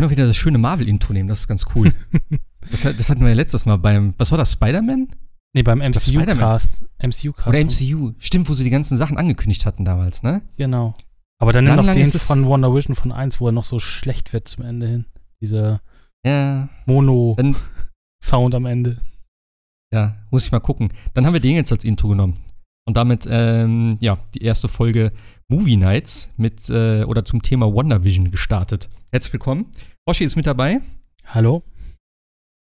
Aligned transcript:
können 0.00 0.08
auch 0.08 0.16
wieder 0.16 0.26
das 0.26 0.36
schöne 0.38 0.56
Marvel-Intro 0.56 1.12
nehmen, 1.12 1.28
das 1.28 1.40
ist 1.40 1.48
ganz 1.48 1.66
cool. 1.74 1.92
das, 2.70 2.82
das, 2.82 3.10
hatten 3.10 3.20
wir 3.20 3.28
ja 3.28 3.34
letztes 3.34 3.66
Mal 3.66 3.76
beim, 3.76 4.14
was 4.16 4.30
war 4.30 4.38
das, 4.38 4.52
Spider-Man? 4.52 5.08
Nee, 5.52 5.62
beim 5.62 5.80
MCU-Cast. 5.80 6.84
MCU-Cast. 7.02 7.46
Oder 7.46 7.62
MCU. 7.62 8.12
Stimmt, 8.18 8.48
wo 8.48 8.54
sie 8.54 8.64
die 8.64 8.70
ganzen 8.70 8.96
Sachen 8.96 9.18
angekündigt 9.18 9.66
hatten 9.66 9.84
damals, 9.84 10.22
ne? 10.22 10.40
Genau. 10.56 10.94
Aber 11.38 11.52
dann 11.52 11.66
lang, 11.66 11.84
noch 11.84 11.92
den 11.92 12.06
von 12.06 12.46
Wonder 12.46 12.74
Vision 12.74 12.94
von 12.94 13.12
1, 13.12 13.40
wo 13.40 13.48
er 13.48 13.52
noch 13.52 13.64
so 13.64 13.78
schlecht 13.78 14.32
wird 14.32 14.48
zum 14.48 14.64
Ende 14.64 14.86
hin. 14.86 15.04
Diese 15.42 15.80
ja, 16.24 16.70
Mono-Sound 16.86 18.54
am 18.54 18.64
Ende. 18.64 19.02
Ja, 19.92 20.16
muss 20.30 20.46
ich 20.46 20.52
mal 20.52 20.60
gucken. 20.60 20.94
Dann 21.12 21.26
haben 21.26 21.34
wir 21.34 21.40
den 21.40 21.56
jetzt 21.56 21.72
als 21.72 21.84
Intro 21.84 22.08
genommen. 22.08 22.38
Und 22.90 22.94
damit, 22.94 23.24
ähm, 23.30 23.98
ja, 24.00 24.18
die 24.34 24.42
erste 24.42 24.66
Folge 24.66 25.12
Movie 25.46 25.76
Nights 25.76 26.28
mit, 26.36 26.68
äh, 26.70 27.04
oder 27.04 27.24
zum 27.24 27.40
Thema 27.40 27.72
WandaVision 27.72 28.32
gestartet. 28.32 28.88
Herzlich 29.12 29.32
willkommen. 29.32 29.66
Hoshi 30.08 30.24
ist 30.24 30.34
mit 30.34 30.44
dabei. 30.44 30.80
Hallo. 31.24 31.62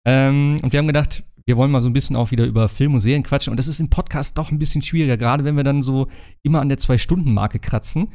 Ähm, 0.08 0.58
und 0.62 0.72
wir 0.72 0.80
haben 0.80 0.88
gedacht, 0.88 1.26
wir 1.45 1.58
wollen 1.58 1.70
mal 1.70 1.81
so 1.81 1.89
ein 1.89 1.94
bisschen 1.94 2.16
auch 2.16 2.31
wieder 2.31 2.45
über 2.45 2.70
Film 2.70 2.94
und 2.94 3.02
Serien 3.02 3.23
quatschen. 3.23 3.52
Und 3.52 3.58
das 3.58 3.67
ist 3.67 3.81
im 3.81 3.89
Podcast 3.89 4.38
doch 4.38 4.52
ein 4.52 4.58
bisschen 4.58 4.81
schwieriger, 4.81 5.17
gerade 5.17 5.44
wenn 5.44 5.58
wir 5.58 5.66
dann 5.66 5.81
so 5.81 6.08
immer 6.44 6.61
an 6.61 6.70
der 6.70 6.78
Zwei-Stunden-Marke 6.78 7.59
kratzen. 7.59 8.08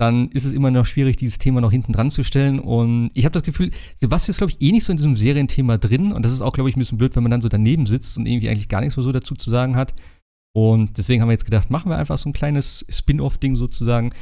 Dann 0.00 0.30
ist 0.30 0.46
es 0.46 0.50
immer 0.50 0.72
noch 0.72 0.86
schwierig, 0.86 1.16
dieses 1.16 1.38
Thema 1.38 1.60
noch 1.60 1.70
hinten 1.70 1.92
dran 1.92 2.10
zu 2.10 2.24
stellen. 2.24 2.58
Und 2.58 3.12
ich 3.14 3.24
habe 3.24 3.34
das 3.34 3.44
Gefühl, 3.44 3.70
Sebastian 3.94 4.32
ist, 4.32 4.38
glaube 4.38 4.50
ich, 4.50 4.60
eh 4.60 4.72
nicht 4.72 4.82
so 4.82 4.90
in 4.90 4.96
diesem 4.96 5.14
Serienthema 5.14 5.78
drin. 5.78 6.12
Und 6.12 6.24
das 6.24 6.32
ist 6.32 6.40
auch, 6.40 6.54
glaube 6.54 6.70
ich, 6.70 6.76
ein 6.76 6.80
bisschen 6.80 6.98
blöd, 6.98 7.14
wenn 7.14 7.22
man 7.22 7.30
dann 7.30 7.40
so 7.40 7.48
daneben 7.48 7.86
sitzt 7.86 8.18
und 8.18 8.26
irgendwie 8.26 8.48
eigentlich 8.48 8.68
gar 8.68 8.80
nichts 8.80 8.96
mehr 8.96 9.04
so 9.04 9.12
dazu 9.12 9.36
zu 9.36 9.48
sagen 9.48 9.76
hat. 9.76 9.94
Und 10.52 10.98
deswegen 10.98 11.22
haben 11.22 11.28
wir 11.28 11.34
jetzt 11.34 11.44
gedacht, 11.44 11.70
machen 11.70 11.90
wir 11.90 11.96
einfach 11.96 12.18
so 12.18 12.28
ein 12.28 12.32
kleines 12.32 12.84
Spin-off-Ding 12.88 13.56
sozusagen. 13.56 14.12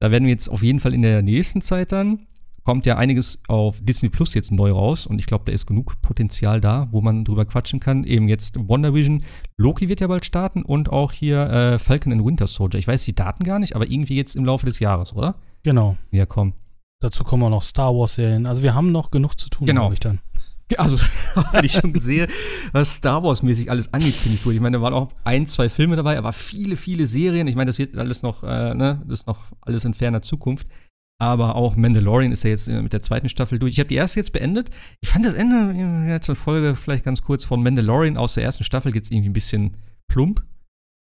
Da 0.00 0.10
werden 0.10 0.24
wir 0.24 0.32
jetzt 0.32 0.48
auf 0.48 0.62
jeden 0.62 0.80
Fall 0.80 0.94
in 0.94 1.02
der 1.02 1.22
nächsten 1.22 1.62
Zeit 1.62 1.92
dann, 1.92 2.26
kommt 2.66 2.84
ja 2.84 2.98
einiges 2.98 3.40
auf 3.46 3.78
Disney 3.80 4.08
Plus 4.08 4.34
jetzt 4.34 4.50
neu 4.50 4.72
raus 4.72 5.06
und 5.06 5.20
ich 5.20 5.26
glaube, 5.26 5.44
da 5.46 5.52
ist 5.52 5.66
genug 5.66 6.02
Potenzial 6.02 6.60
da, 6.60 6.88
wo 6.90 7.00
man 7.00 7.24
drüber 7.24 7.44
quatschen 7.44 7.78
kann. 7.78 8.02
Eben 8.02 8.26
jetzt 8.26 8.56
WandaVision, 8.58 9.24
Loki 9.56 9.88
wird 9.88 10.00
ja 10.00 10.08
bald 10.08 10.26
starten 10.26 10.62
und 10.62 10.90
auch 10.90 11.12
hier 11.12 11.48
äh, 11.48 11.78
Falcon 11.78 12.12
and 12.12 12.26
Winter 12.26 12.48
Soldier. 12.48 12.80
Ich 12.80 12.88
weiß 12.88 13.04
die 13.04 13.14
Daten 13.14 13.44
gar 13.44 13.60
nicht, 13.60 13.76
aber 13.76 13.88
irgendwie 13.88 14.16
jetzt 14.16 14.34
im 14.34 14.44
Laufe 14.44 14.66
des 14.66 14.80
Jahres, 14.80 15.14
oder? 15.14 15.36
Genau. 15.62 15.96
Ja, 16.10 16.26
komm. 16.26 16.54
Dazu 17.00 17.22
kommen 17.22 17.44
auch 17.44 17.50
noch 17.50 17.62
Star 17.62 17.94
Wars-Serien. 17.94 18.46
Also 18.46 18.62
wir 18.62 18.74
haben 18.74 18.90
noch 18.90 19.12
genug 19.12 19.38
zu 19.38 19.48
tun, 19.48 19.66
genau. 19.66 19.82
glaube 19.82 19.94
ich 19.94 20.00
dann. 20.00 20.18
Also, 20.78 20.96
wenn 21.52 21.64
ich 21.64 21.72
schon 21.72 21.98
sehe, 22.00 22.28
was 22.72 22.96
Star 22.96 23.22
Wars-mäßig 23.22 23.70
alles 23.70 23.92
angekündigt 23.92 24.44
wurde. 24.44 24.56
Ich 24.56 24.60
meine, 24.60 24.78
da 24.78 24.82
waren 24.82 24.94
auch 24.94 25.12
ein, 25.24 25.46
zwei 25.46 25.68
Filme 25.68 25.96
dabei, 25.96 26.18
aber 26.18 26.32
viele, 26.32 26.76
viele 26.76 27.06
Serien. 27.06 27.46
Ich 27.46 27.54
meine, 27.54 27.70
das 27.70 27.78
wird 27.78 27.96
alles 27.96 28.22
noch, 28.22 28.42
äh, 28.42 28.74
ne, 28.74 29.02
das 29.06 29.20
ist 29.20 29.26
noch 29.26 29.44
alles 29.60 29.84
in 29.84 29.94
ferner 29.94 30.22
Zukunft. 30.22 30.66
Aber 31.18 31.54
auch 31.54 31.76
Mandalorian 31.76 32.32
ist 32.32 32.44
ja 32.44 32.50
jetzt 32.50 32.68
äh, 32.68 32.82
mit 32.82 32.92
der 32.92 33.00
zweiten 33.00 33.28
Staffel 33.28 33.58
durch. 33.58 33.72
Ich 33.72 33.78
habe 33.78 33.88
die 33.88 33.94
erste 33.94 34.20
jetzt 34.20 34.32
beendet. 34.32 34.70
Ich 35.00 35.08
fand 35.08 35.24
das 35.24 35.34
Ende 35.34 35.74
ja, 36.08 36.20
zur 36.20 36.36
Folge 36.36 36.76
vielleicht 36.76 37.04
ganz 37.04 37.22
kurz 37.22 37.44
von 37.44 37.62
Mandalorian 37.62 38.18
aus 38.18 38.34
der 38.34 38.44
ersten 38.44 38.64
Staffel 38.64 38.94
jetzt 38.94 39.10
irgendwie 39.10 39.30
ein 39.30 39.34
bisschen 39.34 39.76
plump. 40.08 40.44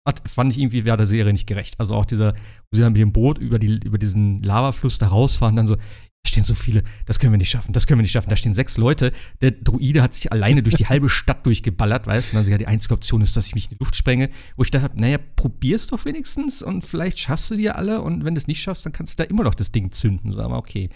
Hat, 0.06 0.28
fand 0.28 0.52
ich 0.52 0.60
irgendwie, 0.60 0.84
wäre 0.84 0.98
der 0.98 1.06
Serie 1.06 1.32
nicht 1.32 1.48
gerecht. 1.48 1.80
Also 1.80 1.94
auch 1.94 2.06
dieser, 2.06 2.34
wo 2.34 2.76
sie 2.76 2.82
dann 2.82 2.92
mit 2.92 3.02
dem 3.02 3.14
Boot 3.14 3.38
über, 3.38 3.60
die, 3.60 3.80
über 3.86 3.98
diesen 3.98 4.42
Lavafluss 4.42 4.98
da 4.98 5.08
rausfahren, 5.08 5.56
dann 5.56 5.68
so, 5.68 5.78
da 6.24 6.30
stehen 6.30 6.44
so 6.44 6.54
viele, 6.54 6.84
das 7.06 7.20
können 7.20 7.34
wir 7.34 7.38
nicht 7.38 7.50
schaffen, 7.50 7.74
das 7.74 7.86
können 7.86 8.00
wir 8.00 8.04
nicht 8.04 8.12
schaffen. 8.12 8.30
Da 8.30 8.38
stehen 8.38 8.54
sechs 8.54 8.78
Leute. 8.78 9.12
Der 9.42 9.52
Druide 9.52 10.02
hat 10.02 10.14
sich 10.14 10.32
alleine 10.32 10.64
durch 10.64 10.76
die 10.76 10.88
halbe 10.88 11.10
Stadt 11.10 11.46
durchgeballert, 11.46 12.08
weißt 12.08 12.32
du? 12.32 12.38
Und 12.38 12.46
dann 12.46 12.52
ja, 12.52 12.58
die 12.58 12.68
einzige 12.68 12.94
Option 12.94 13.22
ist, 13.22 13.36
dass 13.36 13.46
ich 13.46 13.56
mich 13.56 13.66
in 13.66 13.78
die 13.78 13.84
Luft 13.84 13.96
sprenge. 13.96 14.30
Wo 14.56 14.64
ich 14.64 14.72
dachte, 14.72 15.00
naja, 15.00 15.18
probier's 15.36 15.88
doch 15.88 16.06
wenigstens 16.06 16.62
und 16.62 16.86
vielleicht 16.86 17.20
schaffst 17.20 17.52
du 17.52 17.56
die 17.56 17.70
alle 17.70 18.02
und 18.02 18.24
wenn 18.24 18.36
du 18.36 18.40
es 18.40 18.48
nicht 18.48 18.62
schaffst, 18.62 18.86
dann 18.86 18.94
kannst 18.94 19.20
du 19.20 19.24
da 19.24 19.30
immer 19.30 19.44
noch 19.44 19.54
das 19.54 19.74
Ding 19.74 19.92
zünden. 19.92 20.32
So, 20.32 20.40
aber 20.40 20.58
okay. 20.58 20.90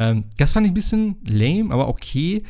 Ähm, 0.00 0.24
das 0.36 0.52
fand 0.52 0.66
ich 0.66 0.70
ein 0.70 0.74
bisschen 0.74 1.16
lame, 1.24 1.74
aber 1.74 1.88
okay. 1.88 2.44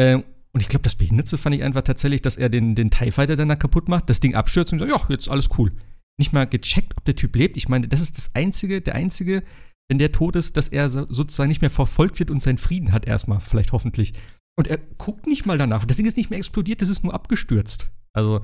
Ähm, 0.00 0.24
und 0.52 0.62
ich 0.62 0.68
glaube, 0.68 0.82
das 0.82 0.96
Behinderte 0.96 1.38
fand 1.38 1.54
ich 1.54 1.62
einfach 1.62 1.82
tatsächlich, 1.82 2.22
dass 2.22 2.36
er 2.36 2.48
den, 2.48 2.74
den 2.74 2.90
TIE 2.90 3.12
Fighter 3.12 3.36
dann 3.36 3.48
da 3.48 3.56
kaputt 3.56 3.88
macht, 3.88 4.10
das 4.10 4.20
Ding 4.20 4.34
abstürzt 4.34 4.72
und 4.72 4.80
sagt, 4.80 4.90
ja, 4.90 5.00
jetzt 5.08 5.28
alles 5.28 5.48
cool. 5.56 5.72
Nicht 6.18 6.32
mal 6.32 6.46
gecheckt, 6.46 6.94
ob 6.96 7.04
der 7.04 7.16
Typ 7.16 7.36
lebt. 7.36 7.56
Ich 7.56 7.68
meine, 7.68 7.88
das 7.88 8.00
ist 8.00 8.18
das 8.18 8.34
einzige, 8.34 8.82
der 8.82 8.96
einzige 8.96 9.44
wenn 9.92 9.98
der 9.98 10.10
tot 10.10 10.36
ist, 10.36 10.56
dass 10.56 10.68
er 10.68 10.88
sozusagen 10.88 11.50
nicht 11.50 11.60
mehr 11.60 11.68
verfolgt 11.68 12.18
wird 12.18 12.30
und 12.30 12.40
seinen 12.40 12.56
Frieden 12.56 12.92
hat 12.92 13.06
erstmal, 13.06 13.40
vielleicht 13.40 13.72
hoffentlich. 13.72 14.14
Und 14.58 14.66
er 14.66 14.78
guckt 14.78 15.26
nicht 15.26 15.44
mal 15.44 15.58
danach. 15.58 15.84
Das 15.84 15.98
Ding 15.98 16.06
ist 16.06 16.16
nicht 16.16 16.30
mehr 16.30 16.38
explodiert, 16.38 16.80
das 16.80 16.88
ist 16.88 17.04
nur 17.04 17.12
abgestürzt. 17.12 17.90
Also, 18.14 18.40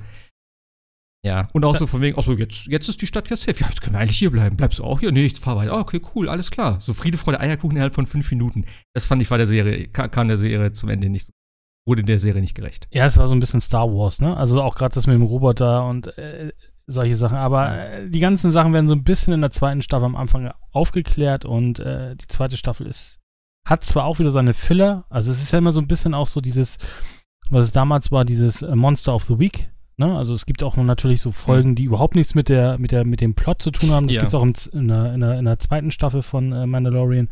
ja. 1.25 1.47
Und 1.53 1.65
auch 1.65 1.75
so 1.75 1.87
von 1.87 2.01
wegen, 2.01 2.19
achso, 2.19 2.33
jetzt, 2.33 2.67
jetzt 2.67 2.87
ist 2.87 3.01
die 3.01 3.07
Stadt 3.07 3.31
ja 3.31 3.35
safe. 3.35 3.59
Ja, 3.61 3.67
jetzt 3.67 3.81
können 3.81 3.95
wir 3.95 3.99
eigentlich 3.99 4.19
hier 4.19 4.29
bleiben. 4.29 4.57
Bleibst 4.57 4.77
du 4.77 4.83
auch 4.83 4.99
hier? 4.99 5.11
Nee, 5.11 5.25
ich 5.25 5.39
fahr 5.39 5.55
weiter. 5.55 5.75
Oh, 5.75 5.79
okay, 5.79 5.99
cool, 6.13 6.29
alles 6.29 6.51
klar. 6.51 6.79
So 6.81 6.93
Friede, 6.93 7.17
Freude, 7.17 7.39
Eierkuchen 7.39 7.77
innerhalb 7.77 7.95
von 7.95 8.05
fünf 8.05 8.29
Minuten. 8.29 8.65
Das 8.93 9.07
fand 9.07 9.19
ich 9.23 9.31
war 9.31 9.39
der 9.39 9.47
Serie, 9.47 9.87
kam 9.87 10.27
der 10.27 10.37
Serie 10.37 10.71
zum 10.71 10.89
Ende 10.89 11.09
nicht 11.09 11.25
so 11.25 11.33
wurde 11.89 12.03
der 12.03 12.19
Serie 12.19 12.41
nicht 12.41 12.53
gerecht. 12.53 12.87
Ja, 12.91 13.07
es 13.07 13.17
war 13.17 13.27
so 13.27 13.33
ein 13.33 13.39
bisschen 13.39 13.61
Star 13.61 13.91
Wars, 13.91 14.21
ne? 14.21 14.37
Also 14.37 14.61
auch 14.61 14.75
gerade 14.75 14.93
das 14.93 15.07
mit 15.07 15.15
dem 15.15 15.23
Roboter 15.23 15.87
und 15.87 16.15
äh, 16.19 16.51
solche 16.89 17.15
Sachen. 17.15 17.37
Aber 17.37 17.77
äh, 17.77 18.09
die 18.09 18.19
ganzen 18.19 18.51
Sachen 18.51 18.73
werden 18.73 18.87
so 18.87 18.95
ein 18.95 19.03
bisschen 19.03 19.33
in 19.33 19.41
der 19.41 19.51
zweiten 19.51 19.81
Staffel 19.81 20.05
am 20.05 20.15
Anfang 20.15 20.51
aufgeklärt 20.71 21.45
und 21.45 21.79
äh, 21.79 22.15
die 22.15 22.27
zweite 22.27 22.57
Staffel 22.57 22.87
ist, 22.87 23.19
hat 23.65 23.83
zwar 23.83 24.05
auch 24.05 24.19
wieder 24.19 24.31
seine 24.31 24.53
Filler, 24.53 25.05
also 25.09 25.31
es 25.31 25.41
ist 25.41 25.51
ja 25.51 25.59
immer 25.59 25.71
so 25.71 25.81
ein 25.81 25.87
bisschen 25.87 26.13
auch 26.13 26.27
so 26.27 26.41
dieses, 26.41 26.77
was 27.49 27.65
es 27.65 27.71
damals 27.71 28.11
war, 28.11 28.25
dieses 28.25 28.61
äh, 28.61 28.75
Monster 28.75 29.13
of 29.13 29.23
the 29.23 29.39
Week. 29.39 29.69
Ne? 29.97 30.15
Also 30.15 30.33
es 30.33 30.45
gibt 30.45 30.63
auch 30.63 30.77
natürlich 30.77 31.21
so 31.21 31.31
Folgen, 31.31 31.71
mhm. 31.71 31.75
die 31.75 31.83
überhaupt 31.83 32.15
nichts 32.15 32.33
mit 32.33 32.47
der, 32.49 32.77
mit 32.77 32.91
der, 32.91 33.05
mit 33.05 33.21
dem 33.21 33.33
Plot 33.35 33.61
zu 33.61 33.71
tun 33.71 33.91
haben. 33.91 34.07
Das 34.07 34.15
ja. 34.15 34.21
gibt 34.21 34.29
es 34.29 34.35
auch 34.35 34.43
in, 34.43 34.53
in, 34.71 34.87
der, 34.87 35.13
in, 35.13 35.19
der, 35.19 35.39
in, 35.39 35.45
der, 35.45 35.59
zweiten 35.59 35.91
Staffel 35.91 36.21
von 36.21 36.53
äh, 36.53 36.65
Mandalorian. 36.65 37.27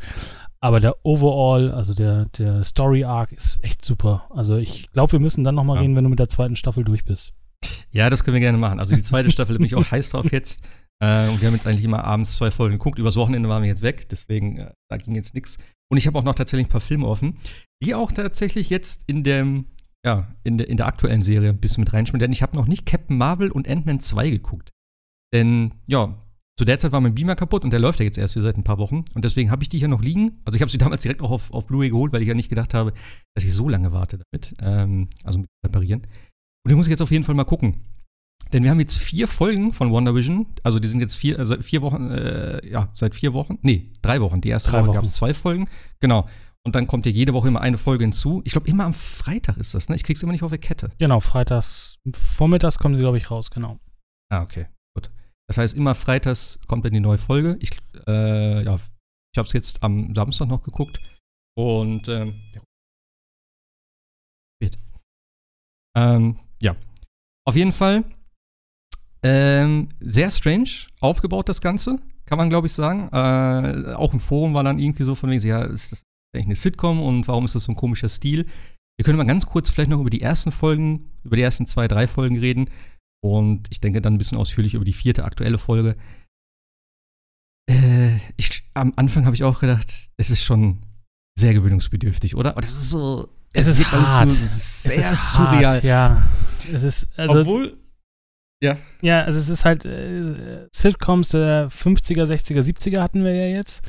Aber 0.60 0.80
der 0.80 0.96
Overall, 1.04 1.72
also 1.72 1.94
der, 1.94 2.26
der 2.38 2.64
Story 2.64 3.04
Arc 3.06 3.32
ist 3.32 3.60
echt 3.64 3.86
super. 3.86 4.26
Also 4.32 4.58
ich 4.58 4.92
glaube, 4.92 5.14
wir 5.14 5.20
müssen 5.20 5.44
dann 5.44 5.56
nochmal 5.56 5.78
ja. 5.78 5.82
reden, 5.84 5.96
wenn 5.96 6.04
du 6.04 6.10
mit 6.10 6.20
der 6.20 6.30
zweiten 6.30 6.56
Staffel 6.56 6.84
durch 6.84 7.06
bist. 7.06 7.34
Ja, 7.92 8.10
das 8.10 8.24
können 8.24 8.36
wir 8.36 8.42
gerne 8.42 8.58
machen. 8.58 8.80
Also 8.80 8.96
die 8.96 9.02
zweite 9.02 9.32
Staffel 9.32 9.58
bin 9.58 9.66
ich 9.66 9.76
auch 9.76 9.92
heiß 9.92 10.10
drauf 10.10 10.32
jetzt. 10.32 10.64
Äh, 11.00 11.30
und 11.30 11.42
wir 11.42 11.48
haben 11.48 11.56
jetzt 11.56 11.68
eigentlich 11.68 11.86
immer 11.86 12.04
abends 12.04 12.36
zwei 12.36 12.52
Folgen 12.52 12.74
geguckt. 12.74 13.00
Übers 13.00 13.16
Wochenende 13.16 13.50
waren 13.50 13.64
wir 13.64 13.70
jetzt 13.70 13.84
weg, 13.84 14.10
deswegen 14.10 14.58
äh, 14.58 14.72
da 14.90 14.98
ging 14.98 15.16
jetzt 15.16 15.34
nichts. 15.34 15.58
Und 15.90 15.98
ich 15.98 16.08
habe 16.08 16.18
auch 16.20 16.24
noch 16.24 16.36
tatsächlich 16.36 16.68
ein 16.68 16.72
paar 16.72 16.82
Filme 16.82 17.08
offen, 17.08 17.38
die 17.82 17.96
auch 17.96 18.12
tatsächlich 18.12 18.70
jetzt 18.70 19.04
in 19.08 19.24
dem, 19.24 19.66
ja, 20.06 20.28
in, 20.44 20.58
de, 20.58 20.68
in 20.68 20.78
der 20.78 20.88
aktuellen 20.88 21.22
Serie 21.22 21.50
ein 21.50 21.60
bisschen 21.60 21.84
mit 21.84 21.94
reinspielen. 21.94 22.20
Denn 22.20 22.32
ich 22.32 22.42
habe 22.42 22.58
noch 22.58 22.68
nicht 22.68 22.86
Captain 22.86 23.18
Marvel 23.18 23.52
und 23.52 23.68
Ant-Man 23.68 24.00
2 24.00 24.30
geguckt. 24.30 24.72
Denn, 25.34 25.74
ja, 25.86 26.16
zu 26.58 26.66
der 26.66 26.80
Zeit 26.80 26.92
war 26.92 27.02
mein 27.02 27.14
Beamer 27.14 27.36
kaputt 27.36 27.64
und 27.64 27.72
der 27.72 27.80
läuft 27.80 28.00
ja 28.00 28.06
jetzt 28.06 28.18
erst 28.18 28.34
für 28.34 28.42
seit 28.42 28.58
ein 28.58 28.64
paar 28.64 28.80
Wochen. 28.80 29.06
Und 29.14 29.24
deswegen 29.24 29.52
habe 29.52 29.62
ich 29.62 29.70
die 29.70 29.78
hier 29.78 29.88
noch 29.88 30.02
liegen. 30.02 30.42
Also 30.44 30.56
ich 30.56 30.62
habe 30.62 30.72
sie 30.72 30.80
damals 30.80 31.04
direkt 31.04 31.22
auch 31.22 31.30
auf, 31.30 31.54
auf 31.54 31.68
Blu-ray 31.68 31.92
geholt, 31.92 32.12
weil 32.12 32.24
ich 32.24 32.28
ja 32.28 32.34
nicht 32.34 32.50
gedacht 32.50 32.74
habe, 32.74 32.94
dass 33.36 33.44
ich 33.44 33.54
so 33.54 33.70
lange 33.70 33.92
warte 33.92 34.18
damit. 34.18 34.56
Ähm, 34.60 35.08
also 35.24 35.40
mit 35.40 35.50
reparieren. 35.64 36.08
Und 36.68 36.72
den 36.72 36.76
muss 36.76 36.88
ich 36.88 36.92
jetzt 36.92 37.02
auf 37.02 37.12
jeden 37.12 37.24
Fall 37.24 37.34
mal 37.34 37.46
gucken. 37.46 37.80
Denn 38.52 38.62
wir 38.62 38.72
haben 38.72 38.82
jetzt 38.82 38.98
vier 38.98 39.30
Folgen 39.30 39.72
von 39.72 39.94
WandaVision. 39.94 40.48
Also 40.64 40.82
die 40.82 40.90
sind 40.90 41.00
jetzt 41.00 41.16
vier, 41.16 41.40
also 41.40 41.56
vier 41.62 41.82
Wochen, 41.82 42.12
äh, 42.12 42.70
ja, 42.70 42.90
seit 42.92 43.16
vier 43.16 43.32
Wochen. 43.32 43.58
Nee, 43.62 43.94
drei 44.02 44.20
Wochen. 44.20 44.42
Die 44.42 44.50
erste 44.50 44.72
drei 44.72 44.86
Woche 44.86 44.96
gab 44.96 45.06
es 45.06 45.14
zwei 45.14 45.34
Folgen. 45.34 45.70
Genau. 46.02 46.28
Und 46.66 46.76
dann 46.76 46.86
kommt 46.86 47.06
ja 47.06 47.12
jede 47.14 47.34
Woche 47.34 47.48
immer 47.48 47.62
eine 47.62 47.78
Folge 47.78 48.04
hinzu. 48.04 48.42
Ich 48.44 48.52
glaube, 48.52 48.68
immer 48.68 48.84
am 48.84 48.94
Freitag 48.94 49.56
ist 49.56 49.76
das, 49.76 49.88
ne? 49.88 49.96
Ich 49.96 50.04
krieg's 50.04 50.22
immer 50.24 50.34
nicht 50.34 50.44
auf 50.44 50.50
der 50.50 50.58
Kette. 50.58 50.92
Genau, 51.00 51.22
freitags. 51.22 52.00
Vormittags 52.14 52.80
kommen 52.80 52.98
sie, 52.98 53.02
glaube 53.02 53.16
ich, 53.16 53.32
raus, 53.32 53.50
genau. 53.50 53.80
Ah, 54.30 54.42
okay. 54.42 54.66
Gut. 54.94 55.10
Das 55.48 55.58
heißt, 55.58 55.78
immer 55.78 55.96
freitags 55.96 56.60
kommt 56.68 56.84
dann 56.84 56.92
die 56.92 57.00
neue 57.00 57.18
Folge. 57.18 57.56
Ich, 57.62 57.72
äh, 58.10 58.66
ja, 58.66 58.76
ich 58.76 59.38
habe 59.38 59.48
es 59.48 59.54
jetzt 59.54 59.84
am 59.84 60.14
Samstag 60.14 60.50
noch 60.50 60.64
geguckt. 60.64 61.00
Und, 61.56 62.10
ähm, 62.10 62.42
ähm, 65.96 66.40
ja. 66.62 66.76
Auf 67.46 67.56
jeden 67.56 67.72
Fall 67.72 68.04
ähm, 69.24 69.90
sehr 70.00 70.30
strange 70.30 70.70
aufgebaut, 71.00 71.50
das 71.50 71.62
Ganze, 71.62 72.00
kann 72.26 72.38
man, 72.38 72.50
glaube 72.50 72.68
ich, 72.68 72.74
sagen. 72.74 73.10
Äh, 73.12 73.94
auch 73.94 74.14
im 74.14 74.20
Forum 74.20 74.54
war 74.54 74.64
dann 74.64 74.80
irgendwie 74.80 75.04
so 75.04 75.16
von 75.16 75.30
wegen, 75.30 75.46
ja, 75.46 75.64
ist 75.64 75.92
das 75.92 76.04
eigentlich 76.36 76.48
eine 76.48 76.56
Sitcom 76.56 77.02
und 77.02 77.28
warum 77.28 77.46
ist 77.46 77.56
das 77.56 77.64
so 77.64 77.72
ein 77.72 77.76
komischer 77.76 78.10
Stil? 78.10 78.46
Wir 78.98 79.06
können 79.06 79.18
mal 79.18 79.26
ganz 79.26 79.46
kurz 79.46 79.70
vielleicht 79.70 79.90
noch 79.90 80.00
über 80.00 80.10
die 80.10 80.22
ersten 80.22 80.52
Folgen, 80.52 81.10
über 81.24 81.36
die 81.36 81.42
ersten 81.42 81.68
zwei, 81.68 81.88
drei 81.88 82.08
Folgen 82.08 82.38
reden. 82.38 82.70
Und 83.24 83.68
ich 83.70 83.80
denke 83.80 84.02
dann 84.02 84.16
ein 84.16 84.18
bisschen 84.18 84.38
ausführlich 84.38 84.74
über 84.74 84.86
die 84.86 84.94
vierte 84.94 85.24
aktuelle 85.24 85.58
Folge. 85.58 85.96
Äh, 87.70 88.18
ich, 88.38 88.64
am 88.74 88.94
Anfang 88.96 89.26
habe 89.26 89.36
ich 89.36 89.44
auch 89.44 89.60
gedacht, 89.60 90.10
es 90.18 90.30
ist 90.30 90.44
schon 90.44 90.80
sehr 91.38 91.54
gewöhnungsbedürftig, 91.54 92.36
oder? 92.36 92.52
Aber 92.52 92.62
das 92.62 92.72
ist 92.72 92.90
so. 92.90 93.30
Es, 93.54 93.68
ist 93.68 93.92
hart. 93.92 94.30
So 94.30 94.90
sehr 94.90 95.00
es 95.00 95.12
ist 95.12 95.34
surreal. 95.34 95.76
Hart, 95.76 95.84
ja. 95.84 96.28
Es 96.72 96.84
ist, 96.84 97.08
also, 97.18 97.40
Obwohl. 97.40 97.78
Ja. 98.62 98.78
Ja, 99.02 99.24
also 99.24 99.40
es 99.40 99.50
ist 99.50 99.66
halt 99.66 99.86
äh, 99.86 100.68
Sitcoms 100.72 101.30
der 101.30 101.70
50er, 101.70 102.24
60er, 102.24 102.62
70er 102.62 103.02
hatten 103.02 103.24
wir 103.24 103.36
ja 103.36 103.46
jetzt 103.46 103.84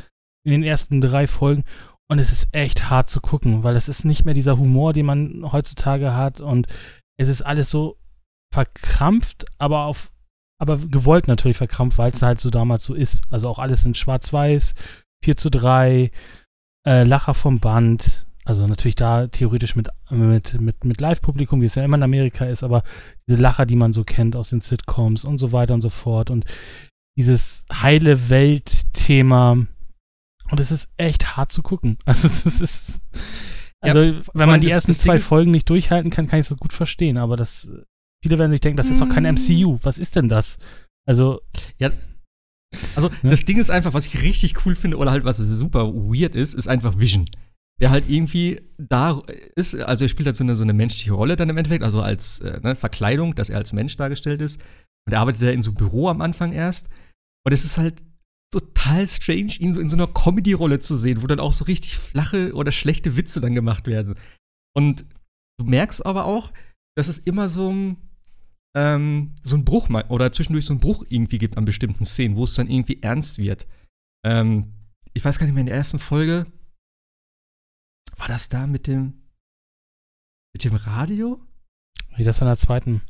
in 0.44 0.52
den 0.52 0.62
ersten 0.62 1.00
drei 1.00 1.26
Folgen 1.26 1.64
und 2.10 2.18
es 2.18 2.32
ist 2.32 2.48
echt 2.52 2.90
hart 2.90 3.08
zu 3.08 3.20
gucken, 3.20 3.64
weil 3.64 3.76
es 3.76 3.88
ist 3.88 4.04
nicht 4.04 4.24
mehr 4.24 4.34
dieser 4.34 4.58
Humor, 4.58 4.92
den 4.92 5.06
man 5.06 5.52
heutzutage 5.52 6.14
hat 6.14 6.40
und 6.40 6.66
es 7.18 7.28
ist 7.28 7.42
alles 7.42 7.70
so 7.70 7.98
verkrampft, 8.52 9.46
aber 9.58 9.84
auf 9.84 10.10
aber 10.60 10.76
gewollt 10.78 11.28
natürlich 11.28 11.56
verkrampft, 11.56 11.98
weil 11.98 12.10
es 12.10 12.22
halt 12.22 12.40
so 12.40 12.50
damals 12.50 12.84
so 12.84 12.94
ist. 12.94 13.22
Also 13.30 13.48
auch 13.48 13.60
alles 13.60 13.86
in 13.86 13.94
schwarz-weiß, 13.94 14.74
4 15.24 15.36
zu 15.36 15.50
3, 15.50 16.10
äh, 16.84 17.04
Lacher 17.04 17.34
vom 17.34 17.60
Band, 17.60 18.26
also 18.48 18.66
natürlich 18.66 18.94
da 18.94 19.26
theoretisch 19.26 19.76
mit, 19.76 19.90
mit, 20.08 20.58
mit, 20.58 20.82
mit 20.82 21.00
Live-Publikum, 21.02 21.60
wie 21.60 21.66
es 21.66 21.74
ja 21.74 21.84
immer 21.84 21.98
in 21.98 22.02
Amerika 22.02 22.46
ist, 22.46 22.62
aber 22.62 22.82
diese 23.28 23.42
Lacher, 23.42 23.66
die 23.66 23.76
man 23.76 23.92
so 23.92 24.04
kennt 24.04 24.36
aus 24.36 24.48
den 24.48 24.62
Sitcoms 24.62 25.24
und 25.24 25.36
so 25.36 25.52
weiter 25.52 25.74
und 25.74 25.82
so 25.82 25.90
fort 25.90 26.30
und 26.30 26.46
dieses 27.18 27.66
heile 27.70 28.30
Welt-Thema. 28.30 29.66
Und 30.50 30.60
es 30.60 30.70
ist 30.70 30.88
echt 30.96 31.36
hart 31.36 31.52
zu 31.52 31.62
gucken. 31.62 31.98
Also 32.06 32.26
es 32.26 32.62
ist. 32.62 33.00
Also, 33.80 34.00
ja, 34.00 34.14
wenn 34.32 34.48
man 34.48 34.62
die 34.62 34.70
ersten 34.70 34.94
zwei 34.94 35.20
Folgen 35.20 35.50
nicht 35.50 35.68
durchhalten 35.68 36.10
kann, 36.10 36.26
kann 36.26 36.40
ich 36.40 36.50
es 36.50 36.56
gut 36.56 36.72
verstehen. 36.72 37.18
Aber 37.18 37.36
das, 37.36 37.70
viele 38.22 38.38
werden 38.38 38.50
sich 38.50 38.60
denken, 38.60 38.78
das 38.78 38.88
ist 38.88 39.02
doch 39.02 39.10
kein 39.10 39.24
MCU. 39.24 39.74
Mm. 39.74 39.80
Was 39.82 39.98
ist 39.98 40.16
denn 40.16 40.30
das? 40.30 40.56
Also. 41.06 41.42
Ja, 41.78 41.90
also, 42.96 43.10
ne? 43.22 43.30
das 43.30 43.44
Ding 43.44 43.58
ist 43.58 43.70
einfach, 43.70 43.92
was 43.92 44.06
ich 44.06 44.22
richtig 44.22 44.64
cool 44.64 44.74
finde 44.74 44.96
oder 44.96 45.10
halt 45.10 45.24
was 45.24 45.36
super 45.36 45.92
weird 45.92 46.34
ist, 46.34 46.54
ist 46.54 46.66
einfach 46.66 46.98
Vision 46.98 47.26
der 47.80 47.90
halt 47.90 48.08
irgendwie 48.08 48.60
da 48.76 49.22
ist, 49.54 49.74
also 49.76 50.04
er 50.04 50.08
spielt 50.08 50.26
halt 50.26 50.36
so 50.36 50.44
eine, 50.44 50.56
so 50.56 50.64
eine 50.64 50.72
menschliche 50.72 51.12
Rolle 51.12 51.36
dann 51.36 51.48
im 51.48 51.56
Endeffekt, 51.56 51.84
also 51.84 52.00
als 52.00 52.40
äh, 52.40 52.60
ne, 52.62 52.74
Verkleidung, 52.74 53.34
dass 53.34 53.50
er 53.50 53.58
als 53.58 53.72
Mensch 53.72 53.96
dargestellt 53.96 54.42
ist. 54.42 54.60
Und 55.06 55.12
er 55.12 55.20
arbeitet 55.20 55.42
ja 55.42 55.50
in 55.50 55.62
so 55.62 55.70
einem 55.70 55.76
Büro 55.76 56.08
am 56.08 56.20
Anfang 56.20 56.52
erst. 56.52 56.88
Und 57.46 57.52
es 57.52 57.64
ist 57.64 57.78
halt 57.78 58.02
total 58.52 59.06
strange, 59.08 59.54
ihn 59.58 59.74
so 59.74 59.80
in 59.80 59.88
so 59.88 59.96
einer 59.96 60.06
Comedy-Rolle 60.06 60.80
zu 60.80 60.96
sehen, 60.96 61.22
wo 61.22 61.26
dann 61.26 61.40
auch 61.40 61.52
so 61.52 61.64
richtig 61.64 61.96
flache 61.96 62.52
oder 62.54 62.72
schlechte 62.72 63.16
Witze 63.16 63.40
dann 63.40 63.54
gemacht 63.54 63.86
werden. 63.86 64.16
Und 64.76 65.04
du 65.58 65.66
merkst 65.66 66.04
aber 66.04 66.24
auch, 66.24 66.52
dass 66.96 67.08
es 67.08 67.18
immer 67.18 67.48
so 67.48 67.70
ein, 67.70 67.96
ähm, 68.76 69.34
so 69.42 69.56
ein 69.56 69.64
Bruch 69.64 69.88
oder 70.08 70.32
zwischendurch 70.32 70.66
so 70.66 70.74
ein 70.74 70.80
Bruch 70.80 71.04
irgendwie 71.08 71.38
gibt 71.38 71.56
an 71.56 71.64
bestimmten 71.64 72.04
Szenen, 72.04 72.36
wo 72.36 72.44
es 72.44 72.54
dann 72.54 72.68
irgendwie 72.68 73.02
ernst 73.02 73.38
wird. 73.38 73.66
Ähm, 74.26 74.72
ich 75.14 75.24
weiß 75.24 75.38
gar 75.38 75.46
nicht 75.46 75.54
mehr, 75.54 75.62
in 75.62 75.66
der 75.66 75.76
ersten 75.76 75.98
Folge, 75.98 76.46
war 78.18 78.28
das 78.28 78.48
da 78.48 78.66
mit 78.66 78.86
dem 78.86 79.14
mit 80.54 80.64
dem 80.64 80.74
Radio? 80.74 81.40
Wie 82.16 82.24
das 82.24 82.40
war 82.40 82.48
in 82.48 82.52
der 82.52 82.58
zweiten. 82.58 83.02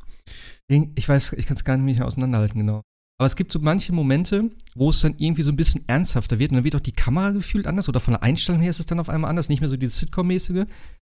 Ich 0.95 1.09
weiß, 1.09 1.33
ich 1.33 1.47
kann 1.47 1.57
es 1.57 1.63
gar 1.63 1.77
nicht 1.77 1.97
mehr 1.97 2.05
auseinanderhalten, 2.05 2.59
genau. 2.59 2.83
Aber 3.17 3.25
es 3.25 3.35
gibt 3.35 3.51
so 3.51 3.59
manche 3.59 3.91
Momente, 3.91 4.51
wo 4.75 4.91
es 4.91 5.01
dann 5.01 5.15
irgendwie 5.17 5.41
so 5.41 5.51
ein 5.51 5.57
bisschen 5.57 5.83
ernsthafter 5.87 6.39
wird 6.39 6.51
und 6.51 6.57
dann 6.57 6.63
wird 6.63 6.75
auch 6.75 6.79
die 6.79 6.93
Kamera 6.93 7.31
gefühlt 7.31 7.67
anders 7.67 7.89
oder 7.89 7.99
von 7.99 8.13
der 8.13 8.23
Einstellung 8.23 8.61
her 8.61 8.69
ist 8.69 8.79
es 8.79 8.85
dann 8.85 8.99
auf 8.99 9.09
einmal 9.09 9.29
anders, 9.29 9.49
nicht 9.49 9.59
mehr 9.59 9.69
so 9.69 9.75
dieses 9.75 9.97
Sitcom-mäßige. 9.97 10.67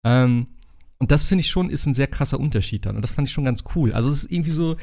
Ähm, 0.05 0.47
und 0.99 1.11
das 1.11 1.23
finde 1.23 1.41
ich 1.41 1.49
schon 1.49 1.69
ist 1.69 1.85
ein 1.85 1.93
sehr 1.93 2.07
krasser 2.07 2.39
Unterschied 2.39 2.85
dann 2.85 2.95
und 2.95 3.03
das 3.03 3.11
fand 3.11 3.27
ich 3.27 3.33
schon 3.33 3.45
ganz 3.45 3.63
cool. 3.75 3.93
Also 3.93 4.09
es 4.09 4.23
ist 4.23 4.31
irgendwie 4.31 4.51
so, 4.51 4.75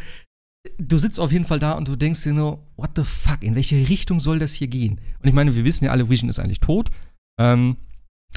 du 0.79 0.99
sitzt 0.99 1.21
auf 1.21 1.33
jeden 1.33 1.45
Fall 1.45 1.59
da 1.59 1.73
und 1.73 1.89
du 1.89 1.97
denkst 1.97 2.23
dir 2.23 2.33
nur, 2.33 2.67
what 2.77 2.91
the 2.97 3.05
fuck, 3.05 3.43
in 3.43 3.55
welche 3.55 3.89
Richtung 3.89 4.21
soll 4.21 4.39
das 4.39 4.55
hier 4.55 4.69
gehen? 4.69 5.01
Und 5.21 5.29
ich 5.29 5.35
meine, 5.35 5.55
wir 5.55 5.65
wissen 5.65 5.85
ja 5.85 5.91
alle, 5.91 6.09
Vision 6.09 6.31
ist 6.31 6.39
eigentlich 6.39 6.61
tot. 6.61 6.91
Ähm, 7.39 7.77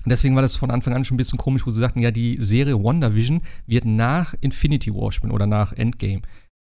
Deswegen 0.06 0.36
war 0.36 0.42
das 0.42 0.58
von 0.58 0.72
Anfang 0.72 0.94
an 0.94 1.06
schon 1.06 1.16
ein 1.16 1.18
bisschen 1.18 1.38
komisch, 1.40 1.66
wo 1.66 1.72
sie 1.72 1.80
sagten, 1.80 2.00
ja, 2.00 2.12
die 2.12 2.38
Serie 2.40 2.82
WandaVision 2.84 3.42
wird 3.68 3.86
nach 3.86 4.34
Infinity 4.42 4.94
War 4.94 5.12
spielen 5.12 5.32
oder 5.32 5.48
nach 5.48 5.72
Endgame. 5.74 6.22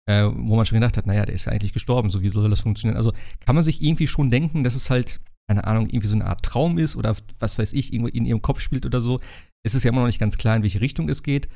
Äh, 0.05 0.25
wo 0.25 0.55
man 0.57 0.65
schon 0.65 0.75
gedacht 0.75 0.97
hat, 0.97 1.07
naja, 1.07 1.25
der 1.25 1.33
ist 1.33 1.45
ja 1.45 1.53
eigentlich 1.53 1.71
gestorben, 1.71 2.09
so 2.09 2.21
wie 2.21 2.29
soll 2.29 2.49
das 2.49 2.61
funktionieren? 2.61 2.97
Also 2.97 3.13
kann 3.45 3.55
man 3.55 3.63
sich 3.63 3.81
irgendwie 3.81 4.07
schon 4.07 4.29
denken, 4.29 4.63
dass 4.63 4.75
es 4.75 4.89
halt, 4.89 5.21
keine 5.47 5.63
Ahnung, 5.63 5.87
irgendwie 5.87 6.07
so 6.07 6.15
eine 6.15 6.25
Art 6.25 6.43
Traum 6.43 6.77
ist 6.77 6.97
oder 6.97 7.15
was 7.39 7.57
weiß 7.57 7.71
ich, 7.71 7.93
irgendwo 7.93 8.09
in 8.09 8.25
ihrem 8.25 8.41
Kopf 8.41 8.59
spielt 8.59 8.85
oder 8.85 8.99
so. 8.99 9.21
Es 9.65 9.75
ist 9.75 9.83
ja 9.83 9.89
immer 9.89 10.01
noch 10.01 10.07
nicht 10.07 10.19
ganz 10.19 10.37
klar, 10.37 10.57
in 10.57 10.61
welche 10.61 10.81
Richtung 10.81 11.07
es 11.07 11.23
geht. 11.23 11.47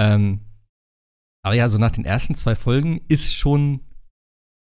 Ähm, 0.00 0.40
aber 1.44 1.54
ja, 1.54 1.68
so 1.68 1.78
nach 1.78 1.90
den 1.90 2.04
ersten 2.04 2.36
zwei 2.36 2.54
Folgen 2.54 3.00
ist 3.08 3.34
schon 3.34 3.80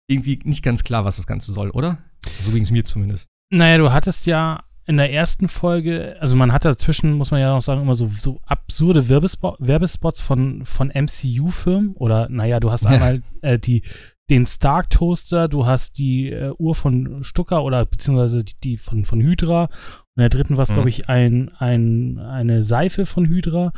irgendwie 0.10 0.40
nicht 0.44 0.64
ganz 0.64 0.84
klar, 0.84 1.06
was 1.06 1.18
das 1.18 1.28
Ganze 1.28 1.54
soll, 1.54 1.70
oder? 1.70 2.00
So 2.42 2.52
ging 2.52 2.64
es 2.64 2.72
mir 2.72 2.84
zumindest. 2.84 3.30
Naja, 3.54 3.78
du 3.78 3.92
hattest 3.94 4.26
ja 4.26 4.64
in 4.90 4.98
der 4.98 5.14
ersten 5.14 5.50
Folge, 5.50 6.18
also 6.20 6.36
man 6.36 6.52
hat 6.52 6.66
dazwischen, 6.66 7.14
muss 7.14 7.30
man 7.30 7.40
ja 7.40 7.54
noch 7.54 7.62
sagen, 7.62 7.84
immer 7.84 7.94
so, 7.94 8.10
so 8.18 8.42
absurde 8.48 9.08
Werbespo 9.08 9.56
Werbespots 9.60 10.20
von, 10.20 10.66
von 10.66 10.88
MCU-Firmen. 10.88 11.94
Oder, 11.94 12.28
naja, 12.28 12.60
du 12.60 12.72
hast 12.72 12.86
ja. 12.86 12.90
einmal 12.94 13.22
äh, 13.44 13.60
die, 13.60 13.84
den 14.32 14.48
Stark 14.48 14.90
Toaster, 14.90 15.48
du 15.48 15.68
hast 15.68 16.00
die 16.00 16.32
äh, 16.32 16.54
Uhr 16.58 16.74
von 16.74 17.24
Stucker 17.24 17.64
oder 17.64 17.86
beziehungsweise 17.86 18.44
die, 18.44 18.56
die 18.64 18.78
von, 18.78 19.06
von 19.06 19.22
Hydra. 19.22 19.66
Und 19.66 19.72
in 20.16 20.22
der 20.22 20.30
dritten 20.30 20.58
war 20.58 20.64
es, 20.64 20.72
mhm. 20.72 20.74
glaube 20.74 20.90
ich, 20.90 21.08
ein, 21.08 21.52
ein, 21.60 22.18
eine 22.18 22.64
Seife 22.64 23.06
von 23.06 23.28
Hydra. 23.28 23.74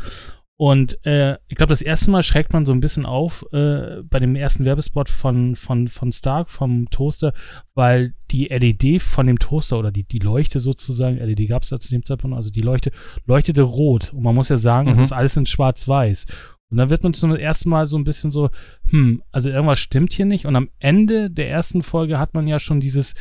Und 0.58 1.04
äh, 1.08 1.38
ich 1.48 1.56
glaube, 1.56 1.72
das 1.72 1.82
erste 1.82 2.12
Mal 2.12 2.22
schreckt 2.22 2.54
man 2.54 2.68
so 2.68 2.72
ein 2.72 2.82
bisschen 2.82 3.06
auf 3.06 3.44
äh, 3.52 4.04
bei 4.04 4.20
dem 4.20 4.36
ersten 4.36 4.64
Werbespot 4.64 5.10
von, 5.10 5.56
von, 5.56 5.88
von 5.88 6.12
Stark, 6.12 6.52
vom 6.52 6.88
Toaster, 6.92 7.34
weil 7.74 8.14
die 8.30 8.46
LED 8.46 9.02
von 9.02 9.26
dem 9.26 9.40
Toaster 9.40 9.80
oder 9.80 9.92
die, 9.92 10.04
die 10.04 10.20
Leuchte 10.20 10.60
sozusagen, 10.60 11.18
LED 11.18 11.50
gab 11.50 11.64
es 11.64 11.70
da 11.70 11.80
zu 11.80 11.90
dem 11.90 12.06
Zeitpunkt, 12.06 12.38
also 12.38 12.52
die 12.52 12.62
Leuchte 12.62 12.92
leuchtete 13.26 13.64
rot. 13.64 14.14
Und 14.14 14.22
man 14.22 14.36
muss 14.36 14.50
ja 14.50 14.60
sagen, 14.60 14.88
mhm. 14.88 14.94
es 14.94 15.00
ist 15.00 15.14
alles 15.14 15.36
in 15.36 15.48
schwarz-weiß. 15.48 16.28
Und 16.72 16.78
dann 16.78 16.90
wird 16.90 17.04
man 17.04 17.14
zum 17.14 17.36
ersten 17.36 17.70
Mal 17.70 17.86
so 17.86 17.98
ein 17.98 18.06
bisschen 18.06 18.32
so, 18.32 18.50
hm, 18.90 19.22
also 19.32 19.50
irgendwas 19.50 19.80
stimmt 19.80 20.14
hier 20.14 20.26
nicht. 20.26 20.46
Und 20.46 20.56
am 20.56 20.70
Ende 20.80 21.30
der 21.30 21.50
ersten 21.50 21.84
Folge 21.84 22.18
hat 22.18 22.34
man 22.34 22.48
ja 22.48 22.60
schon 22.60 22.80
dieses, 22.80 23.14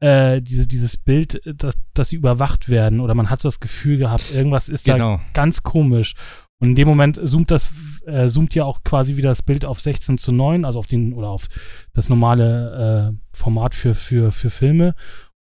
äh, 0.00 0.42
diese, 0.42 0.66
dieses 0.66 0.98
Bild, 0.98 1.40
dass, 1.44 1.74
dass 1.94 2.10
sie 2.10 2.16
überwacht 2.16 2.68
werden. 2.68 3.00
Oder 3.00 3.14
man 3.14 3.30
hat 3.30 3.40
so 3.40 3.48
das 3.48 3.60
Gefühl 3.60 3.96
gehabt, 3.96 4.34
irgendwas 4.34 4.68
ist 4.68 4.84
genau. 4.84 5.16
da 5.16 5.22
ganz 5.32 5.62
komisch. 5.62 6.14
Und 6.60 6.70
in 6.70 6.74
dem 6.74 6.88
Moment 6.88 7.20
zoomt 7.22 7.50
das, 7.50 7.70
äh, 8.04 8.28
zoomt 8.28 8.54
ja 8.54 8.64
auch 8.64 8.82
quasi 8.82 9.16
wieder 9.16 9.28
das 9.28 9.42
Bild 9.42 9.64
auf 9.64 9.78
16 9.78 10.18
zu 10.18 10.32
9, 10.32 10.64
also 10.64 10.78
auf 10.78 10.86
den, 10.86 11.12
oder 11.12 11.28
auf 11.28 11.48
das 11.94 12.08
normale 12.08 13.12
äh, 13.12 13.36
Format 13.36 13.74
für, 13.74 13.94
für, 13.94 14.32
für 14.32 14.50
Filme. 14.50 14.94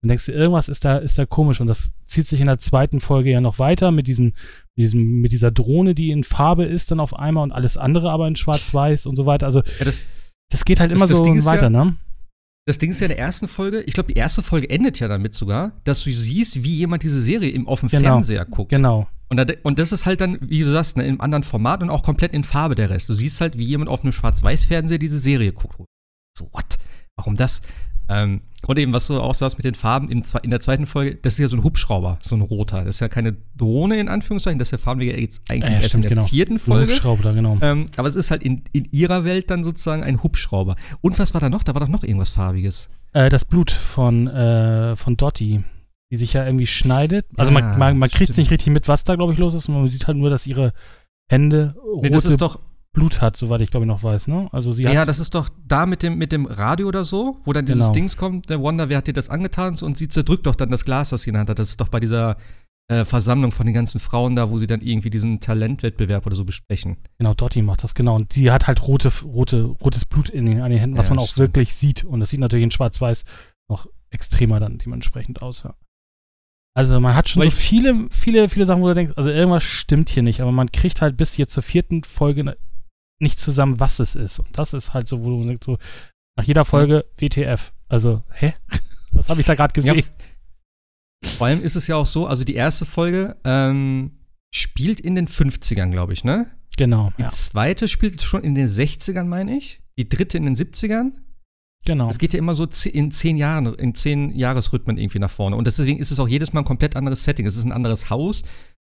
Und 0.03 0.09
denkst 0.09 0.27
du, 0.27 0.33
irgendwas 0.33 0.69
ist 0.69 0.85
da, 0.85 0.99
ist 0.99 1.19
da 1.19 1.25
komisch. 1.25 1.61
Und 1.61 1.69
das 1.69 1.93
zieht 2.05 2.27
sich 2.27 2.41
in 2.41 2.47
der 2.47 2.59
zweiten 2.59 3.01
Folge 3.01 3.31
ja 3.31 3.41
noch 3.41 3.59
weiter 3.59 3.91
mit 3.93 4.07
diesem, 4.07 4.35
mit 4.75 4.85
diesem, 4.85 5.21
mit 5.21 5.33
dieser 5.33 5.51
Drohne, 5.51 5.95
die 5.95 6.11
in 6.11 6.23
Farbe 6.23 6.65
ist 6.65 6.91
dann 6.91 7.01
auf 7.01 7.17
einmal 7.19 7.45
und 7.45 7.53
alles 7.53 7.79
andere 7.79 8.11
aber 8.11 8.29
in 8.29 8.37
Schwarz-Weiß 8.37 9.07
und 9.07 9.17
so 9.17 9.25
weiter. 9.25 9.47
Also, 9.47 9.63
ja, 9.79 9.85
das, 9.85 10.07
das 10.51 10.65
geht 10.67 10.81
halt 10.81 10.93
immer 10.93 11.07
das, 11.07 11.19
das 11.19 11.19
so 11.19 11.45
weiter, 11.47 11.71
ja, 11.71 11.71
ne? 11.71 11.97
Das 12.67 12.79
Ding 12.79 12.91
ist 12.91 13.01
ja 13.01 13.05
in 13.07 13.11
der 13.11 13.21
ersten 13.21 13.47
Folge, 13.47 13.81
ich 13.83 13.95
glaube, 13.95 14.13
die 14.13 14.19
erste 14.19 14.43
Folge 14.43 14.69
endet 14.69 14.99
ja 14.99 15.07
damit 15.07 15.37
sogar, 15.37 15.71
dass 15.85 16.03
du 16.03 16.11
siehst, 16.11 16.65
wie 16.65 16.75
jemand 16.75 17.05
diese 17.05 17.23
Serie 17.23 17.51
im 17.51 17.69
offenen 17.69 17.91
genau, 17.91 18.15
Fernseher 18.15 18.45
guckt. 18.45 18.71
Genau. 18.71 19.07
Und, 19.29 19.37
da, 19.37 19.47
und, 19.63 19.79
das 19.79 19.93
ist 19.93 20.05
halt 20.05 20.21
dann, 20.21 20.39
wie 20.41 20.61
du 20.61 20.71
sagst, 20.71 20.97
ne, 20.97 21.07
im 21.07 21.21
anderen 21.21 21.45
Format 21.45 21.83
und 21.83 21.91
auch 21.91 22.03
komplett 22.03 22.33
in 22.33 22.43
Farbe 22.43 22.75
der 22.75 22.91
Rest. 22.91 23.09
Du 23.09 23.15
siehst 23.15 23.41
halt, 23.41 23.57
wie 23.57 23.65
jemand 23.65 23.89
auf 23.89 24.03
einem 24.03 24.13
Schwarz-Weiß-Fernseher 24.13 24.99
diese 24.99 25.19
Serie 25.19 25.53
guckt. 25.53 25.77
So, 26.37 26.49
what? 26.53 26.77
Warum 27.17 27.37
das? 27.37 27.63
Ähm, 28.09 28.41
und 28.67 28.79
eben, 28.79 28.93
was 28.93 29.07
du 29.07 29.21
auch 29.21 29.35
sagst 29.35 29.59
mit 29.59 29.65
den 29.65 29.75
Farben 29.75 30.09
in, 30.09 30.25
in, 30.43 30.51
der 30.51 30.61
zweiten 30.61 30.87
Folge, 30.87 31.17
das 31.17 31.35
ist 31.35 31.39
ja 31.39 31.47
so 31.49 31.57
ein 31.57 31.65
Hubschrauber, 31.65 32.19
so 32.23 32.35
ein 32.35 32.43
roter. 32.43 32.85
Das 32.85 32.97
ist 32.97 33.01
ja 33.01 33.09
keine 33.09 33.37
Drohne 33.57 33.99
in 33.99 34.09
Anführungszeichen, 34.09 34.59
das 34.59 34.73
wir 34.73 34.79
ja 34.79 35.17
jetzt 35.17 35.51
eigentlich 35.51 35.71
ja, 35.71 35.77
erst 35.77 35.89
stimmt, 35.91 36.05
in 36.05 36.09
der 36.11 36.17
genau. 36.17 36.27
vierten 36.27 36.59
Folge. 36.59 36.93
Hubschrauber, 36.93 37.33
genau. 37.33 37.59
Ähm, 37.61 37.87
aber 37.97 38.09
es 38.09 38.17
ist 38.17 38.31
halt 38.31 38.43
in, 38.43 38.63
in, 38.73 38.87
ihrer 38.91 39.25
Welt 39.25 39.51
dann 39.51 39.65
sozusagen 39.65 40.03
ein 40.03 40.23
Hubschrauber. 40.23 40.77
Und 41.01 41.19
was 41.19 41.35
war 41.35 41.41
da 41.41 41.49
noch? 41.49 41.63
Da 41.63 41.75
war 41.75 41.81
doch 41.81 41.89
noch 41.89 42.03
irgendwas 42.03 42.31
Farbiges. 42.31 42.89
Äh, 43.13 43.29
das 43.29 43.45
Blut 43.45 43.71
von, 43.71 44.27
äh, 44.29 44.97
von 44.97 45.17
Dottie 45.17 45.63
die 46.11 46.17
sich 46.17 46.35
ja 46.35 46.45
irgendwie 46.45 46.67
schneidet. 46.67 47.27
Also 47.37 47.53
ja, 47.53 47.61
man, 47.61 47.79
man, 47.79 47.99
man 47.99 48.09
kriegt 48.09 48.31
es 48.31 48.37
nicht 48.37 48.51
richtig 48.51 48.73
mit, 48.73 48.87
was 48.89 49.05
da, 49.05 49.17
glaube 49.17 49.33
ich, 49.33 49.39
los 49.39 49.55
ist. 49.55 49.69
Man 49.69 49.89
sieht 49.89 50.07
halt 50.07 50.17
nur, 50.17 50.31
dass 50.31 50.47
ihre 50.47 50.73
Hände 51.29 51.75
rote 51.83 52.07
nee, 52.07 52.11
das 52.11 52.25
ist 52.25 52.41
doch 52.41 52.61
Blut 52.97 53.21
hat, 53.21 53.37
soweit 53.37 53.61
ich 53.61 53.71
glaube 53.71 53.85
ich 53.85 53.89
noch 53.89 54.03
weiß, 54.03 54.27
ne? 54.27 54.49
Also 54.53 54.73
sie 54.73 54.83
Ja, 54.83 55.05
das 55.05 55.19
ist 55.19 55.35
doch 55.35 55.51
da 55.69 55.85
mit 55.85 56.03
dem, 56.03 56.17
mit 56.17 56.33
dem 56.33 56.47
Radio 56.47 56.89
oder 56.89 57.05
so, 57.05 57.37
wo 57.45 57.53
dann 57.53 57.67
dieses 57.67 57.83
genau. 57.83 57.93
Dings 57.93 58.17
kommt, 58.17 58.49
der 58.49 58.61
Wonder, 58.61 58.89
wer 58.89 58.97
hat 58.97 59.07
dir 59.07 59.13
das 59.13 59.29
angetan? 59.29 59.77
Und 59.83 59.99
sie 59.99 60.09
zerdrückt 60.09 60.47
doch 60.47 60.55
dann 60.55 60.71
das 60.71 60.87
Glas, 60.87 61.11
das 61.11 61.23
sie 61.23 61.31
in 61.31 61.35
der 61.35 61.41
Hand 61.41 61.51
hat. 61.51 61.59
Das 61.59 61.69
ist 61.69 61.79
doch 61.79 61.89
bei 61.89 62.01
dieser 62.01 62.39
äh, 62.89 63.05
Versammlung 63.05 63.53
von 63.53 63.67
den 63.67 63.75
ganzen 63.75 64.01
Frauen 64.01 64.35
da, 64.35 64.51
wo 64.51 64.57
sie 64.57 64.67
dann 64.67 64.81
irgendwie 64.81 65.11
diesen 65.11 65.41
Talentwettbewerb 65.41 66.25
oder 66.25 66.37
so 66.37 66.47
besprechen. 66.47 66.97
Genau, 67.19 67.35
Dottie 67.35 67.61
macht 67.61 67.85
das, 67.85 67.95
genau. 67.95 68.17
Und 68.17 68.35
die 68.35 68.51
hat 68.51 68.67
halt 68.67 68.89
rote, 68.89 69.13
rote, 69.25 69.65
rotes 69.65 70.07
Blut 70.07 70.31
in 70.31 70.47
den, 70.47 70.63
an 70.63 70.71
den 70.71 70.81
Händen, 70.81 70.97
was 70.97 71.09
ja, 71.09 71.15
man 71.15 71.19
auch 71.23 71.29
stimmt. 71.29 71.49
wirklich 71.49 71.75
sieht. 71.75 72.03
Und 72.03 72.21
das 72.21 72.31
sieht 72.31 72.41
natürlich 72.41 72.65
in 72.65 72.71
Schwarz-Weiß 72.71 73.25
noch 73.69 73.87
extremer 74.09 74.59
dann 74.59 74.79
dementsprechend 74.79 75.43
aus, 75.43 75.65
ja. 75.65 75.75
Also 76.75 76.99
man 77.01 77.15
hat 77.15 77.29
schon 77.29 77.43
Weil 77.43 77.51
so 77.51 77.57
viele, 77.57 78.07
viele, 78.11 78.49
viele 78.49 78.67
Sachen, 78.67 78.83
wo 78.83 78.89
du 78.89 78.95
denkst, 78.95 79.15
also 79.17 79.31
irgendwas 79.31 79.65
stimmt 79.65 80.09
hier 80.09 80.23
nicht, 80.23 80.41
aber 80.41 80.53
man 80.53 80.71
kriegt 80.73 81.03
halt 81.03 81.17
bis 81.17 81.37
jetzt 81.37 81.53
zur 81.53 81.63
vierten 81.63 82.05
Folge 82.05 82.57
nicht 83.19 83.41
zusammen, 83.41 83.81
was 83.81 83.99
es 83.99 84.15
ist. 84.15 84.39
Und 84.39 84.59
das 84.59 84.75
ist 84.75 84.95
halt 84.95 85.09
so, 85.09 85.25
wo 85.25 85.31
du 85.43 85.57
so, 85.65 85.79
nach 86.37 86.45
jeder 86.45 86.65
Folge 86.65 87.05
WTF. 87.19 87.73
Also, 87.89 88.23
hä? 88.33 88.55
Was 89.13 89.31
habe 89.31 89.41
ich 89.41 89.47
da 89.47 89.55
gerade 89.55 89.73
gesehen? 89.73 89.97
Ja, 89.97 91.31
vor 91.39 91.47
allem 91.47 91.63
ist 91.63 91.75
es 91.77 91.87
ja 91.87 91.97
auch 91.97 92.05
so, 92.05 92.27
also 92.27 92.45
die 92.45 92.55
erste 92.55 92.85
Folge 92.85 93.37
ähm, 93.45 94.19
spielt 94.55 95.01
in 95.01 95.15
den 95.15 95.27
50ern, 95.27 95.91
glaube 95.91 96.13
ich, 96.13 96.23
ne? 96.23 96.51
Genau. 96.77 97.13
Die 97.17 97.23
Ja. 97.23 97.31
zweite 97.31 97.89
spielt 97.89 98.21
schon 98.21 98.45
in 98.45 98.55
den 98.55 98.69
60ern, 98.69 99.25
meine 99.25 99.57
ich. 99.57 99.81
Die 99.99 100.07
dritte 100.09 100.37
in 100.37 100.45
den 100.45 100.55
70ern. 100.55 101.13
Genau. 101.87 102.09
Es 102.09 102.19
geht 102.19 102.35
ja 102.35 102.39
immer 102.39 102.55
so 102.55 102.69
in 102.93 103.11
zehn 103.13 103.37
Jahren, 103.37 103.73
in 103.75 103.95
zehn 103.95 104.35
Jahresrhythmen 104.35 104.99
irgendwie 104.99 105.21
nach 105.21 105.31
vorne. 105.31 105.57
Und 105.57 105.67
deswegen 105.67 105.99
ist 105.99 106.11
es 106.11 106.21
auch 106.21 106.29
jedes 106.29 106.53
Mal 106.53 106.61
ein 106.61 106.67
komplett 106.67 106.97
anderes 106.97 107.25
Setting. 107.25 107.47
Es 107.47 107.57
ist 107.57 107.65
ein 107.65 107.73
anderes 107.73 108.11
Haus, 108.11 108.43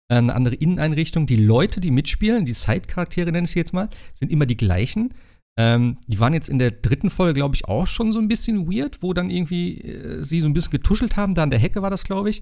eine 0.10 0.36
andere 0.36 0.56
Inneneinrichtung. 0.56 1.26
Die 1.26 1.38
Leute, 1.38 1.82
die 1.82 1.92
mitspielen, 1.92 2.46
die 2.46 2.54
Side-Charaktere 2.54 3.32
nenne 3.32 3.46
ich 3.46 3.52
sie 3.52 3.60
jetzt 3.60 3.74
mal, 3.74 3.90
sind 4.16 4.32
immer 4.32 4.46
die 4.46 4.58
gleichen. 4.58 5.14
Ähm, 5.58 5.98
die 6.08 6.20
waren 6.20 6.34
jetzt 6.34 6.50
in 6.50 6.58
der 6.58 6.72
dritten 6.72 7.10
Folge, 7.10 7.36
glaube 7.36 7.56
ich, 7.56 7.66
auch 7.66 7.86
schon 7.86 8.12
so 8.12 8.20
ein 8.20 8.28
bisschen 8.28 8.72
weird, 8.72 9.04
wo 9.04 9.14
dann 9.14 9.30
irgendwie 9.30 9.80
äh, 9.82 10.24
sie 10.24 10.42
so 10.42 10.48
ein 10.48 10.54
bisschen 10.54 10.72
getuschelt 10.72 11.16
haben. 11.16 11.36
Da 11.36 11.44
an 11.44 11.52
der 11.52 11.60
Hecke 11.60 11.82
war 11.82 11.92
das, 11.92 12.06
glaube 12.06 12.30
ich. 12.30 12.42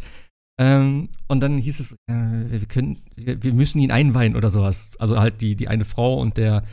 Ähm, 0.59 1.09
und 1.27 1.41
dann 1.41 1.57
hieß 1.57 1.79
es, 1.79 1.93
äh, 2.07 2.59
wir 2.59 2.67
können, 2.67 2.97
wir, 3.15 3.43
wir 3.43 3.53
müssen 3.53 3.79
ihn 3.79 3.91
einweihen 3.91 4.35
oder 4.35 4.49
sowas. 4.49 4.95
Also 4.99 5.19
halt 5.19 5.41
die, 5.41 5.55
die 5.55 5.67
eine 5.67 5.85
Frau 5.85 6.19
und 6.19 6.37
der, 6.37 6.63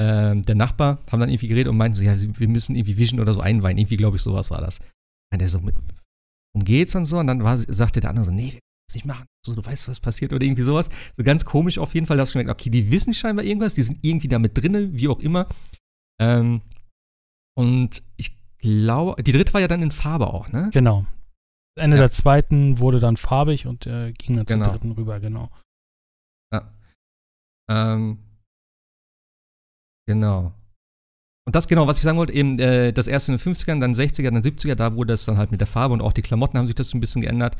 ähm, 0.00 0.42
der 0.42 0.54
Nachbar 0.54 0.98
haben 1.10 1.20
dann 1.20 1.28
irgendwie 1.28 1.48
geredet 1.48 1.68
und 1.68 1.76
meinten 1.76 1.96
so, 1.96 2.04
ja, 2.04 2.14
wir 2.16 2.48
müssen 2.48 2.76
irgendwie 2.76 2.98
Vision 2.98 3.18
oder 3.18 3.34
so 3.34 3.40
einweihen. 3.40 3.78
Irgendwie, 3.78 3.96
glaube 3.96 4.16
ich, 4.16 4.22
sowas 4.22 4.50
war 4.50 4.60
das. 4.60 4.78
Und 5.32 5.40
der 5.40 5.48
so, 5.48 5.58
mit, 5.60 5.74
um 6.54 6.64
geht's 6.64 6.94
und 6.94 7.04
so. 7.04 7.18
Und 7.18 7.26
dann 7.26 7.42
war, 7.42 7.56
sagte 7.56 8.00
der 8.00 8.10
andere 8.10 8.26
so, 8.26 8.30
nee, 8.30 8.58
das 8.90 8.94
nicht 8.94 9.06
machen. 9.06 9.26
So, 9.44 9.54
du 9.54 9.64
weißt, 9.64 9.88
was 9.88 10.00
passiert 10.00 10.32
oder 10.32 10.44
irgendwie 10.44 10.62
sowas. 10.62 10.88
So 11.16 11.22
ganz 11.22 11.44
komisch 11.44 11.78
auf 11.78 11.94
jeden 11.94 12.06
Fall. 12.06 12.16
Da 12.16 12.22
hast 12.22 12.34
du 12.34 12.38
gemerkt, 12.38 12.60
okay, 12.60 12.70
die 12.70 12.90
wissen 12.90 13.14
scheinbar 13.14 13.44
irgendwas, 13.44 13.74
die 13.74 13.82
sind 13.82 13.98
irgendwie 14.02 14.28
da 14.28 14.38
mit 14.38 14.56
drinne, 14.56 14.92
wie 14.92 15.08
auch 15.08 15.20
immer. 15.20 15.46
Ähm, 16.20 16.60
und 17.56 18.02
ich 18.16 18.36
glaube, 18.58 19.22
die 19.22 19.32
dritte 19.32 19.54
war 19.54 19.60
ja 19.60 19.68
dann 19.68 19.82
in 19.82 19.90
Farbe 19.90 20.26
auch, 20.32 20.48
ne? 20.48 20.70
Genau. 20.72 21.06
Ende 21.78 21.96
Ja. 21.96 22.02
der 22.02 22.10
zweiten 22.10 22.78
wurde 22.78 23.00
dann 23.00 23.16
farbig 23.16 23.66
und 23.66 23.86
äh, 23.86 24.12
ging 24.12 24.36
dann 24.36 24.46
zur 24.46 24.58
Genau. 24.58 24.70
dritten 24.70 24.92
rüber, 24.92 25.20
genau. 25.20 25.50
Ähm, 27.70 28.18
genau. 30.08 30.52
Und 31.46 31.54
das 31.54 31.68
genau, 31.68 31.86
was 31.86 31.98
ich 31.98 32.02
sagen 32.02 32.18
wollte, 32.18 32.32
eben 32.32 32.58
äh, 32.58 32.92
das 32.92 33.06
erste 33.06 33.30
in 33.32 33.38
den 33.38 33.54
50ern, 33.54 33.78
dann 33.80 33.94
60er, 33.94 34.24
dann 34.30 34.42
70er, 34.42 34.74
da 34.74 34.96
wurde 34.96 35.12
es 35.12 35.24
dann 35.24 35.36
halt 35.38 35.52
mit 35.52 35.60
der 35.60 35.68
Farbe 35.68 35.94
und 35.94 36.00
auch 36.02 36.12
die 36.12 36.22
Klamotten 36.22 36.58
haben 36.58 36.66
sich 36.66 36.74
das 36.74 36.88
so 36.88 36.96
ein 36.96 37.00
bisschen 37.00 37.22
geändert. 37.22 37.56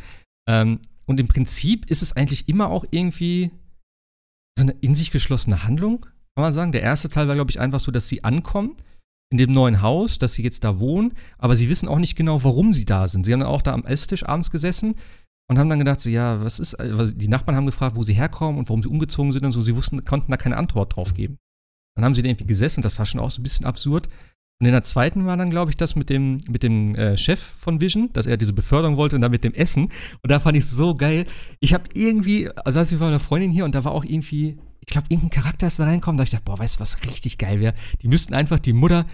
Ähm, 0.48 0.80
und 1.06 1.20
im 1.20 1.28
Prinzip 1.28 1.90
ist 1.90 2.02
es 2.02 2.16
eigentlich 2.16 2.48
immer 2.48 2.68
auch 2.68 2.84
irgendwie 2.90 3.50
so 4.58 4.64
eine 4.64 4.72
in 4.80 4.94
sich 4.94 5.10
geschlossene 5.10 5.64
Handlung, 5.64 6.02
kann 6.02 6.44
man 6.44 6.52
sagen. 6.52 6.72
Der 6.72 6.82
erste 6.82 7.08
Teil 7.08 7.28
war, 7.28 7.34
glaube 7.34 7.50
ich, 7.50 7.60
einfach 7.60 7.80
so, 7.80 7.90
dass 7.90 8.08
sie 8.08 8.24
ankommen 8.24 8.76
in 9.32 9.38
dem 9.38 9.52
neuen 9.52 9.80
Haus, 9.80 10.18
dass 10.18 10.34
sie 10.34 10.42
jetzt 10.42 10.64
da 10.64 10.80
wohnen, 10.80 11.14
aber 11.38 11.56
sie 11.56 11.68
wissen 11.68 11.88
auch 11.88 11.98
nicht 11.98 12.16
genau, 12.16 12.42
warum 12.42 12.72
sie 12.72 12.84
da 12.84 13.06
sind. 13.06 13.24
Sie 13.24 13.32
haben 13.32 13.40
dann 13.40 13.48
auch 13.48 13.62
da 13.62 13.72
am 13.72 13.84
Esstisch 13.84 14.26
abends 14.26 14.50
gesessen 14.50 14.96
und 15.48 15.58
haben 15.58 15.68
dann 15.68 15.78
gedacht, 15.78 16.00
so, 16.00 16.10
ja, 16.10 16.40
was 16.40 16.58
ist, 16.58 16.76
was, 16.78 17.16
die 17.16 17.28
Nachbarn 17.28 17.56
haben 17.56 17.66
gefragt, 17.66 17.96
wo 17.96 18.02
sie 18.02 18.12
herkommen 18.12 18.58
und 18.58 18.68
warum 18.68 18.82
sie 18.82 18.88
umgezogen 18.88 19.32
sind 19.32 19.44
und 19.44 19.52
so. 19.52 19.60
Sie 19.60 19.76
wussten, 19.76 20.04
konnten 20.04 20.30
da 20.30 20.36
keine 20.36 20.56
Antwort 20.56 20.94
drauf 20.94 21.14
geben. 21.14 21.38
Dann 21.96 22.04
haben 22.04 22.14
sie 22.14 22.22
da 22.22 22.28
irgendwie 22.28 22.46
gesessen, 22.46 22.82
das 22.82 22.98
war 22.98 23.06
schon 23.06 23.20
auch 23.20 23.30
so 23.30 23.40
ein 23.40 23.42
bisschen 23.42 23.66
absurd. 23.66 24.08
Und 24.60 24.66
in 24.66 24.72
der 24.72 24.82
zweiten 24.82 25.24
war 25.24 25.38
dann, 25.38 25.48
glaube 25.48 25.70
ich, 25.70 25.76
das 25.78 25.96
mit 25.96 26.10
dem, 26.10 26.38
mit 26.46 26.62
dem 26.62 26.94
äh, 26.94 27.16
Chef 27.16 27.40
von 27.40 27.80
Vision, 27.80 28.10
dass 28.12 28.26
er 28.26 28.36
diese 28.36 28.52
Beförderung 28.52 28.98
wollte 28.98 29.16
und 29.16 29.22
dann 29.22 29.30
mit 29.30 29.42
dem 29.42 29.54
Essen. 29.54 29.84
Und 29.84 30.30
da 30.30 30.38
fand 30.38 30.56
ich 30.58 30.64
es 30.64 30.70
so 30.70 30.94
geil. 30.94 31.24
Ich 31.60 31.72
habe 31.72 31.84
irgendwie, 31.94 32.50
also 32.64 32.78
als 32.78 32.90
wir 32.90 32.98
mit 32.98 33.08
einer 33.08 33.20
Freundin 33.20 33.50
hier 33.50 33.64
und 33.64 33.74
da 33.74 33.84
war 33.84 33.92
auch 33.92 34.04
irgendwie, 34.04 34.58
ich 34.80 34.86
glaube, 34.88 35.06
irgendein 35.08 35.30
Charakter 35.42 35.66
ist 35.66 35.78
da 35.78 35.84
reinkommen, 35.84 36.18
da 36.18 36.24
ich 36.24 36.30
dachte, 36.30 36.44
boah, 36.44 36.58
weißt 36.58 36.76
du, 36.76 36.80
was 36.80 37.02
richtig 37.04 37.38
geil 37.38 37.60
wäre? 37.60 37.72
Die 38.02 38.08
müssten 38.08 38.34
einfach 38.34 38.58
die 38.58 38.74
Mutter 38.74 39.06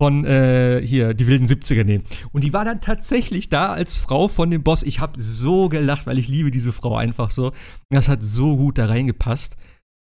von 0.00 0.24
äh, 0.24 0.80
hier, 0.84 1.12
die 1.12 1.26
wilden 1.26 1.46
70er 1.46 1.84
nehmen. 1.84 2.04
Und 2.32 2.42
die 2.42 2.54
war 2.54 2.64
dann 2.64 2.80
tatsächlich 2.80 3.50
da 3.50 3.72
als 3.72 3.98
Frau 3.98 4.28
von 4.28 4.50
dem 4.50 4.62
Boss. 4.62 4.82
Ich 4.82 5.00
habe 5.00 5.20
so 5.20 5.68
gelacht, 5.68 6.06
weil 6.06 6.18
ich 6.18 6.28
liebe 6.28 6.50
diese 6.50 6.72
Frau 6.72 6.96
einfach 6.96 7.30
so. 7.30 7.52
Das 7.90 8.08
hat 8.08 8.22
so 8.22 8.56
gut 8.56 8.78
da 8.78 8.86
reingepasst. 8.86 9.56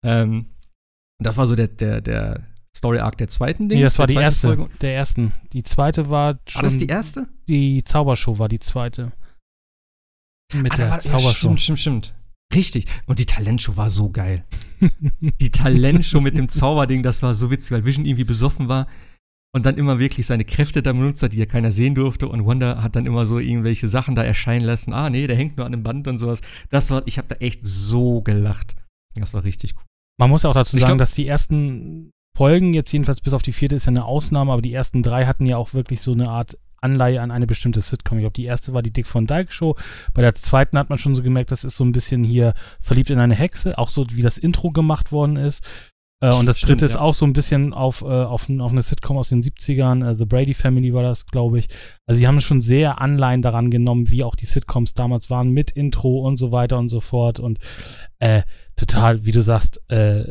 Ähm, 0.04 0.46
das 1.22 1.36
war 1.36 1.46
so 1.46 1.54
der, 1.54 1.68
der, 1.68 2.00
der 2.00 2.47
Story-Arc 2.76 3.16
der 3.18 3.28
zweiten 3.28 3.68
Ding. 3.68 3.78
Nee, 3.78 3.84
das 3.84 3.98
war 3.98 4.06
die 4.06 4.14
erste, 4.16 4.48
Folge. 4.54 4.68
der 4.80 4.94
ersten. 4.94 5.32
Die 5.52 5.62
zweite 5.62 6.10
war 6.10 6.38
schon. 6.46 6.58
War 6.62 6.62
das 6.70 6.78
die 6.78 6.86
erste? 6.86 7.26
die 7.48 7.82
Zaubershow 7.84 8.38
war 8.38 8.48
die 8.48 8.60
zweite. 8.60 9.12
Mit 10.54 10.72
Ah, 10.72 10.76
der 10.76 10.90
war- 10.90 10.96
ja, 10.96 11.00
Zaubershow. 11.00 11.32
stimmt, 11.32 11.60
stimmt, 11.60 11.78
stimmt. 11.78 12.14
Richtig. 12.54 12.86
Und 13.06 13.18
die 13.18 13.26
Talentshow 13.26 13.76
war 13.76 13.90
so 13.90 14.08
geil. 14.10 14.44
Die 15.40 15.50
Talentshow 15.50 16.20
mit 16.20 16.38
dem 16.38 16.48
Zauberding, 16.48 17.02
das 17.02 17.20
war 17.22 17.34
so 17.34 17.50
witzig, 17.50 17.72
weil 17.72 17.84
Vision 17.84 18.06
irgendwie 18.06 18.24
besoffen 18.24 18.68
war 18.68 18.86
und 19.54 19.66
dann 19.66 19.76
immer 19.76 19.98
wirklich 19.98 20.24
seine 20.26 20.44
Kräfte 20.46 20.82
da 20.82 20.92
benutzt 20.92 21.22
hat, 21.22 21.32
die 21.34 21.38
ja 21.38 21.44
keiner 21.46 21.72
sehen 21.72 21.94
durfte. 21.94 22.26
Und 22.28 22.46
Wanda 22.46 22.80
hat 22.82 22.96
dann 22.96 23.04
immer 23.04 23.26
so 23.26 23.38
irgendwelche 23.38 23.88
Sachen 23.88 24.14
da 24.14 24.22
erscheinen 24.24 24.64
lassen. 24.64 24.92
Ah, 24.94 25.10
nee, 25.10 25.26
der 25.26 25.36
hängt 25.36 25.56
nur 25.58 25.66
an 25.66 25.74
einem 25.74 25.82
Band 25.82 26.08
und 26.08 26.16
sowas. 26.16 26.40
Das 26.70 26.90
war, 26.90 27.02
ich 27.06 27.18
habe 27.18 27.28
da 27.28 27.34
echt 27.36 27.60
so 27.66 28.22
gelacht. 28.22 28.76
Das 29.14 29.34
war 29.34 29.44
richtig 29.44 29.74
cool. 29.76 29.84
Man 30.18 30.30
muss 30.30 30.44
ja 30.44 30.50
auch 30.50 30.54
dazu 30.54 30.76
sagen, 30.78 30.86
glaub- 30.92 30.98
dass 31.00 31.12
die 31.12 31.26
ersten 31.26 32.10
Folgen, 32.38 32.72
jetzt 32.72 32.92
jedenfalls 32.92 33.20
bis 33.20 33.32
auf 33.32 33.42
die 33.42 33.50
vierte, 33.52 33.74
ist 33.74 33.86
ja 33.86 33.90
eine 33.90 34.04
Ausnahme, 34.04 34.52
aber 34.52 34.62
die 34.62 34.72
ersten 34.72 35.02
drei 35.02 35.26
hatten 35.26 35.44
ja 35.44 35.56
auch 35.56 35.74
wirklich 35.74 36.00
so 36.00 36.12
eine 36.12 36.28
Art 36.28 36.56
Anleihe 36.80 37.20
an 37.20 37.32
eine 37.32 37.48
bestimmte 37.48 37.80
Sitcom. 37.80 38.18
Ich 38.18 38.22
glaube, 38.22 38.34
die 38.34 38.44
erste 38.44 38.72
war 38.72 38.80
die 38.80 38.92
Dick 38.92 39.08
von 39.08 39.26
Dyke 39.26 39.50
Show. 39.50 39.74
Bei 40.14 40.22
der 40.22 40.34
zweiten 40.34 40.78
hat 40.78 40.88
man 40.88 41.00
schon 41.00 41.16
so 41.16 41.22
gemerkt, 41.24 41.50
das 41.50 41.64
ist 41.64 41.74
so 41.74 41.82
ein 41.82 41.90
bisschen 41.90 42.22
hier 42.22 42.54
verliebt 42.80 43.10
in 43.10 43.18
eine 43.18 43.34
Hexe, 43.34 43.76
auch 43.76 43.88
so 43.88 44.06
wie 44.12 44.22
das 44.22 44.38
Intro 44.38 44.70
gemacht 44.70 45.10
worden 45.10 45.34
ist. 45.34 45.64
Äh, 46.20 46.32
und 46.34 46.46
das 46.46 46.58
Stimmt, 46.58 46.70
dritte 46.70 46.86
ist 46.86 46.94
ja. 46.94 47.00
auch 47.00 47.14
so 47.14 47.24
ein 47.24 47.32
bisschen 47.32 47.72
auf, 47.72 48.02
äh, 48.02 48.06
auf, 48.06 48.48
auf 48.50 48.72
eine 48.72 48.82
Sitcom 48.82 49.18
aus 49.18 49.28
den 49.28 49.42
70ern. 49.42 50.12
Äh, 50.12 50.16
The 50.16 50.24
Brady 50.24 50.54
Family 50.54 50.92
war 50.92 51.02
das, 51.02 51.26
glaube 51.26 51.58
ich. 51.60 51.68
Also, 52.06 52.20
die 52.20 52.26
haben 52.26 52.40
schon 52.40 52.60
sehr 52.60 53.00
Anleihen 53.00 53.42
daran 53.42 53.70
genommen, 53.70 54.10
wie 54.10 54.24
auch 54.24 54.34
die 54.34 54.46
Sitcoms 54.46 54.94
damals 54.94 55.30
waren, 55.30 55.50
mit 55.50 55.70
Intro 55.70 56.20
und 56.26 56.36
so 56.36 56.50
weiter 56.50 56.78
und 56.78 56.88
so 56.88 57.00
fort. 57.00 57.38
Und 57.38 57.58
äh, 58.18 58.42
total, 58.74 59.26
wie 59.26 59.32
du 59.32 59.42
sagst, 59.42 59.80
äh, 59.90 60.24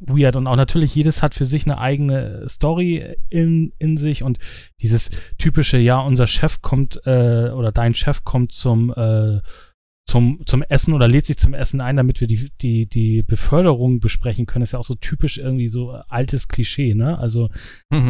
weird. 0.00 0.36
Und 0.36 0.46
auch 0.46 0.56
natürlich, 0.56 0.94
jedes 0.94 1.22
hat 1.22 1.34
für 1.34 1.44
sich 1.44 1.66
eine 1.66 1.78
eigene 1.78 2.48
Story 2.48 3.16
in, 3.28 3.72
in 3.78 3.98
sich. 3.98 4.22
Und 4.22 4.38
dieses 4.80 5.10
typische, 5.36 5.76
ja, 5.76 6.00
unser 6.00 6.26
Chef 6.26 6.62
kommt, 6.62 7.00
äh, 7.04 7.50
oder 7.50 7.70
dein 7.70 7.94
Chef 7.94 8.24
kommt 8.24 8.52
zum, 8.52 8.94
zum, 10.06 10.40
zum 10.46 10.62
Essen 10.62 10.94
oder 10.94 11.08
lädt 11.08 11.26
sich 11.26 11.36
zum 11.36 11.52
Essen 11.52 11.80
ein, 11.80 11.96
damit 11.96 12.20
wir 12.20 12.28
die, 12.28 12.48
die, 12.62 12.88
die 12.88 13.22
Beförderung 13.24 13.98
besprechen 13.98 14.46
können. 14.46 14.62
ist 14.62 14.72
ja 14.72 14.78
auch 14.78 14.84
so 14.84 14.94
typisch 14.94 15.38
irgendwie 15.38 15.68
so 15.68 15.92
äh, 15.94 16.02
altes 16.08 16.46
Klischee, 16.46 16.94
ne? 16.94 17.18
Also, 17.18 17.50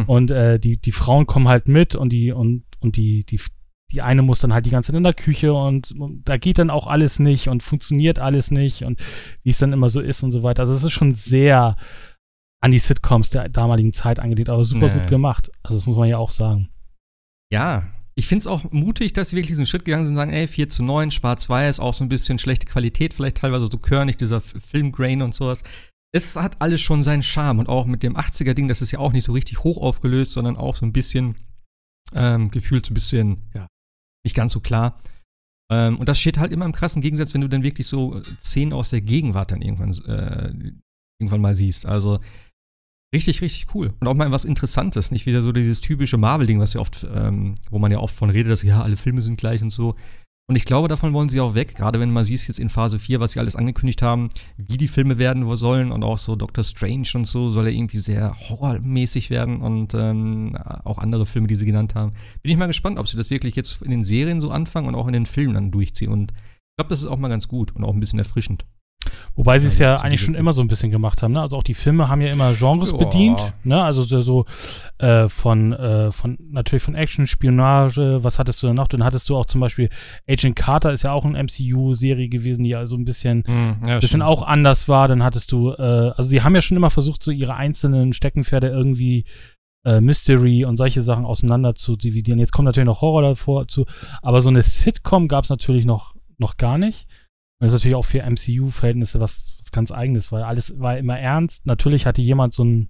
und 0.05 0.29
äh, 0.31 0.59
die, 0.59 0.77
die 0.77 0.91
Frauen 0.91 1.25
kommen 1.25 1.47
halt 1.47 1.67
mit 1.67 1.95
und 1.95 2.13
die, 2.13 2.31
und, 2.31 2.65
und 2.79 2.97
die, 2.97 3.23
die, 3.25 3.41
die 3.91 4.01
eine 4.03 4.21
muss 4.21 4.39
dann 4.39 4.53
halt 4.53 4.65
die 4.67 4.69
ganze 4.69 4.91
Zeit 4.91 4.97
in 4.97 5.03
der 5.03 5.13
Küche 5.13 5.53
und, 5.53 5.91
und 5.97 6.21
da 6.29 6.37
geht 6.37 6.59
dann 6.59 6.69
auch 6.69 6.85
alles 6.87 7.17
nicht 7.19 7.47
und 7.47 7.63
funktioniert 7.63 8.19
alles 8.19 8.51
nicht 8.51 8.83
und 8.83 9.01
wie 9.43 9.49
es 9.49 9.57
dann 9.57 9.73
immer 9.73 9.89
so 9.89 9.99
ist 10.01 10.21
und 10.23 10.31
so 10.31 10.43
weiter. 10.43 10.61
Also 10.63 10.73
es 10.73 10.83
ist 10.83 10.91
schon 10.91 11.13
sehr 11.15 11.77
an 12.61 12.71
die 12.71 12.79
Sitcoms 12.79 13.29
der 13.31 13.49
damaligen 13.49 13.93
Zeit 13.93 14.19
angelegt, 14.19 14.49
aber 14.49 14.63
super 14.65 14.87
Nee. 14.93 14.99
gut 14.99 15.09
gemacht. 15.09 15.49
Also 15.63 15.77
das 15.77 15.87
muss 15.87 15.97
man 15.97 16.09
ja 16.09 16.17
auch 16.17 16.31
sagen. 16.31 16.69
Ja, 17.51 17.87
ich 18.17 18.25
finde 18.25 18.41
es 18.41 18.47
auch 18.47 18.71
mutig, 18.71 19.13
dass 19.13 19.29
sie 19.29 19.35
wirklich 19.35 19.51
diesen 19.51 19.67
Schritt 19.67 19.85
gegangen 19.85 20.07
sind 20.07 20.15
und 20.15 20.19
sagen, 20.19 20.33
ey, 20.33 20.47
4 20.47 20.69
zu 20.69 20.81
9, 20.81 21.11
schwarz-weiß, 21.11 21.79
auch 21.79 21.93
so 21.93 22.03
ein 22.03 22.09
bisschen 22.09 22.39
schlechte 22.39 22.65
Qualität, 22.65 23.13
vielleicht 23.13 23.37
teilweise 23.37 23.67
so 23.71 23.77
körnig, 23.77 24.17
dieser 24.17 24.41
Filmgrain 24.41 25.21
und 25.21 25.35
sowas. 25.35 25.61
Es 26.11 26.35
hat 26.35 26.59
alles 26.59 26.81
schon 26.81 27.03
seinen 27.03 27.21
Charme 27.21 27.59
und 27.59 27.69
auch 27.69 27.85
mit 27.85 28.01
dem 28.01 28.17
80er-Ding, 28.17 28.67
das 28.67 28.81
ist 28.81 28.91
ja 28.91 28.97
auch 28.97 29.13
nicht 29.13 29.23
so 29.23 29.33
richtig 29.33 29.63
hoch 29.63 29.77
aufgelöst, 29.77 30.31
sondern 30.31 30.57
auch 30.57 30.75
so 30.75 30.83
ein 30.83 30.93
bisschen 30.93 31.35
ähm, 32.15 32.49
gefühlt 32.49 32.87
so 32.87 32.91
ein 32.91 32.95
bisschen, 32.95 33.37
ja, 33.53 33.67
nicht 34.25 34.35
ganz 34.35 34.51
so 34.51 34.61
klar. 34.61 34.99
Ähm, 35.71 35.99
und 35.99 36.09
das 36.09 36.19
steht 36.19 36.39
halt 36.39 36.51
immer 36.51 36.65
im 36.65 36.71
krassen 36.71 37.03
Gegensatz, 37.03 37.35
wenn 37.35 37.41
du 37.41 37.49
dann 37.49 37.61
wirklich 37.61 37.85
so 37.85 38.19
Szenen 38.41 38.73
aus 38.73 38.89
der 38.89 39.01
Gegenwart 39.01 39.51
dann 39.51 39.61
irgendwann, 39.61 39.91
äh, 40.07 40.53
irgendwann 41.19 41.41
mal 41.41 41.55
siehst. 41.55 41.85
Also 41.85 42.19
richtig, 43.13 43.41
richtig 43.41 43.67
cool. 43.73 43.93
Und 43.99 44.07
auch 44.07 44.13
mal 44.13 44.31
was 44.31 44.45
Interessantes, 44.45 45.11
nicht 45.11 45.25
wieder 45.25 45.41
so 45.41 45.51
dieses 45.51 45.81
typische 45.81 46.17
Marvel-Ding, 46.17 46.59
was 46.59 46.73
ja 46.73 46.81
oft, 46.81 47.07
ähm, 47.13 47.55
wo 47.69 47.79
man 47.79 47.91
ja 47.91 47.99
oft 47.99 48.15
von 48.15 48.29
redet, 48.29 48.51
dass 48.51 48.63
ja, 48.63 48.81
alle 48.81 48.97
Filme 48.97 49.21
sind 49.21 49.37
gleich 49.37 49.61
und 49.61 49.71
so. 49.71 49.95
Und 50.49 50.55
ich 50.55 50.63
glaube, 50.63 50.87
davon 50.87 51.13
wollen 51.13 51.27
sie 51.27 51.41
auch 51.41 51.55
weg, 51.55 51.75
gerade 51.75 51.99
wenn 51.99 52.11
man 52.11 52.23
sieht 52.23 52.47
jetzt 52.47 52.59
in 52.59 52.69
Phase 52.69 52.99
4, 52.99 53.19
was 53.19 53.33
sie 53.33 53.39
alles 53.39 53.57
angekündigt 53.57 54.01
haben, 54.01 54.29
wie 54.55 54.77
die 54.77 54.87
Filme 54.87 55.17
werden 55.17 55.55
sollen 55.57 55.91
und 55.91 56.03
auch 56.03 56.17
so 56.17 56.37
Doctor 56.37 56.63
Strange 56.63 57.09
und 57.15 57.25
so 57.25 57.51
soll 57.51 57.65
er 57.65 57.73
irgendwie 57.73 57.97
sehr 57.97 58.33
horrormäßig 58.47 59.29
werden 59.29 59.59
und 59.59 59.93
ähm, 59.93 60.55
auch 60.85 60.99
andere 60.99 61.25
Filme, 61.25 61.49
die 61.49 61.55
sie 61.55 61.65
genannt 61.65 61.95
haben. 61.95 62.13
Bin 62.43 62.51
ich 62.51 62.57
mal 62.57 62.67
gespannt, 62.67 62.97
ob 62.97 63.09
sie 63.09 63.17
das 63.17 63.29
wirklich 63.29 63.57
jetzt 63.57 63.81
in 63.81 63.91
den 63.91 64.05
Serien 64.05 64.39
so 64.39 64.49
anfangen 64.49 64.87
und 64.87 64.95
auch 64.95 65.07
in 65.07 65.13
den 65.13 65.25
Filmen 65.25 65.53
dann 65.53 65.71
durchziehen. 65.71 66.13
Und 66.13 66.31
ich 66.31 66.77
glaube, 66.77 66.89
das 66.89 67.01
ist 67.01 67.07
auch 67.07 67.17
mal 67.17 67.27
ganz 67.27 67.49
gut 67.49 67.75
und 67.75 67.83
auch 67.83 67.93
ein 67.93 67.99
bisschen 67.99 68.19
erfrischend. 68.19 68.65
Wobei 69.35 69.59
sie 69.59 69.67
es 69.67 69.77
Ja, 69.77 69.93
ja 69.95 70.01
eigentlich 70.01 70.21
schon 70.21 70.33
immer 70.35 70.51
so 70.51 70.61
ein 70.61 70.67
bisschen 70.67 70.89
gemacht 70.89 71.21
haben. 71.21 71.33
Ne? 71.33 71.41
Also 71.41 71.57
auch 71.57 71.63
die 71.63 71.75
Filme 71.75 72.09
haben 72.09 72.21
ja 72.21 72.31
immer 72.31 72.53
Genres 72.53 72.91
Ja. 72.91 72.97
bedient. 72.97 73.53
Ne? 73.63 73.81
Also 73.81 74.03
so, 74.03 74.45
äh, 74.97 75.29
von, 75.29 75.73
äh, 75.73 76.11
von 76.11 76.37
natürlich 76.49 76.81
von 76.81 76.95
Action, 76.95 77.27
Spionage. 77.27 78.23
Was 78.23 78.39
hattest 78.39 78.61
du 78.63 78.67
denn 78.67 78.75
noch? 78.75 78.87
Dann 78.87 79.03
hattest 79.03 79.29
du 79.29 79.37
auch 79.37 79.45
zum 79.45 79.61
Beispiel 79.61 79.89
Agent 80.27 80.55
Carter 80.55 80.91
ist 80.91 81.03
ja 81.03 81.11
auch 81.11 81.23
eine 81.23 81.37
MCU-Serie 81.37 82.29
gewesen, 82.29 82.63
die 82.63 82.71
ja 82.71 82.85
so 82.87 82.97
ein 82.97 83.05
bisschen 83.05 83.43
ja, 83.87 83.99
bisschen 83.99 84.23
auch 84.23 84.41
anders 84.41 84.89
war. 84.89 85.07
Dann 85.07 85.23
hattest 85.23 85.51
du, 85.51 85.71
äh, 85.71 85.81
also 86.15 86.23
sie 86.23 86.41
haben 86.41 86.55
ja 86.55 86.61
schon 86.61 86.77
immer 86.77 86.89
versucht, 86.89 87.23
so 87.23 87.31
ihre 87.31 87.53
einzelnen 87.55 88.13
Steckenpferde 88.13 88.67
irgendwie 88.69 89.25
äh, 89.85 90.01
Mystery 90.01 90.65
und 90.65 90.77
solche 90.77 91.03
Sachen 91.03 91.25
auseinander 91.25 91.75
zu 91.75 91.95
dividieren. 91.95 92.39
Jetzt 92.39 92.51
kommt 92.51 92.65
natürlich 92.65 92.87
noch 92.87 93.01
Horror 93.01 93.21
davor 93.21 93.67
zu, 93.67 93.85
aber 94.23 94.41
so 94.41 94.49
eine 94.49 94.63
Sitcom 94.63 95.27
gab 95.27 95.43
es 95.43 95.49
natürlich 95.51 95.85
noch, 95.85 96.15
noch 96.39 96.57
gar 96.57 96.77
nicht. 96.79 97.07
Und 97.59 97.65
das 97.65 97.73
ist 97.73 97.79
natürlich 97.79 97.95
auch 97.95 98.05
für 98.05 98.21
MCU-Verhältnisse 98.21 99.19
was, 99.19 99.55
was 99.59 99.71
ganz 99.71 99.91
eigenes, 99.91 100.31
weil 100.31 100.43
alles 100.43 100.79
war 100.79 100.97
immer 100.97 101.17
ernst. 101.17 101.65
Natürlich 101.65 102.05
hatte 102.05 102.21
jemand 102.21 102.53
so 102.53 102.63
einen 102.63 102.89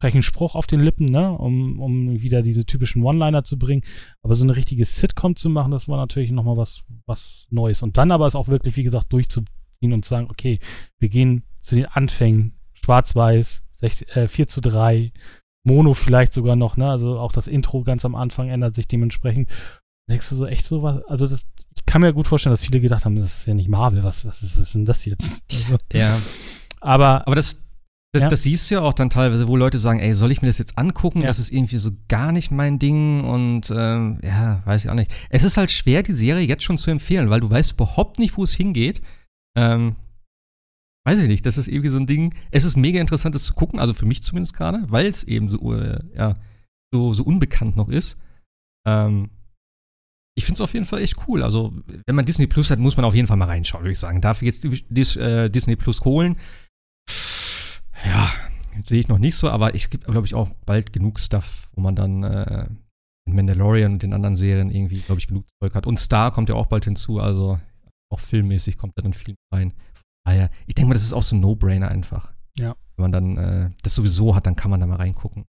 frechen 0.00 0.22
Spruch 0.22 0.54
auf 0.54 0.66
den 0.66 0.80
Lippen, 0.80 1.06
ne, 1.06 1.32
um, 1.32 1.80
um 1.80 2.20
wieder 2.20 2.42
diese 2.42 2.66
typischen 2.66 3.02
One-Liner 3.02 3.44
zu 3.44 3.58
bringen. 3.58 3.82
Aber 4.22 4.34
so 4.34 4.44
eine 4.44 4.54
richtige 4.54 4.84
Sitcom 4.84 5.36
zu 5.36 5.48
machen, 5.48 5.70
das 5.70 5.88
war 5.88 5.96
natürlich 5.96 6.30
nochmal 6.30 6.56
was, 6.56 6.84
was 7.06 7.46
Neues. 7.50 7.82
Und 7.82 7.96
dann 7.96 8.10
aber 8.10 8.26
es 8.26 8.34
auch 8.34 8.48
wirklich, 8.48 8.76
wie 8.76 8.84
gesagt, 8.84 9.12
durchzuziehen 9.12 9.92
und 9.92 10.04
zu 10.04 10.10
sagen, 10.10 10.28
okay, 10.30 10.60
wir 10.98 11.08
gehen 11.08 11.44
zu 11.60 11.74
den 11.74 11.86
Anfängen, 11.86 12.52
schwarz-weiß, 12.74 13.64
äh, 13.80 14.28
4 14.28 14.48
zu 14.48 14.60
3, 14.60 15.12
Mono 15.64 15.94
vielleicht 15.94 16.32
sogar 16.32 16.54
noch, 16.54 16.76
ne? 16.76 16.88
Also 16.88 17.18
auch 17.18 17.32
das 17.32 17.48
Intro 17.48 17.82
ganz 17.82 18.04
am 18.04 18.14
Anfang 18.14 18.48
ändert 18.48 18.76
sich 18.76 18.86
dementsprechend. 18.86 19.50
Denkst 20.08 20.28
du 20.28 20.36
so 20.36 20.46
echt 20.46 20.64
so 20.64 20.82
was? 20.82 21.02
Also 21.06 21.26
das, 21.26 21.44
ich 21.76 21.86
kann 21.86 22.00
mir 22.00 22.12
gut 22.12 22.26
vorstellen, 22.28 22.52
dass 22.52 22.64
viele 22.64 22.80
gedacht 22.80 23.04
haben, 23.04 23.16
das 23.16 23.38
ist 23.40 23.46
ja 23.46 23.54
nicht 23.54 23.68
Marvel, 23.68 24.02
was, 24.02 24.24
was, 24.24 24.42
ist, 24.42 24.56
was 24.56 24.66
ist 24.68 24.74
denn 24.74 24.84
das 24.84 25.04
jetzt? 25.04 25.44
Also, 25.52 25.76
Ja. 25.92 26.18
aber 26.80 27.26
Aber 27.26 27.36
das, 27.36 27.60
das, 28.12 28.22
Ja. 28.22 28.28
das 28.28 28.42
siehst 28.44 28.70
du 28.70 28.76
ja 28.76 28.80
auch 28.80 28.94
dann 28.94 29.10
teilweise, 29.10 29.46
wo 29.48 29.56
Leute 29.56 29.78
sagen, 29.78 30.00
ey, 30.00 30.14
soll 30.14 30.32
ich 30.32 30.40
mir 30.42 30.46
das 30.48 30.58
jetzt 30.58 30.78
angucken? 30.78 31.20
Ja. 31.20 31.26
Das 31.26 31.38
ist 31.38 31.52
irgendwie 31.52 31.78
so 31.78 31.90
gar 32.08 32.32
nicht 32.32 32.50
mein 32.50 32.78
Ding 32.78 33.22
und 33.24 33.70
ähm, 33.74 34.20
ja, 34.22 34.62
weiß 34.64 34.84
ich 34.84 34.90
auch 34.90 34.94
nicht. 34.94 35.12
Es 35.28 35.42
ist 35.44 35.56
halt 35.56 35.70
schwer, 35.70 36.02
die 36.02 36.12
Serie 36.12 36.46
jetzt 36.46 36.62
schon 36.64 36.78
zu 36.78 36.90
empfehlen, 36.90 37.28
weil 37.30 37.40
du 37.40 37.50
weißt 37.50 37.72
überhaupt 37.72 38.18
nicht, 38.18 38.36
wo 38.36 38.44
es 38.44 38.52
hingeht. 38.52 39.00
Ähm, 39.56 39.96
weiß 41.06 41.18
ich 41.20 41.28
nicht, 41.28 41.46
das 41.46 41.58
ist 41.58 41.68
irgendwie 41.68 41.90
so 41.90 41.98
ein 41.98 42.06
Ding. 42.06 42.34
Es 42.50 42.64
ist 42.64 42.76
mega 42.76 43.00
interessant, 43.00 43.34
das 43.34 43.44
zu 43.44 43.54
gucken, 43.54 43.78
also 43.78 43.94
für 43.94 44.06
mich 44.06 44.22
zumindest 44.22 44.54
gerade, 44.54 44.84
weil 44.88 45.06
es 45.06 45.22
eben 45.24 45.48
so, 45.50 45.74
äh, 45.74 46.00
ja, 46.16 46.36
so, 46.92 47.14
so 47.14 47.22
unbekannt 47.22 47.76
noch 47.76 47.88
ist. 47.88 48.18
Ähm, 48.86 49.30
ich 50.36 50.44
finde 50.44 50.56
es 50.58 50.60
auf 50.60 50.74
jeden 50.74 50.86
Fall 50.86 51.00
echt 51.02 51.16
cool. 51.26 51.42
Also, 51.42 51.72
wenn 52.06 52.14
man 52.14 52.24
Disney 52.26 52.46
Plus 52.46 52.70
hat, 52.70 52.78
muss 52.78 52.96
man 52.96 53.04
auf 53.04 53.14
jeden 53.14 53.26
Fall 53.26 53.36
mal 53.38 53.46
reinschauen, 53.46 53.82
würde 53.84 53.92
ich 53.92 53.98
sagen. 53.98 54.20
Dafür 54.20 54.46
jetzt 54.46 54.62
die- 54.64 54.84
Dis, 54.88 55.16
äh, 55.16 55.48
Disney 55.50 55.76
Plus 55.76 56.04
holen. 56.04 56.36
Ja, 58.04 58.30
sehe 58.84 59.00
ich 59.00 59.08
noch 59.08 59.18
nicht 59.18 59.36
so, 59.36 59.48
aber 59.50 59.74
es 59.74 59.88
gibt, 59.90 60.04
glaube 60.06 60.26
ich, 60.26 60.34
auch 60.34 60.48
bald 60.66 60.92
genug 60.92 61.18
Stuff, 61.18 61.68
wo 61.74 61.80
man 61.80 61.96
dann 61.96 62.22
äh, 62.22 62.66
in 63.26 63.34
Mandalorian 63.34 63.94
und 63.94 64.02
den 64.02 64.12
anderen 64.12 64.36
Serien 64.36 64.70
irgendwie, 64.70 65.00
glaube 65.00 65.18
ich, 65.18 65.26
genug 65.26 65.46
Zeug 65.60 65.74
hat. 65.74 65.86
Und 65.86 65.98
Star 65.98 66.30
kommt 66.32 66.48
ja 66.48 66.54
auch 66.54 66.66
bald 66.66 66.84
hinzu, 66.84 67.18
also 67.18 67.58
auch 68.12 68.20
filmmäßig 68.20 68.76
kommt 68.76 68.92
da 68.96 69.02
dann 69.02 69.14
viel 69.14 69.34
rein. 69.52 69.72
Ah 70.28 70.34
ja, 70.34 70.48
ich 70.66 70.74
denke 70.74 70.88
mal, 70.88 70.94
das 70.94 71.02
ist 71.04 71.12
auch 71.12 71.22
so 71.22 71.34
ein 71.36 71.40
No-Brainer 71.40 71.88
einfach. 71.88 72.32
Ja. 72.58 72.76
Wenn 72.96 73.10
man 73.10 73.12
dann 73.12 73.36
äh, 73.38 73.70
das 73.82 73.94
sowieso 73.94 74.34
hat, 74.36 74.46
dann 74.46 74.56
kann 74.56 74.70
man 74.70 74.80
da 74.80 74.86
mal 74.86 74.96
reingucken. 74.96 75.44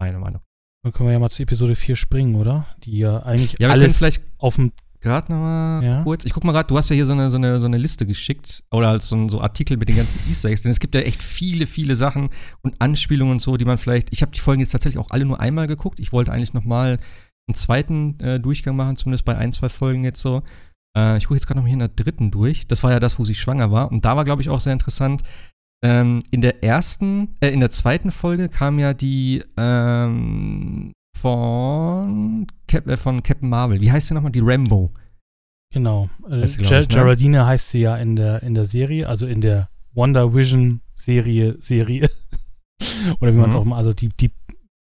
Meine 0.00 0.18
Meinung. 0.18 0.40
Dann 0.86 0.92
können 0.92 1.08
wir 1.08 1.12
ja 1.14 1.18
mal 1.18 1.30
zu 1.30 1.42
Episode 1.42 1.74
4 1.74 1.96
springen, 1.96 2.36
oder? 2.36 2.66
Die 2.84 2.98
ja 2.98 3.22
eigentlich 3.24 3.52
Ja, 3.54 3.58
wir 3.58 3.68
können 3.68 3.80
alles 3.82 3.98
vielleicht 3.98 4.22
auf 4.38 4.54
dem 4.56 4.72
gerade 5.00 5.30
noch 5.32 5.38
mal 5.40 5.84
Ja. 5.84 6.02
kurz. 6.04 6.24
Ich 6.24 6.32
guck 6.32 6.44
mal 6.44 6.52
gerade, 6.52 6.66
du 6.68 6.76
hast 6.78 6.88
ja 6.90 6.94
hier 6.94 7.04
so 7.06 7.12
eine, 7.12 7.28
so 7.30 7.36
eine, 7.38 7.60
so 7.60 7.66
eine 7.66 7.76
Liste 7.76 8.06
geschickt 8.06 8.62
oder 8.70 8.88
als 8.88 9.08
so, 9.08 9.16
ein- 9.16 9.28
so 9.28 9.40
Artikel 9.40 9.76
mit 9.76 9.88
den 9.88 9.96
ganzen 9.96 10.18
Easter 10.28 10.48
Eggs, 10.48 10.62
denn 10.62 10.70
es 10.70 10.80
gibt 10.80 10.94
ja 10.94 11.00
echt 11.02 11.22
viele, 11.22 11.66
viele 11.66 11.94
Sachen 11.94 12.30
und 12.62 12.74
Anspielungen 12.80 13.32
und 13.32 13.42
so, 13.42 13.56
die 13.56 13.64
man 13.64 13.78
vielleicht. 13.78 14.08
Ich 14.12 14.22
habe 14.22 14.32
die 14.32 14.40
Folgen 14.40 14.60
jetzt 14.60 14.70
tatsächlich 14.72 14.98
auch 14.98 15.10
alle 15.10 15.24
nur 15.24 15.38
einmal 15.40 15.66
geguckt. 15.66 16.00
Ich 16.00 16.12
wollte 16.12 16.32
eigentlich 16.32 16.54
noch 16.54 16.64
mal 16.64 16.98
einen 17.48 17.54
zweiten 17.54 18.18
äh, 18.20 18.40
Durchgang 18.40 18.74
machen, 18.76 18.96
zumindest 18.96 19.24
bei 19.24 19.36
ein, 19.36 19.52
zwei 19.52 19.68
Folgen 19.68 20.02
jetzt 20.04 20.20
so. 20.22 20.42
Äh, 20.96 21.18
ich 21.18 21.24
gucke 21.26 21.36
jetzt 21.36 21.46
gerade 21.46 21.58
noch 21.58 21.64
mal 21.64 21.68
hier 21.68 21.74
in 21.74 21.78
der 21.80 21.88
dritten 21.88 22.30
durch. 22.30 22.66
Das 22.66 22.82
war 22.82 22.90
ja 22.90 22.98
das, 22.98 23.18
wo 23.18 23.24
sie 23.24 23.34
schwanger 23.34 23.70
war. 23.70 23.92
Und 23.92 24.04
da 24.04 24.16
war, 24.16 24.24
glaube 24.24 24.42
ich, 24.42 24.48
auch 24.48 24.60
sehr 24.60 24.72
interessant. 24.72 25.22
Ähm, 25.84 26.22
in 26.30 26.40
der 26.40 26.64
ersten, 26.64 27.34
äh, 27.40 27.48
in 27.48 27.60
der 27.60 27.70
zweiten 27.70 28.10
Folge 28.10 28.48
kam 28.48 28.78
ja 28.78 28.94
die 28.94 29.42
ähm, 29.56 30.92
von, 31.16 32.46
Cap, 32.66 32.86
äh, 32.88 32.96
von 32.96 33.22
Captain 33.22 33.48
Marvel. 33.48 33.80
Wie 33.80 33.92
heißt 33.92 34.08
sie 34.08 34.14
nochmal? 34.14 34.32
Die 34.32 34.40
Rambo. 34.42 34.92
Genau. 35.72 36.08
Heißt 36.30 36.58
Ger 36.58 36.80
ich, 36.80 36.88
ne? 36.88 36.94
Geraldine 36.94 37.46
heißt 37.46 37.70
sie 37.70 37.80
ja 37.80 37.96
in 37.96 38.16
der, 38.16 38.42
in 38.42 38.54
der 38.54 38.66
Serie, 38.66 39.08
also 39.08 39.26
in 39.26 39.40
der 39.40 39.68
Wonder 39.92 40.34
Vision 40.34 40.80
Serie, 40.94 41.56
Serie. 41.60 42.08
Oder 43.20 43.32
wie 43.34 43.38
man 43.38 43.48
es 43.50 43.54
Mhm. 43.54 43.60
auch 43.60 43.64
mal, 43.64 43.76
also 43.76 43.92
die, 43.92 44.08
die 44.08 44.30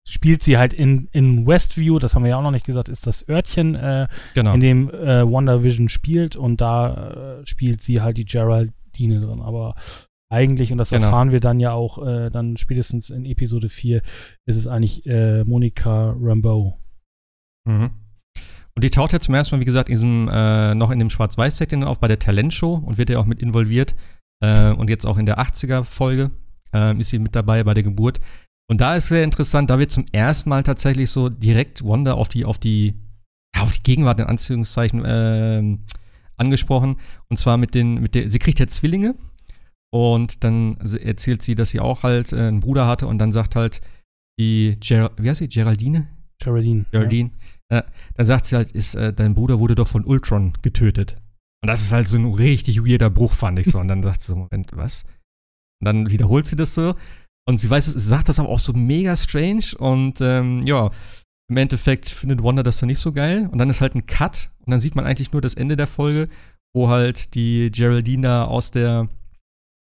spielt 0.06 0.42
sie 0.42 0.58
halt 0.58 0.74
in, 0.74 1.08
in 1.12 1.46
Westview, 1.46 1.98
das 1.98 2.14
haben 2.14 2.24
wir 2.24 2.30
ja 2.30 2.36
auch 2.36 2.42
noch 2.42 2.50
nicht 2.50 2.66
gesagt, 2.66 2.88
ist 2.88 3.06
das 3.06 3.26
Örtchen, 3.28 3.74
äh, 3.76 4.08
Genau. 4.34 4.54
in 4.54 4.60
dem 4.60 4.90
äh, 4.90 5.26
Wonder 5.26 5.62
Vision 5.64 5.88
spielt 5.88 6.36
und 6.36 6.60
da 6.60 7.38
äh, 7.40 7.46
spielt 7.46 7.82
sie 7.82 8.00
halt 8.02 8.18
die 8.18 8.24
Geraldine 8.24 9.20
drin. 9.20 9.40
Aber 9.40 9.74
eigentlich, 10.32 10.72
und 10.72 10.78
das 10.78 10.90
Genau. 10.90 11.04
erfahren 11.04 11.30
wir 11.30 11.40
dann 11.40 11.60
ja 11.60 11.72
auch, 11.72 12.04
äh, 12.04 12.30
dann 12.30 12.56
spätestens 12.56 13.10
in 13.10 13.24
Episode 13.26 13.68
4, 13.68 14.02
ist 14.46 14.56
es 14.56 14.66
eigentlich 14.66 15.06
äh, 15.06 15.44
Monica 15.44 16.16
Rambeau. 16.18 16.78
Mhm. 17.68 17.90
Und 18.74 18.82
die 18.84 18.90
taucht 18.90 19.12
ja 19.12 19.20
zum 19.20 19.34
ersten 19.34 19.54
Mal, 19.54 19.60
wie 19.60 19.66
gesagt, 19.66 19.90
in 19.90 19.94
diesem, 19.94 20.28
äh, 20.32 20.74
noch 20.74 20.90
in 20.90 20.98
dem 20.98 21.10
Schwarz-Weiß-Setting 21.10 21.84
auf 21.84 22.00
bei 22.00 22.08
der 22.08 22.18
Talentshow 22.18 22.74
und 22.74 22.96
wird 22.96 23.10
ja 23.10 23.18
auch 23.18 23.26
mit 23.26 23.40
involviert. 23.40 23.94
Äh, 24.42 24.72
und 24.72 24.88
jetzt 24.88 25.06
auch 25.06 25.18
in 25.18 25.26
der 25.26 25.38
80er-Folge 25.38 26.30
äh, 26.74 26.98
ist 26.98 27.10
sie 27.10 27.18
mit 27.18 27.36
dabei 27.36 27.62
bei 27.64 27.74
der 27.74 27.82
Geburt. 27.82 28.20
Und 28.70 28.80
da 28.80 28.96
ist 28.96 29.08
sehr 29.08 29.24
interessant, 29.24 29.68
da 29.68 29.78
wird 29.78 29.90
zum 29.90 30.06
ersten 30.12 30.48
Mal 30.48 30.62
tatsächlich 30.62 31.10
so 31.10 31.28
direkt 31.28 31.84
Wanda 31.84 32.14
auf 32.14 32.30
die, 32.30 32.46
auf 32.46 32.56
die, 32.56 32.94
ja, 33.54 33.62
auf 33.62 33.72
die 33.72 33.82
Gegenwart 33.82 34.18
in 34.20 34.26
Anführungszeichen 34.26 35.02
ähm, 35.04 35.84
angesprochen. 36.38 36.96
Und 37.28 37.36
zwar 37.38 37.58
mit 37.58 37.74
den, 37.74 38.00
mit 38.00 38.14
der, 38.14 38.30
sie 38.30 38.38
kriegt 38.38 38.58
ja 38.58 38.66
Zwillinge 38.66 39.14
und 39.92 40.42
dann 40.44 40.76
erzählt 41.02 41.42
sie, 41.42 41.54
dass 41.54 41.70
sie 41.70 41.80
auch 41.80 42.02
halt 42.02 42.32
äh, 42.32 42.36
einen 42.48 42.60
Bruder 42.60 42.86
hatte 42.86 43.06
und 43.06 43.18
dann 43.18 43.32
sagt 43.32 43.56
halt 43.56 43.80
die, 44.38 44.76
Ger 44.80 45.10
wie 45.18 45.28
heißt 45.28 45.40
sie, 45.40 45.48
Geraldine? 45.48 46.08
Geraldine. 46.42 46.86
Geraldine. 46.90 47.30
Äh, 47.68 47.82
dann 48.14 48.26
sagt 48.26 48.46
sie 48.46 48.56
halt, 48.56 48.70
ist, 48.72 48.94
äh, 48.94 49.12
dein 49.12 49.34
Bruder 49.34 49.58
wurde 49.60 49.74
doch 49.74 49.88
von 49.88 50.04
Ultron 50.04 50.54
getötet. 50.62 51.16
Und 51.62 51.68
das 51.68 51.82
ist 51.82 51.92
halt 51.92 52.08
so 52.08 52.16
ein 52.18 52.26
richtig 52.32 52.84
weirder 52.84 53.10
Bruch, 53.10 53.32
fand 53.34 53.58
ich 53.60 53.66
so. 53.66 53.78
Und 53.78 53.88
dann 53.88 54.02
sagt 54.02 54.22
sie 54.22 54.32
so, 54.32 54.36
Moment, 54.36 54.70
was? 54.74 55.04
Und 55.80 55.86
dann 55.86 56.10
wiederholt 56.10 56.46
sie 56.46 56.56
das 56.56 56.74
so. 56.74 56.94
Und 57.48 57.58
sie 57.58 57.70
weiß, 57.70 57.86
es- 57.88 58.08
sagt 58.08 58.28
das 58.28 58.40
aber 58.40 58.48
auch 58.48 58.58
so 58.58 58.72
mega 58.72 59.14
strange. 59.16 59.76
Und 59.78 60.20
ähm, 60.20 60.62
ja, 60.64 60.90
im 61.48 61.56
Endeffekt 61.56 62.08
findet 62.08 62.42
Wanda 62.42 62.62
das 62.64 62.78
dann 62.78 62.88
nicht 62.88 62.98
so 62.98 63.12
geil. 63.12 63.48
Und 63.52 63.58
dann 63.58 63.70
ist 63.70 63.80
halt 63.80 63.94
ein 63.94 64.06
Cut. 64.06 64.50
Und 64.66 64.70
dann 64.72 64.80
sieht 64.80 64.96
man 64.96 65.04
eigentlich 65.06 65.32
nur 65.32 65.40
das 65.42 65.54
Ende 65.54 65.76
der 65.76 65.86
Folge, 65.86 66.28
wo 66.74 66.88
halt 66.88 67.34
die 67.34 67.70
Geraldine 67.70 68.22
da 68.26 68.44
aus 68.46 68.70
der, 68.72 69.08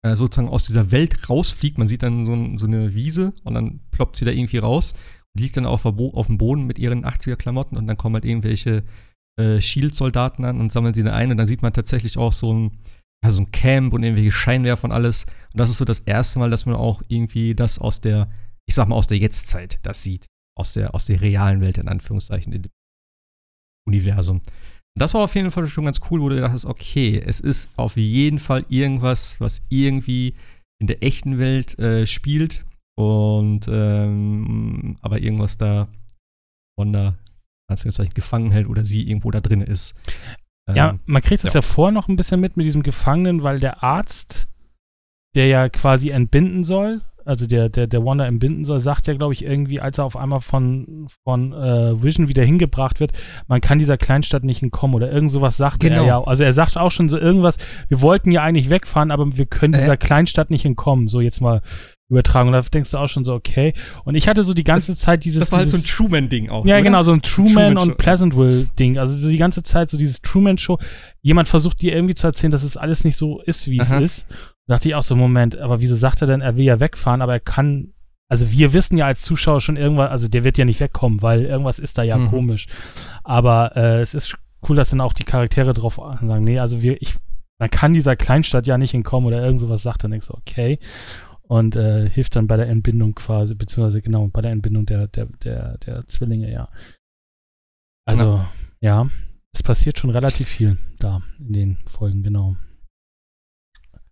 äh, 0.07 0.17
sozusagen 0.17 0.49
aus 0.49 0.65
dieser 0.65 0.91
Welt 0.91 1.29
rausfliegt. 1.29 1.79
Man 1.79 1.89
sieht 1.89 2.03
dann 2.03 2.25
so, 2.25 2.33
ein, 2.33 2.59
so 2.59 2.67
eine 2.67 2.95
Wiese 2.95 3.33
und 3.45 3.55
dann 3.55 3.81
ploppt 3.91 4.17
sie 4.17 4.25
da 4.25 4.31
irgendwie 4.31 4.59
raus 4.59 4.95
liegt 5.39 5.57
dann 5.57 5.67
auf, 5.67 5.85
auf 5.85 6.27
dem 6.27 6.39
Boden 6.39 6.65
mit 6.65 6.79
ihren 6.79 7.05
80er-Klamotten 7.05 7.77
und 7.77 7.87
dann 7.87 7.97
kommen 7.97 8.15
halt 8.15 8.25
irgendwelche 8.25 8.85
äh, 9.39 9.61
Shield-Soldaten 9.61 10.45
an 10.45 10.61
und 10.61 10.73
sammeln 10.73 10.95
sie 10.95 11.03
da 11.03 11.15
ein 11.15 11.31
und 11.31 11.37
dann 11.37 11.47
sieht 11.47 11.63
man 11.63 11.73
tatsächlich 11.73 12.19
auch 12.19 12.33
so 12.33 12.53
ein, 12.53 12.79
ja, 13.23 13.31
so 13.31 13.43
ein 13.43 13.51
Camp 13.51 13.93
und 13.93 14.03
irgendwelche 14.03 14.31
Scheinwerfer 14.31 14.85
und 14.85 14.93
alles. 14.93 15.25
Und 15.53 15.61
das 15.61 15.71
ist 15.71 15.79
so 15.79 15.85
das 15.85 16.01
erste 16.01 16.39
Mal, 16.39 16.51
dass 16.51 16.67
man 16.67 16.75
auch 16.75 17.03
irgendwie 17.09 17.55
das 17.55 17.79
aus 17.79 18.01
der, 18.01 18.31
ich 18.67 18.75
sag 18.75 18.89
mal, 18.89 18.97
aus 18.97 19.07
der 19.07 19.19
Jetztzeit 19.19 19.79
das 19.83 20.03
sieht. 20.03 20.27
Aus 20.59 20.73
der, 20.73 20.95
aus 20.95 21.05
der 21.05 21.21
realen 21.21 21.61
Welt, 21.61 21.77
in 21.77 21.89
Anführungszeichen, 21.89 22.53
in 22.53 22.63
dem 22.63 22.73
Universum. 23.87 24.41
Das 24.99 25.13
war 25.13 25.23
auf 25.23 25.35
jeden 25.35 25.51
Fall 25.51 25.67
schon 25.67 25.85
ganz 25.85 26.01
cool, 26.11 26.21
wo 26.23 26.29
du 26.31 26.41
dachtest, 26.41 26.65
okay, 26.65 27.23
es 27.25 27.41
ist 27.41 27.71
auf 27.77 27.97
jeden 27.97 28.39
Fall 28.39 28.65
irgendwas, 28.71 29.39
was 29.41 29.61
irgendwie 29.69 30.35
in 30.81 30.87
der 30.87 31.03
echten 31.03 31.39
Welt 31.39 31.79
äh, 31.79 32.07
spielt 32.07 32.65
und 32.99 33.69
ähm, 33.69 34.97
aber 35.03 35.21
irgendwas 35.21 35.59
da 35.59 35.89
Wanda 36.79 37.09
in 37.69 37.73
Anführungszeichen 37.73 38.15
gefangen 38.15 38.53
hält 38.53 38.69
oder 38.69 38.87
sie 38.87 39.07
irgendwo 39.07 39.31
da 39.31 39.41
drin 39.41 39.61
ist. 39.61 39.95
Ja, 40.75 40.91
Ähm, 40.91 41.01
man 41.05 41.23
kriegt 41.23 41.45
es 41.45 41.53
ja. 41.53 41.61
ja. 41.61 41.63
vorher 41.63 41.93
noch 41.93 42.09
ein 42.09 42.17
bisschen 42.17 42.41
mit 42.41 42.57
mit 42.57 42.65
diesem 42.65 42.83
Gefangenen, 42.83 43.43
weil 43.43 43.61
der 43.61 43.83
Arzt, 43.83 44.49
der 45.35 45.47
ja 45.47 45.69
quasi 45.69 46.09
entbinden 46.09 46.65
soll, 46.65 47.03
also 47.27 47.47
der, 47.47 47.69
der, 47.69 47.87
der 47.87 48.05
Wanda 48.05 48.25
entbinden 48.25 48.65
soll, 48.65 48.81
sagt 48.81 49.07
ja, 49.07 49.15
glaube 49.15 49.33
ich, 49.33 49.45
irgendwie, 49.45 49.81
als 49.81 49.99
er 49.99 50.05
auf 50.05 50.17
einmal 50.17 50.41
von, 50.41 51.09
von 51.25 51.53
äh, 51.53 52.03
Vision 52.03 52.29
wieder 52.29 52.45
hingebracht 52.45 53.01
wird, 53.01 53.13
man 53.49 53.61
kann 53.61 53.79
dieser 53.79 53.97
Kleinstadt 53.99 54.45
nicht 54.45 54.63
entkommen 54.63 54.95
oder 54.95 55.11
irgend 55.13 55.31
sowas 55.31 55.57
sagt 55.57 55.81
Genau. 55.81 56.03
er 56.03 56.07
ja. 56.07 56.25
Also 56.25 56.45
er 56.45 56.53
sagt 56.53 56.77
auch 56.77 56.91
schon 56.91 57.09
so 57.09 57.19
irgendwas, 57.19 57.57
wir 57.89 58.01
wollten 58.01 58.31
ja 58.31 58.43
eigentlich 58.43 58.71
wegfahren, 58.71 59.11
aber 59.11 59.37
wir 59.37 59.47
können 59.47 59.75
Äh. 59.75 59.79
dieser 59.79 59.97
Kleinstadt 59.97 60.51
nicht 60.51 60.65
entkommen. 60.65 61.09
So 61.09 61.21
jetzt 61.21 61.41
mal 61.41 61.61
übertragen. 62.09 62.49
Und 62.49 62.53
da 62.53 62.61
denkst 62.61 62.91
du 62.93 62.99
auch 62.99 63.09
schon 63.09 63.25
so, 63.25 63.35
okay. 63.35 63.73
Und 64.05 64.15
ich 64.15 64.29
hatte 64.29 64.45
so 64.45 64.55
die 64.55 64.65
ganze 64.65 64.95
Zeit 64.95 65.25
dieses. 65.25 65.41
das 65.41 65.53
war 65.53 65.59
halt 65.59 65.71
so 65.71 65.77
ein 65.77 65.81
dieses, 65.83 65.97
Truman-Ding 65.97 66.51
auch. 66.51 66.65
ja, 66.65 66.77
oder? 66.77 66.83
genau, 66.83 67.03
so 67.03 67.13
ein 67.13 67.23
Truman, 67.23 67.75
Truman 67.75 67.79
und 67.79 67.99
Pleasantville-Ding. 67.99 68.99
Also 68.99 69.13
so 69.15 69.29
die 69.29 69.37
ganze 69.39 69.63
Zeit 69.63 69.91
so 69.91 69.97
dieses 69.99 70.23
Truman-Show. 70.23 70.79
Jemand 71.23 71.49
versucht 71.49 71.83
dir 71.83 71.93
irgendwie 71.95 72.15
zu 72.15 72.27
erzählen, 72.27 72.53
dass 72.53 72.63
es 72.63 72.77
alles 72.77 73.03
nicht 73.05 73.17
so 73.17 73.41
ist, 73.43 73.69
wie 73.69 73.79
es 73.81 73.91
ist. 73.91 74.27
Da 74.67 74.75
dachte 74.75 74.89
ich 74.89 74.95
auch 74.95 75.03
so, 75.03 75.15
Moment, 75.17 75.57
aber 75.57 75.81
wieso 75.81 75.95
sagt 75.95 76.21
er 76.23 76.27
denn, 76.27 76.41
er 76.41 76.57
will 76.57 76.65
ja 76.65 76.81
wegfahren, 76.81 77.23
aber 77.23 77.35
er 77.35 77.41
kann. 77.41 77.93
Also 78.29 78.51
wir 78.51 78.73
wissen 78.73 78.99
ja 78.99 79.07
als 79.07 79.23
Zuschauer 79.23 79.61
schon 79.61 79.77
irgendwas, 79.77 80.11
also 80.11 80.27
der 80.29 80.43
wird 80.43 80.59
ja 80.59 80.65
nicht 80.65 80.81
wegkommen, 80.81 81.23
weil 81.23 81.45
irgendwas 81.45 81.79
ist 81.79 81.97
da 81.97 82.03
ja 82.03 82.17
Mhm. 82.19 82.31
komisch. 82.31 82.67
Aber 83.23 83.77
äh, 83.77 84.01
es 84.01 84.15
ist 84.15 84.37
cool, 84.69 84.75
dass 84.75 84.91
dann 84.91 85.01
auch 85.01 85.13
die 85.13 85.23
Charaktere 85.25 85.73
drauf 85.75 85.95
sagen, 85.95 86.43
nee, 86.43 86.59
also 86.59 86.83
wir, 86.83 87.01
ich, 87.01 87.15
man 87.61 87.71
kann 87.71 87.93
dieser 87.93 88.17
Kleinstadt 88.17 88.67
ja 88.67 88.79
nicht 88.79 88.95
entkommen 88.95 89.29
oder 89.29 89.41
irgend 89.45 89.61
sowas 89.61 89.83
sagt, 89.85 90.03
dann 90.03 90.11
denkst 90.11 90.27
du, 90.27 90.35
okay. 90.35 90.81
Und 91.43 91.77
äh, 91.77 92.11
hilft 92.11 92.35
dann 92.35 92.49
bei 92.49 92.57
der 92.57 92.69
Entbindung 92.69 93.15
quasi, 93.15 93.55
beziehungsweise 93.55 94.03
genau, 94.03 94.27
bei 94.27 94.41
der 94.41 94.51
Entbindung 94.51 94.87
der, 94.87 95.07
der, 95.07 95.27
der, 95.45 95.79
der 95.79 96.09
Zwillinge, 96.09 96.51
ja. 96.51 96.69
Also, 98.05 98.25
ja. 98.81 99.05
ja, 99.05 99.11
es 99.53 99.63
passiert 99.63 100.01
schon 100.01 100.11
relativ 100.11 100.49
viel 100.49 100.79
da 100.99 101.23
in 101.39 101.53
den 101.53 101.79
Folgen, 101.87 102.25
genau. 102.25 102.57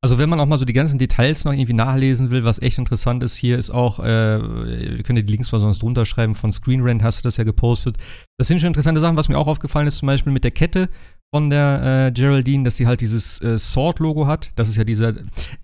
Also 0.04 0.18
wenn 0.18 0.28
man 0.28 0.38
auch 0.38 0.44
mal 0.44 0.58
so 0.58 0.66
die 0.66 0.74
ganzen 0.74 0.98
Details 0.98 1.46
noch 1.46 1.54
irgendwie 1.54 1.72
nachlesen 1.72 2.28
will, 2.28 2.44
was 2.44 2.60
echt 2.60 2.76
interessant 2.76 3.22
ist, 3.22 3.36
hier 3.36 3.56
ist 3.56 3.70
auch, 3.70 4.00
äh, 4.00 4.38
wir 4.38 5.02
können 5.02 5.24
die 5.24 5.32
Links 5.32 5.50
mal 5.50 5.60
sonst 5.60 5.80
drunter 5.80 6.04
schreiben, 6.04 6.34
von 6.34 6.52
Screen 6.52 6.82
Rant 6.82 7.02
hast 7.02 7.20
du 7.20 7.22
das 7.22 7.38
ja 7.38 7.44
gepostet. 7.44 7.96
Das 8.36 8.46
sind 8.46 8.60
schon 8.60 8.66
interessante 8.66 9.00
Sachen, 9.00 9.16
was 9.16 9.30
mir 9.30 9.38
auch 9.38 9.46
aufgefallen 9.46 9.86
ist, 9.86 9.96
zum 9.96 10.08
Beispiel 10.08 10.30
mit 10.30 10.44
der 10.44 10.50
Kette 10.50 10.90
von 11.34 11.48
der 11.48 12.08
äh, 12.08 12.12
Geraldine, 12.12 12.64
dass 12.64 12.76
sie 12.76 12.86
halt 12.86 13.00
dieses 13.00 13.40
äh, 13.40 13.56
Sword-Logo 13.56 14.26
hat. 14.26 14.50
Das 14.56 14.68
ist 14.68 14.76
ja 14.76 14.84
dieser. 14.84 15.14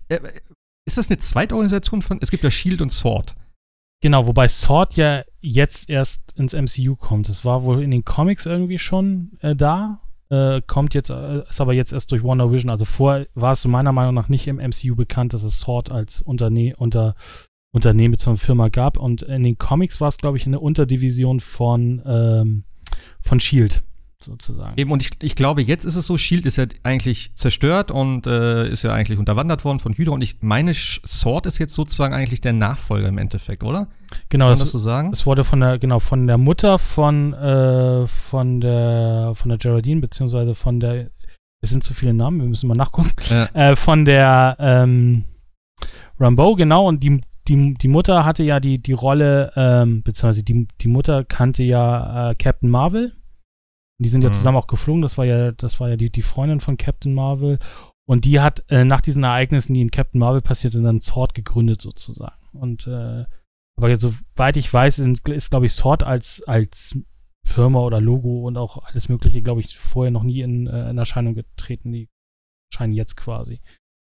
Äh, 0.09 0.19
ist 0.87 0.97
das 0.97 1.11
eine 1.11 1.19
Zweitorganisation 1.19 2.01
von? 2.01 2.17
Es 2.19 2.31
gibt 2.31 2.43
ja 2.43 2.49
Shield 2.49 2.81
und 2.81 2.89
Sword. 2.89 3.35
Genau, 4.01 4.25
wobei 4.25 4.47
Sword 4.47 4.95
ja 4.95 5.21
jetzt 5.41 5.87
erst 5.87 6.31
ins 6.35 6.53
MCU 6.53 6.95
kommt. 6.95 7.29
Das 7.29 7.45
war 7.45 7.61
wohl 7.61 7.83
in 7.83 7.91
den 7.91 8.05
Comics 8.05 8.47
irgendwie 8.47 8.79
schon 8.79 9.33
äh, 9.41 9.55
da 9.55 10.01
äh, 10.31 10.61
kommt 10.65 10.93
jetzt, 10.93 11.09
äh, 11.09 11.43
ist 11.49 11.61
aber 11.61 11.73
jetzt 11.73 11.91
erst 11.91 12.11
durch 12.11 12.23
Warner 12.23 12.51
Vision. 12.51 12.71
Also 12.71 12.85
vorher 12.85 13.27
war 13.35 13.51
es 13.51 13.65
meiner 13.65 13.91
Meinung 13.91 14.15
nach 14.15 14.29
nicht 14.29 14.47
im 14.47 14.57
MCU 14.57 14.95
bekannt, 14.95 15.33
dass 15.33 15.43
es 15.43 15.59
Sword 15.59 15.91
als 15.91 16.21
Unterne 16.21 16.73
unter 16.77 17.15
Unternehmen 17.73 18.17
zur 18.17 18.37
Firma 18.37 18.69
gab. 18.69 18.97
Und 18.97 19.21
in 19.23 19.43
den 19.43 19.57
Comics 19.57 20.01
war 20.01 20.07
es, 20.07 20.17
glaube 20.17 20.37
ich, 20.37 20.47
eine 20.47 20.59
Unterdivision 20.59 21.39
von, 21.39 22.01
ähm, 22.05 22.63
von 23.21 23.39
Shield 23.39 23.83
sozusagen. 24.23 24.73
Eben, 24.77 24.91
und 24.91 25.01
ich, 25.01 25.11
ich 25.21 25.35
glaube, 25.35 25.61
jetzt 25.61 25.85
ist 25.85 25.95
es 25.95 26.05
so, 26.05 26.17
Shield 26.17 26.45
ist 26.45 26.57
ja 26.57 26.65
eigentlich 26.83 27.31
zerstört 27.35 27.91
und 27.91 28.27
äh, 28.27 28.69
ist 28.69 28.83
ja 28.83 28.93
eigentlich 28.93 29.19
unterwandert 29.19 29.65
worden 29.65 29.79
von 29.79 29.93
Hydra 29.93 30.13
und 30.13 30.21
ich 30.21 30.37
meine, 30.41 30.73
Sword 30.73 31.45
ist 31.45 31.57
jetzt 31.57 31.75
sozusagen 31.75 32.13
eigentlich 32.13 32.41
der 32.41 32.53
Nachfolger 32.53 33.07
im 33.07 33.17
Endeffekt, 33.17 33.63
oder? 33.63 33.87
Genau, 34.29 34.45
Kann 34.45 34.51
das, 34.51 34.59
das 34.59 34.71
so 34.71 34.77
sagen? 34.77 35.11
Es 35.11 35.25
wurde 35.25 35.43
von 35.43 35.59
der, 35.59 35.79
genau, 35.79 35.99
von 35.99 36.27
der 36.27 36.37
Mutter 36.37 36.79
von, 36.79 37.33
äh, 37.33 38.07
von 38.07 38.61
der, 38.61 39.33
von 39.35 39.49
der 39.49 39.57
Geraldine, 39.57 40.01
beziehungsweise 40.01 40.55
von 40.55 40.79
der, 40.79 41.11
es 41.61 41.69
sind 41.69 41.83
zu 41.83 41.93
viele 41.93 42.13
Namen, 42.13 42.41
wir 42.41 42.47
müssen 42.47 42.67
mal 42.67 42.75
nachgucken, 42.75 43.11
ja. 43.29 43.45
äh, 43.53 43.75
von 43.75 44.05
der, 44.05 44.55
ähm, 44.59 45.25
Rambo, 46.19 46.55
genau, 46.55 46.87
und 46.87 47.03
die, 47.03 47.21
die, 47.47 47.73
die 47.73 47.87
Mutter 47.87 48.23
hatte 48.25 48.43
ja 48.43 48.59
die, 48.59 48.77
die 48.77 48.93
Rolle, 48.93 49.51
ähm, 49.55 50.03
beziehungsweise 50.03 50.43
die, 50.43 50.67
die 50.79 50.87
Mutter 50.87 51.23
kannte 51.23 51.63
ja 51.63 52.31
äh, 52.31 52.35
Captain 52.35 52.69
Marvel 52.69 53.13
die 54.03 54.09
sind 54.09 54.23
ja 54.23 54.29
mhm. 54.29 54.33
zusammen 54.33 54.57
auch 54.57 54.67
geflogen. 54.67 55.01
Das 55.01 55.17
war 55.17 55.25
ja, 55.25 55.51
das 55.51 55.79
war 55.79 55.89
ja 55.89 55.95
die, 55.95 56.09
die 56.09 56.21
Freundin 56.21 56.59
von 56.59 56.77
Captain 56.77 57.13
Marvel. 57.13 57.59
Und 58.05 58.25
die 58.25 58.39
hat 58.39 58.63
äh, 58.69 58.83
nach 58.83 59.01
diesen 59.01 59.23
Ereignissen, 59.23 59.73
die 59.73 59.81
in 59.81 59.91
Captain 59.91 60.19
Marvel 60.19 60.41
passiert 60.41 60.73
sind, 60.73 60.83
dann 60.83 61.01
Sword 61.01 61.35
gegründet 61.35 61.81
sozusagen. 61.81 62.41
Und 62.53 62.87
äh, 62.87 63.25
aber 63.77 63.89
jetzt, 63.89 64.01
soweit 64.01 64.57
ich 64.57 64.71
weiß, 64.71 64.99
ist, 64.99 65.27
ist 65.29 65.49
glaube 65.49 65.67
ich, 65.67 65.73
Sword 65.73 66.03
als, 66.03 66.43
als 66.43 66.97
Firma 67.45 67.79
oder 67.79 68.01
Logo 68.01 68.47
und 68.47 68.57
auch 68.57 68.83
alles 68.83 69.07
Mögliche, 69.07 69.41
glaube 69.41 69.61
ich, 69.61 69.77
vorher 69.77 70.11
noch 70.11 70.23
nie 70.23 70.41
in, 70.41 70.67
äh, 70.67 70.89
in 70.89 70.97
Erscheinung 70.97 71.35
getreten. 71.35 71.91
Die 71.91 72.09
scheinen 72.73 72.93
jetzt 72.93 73.15
quasi. 73.15 73.61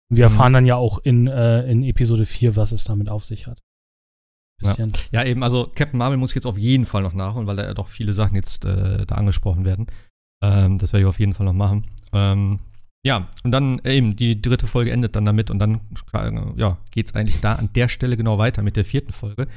Und 0.09 0.17
wir 0.17 0.27
mhm. 0.27 0.33
erfahren 0.33 0.53
dann 0.53 0.65
ja 0.65 0.75
auch 0.75 0.99
in, 0.99 1.27
äh, 1.27 1.69
in 1.69 1.83
Episode 1.83 2.25
4, 2.25 2.55
was 2.55 2.71
es 2.71 2.83
damit 2.83 3.09
auf 3.09 3.23
sich 3.23 3.47
hat 3.47 3.61
bisschen. 4.61 4.91
Ja. 5.11 5.21
ja. 5.23 5.29
eben, 5.29 5.43
also 5.43 5.71
Captain 5.75 5.97
Marvel 5.97 6.17
muss 6.17 6.31
ich 6.31 6.35
jetzt 6.35 6.45
auf 6.45 6.57
jeden 6.57 6.85
Fall 6.85 7.03
noch 7.03 7.13
nachholen, 7.13 7.47
weil 7.47 7.55
da 7.55 7.73
doch 7.73 7.87
viele 7.87 8.13
Sachen 8.13 8.35
jetzt 8.35 8.65
äh, 8.65 9.05
da 9.05 9.15
angesprochen 9.15 9.65
werden. 9.65 9.87
Ähm, 10.43 10.77
das 10.77 10.93
werde 10.93 11.03
ich 11.03 11.09
auf 11.09 11.19
jeden 11.19 11.33
Fall 11.33 11.45
noch 11.45 11.53
machen. 11.53 11.85
Ähm, 12.13 12.59
ja, 13.05 13.29
und 13.43 13.51
dann 13.51 13.79
äh, 13.79 13.95
eben, 13.95 14.15
die 14.15 14.41
dritte 14.41 14.67
Folge 14.67 14.91
endet 14.91 15.15
dann 15.15 15.25
damit 15.25 15.49
und 15.49 15.59
dann 15.59 15.81
äh, 16.13 16.31
ja, 16.55 16.77
geht 16.91 17.07
es 17.07 17.15
eigentlich 17.15 17.41
da 17.41 17.53
an 17.53 17.69
der 17.73 17.87
Stelle 17.87 18.17
genau 18.17 18.37
weiter 18.37 18.61
mit 18.61 18.75
der 18.75 18.85
vierten 18.85 19.11
Folge. 19.11 19.47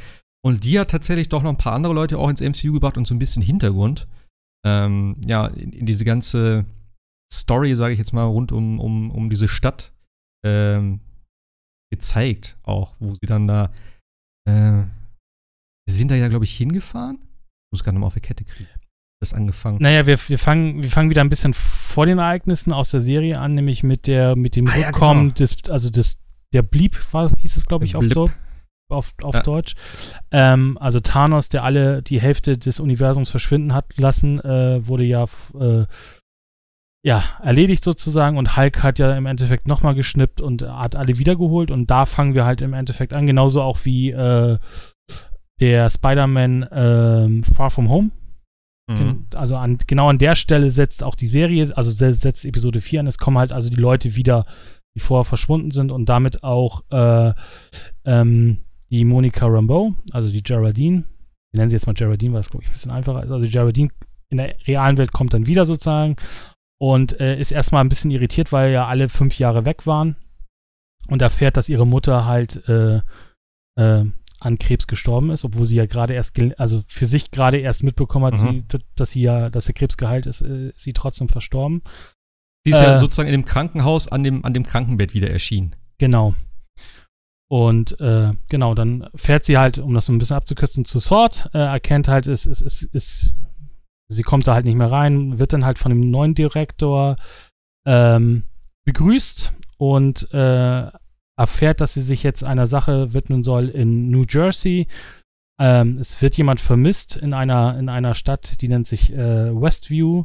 Und 0.42 0.64
die 0.64 0.78
hat 0.78 0.90
tatsächlich 0.90 1.28
doch 1.28 1.42
noch 1.42 1.50
ein 1.50 1.56
paar 1.56 1.74
andere 1.74 1.94
Leute 1.94 2.18
auch 2.18 2.28
ins 2.28 2.40
MCU 2.40 2.72
gebracht 2.72 2.96
und 2.96 3.06
so 3.06 3.14
ein 3.14 3.18
bisschen 3.18 3.42
Hintergrund. 3.42 4.06
Ähm, 4.66 5.16
ja, 5.26 5.46
in, 5.46 5.72
in, 5.72 5.86
diese 5.86 6.04
ganze 6.04 6.64
Story, 7.32 7.74
sage 7.76 7.92
ich 7.92 7.98
jetzt 7.98 8.12
mal, 8.12 8.24
rund 8.24 8.52
um, 8.52 8.78
um, 8.78 9.10
um 9.10 9.30
diese 9.30 9.48
Stadt 9.48 9.92
ähm, 10.44 11.00
gezeigt, 11.90 12.56
auch, 12.62 12.94
wo 12.98 13.14
sie 13.14 13.26
dann 13.26 13.46
da 13.46 13.70
äh, 14.48 14.84
wir 15.86 15.94
sind 15.94 16.10
da 16.10 16.14
ja, 16.14 16.28
glaube 16.28 16.44
ich, 16.44 16.56
hingefahren. 16.56 17.18
Ich 17.20 17.72
muss 17.72 17.84
gerade 17.84 17.94
nochmal 17.96 18.08
auf 18.08 18.14
der 18.14 18.22
Kette 18.22 18.44
kriegen. 18.44 18.68
Das 19.20 19.32
angefangen. 19.32 19.78
Naja, 19.80 20.06
wir, 20.06 20.18
wir, 20.28 20.38
fangen, 20.38 20.82
wir 20.82 20.90
fangen 20.90 21.08
wieder 21.10 21.22
ein 21.22 21.30
bisschen 21.30 21.54
vor 21.54 22.04
den 22.06 22.18
Ereignissen 22.18 22.72
aus 22.72 22.90
der 22.90 23.00
Serie 23.00 23.38
an, 23.38 23.54
nämlich 23.54 23.82
mit 23.82 24.06
der, 24.06 24.36
mit 24.36 24.56
dem 24.56 24.68
ah, 24.68 24.74
Rückkommen 24.74 25.28
ja, 25.28 25.34
genau. 25.34 25.34
des, 25.34 25.70
also 25.70 25.90
des, 25.90 26.18
der 26.52 26.62
Blieb, 26.62 26.96
war, 27.12 27.30
hieß 27.30 27.56
es, 27.56 27.66
glaube 27.66 27.84
ich, 27.84 27.96
auf, 27.96 28.04
auf, 28.90 29.14
auf 29.22 29.34
ja. 29.34 29.42
Deutsch. 29.42 29.74
Ähm, 30.30 30.76
also 30.78 31.00
Thanos, 31.00 31.48
der 31.48 31.64
alle 31.64 32.02
die 32.02 32.20
Hälfte 32.20 32.58
des 32.58 32.80
Universums 32.80 33.30
verschwinden 33.30 33.72
hat 33.72 33.96
lassen, 33.96 34.40
äh, 34.40 34.86
wurde 34.86 35.04
ja 35.04 35.24
äh, 35.58 35.86
ja, 37.04 37.22
erledigt 37.42 37.84
sozusagen 37.84 38.38
und 38.38 38.56
Hulk 38.56 38.82
hat 38.82 38.98
ja 38.98 39.14
im 39.14 39.26
Endeffekt 39.26 39.68
nochmal 39.68 39.94
geschnippt 39.94 40.40
und 40.40 40.62
hat 40.62 40.96
alle 40.96 41.18
wiedergeholt 41.18 41.70
und 41.70 41.90
da 41.90 42.06
fangen 42.06 42.32
wir 42.32 42.46
halt 42.46 42.62
im 42.62 42.72
Endeffekt 42.72 43.12
an, 43.12 43.26
genauso 43.26 43.60
auch 43.60 43.84
wie 43.84 44.10
äh, 44.10 44.58
der 45.60 45.90
Spider-Man 45.90 46.62
äh, 46.62 47.42
Far 47.42 47.70
From 47.70 47.90
Home. 47.90 48.10
Mhm. 48.88 49.26
Also 49.34 49.56
an, 49.56 49.78
genau 49.86 50.08
an 50.08 50.16
der 50.16 50.34
Stelle 50.34 50.70
setzt 50.70 51.02
auch 51.02 51.14
die 51.14 51.28
Serie, 51.28 51.76
also 51.76 51.90
setzt 51.90 52.46
Episode 52.46 52.80
4 52.80 53.00
an, 53.00 53.06
es 53.06 53.18
kommen 53.18 53.36
halt 53.36 53.52
also 53.52 53.68
die 53.68 53.80
Leute 53.80 54.16
wieder, 54.16 54.46
die 54.96 55.00
vorher 55.00 55.24
verschwunden 55.24 55.72
sind 55.72 55.92
und 55.92 56.08
damit 56.08 56.42
auch 56.42 56.84
äh, 56.90 57.34
ähm, 58.06 58.64
die 58.90 59.04
Monica 59.04 59.46
Rambeau, 59.46 59.94
also 60.12 60.30
die 60.30 60.42
Geraldine, 60.42 61.04
wir 61.52 61.58
nennen 61.58 61.68
sie 61.68 61.76
jetzt 61.76 61.86
mal 61.86 61.92
Geraldine, 61.92 62.32
weil 62.32 62.40
es 62.40 62.50
glaube 62.50 62.64
ich 62.64 62.70
ein 62.70 62.72
bisschen 62.72 62.92
einfacher 62.92 63.24
ist, 63.24 63.30
also 63.30 63.44
die 63.44 63.52
Geraldine 63.52 63.90
in 64.30 64.38
der 64.38 64.54
realen 64.66 64.96
Welt 64.96 65.12
kommt 65.12 65.34
dann 65.34 65.46
wieder 65.46 65.66
sozusagen 65.66 66.16
und 66.80 67.18
äh, 67.20 67.38
ist 67.38 67.52
erstmal 67.52 67.84
ein 67.84 67.88
bisschen 67.88 68.10
irritiert, 68.10 68.52
weil 68.52 68.72
ja 68.72 68.86
alle 68.86 69.08
fünf 69.08 69.38
Jahre 69.38 69.64
weg 69.64 69.86
waren 69.86 70.16
und 71.08 71.22
erfährt, 71.22 71.56
dass 71.56 71.68
ihre 71.68 71.86
Mutter 71.86 72.24
halt 72.24 72.68
äh, 72.68 73.00
äh, 73.76 74.04
an 74.40 74.58
Krebs 74.58 74.86
gestorben 74.86 75.30
ist, 75.30 75.44
obwohl 75.44 75.66
sie 75.66 75.76
ja 75.76 75.86
gerade 75.86 76.12
erst, 76.14 76.36
also 76.58 76.82
für 76.86 77.06
sich 77.06 77.30
gerade 77.30 77.58
erst 77.58 77.82
mitbekommen 77.82 78.26
hat, 78.26 78.40
mhm. 78.40 78.64
sie, 78.70 78.78
dass 78.94 79.10
sie 79.10 79.22
ja, 79.22 79.48
dass 79.50 79.66
der 79.66 79.74
Krebs 79.74 79.96
geheilt 79.96 80.26
ist, 80.26 80.42
äh, 80.42 80.68
ist 80.68 80.80
sie 80.80 80.92
trotzdem 80.92 81.28
verstorben. 81.28 81.82
Sie 82.64 82.72
ist 82.72 82.80
ja 82.80 82.96
äh, 82.96 82.98
sozusagen 82.98 83.28
in 83.28 83.34
dem 83.34 83.44
Krankenhaus 83.44 84.08
an 84.08 84.22
dem, 84.22 84.44
an 84.44 84.54
dem 84.54 84.64
Krankenbett 84.64 85.14
wieder 85.14 85.30
erschienen. 85.30 85.76
Genau. 85.98 86.34
Und 87.50 88.00
äh, 88.00 88.32
genau, 88.48 88.74
dann 88.74 89.08
fährt 89.14 89.44
sie 89.44 89.58
halt, 89.58 89.78
um 89.78 89.94
das 89.94 90.06
so 90.06 90.12
ein 90.12 90.18
bisschen 90.18 90.36
abzukürzen, 90.36 90.84
zu 90.84 90.98
Sword, 90.98 91.50
äh, 91.54 91.58
erkennt 91.58 92.08
halt, 92.08 92.26
es 92.26 92.46
ist, 92.46 92.62
ist, 92.62 92.82
ist 92.82 93.34
Sie 94.08 94.22
kommt 94.22 94.46
da 94.46 94.54
halt 94.54 94.66
nicht 94.66 94.76
mehr 94.76 94.92
rein, 94.92 95.38
wird 95.38 95.52
dann 95.52 95.64
halt 95.64 95.78
von 95.78 95.90
dem 95.90 96.10
neuen 96.10 96.34
Direktor 96.34 97.16
ähm, 97.86 98.44
begrüßt 98.84 99.54
und 99.78 100.32
äh, 100.32 100.90
erfährt, 101.36 101.80
dass 101.80 101.94
sie 101.94 102.02
sich 102.02 102.22
jetzt 102.22 102.44
einer 102.44 102.66
Sache 102.66 103.12
widmen 103.12 103.42
soll 103.42 103.68
in 103.68 104.10
New 104.10 104.24
Jersey. 104.28 104.86
Ähm, 105.58 105.98
es 105.98 106.20
wird 106.20 106.36
jemand 106.36 106.60
vermisst 106.60 107.16
in 107.16 107.32
einer, 107.32 107.78
in 107.78 107.88
einer 107.88 108.14
Stadt, 108.14 108.60
die 108.60 108.68
nennt 108.68 108.86
sich 108.86 109.12
äh, 109.12 109.54
Westview. 109.54 110.24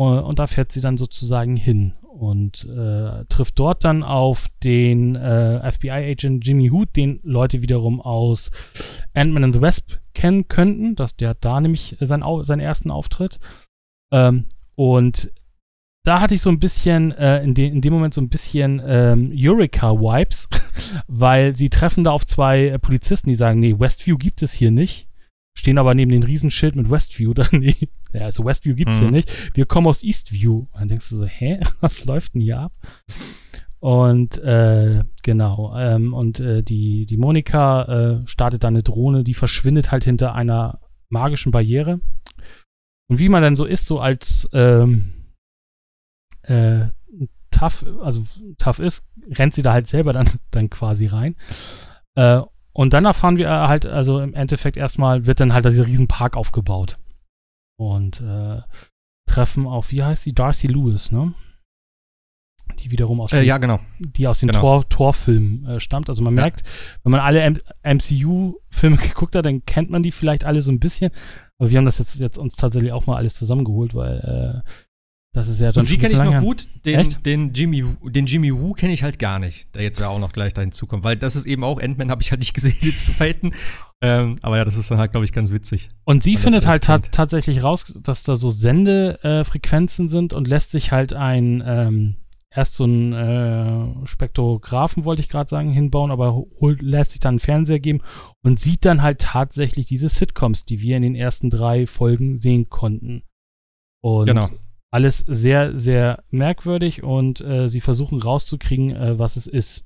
Und, 0.00 0.18
und, 0.20 0.38
da 0.38 0.46
fährt 0.46 0.72
sie 0.72 0.80
dann 0.80 0.96
sozusagen 0.96 1.56
hin 1.56 1.92
und 2.08 2.64
äh, 2.64 3.26
trifft 3.26 3.58
dort 3.58 3.84
dann 3.84 4.02
auf 4.02 4.46
den 4.64 5.14
äh, 5.14 5.70
FBI-Agent 5.70 6.46
Jimmy 6.46 6.70
Hood, 6.70 6.96
den 6.96 7.20
Leute 7.22 7.60
wiederum 7.60 8.00
aus 8.00 8.50
Ant-Man 9.12 9.44
and 9.44 9.54
the 9.56 9.60
Wasp 9.60 9.98
kennen 10.14 10.48
könnten. 10.48 10.94
Das, 10.94 11.16
der 11.16 11.28
hat 11.28 11.44
da 11.44 11.60
nämlich 11.60 11.98
sein, 12.00 12.24
seinen 12.40 12.60
ersten 12.60 12.90
Auftritt. 12.90 13.40
Ähm, 14.10 14.46
und 14.74 15.30
da 16.06 16.22
hatte 16.22 16.34
ich 16.34 16.40
so 16.40 16.48
ein 16.48 16.60
bisschen, 16.60 17.12
äh, 17.12 17.42
in, 17.42 17.52
de, 17.52 17.68
in, 17.68 17.82
dem 17.82 17.92
Moment 17.92 18.14
so 18.14 18.22
ein 18.22 18.30
bisschen 18.30 18.80
ähm, 18.82 19.34
Eureka-Vibes, 19.36 20.48
weil 21.08 21.54
sie 21.56 21.68
treffen 21.68 22.04
da 22.04 22.12
auf 22.12 22.24
zwei 22.24 22.68
äh, 22.68 22.78
Polizisten, 22.78 23.28
die 23.28 23.34
sagen, 23.34 23.60
nee, 23.60 23.78
Westview 23.78 24.16
gibt 24.16 24.40
es 24.40 24.54
hier 24.54 24.70
nicht. 24.70 25.10
Stehen 25.54 25.76
aber 25.76 25.94
neben 25.94 26.10
dem 26.10 26.22
Riesenschild 26.22 26.74
mit 26.74 26.90
Westview. 26.90 27.34
Da, 27.34 27.44
nee, 27.52 27.76
ja, 28.12 28.22
also 28.22 28.44
Westview 28.44 28.74
gibt 28.74 28.92
es 28.92 28.98
mhm. 28.98 29.04
hier 29.04 29.10
nicht. 29.12 29.56
Wir 29.56 29.66
kommen 29.66 29.86
aus 29.86 30.02
Eastview. 30.02 30.66
Und 30.72 30.80
dann 30.80 30.88
denkst 30.88 31.08
du 31.10 31.16
so, 31.16 31.24
hä, 31.24 31.60
was 31.80 32.04
läuft 32.04 32.34
denn 32.34 32.40
hier 32.40 32.58
ab? 32.60 32.72
Und 33.80 34.36
äh, 34.38 35.02
genau, 35.22 35.74
ähm, 35.76 36.12
und 36.12 36.38
äh, 36.38 36.62
die, 36.62 37.06
die 37.06 37.16
Monika 37.16 37.84
äh, 37.84 38.26
startet 38.26 38.62
dann 38.62 38.74
eine 38.74 38.82
Drohne, 38.82 39.24
die 39.24 39.32
verschwindet 39.32 39.90
halt 39.90 40.04
hinter 40.04 40.34
einer 40.34 40.80
magischen 41.08 41.50
Barriere. 41.50 42.00
Und 43.08 43.18
wie 43.18 43.30
man 43.30 43.42
dann 43.42 43.56
so 43.56 43.64
ist, 43.64 43.86
so 43.86 43.98
als 43.98 44.48
ähm, 44.52 45.34
äh, 46.42 46.88
tough, 47.50 47.84
also 48.02 48.22
tough 48.58 48.78
ist, 48.78 49.06
rennt 49.30 49.54
sie 49.54 49.62
da 49.62 49.72
halt 49.72 49.86
selber 49.86 50.12
dann, 50.12 50.28
dann 50.50 50.68
quasi 50.68 51.06
rein. 51.06 51.36
Äh, 52.16 52.42
und 52.72 52.92
dann 52.92 53.04
erfahren 53.04 53.38
wir 53.38 53.50
halt, 53.50 53.86
also 53.86 54.20
im 54.20 54.34
Endeffekt 54.34 54.76
erstmal 54.76 55.26
wird 55.26 55.40
dann 55.40 55.52
halt 55.52 55.64
dieser 55.64 55.86
Riesenpark 55.86 56.36
aufgebaut. 56.36 56.98
Und 57.80 58.20
äh, 58.20 58.60
treffen 59.26 59.66
auf, 59.66 59.90
wie 59.90 60.02
heißt 60.02 60.24
sie? 60.24 60.34
Darcy 60.34 60.66
Lewis, 60.66 61.10
ne? 61.10 61.32
die 62.78 62.90
wiederum 62.90 63.20
aus 63.20 63.32
Äh, 63.32 63.38
den, 63.40 63.46
ja, 63.46 63.58
genau. 63.58 63.80
die 63.98 64.28
aus 64.28 64.38
den 64.40 64.48
genau. 64.48 64.60
Tor, 64.60 64.88
Torfilmen 64.88 65.66
äh, 65.66 65.80
stammt. 65.80 66.08
Also 66.08 66.22
man 66.22 66.34
Ja. 66.36 66.42
merkt, 66.42 66.62
wenn 67.02 67.10
man 67.10 67.20
alle 67.20 67.58
MCU-Filme 67.82 68.96
geguckt 68.98 69.34
hat, 69.34 69.44
dann 69.46 69.64
kennt 69.64 69.90
man 69.90 70.02
die 70.02 70.12
vielleicht 70.12 70.44
alle 70.44 70.62
so 70.62 70.70
ein 70.70 70.78
bisschen. 70.78 71.10
Aber 71.58 71.70
wir 71.70 71.78
haben 71.78 71.84
das 71.86 71.98
jetzt, 71.98 72.20
jetzt 72.20 72.38
uns 72.38 72.56
tatsächlich 72.56 72.92
auch 72.92 73.06
mal 73.06 73.16
alles 73.16 73.34
zusammengeholt, 73.34 73.94
weil 73.94 74.62
äh, 74.64 74.70
das 75.32 75.46
ist 75.46 75.60
ja 75.60 75.70
dann 75.70 75.82
Und 75.82 75.86
sie 75.86 75.96
kenne 75.96 76.14
ich 76.14 76.18
noch 76.18 76.40
gut, 76.40 76.66
den, 76.84 77.16
den 77.24 77.52
Jimmy, 77.52 77.84
den 78.02 78.26
Jimmy 78.26 78.52
Woo 78.52 78.72
kenne 78.72 78.92
ich 78.92 79.04
halt 79.04 79.20
gar 79.20 79.38
nicht, 79.38 79.72
der 79.76 79.82
jetzt 79.82 80.00
ja 80.00 80.08
auch 80.08 80.18
noch 80.18 80.32
gleich 80.32 80.54
da 80.54 80.60
hinzukommt, 80.60 81.04
weil 81.04 81.16
das 81.16 81.36
ist 81.36 81.46
eben 81.46 81.62
auch 81.62 81.80
Ant-Man 81.80 82.10
habe 82.10 82.20
ich 82.20 82.32
halt 82.32 82.40
nicht 82.40 82.54
gesehen, 82.54 82.76
den 82.82 82.96
zweiten. 82.96 83.52
Ähm, 84.02 84.36
aber 84.42 84.56
ja, 84.56 84.64
das 84.64 84.76
ist 84.76 84.90
dann 84.90 84.98
halt, 84.98 85.12
glaube 85.12 85.24
ich, 85.24 85.32
ganz 85.32 85.52
witzig. 85.52 85.88
Und 86.04 86.24
sie 86.24 86.36
findet 86.36 86.66
halt 86.66 86.84
ta 86.84 86.98
tatsächlich 86.98 87.62
raus, 87.62 87.94
dass 88.02 88.24
da 88.24 88.34
so 88.34 88.50
Sendefrequenzen 88.50 90.08
sind 90.08 90.32
und 90.32 90.48
lässt 90.48 90.72
sich 90.72 90.90
halt 90.90 91.12
ein, 91.12 91.62
ähm, 91.64 92.16
erst 92.52 92.74
so 92.74 92.84
ein 92.84 93.12
äh, 93.12 94.06
Spektrographen, 94.08 95.04
wollte 95.04 95.22
ich 95.22 95.28
gerade 95.28 95.48
sagen, 95.48 95.70
hinbauen, 95.70 96.10
aber 96.10 96.34
holt, 96.60 96.82
lässt 96.82 97.12
sich 97.12 97.20
dann 97.20 97.34
einen 97.34 97.40
Fernseher 97.40 97.78
geben 97.78 98.02
und 98.42 98.58
sieht 98.58 98.84
dann 98.84 99.02
halt 99.02 99.20
tatsächlich 99.20 99.86
diese 99.86 100.08
Sitcoms, 100.08 100.64
die 100.64 100.80
wir 100.80 100.96
in 100.96 101.02
den 101.02 101.14
ersten 101.14 101.50
drei 101.50 101.86
Folgen 101.86 102.36
sehen 102.36 102.68
konnten. 102.68 103.22
Und 104.02 104.26
Genau. 104.26 104.48
Alles 104.92 105.18
sehr, 105.18 105.76
sehr 105.76 106.24
merkwürdig 106.30 107.02
und 107.02 107.40
äh, 107.40 107.68
sie 107.68 107.80
versuchen 107.80 108.20
rauszukriegen, 108.20 108.90
äh, 108.90 109.18
was 109.18 109.36
es 109.36 109.46
ist. 109.46 109.84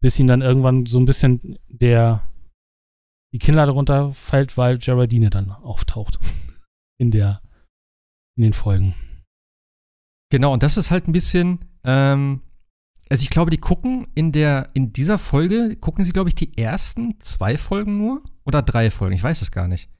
Bis 0.00 0.18
ihnen 0.18 0.28
dann 0.28 0.42
irgendwann 0.42 0.86
so 0.86 0.98
ein 0.98 1.06
bisschen 1.06 1.58
der 1.68 2.28
die 3.32 3.38
Kinnlade 3.38 3.72
runterfällt, 3.72 4.58
weil 4.58 4.78
Geraldine 4.78 5.30
dann 5.30 5.50
auftaucht. 5.50 6.18
In 6.98 7.10
der 7.10 7.40
in 8.36 8.44
den 8.44 8.52
Folgen. 8.52 8.94
Genau, 10.30 10.52
und 10.52 10.62
das 10.62 10.76
ist 10.76 10.90
halt 10.90 11.06
ein 11.06 11.12
bisschen, 11.12 11.58
ähm, 11.84 12.40
also 13.10 13.22
ich 13.22 13.30
glaube, 13.30 13.50
die 13.50 13.58
gucken 13.58 14.08
in 14.14 14.32
der, 14.32 14.70
in 14.72 14.92
dieser 14.92 15.18
Folge, 15.18 15.76
gucken 15.76 16.04
sie, 16.04 16.12
glaube 16.12 16.30
ich, 16.30 16.34
die 16.34 16.56
ersten 16.56 17.20
zwei 17.20 17.58
Folgen 17.58 17.98
nur 17.98 18.22
oder 18.44 18.62
drei 18.62 18.90
Folgen, 18.90 19.14
ich 19.14 19.22
weiß 19.22 19.42
es 19.42 19.50
gar 19.50 19.68
nicht. 19.68 19.90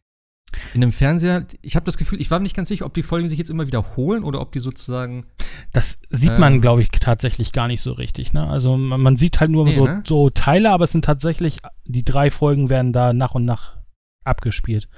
In 0.75 0.81
dem 0.81 0.93
Fernseher, 0.93 1.47
ich 1.63 1.77
habe 1.77 1.87
das 1.87 1.97
Gefühl, 1.97 2.21
ich 2.21 2.31
war 2.31 2.39
mir 2.39 2.45
nicht 2.45 2.57
ganz 2.57 2.69
sicher, 2.69 2.85
ob 2.87 2.95
die 2.95 3.03
Folgen 3.03 3.29
sich 3.29 3.39
jetzt 3.39 3.51
immer 3.51 3.67
wiederholen 3.67 4.23
oder 4.25 4.41
ob 4.41 4.53
die 4.53 4.61
sozusagen 4.61 5.27
Das 5.73 5.99
sieht 6.11 6.39
man, 6.39 6.55
Ähm. 6.55 6.61
glaube 6.61 6.83
ich, 6.83 6.91
tatsächlich 6.91 7.53
gar 7.53 7.69
nicht 7.69 7.83
so 7.83 7.93
richtig. 7.93 8.33
Ne? 8.33 8.47
Also 8.47 8.77
man, 8.77 9.01
man 9.01 9.17
sieht 9.17 9.41
halt 9.41 9.51
nur 9.51 9.65
Nee, 9.65 9.73
so, 9.73 9.85
ne? 9.85 10.03
so 10.07 10.31
Teile, 10.31 10.71
aber 10.71 10.85
es 10.85 10.93
sind 10.93 11.05
tatsächlich, 11.05 11.59
die 11.85 12.05
drei 12.05 12.31
Folgen 12.31 12.69
werden 12.71 12.93
da 12.93 13.13
nach 13.13 13.35
und 13.35 13.45
nach 13.45 13.77
abgespielt. 14.25 14.89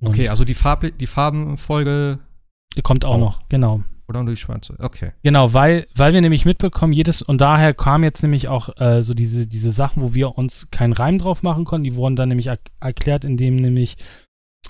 Und 0.00 0.08
Okay, 0.08 0.28
also 0.28 0.44
die, 0.44 0.54
Farb, 0.54 0.84
die 0.98 1.06
Farbenfolge 1.06 2.20
die 2.76 2.82
kommt 2.82 3.04
auch 3.04 3.14
auch. 3.14 3.18
noch, 3.18 3.48
genau. 3.48 3.82
Oder 4.08 4.22
nur 4.22 4.32
die 4.32 4.40
schwarze. 4.40 4.74
Okay. 4.78 5.12
Genau, 5.22 5.52
weil, 5.52 5.86
weil 5.94 6.12
wir 6.14 6.20
nämlich 6.20 6.44
mitbekommen, 6.44 6.92
jedes, 6.92 7.22
und 7.22 7.40
daher 7.40 7.74
kam 7.74 8.02
jetzt 8.04 8.22
nämlich 8.22 8.48
auch 8.48 8.70
äh, 8.80 9.02
so 9.02 9.14
diese, 9.14 9.46
diese 9.46 9.70
Sachen, 9.70 10.02
wo 10.02 10.14
wir 10.14 10.38
uns 10.38 10.68
keinen 10.70 10.92
Reim 10.94 11.18
drauf 11.18 11.42
machen 11.42 11.64
konnten, 11.64 11.84
die 11.84 11.96
wurden 11.96 12.16
dann 12.16 12.30
nämlich 12.30 12.46
er 12.46 12.58
erklärt, 12.80 13.24
indem 13.24 13.56
nämlich 13.56 13.96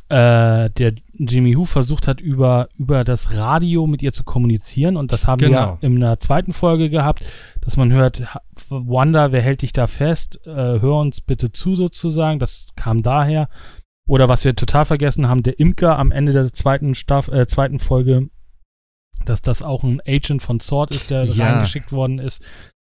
äh, 0.08 0.70
der 0.70 0.94
Jimmy 1.12 1.56
Who 1.56 1.64
versucht 1.66 2.08
hat, 2.08 2.20
über, 2.20 2.68
über 2.78 3.04
das 3.04 3.36
Radio 3.36 3.86
mit 3.86 4.02
ihr 4.02 4.12
zu 4.12 4.24
kommunizieren. 4.24 4.96
Und 4.96 5.12
das 5.12 5.26
haben 5.26 5.40
wir 5.40 5.48
Genau. 5.48 5.60
ja 5.60 5.78
in 5.80 5.96
einer 5.96 6.18
zweiten 6.18 6.52
Folge 6.52 6.90
gehabt, 6.90 7.24
dass 7.60 7.76
man 7.76 7.92
hört, 7.92 8.22
Wanda, 8.70 9.32
wer 9.32 9.42
hält 9.42 9.62
dich 9.62 9.72
da 9.72 9.86
fest? 9.86 10.40
Äh, 10.46 10.50
hör 10.80 10.98
uns 11.00 11.20
bitte 11.20 11.52
zu, 11.52 11.74
sozusagen. 11.76 12.38
Das 12.38 12.68
kam 12.76 13.02
daher. 13.02 13.48
Oder 14.08 14.28
was 14.28 14.44
wir 14.44 14.56
total 14.56 14.86
vergessen 14.86 15.28
haben, 15.28 15.42
der 15.42 15.60
Imker 15.60 15.98
am 15.98 16.10
Ende 16.12 16.32
der 16.32 16.46
zweiten, 16.46 16.94
Staff 16.94 17.28
äh, 17.28 17.46
zweiten 17.46 17.78
Folge, 17.78 18.30
dass 19.24 19.42
das 19.42 19.62
auch 19.62 19.82
ein 19.84 20.00
Agent 20.06 20.42
von 20.42 20.60
Sword 20.60 20.90
ist, 20.90 21.10
der 21.10 21.24
Ja. 21.24 21.52
reingeschickt 21.52 21.92
worden 21.92 22.18
ist. 22.18 22.42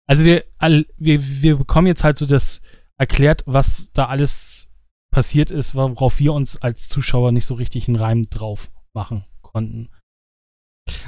Also 0.07 0.25
wir, 0.25 0.45
all, 0.59 0.87
wir, 0.97 1.21
wir 1.43 1.57
bekommen 1.57 1.87
jetzt 1.87 2.05
halt 2.05 2.17
so 2.19 2.27
das 2.27 2.61
erklärt, 2.99 3.43
was 3.47 3.91
da 3.93 4.07
alles 4.07 4.69
passiert 5.11 5.51
ist, 5.51 5.75
worauf 5.75 6.19
wir 6.19 6.33
uns 6.33 6.57
als 6.57 6.89
Zuschauer 6.89 7.33
nicht 7.33 7.47
so 7.47 7.55
richtig 7.55 7.89
einen 7.89 7.97
Reim 7.97 8.29
drauf 8.31 8.71
machen 8.95 9.25
konnten. 9.43 9.91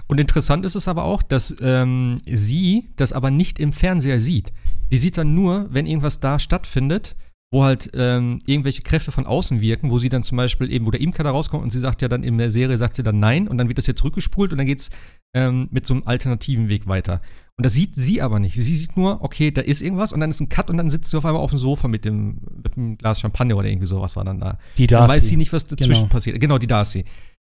Und 0.08 0.20
interessant 0.20 0.64
ist 0.64 0.74
es 0.74 0.88
aber 0.88 1.04
auch, 1.04 1.22
dass 1.22 1.54
ähm, 1.60 2.20
sie 2.26 2.90
das 2.96 3.12
aber 3.12 3.30
nicht 3.30 3.58
im 3.58 3.72
Fernseher 3.72 4.20
sieht. 4.20 4.52
Die 4.92 4.98
sieht 4.98 5.16
dann 5.16 5.34
nur, 5.34 5.72
wenn 5.72 5.86
irgendwas 5.86 6.20
da 6.20 6.38
stattfindet, 6.38 7.16
wo 7.52 7.64
halt 7.64 7.90
ähm, 7.94 8.38
irgendwelche 8.46 8.82
Kräfte 8.82 9.10
von 9.10 9.26
außen 9.26 9.60
wirken, 9.60 9.90
wo 9.90 9.98
sie 9.98 10.08
dann 10.08 10.22
zum 10.22 10.36
Beispiel 10.36 10.70
eben, 10.70 10.86
wo 10.86 10.90
der 10.92 11.00
Imker 11.00 11.24
da 11.24 11.30
rauskommt 11.32 11.62
und 11.64 11.70
sie 11.70 11.80
sagt 11.80 12.00
ja 12.00 12.06
dann 12.08 12.22
in 12.22 12.38
der 12.38 12.48
Serie, 12.50 12.78
sagt 12.78 12.94
sie 12.94 13.02
dann 13.02 13.18
nein 13.18 13.48
und 13.48 13.58
dann 13.58 13.66
wird 13.66 13.78
das 13.78 13.86
hier 13.86 13.96
zurückgespult 13.96 14.52
und 14.52 14.58
dann 14.58 14.68
geht's 14.68 14.90
ähm, 15.34 15.68
mit 15.72 15.84
so 15.86 15.94
einem 15.94 16.04
alternativen 16.06 16.68
Weg 16.68 16.86
weiter. 16.86 17.20
Und 17.56 17.66
das 17.66 17.72
sieht 17.74 17.94
sie 17.96 18.22
aber 18.22 18.38
nicht. 18.38 18.54
Sie 18.54 18.74
sieht 18.74 18.96
nur, 18.96 19.22
okay, 19.22 19.50
da 19.50 19.62
ist 19.62 19.82
irgendwas 19.82 20.12
und 20.12 20.20
dann 20.20 20.30
ist 20.30 20.40
ein 20.40 20.48
Cut 20.48 20.70
und 20.70 20.76
dann 20.76 20.90
sitzt 20.90 21.10
sie 21.10 21.16
auf 21.18 21.24
einmal 21.26 21.42
auf 21.42 21.50
dem 21.50 21.58
Sofa 21.58 21.88
mit 21.88 22.04
dem, 22.04 22.38
mit 22.62 22.76
dem 22.76 22.96
Glas 22.96 23.20
Champagner 23.20 23.56
oder 23.56 23.68
irgendwie 23.68 23.86
sowas 23.88 24.14
war 24.16 24.24
dann 24.24 24.38
da. 24.40 24.58
Die 24.78 24.86
Dann 24.86 25.00
Darcy. 25.00 25.14
weiß 25.16 25.28
sie 25.28 25.36
nicht, 25.36 25.52
was 25.52 25.66
dazwischen 25.66 25.94
Genau. 25.94 26.06
passiert. 26.06 26.40
Genau, 26.40 26.58
die 26.58 26.66
Darcy. 26.68 27.04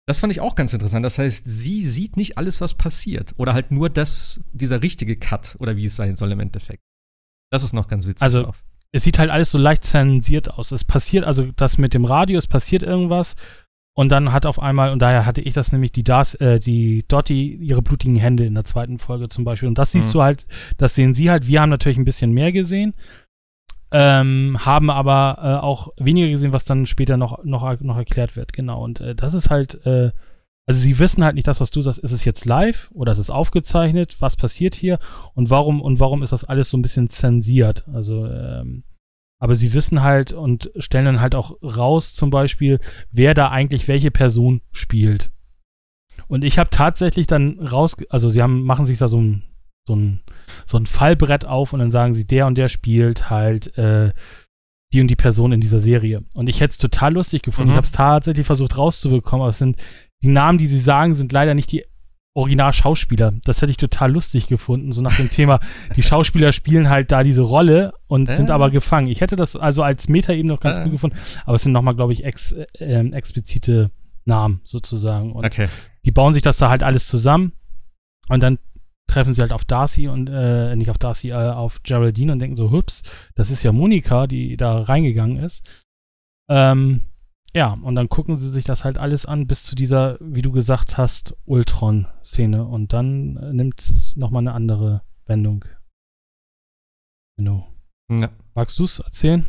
Das 0.07 0.20
fand 0.20 0.33
ich 0.33 0.40
auch 0.40 0.55
ganz 0.55 0.72
interessant. 0.72 1.05
Das 1.05 1.18
heißt, 1.18 1.44
sie 1.46 1.85
sieht 1.85 2.16
nicht 2.16 2.38
alles, 2.38 2.61
was 2.61 2.74
passiert. 2.74 3.35
Oder 3.37 3.55
halt 3.55 3.70
nur 3.72 3.90
das, 3.90 4.40
dieser 4.53 4.83
richtige 4.83 5.16
Cut 5.16 5.57
oder 5.59 5.76
wie 5.76 5.85
es 5.87 5.96
sein 5.96 6.16
soll 6.16 6.33
im 6.33 6.40
Endeffekt. 6.40 6.83
Das 7.53 7.62
ist 7.64 7.72
noch 7.72 7.87
ganz 7.88 8.07
witzig. 8.07 8.22
Also, 8.22 8.44
drauf. 8.44 8.62
Es 8.92 9.05
sieht 9.05 9.18
halt 9.18 9.31
alles 9.31 9.50
so 9.50 9.59
leicht 9.59 9.85
zensiert 9.85 10.53
aus. 10.53 10.72
Es 10.72 10.85
passiert, 10.85 11.24
also 11.24 11.48
das 11.57 11.79
mit 11.79 11.94
dem 11.94 12.05
Radio, 12.05 12.38
es 12.38 12.46
passiert 12.46 12.83
irgendwas 12.83 13.37
und 13.94 14.11
dann 14.11 14.33
hat 14.33 14.46
auf 14.46 14.61
einmal, 14.61 14.92
und 14.92 15.00
daher 15.03 15.26
hatte 15.26 15.40
ich 15.40 15.55
das 15.55 15.72
nämlich, 15.72 15.92
die, 15.92 16.05
Das, 16.05 16.35
äh, 16.37 16.59
die 16.59 17.05
Dottie 17.09 17.55
ihre 17.57 17.83
blutigen 17.83 18.16
Hände 18.16 18.44
in 18.46 18.55
der 18.55 18.64
zweiten 18.64 18.98
Folge 18.98 19.29
zum 19.29 19.44
Beispiel. 19.44 19.68
Und 19.68 19.79
das 19.79 19.92
siehst 19.92 20.09
Mhm. 20.09 20.12
du 20.12 20.22
halt, 20.22 20.46
das 20.79 20.94
sehen 20.94 21.12
sie 21.14 21.31
halt. 21.31 21.46
Wir 21.46 21.61
haben 21.61 21.70
natürlich 21.70 21.98
ein 21.98 22.05
bisschen 22.05 22.33
mehr 22.33 22.53
gesehen, 22.53 22.94
ähm, 23.92 24.57
haben 24.64 24.90
aber 24.90 25.38
äh, 25.42 25.64
auch 25.64 25.88
weniger 25.98 26.29
gesehen, 26.29 26.53
was 26.53 26.64
dann 26.64 26.87
später 26.87 27.16
noch, 27.16 27.44
noch, 27.44 27.81
noch 27.81 27.96
erklärt 27.96 28.37
wird. 28.37 28.53
Genau. 28.53 28.83
Und 28.83 29.00
äh, 29.00 29.14
das 29.14 29.35
ist 29.35 29.50
halt, 29.50 29.85
äh, 29.87 30.12
also 30.70 30.83
sie 30.83 31.00
wissen 31.00 31.24
halt 31.24 31.35
nicht 31.35 31.48
das, 31.48 31.61
was 31.61 31.72
du 31.72 31.80
sagst, 31.80 31.98
ist 31.98 32.12
es 32.12 32.24
jetzt 32.24 32.44
live 32.44 32.92
oder 32.94 33.11
ist 33.11 33.18
es 33.18 33.28
aufgezeichnet? 33.28 34.14
Was 34.20 34.37
passiert 34.37 34.76
hier? 34.76 35.00
Und 35.35 35.50
warum, 35.50 35.83
und 35.83 35.98
warum 35.98 36.22
ist 36.22 36.30
das 36.30 36.44
alles 36.44 36.70
so 36.70 36.78
ein 36.78 36.83
bisschen 36.83 37.09
zensiert? 37.09 37.88
Also, 37.92 38.24
ähm, 38.26 38.85
aber 39.40 39.56
sie 39.56 39.72
wissen 39.72 40.02
halt 40.02 40.30
und 40.30 40.70
stellen 40.76 41.06
dann 41.06 41.20
halt 41.20 41.35
auch 41.35 41.61
raus, 41.61 42.14
zum 42.14 42.30
Beispiel, 42.30 42.78
wer 43.11 43.35
da 43.35 43.50
eigentlich 43.50 43.88
welche 43.88 44.12
Person 44.12 44.61
spielt. 44.70 45.33
Und 46.28 46.44
ich 46.44 46.56
habe 46.56 46.70
tatsächlich 46.70 47.26
dann 47.26 47.59
raus, 47.59 47.96
also 48.09 48.30
sie 48.30 48.40
haben, 48.40 48.62
machen 48.62 48.87
sich 48.87 48.98
da 48.98 49.09
so 49.09 49.20
ein, 49.20 49.42
so 49.88 49.96
ein, 49.96 50.20
so 50.66 50.78
ein 50.78 50.87
Fallbrett 50.87 51.46
auf 51.46 51.72
und 51.72 51.80
dann 51.80 51.90
sagen 51.90 52.14
sie, 52.14 52.28
der 52.28 52.46
und 52.46 52.56
der 52.56 52.68
spielt 52.68 53.28
halt 53.28 53.76
äh, 53.76 54.12
die 54.92 55.00
und 55.00 55.09
die 55.09 55.16
Person 55.16 55.50
in 55.50 55.61
dieser 55.61 55.80
Serie. 55.80 56.22
Und 56.33 56.48
ich 56.48 56.61
hätte 56.61 56.70
es 56.70 56.78
total 56.78 57.14
lustig 57.14 57.42
gefunden. 57.42 57.70
Mhm. 57.70 57.72
Ich 57.72 57.76
habe 57.76 57.87
es 57.87 57.92
tatsächlich 57.92 58.46
versucht 58.46 58.78
rauszubekommen, 58.78 59.42
aber 59.42 59.50
es 59.50 59.59
sind 59.59 59.76
die 60.22 60.28
Namen, 60.28 60.59
die 60.59 60.66
sie 60.66 60.78
sagen, 60.80 61.14
sind 61.14 61.33
leider 61.33 61.54
nicht 61.54 61.72
die 61.72 61.85
Original-Schauspieler. 62.35 63.33
Das 63.44 63.61
hätte 63.61 63.70
ich 63.72 63.76
total 63.76 64.12
lustig 64.12 64.46
gefunden, 64.46 64.92
so 64.92 65.02
nach 65.02 65.16
dem 65.16 65.30
Thema, 65.30 65.61
die 65.96 66.02
Schauspieler 66.02 66.52
spielen 66.52 66.88
halt 66.88 67.11
da 67.11 67.22
diese 67.22 67.42
Rolle 67.42 67.92
und 68.06 68.28
Äh. 68.28 68.37
sind 68.37 68.50
aber 68.50 68.70
gefangen. 68.70 69.09
Ich 69.09 69.20
hätte 69.20 69.37
das 69.37 69.56
also 69.56 69.83
als 69.83 70.09
Meta 70.09 70.33
eben 70.33 70.48
noch 70.48 70.61
ganz 70.61 70.78
Äh. 70.78 70.85
gut 70.85 70.92
gefunden, 70.92 71.16
aber 71.44 71.54
es 71.56 71.62
sind 71.62 71.72
nochmal, 71.72 71.96
glaube 71.96 72.12
ich, 72.12 72.24
ex, 72.24 72.52
äh, 72.52 73.09
explizite 73.11 73.90
Namen 74.24 74.61
sozusagen. 74.64 75.33
Und 75.33 75.44
Okay. 75.44 75.68
die 76.04 76.12
bauen 76.12 76.33
sich 76.33 76.42
das 76.42 76.56
da 76.59 76.70
halt 76.70 76.83
alles 76.83 77.06
zusammen 77.09 77.52
und 78.28 78.42
dann 78.42 78.59
treffen 79.09 79.35
sie 79.35 79.40
halt 79.40 79.52
auf 79.52 79.64
Darcy 79.64 80.06
und, 80.06 80.28
äh, 80.30 80.76
nicht 80.76 80.88
auf 80.90 80.98
Darcy, 80.98 81.30
äh, 81.30 81.35
auf 81.35 81.83
Geraldine 81.83 82.30
und 82.33 82.38
denken 82.38 82.54
so, 82.54 82.70
hups, 82.70 83.02
das 83.35 83.50
ist 83.50 83.64
ja 83.64 83.72
Monika, 83.72 84.28
die 84.28 84.56
da 84.56 84.83
reingegangen 84.83 85.38
ist. 85.38 85.68
Ähm, 86.48 87.00
ja, 87.54 87.76
und 87.82 87.94
dann 87.94 88.08
gucken 88.08 88.36
sie 88.36 88.48
sich 88.48 88.64
das 88.64 88.84
halt 88.84 88.98
alles 88.98 89.26
an 89.26 89.46
bis 89.46 89.64
zu 89.64 89.74
dieser, 89.74 90.18
wie 90.20 90.42
du 90.42 90.52
gesagt 90.52 90.96
hast, 90.98 91.36
Ultron-Szene 91.46 92.64
und 92.64 92.92
dann 92.92 93.36
äh, 93.36 93.52
nimmt 93.52 93.80
es 93.80 94.16
nochmal 94.16 94.42
eine 94.42 94.52
andere 94.52 95.02
Wendung. 95.26 95.64
Genau. 97.36 97.66
Ja. 98.08 98.30
Magst 98.54 98.78
du 98.78 98.84
es 98.84 99.00
erzählen? 99.00 99.46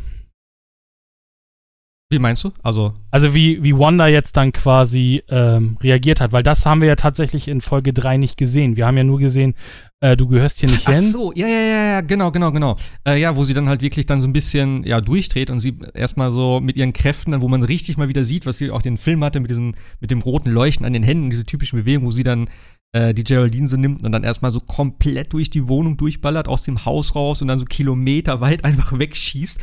Wie 2.12 2.20
meinst 2.20 2.44
du? 2.44 2.52
Also, 2.62 2.94
Also 3.10 3.34
wie, 3.34 3.64
wie 3.64 3.78
Wanda 3.78 4.08
jetzt 4.08 4.36
dann 4.36 4.52
quasi 4.52 5.24
ähm, 5.30 5.78
reagiert 5.82 6.20
hat, 6.20 6.34
weil 6.34 6.44
das 6.44 6.66
haben 6.66 6.82
wir 6.82 6.90
ja 6.90 6.96
tatsächlich 6.98 7.48
in 7.48 7.62
Folge 7.62 7.94
3 7.94 8.18
nicht 8.18 8.38
gesehen. 8.38 8.76
Wir 8.76 8.86
haben 8.86 8.98
ja 8.98 9.06
nur 9.06 9.20
gesehen, 9.20 9.56
äh, 10.02 10.18
du 10.18 10.28
gehörst 10.28 10.60
hier 10.60 10.70
nicht 10.70 10.88
ach 10.88 10.94
hin. 10.94 11.04
so, 11.04 11.32
ja, 11.34 11.48
ja, 11.48 11.62
ja, 11.62 11.86
ja, 11.86 12.02
genau, 12.02 12.32
genau, 12.32 12.52
genau. 12.52 12.76
Äh, 13.08 13.20
ja, 13.22 13.36
wo 13.36 13.46
sie 13.46 13.54
dann 13.54 13.70
halt 13.70 13.82
wirklich 13.82 14.06
dann 14.08 14.20
so 14.20 14.28
ein 14.28 14.34
bisschen, 14.34 14.84
ja, 14.84 15.00
durchdreht 15.00 15.50
und 15.50 15.62
sie 15.62 15.78
erstmal 15.94 16.32
so 16.34 16.60
mit 16.60 16.76
ihren 16.76 16.92
Kräften, 16.92 17.32
dann, 17.32 17.42
wo 17.42 17.48
man 17.48 17.64
richtig 17.64 17.98
mal 17.98 18.10
wieder 18.10 18.26
sieht, 18.26 18.46
was 18.46 18.58
sie 18.58 18.72
auch 18.72 18.82
den 18.82 18.98
Film 18.98 19.24
hatte, 19.24 19.40
mit 19.40 19.50
diesem, 19.50 19.74
mit 20.02 20.12
dem 20.12 20.22
roten 20.22 20.52
Leuchten 20.52 20.86
an 20.86 20.94
den 20.94 21.04
Händen, 21.04 21.30
diese 21.30 21.46
typischen 21.46 21.80
Bewegungen, 21.80 22.08
wo 22.08 22.12
sie 22.12 22.24
dann 22.24 22.50
äh, 22.94 23.14
die 23.14 23.24
Geraldine 23.24 23.68
so 23.68 23.78
nimmt 23.78 24.04
und 24.04 24.12
dann 24.12 24.24
erstmal 24.24 24.52
so 24.52 24.60
komplett 24.60 25.34
durch 25.34 25.50
die 25.50 25.68
Wohnung 25.68 25.98
durchballert, 25.98 26.48
aus 26.48 26.64
dem 26.64 26.84
Haus 26.84 27.16
raus 27.16 27.42
und 27.42 27.48
dann 27.48 27.60
so 27.60 27.66
kilometerweit 27.66 28.64
einfach 28.66 28.98
wegschießt. 28.98 29.60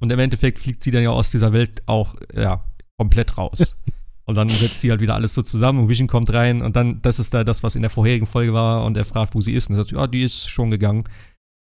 Und 0.00 0.10
im 0.12 0.18
Endeffekt 0.18 0.58
fliegt 0.58 0.82
sie 0.82 0.90
dann 0.90 1.02
ja 1.02 1.10
aus 1.10 1.30
dieser 1.30 1.52
Welt 1.52 1.82
auch, 1.86 2.14
ja, 2.34 2.64
komplett 2.98 3.38
raus. 3.38 3.76
Und 4.26 4.36
dann 4.36 4.48
setzt 4.48 4.80
sie 4.80 4.90
halt 4.90 5.00
wieder 5.02 5.14
alles 5.14 5.34
so 5.34 5.42
zusammen 5.42 5.80
und 5.80 5.90
Vision 5.90 6.08
kommt 6.08 6.32
rein 6.32 6.62
und 6.62 6.76
dann, 6.76 7.02
das 7.02 7.18
ist 7.18 7.34
da 7.34 7.44
das, 7.44 7.62
was 7.62 7.74
in 7.74 7.82
der 7.82 7.90
vorherigen 7.90 8.24
Folge 8.24 8.54
war 8.54 8.86
und 8.86 8.96
er 8.96 9.04
fragt, 9.04 9.34
wo 9.34 9.42
sie 9.42 9.52
ist. 9.52 9.68
Und 9.68 9.74
er 9.76 9.84
sagt, 9.84 9.92
ja, 9.92 10.06
die 10.06 10.22
ist 10.22 10.48
schon 10.48 10.70
gegangen. 10.70 11.04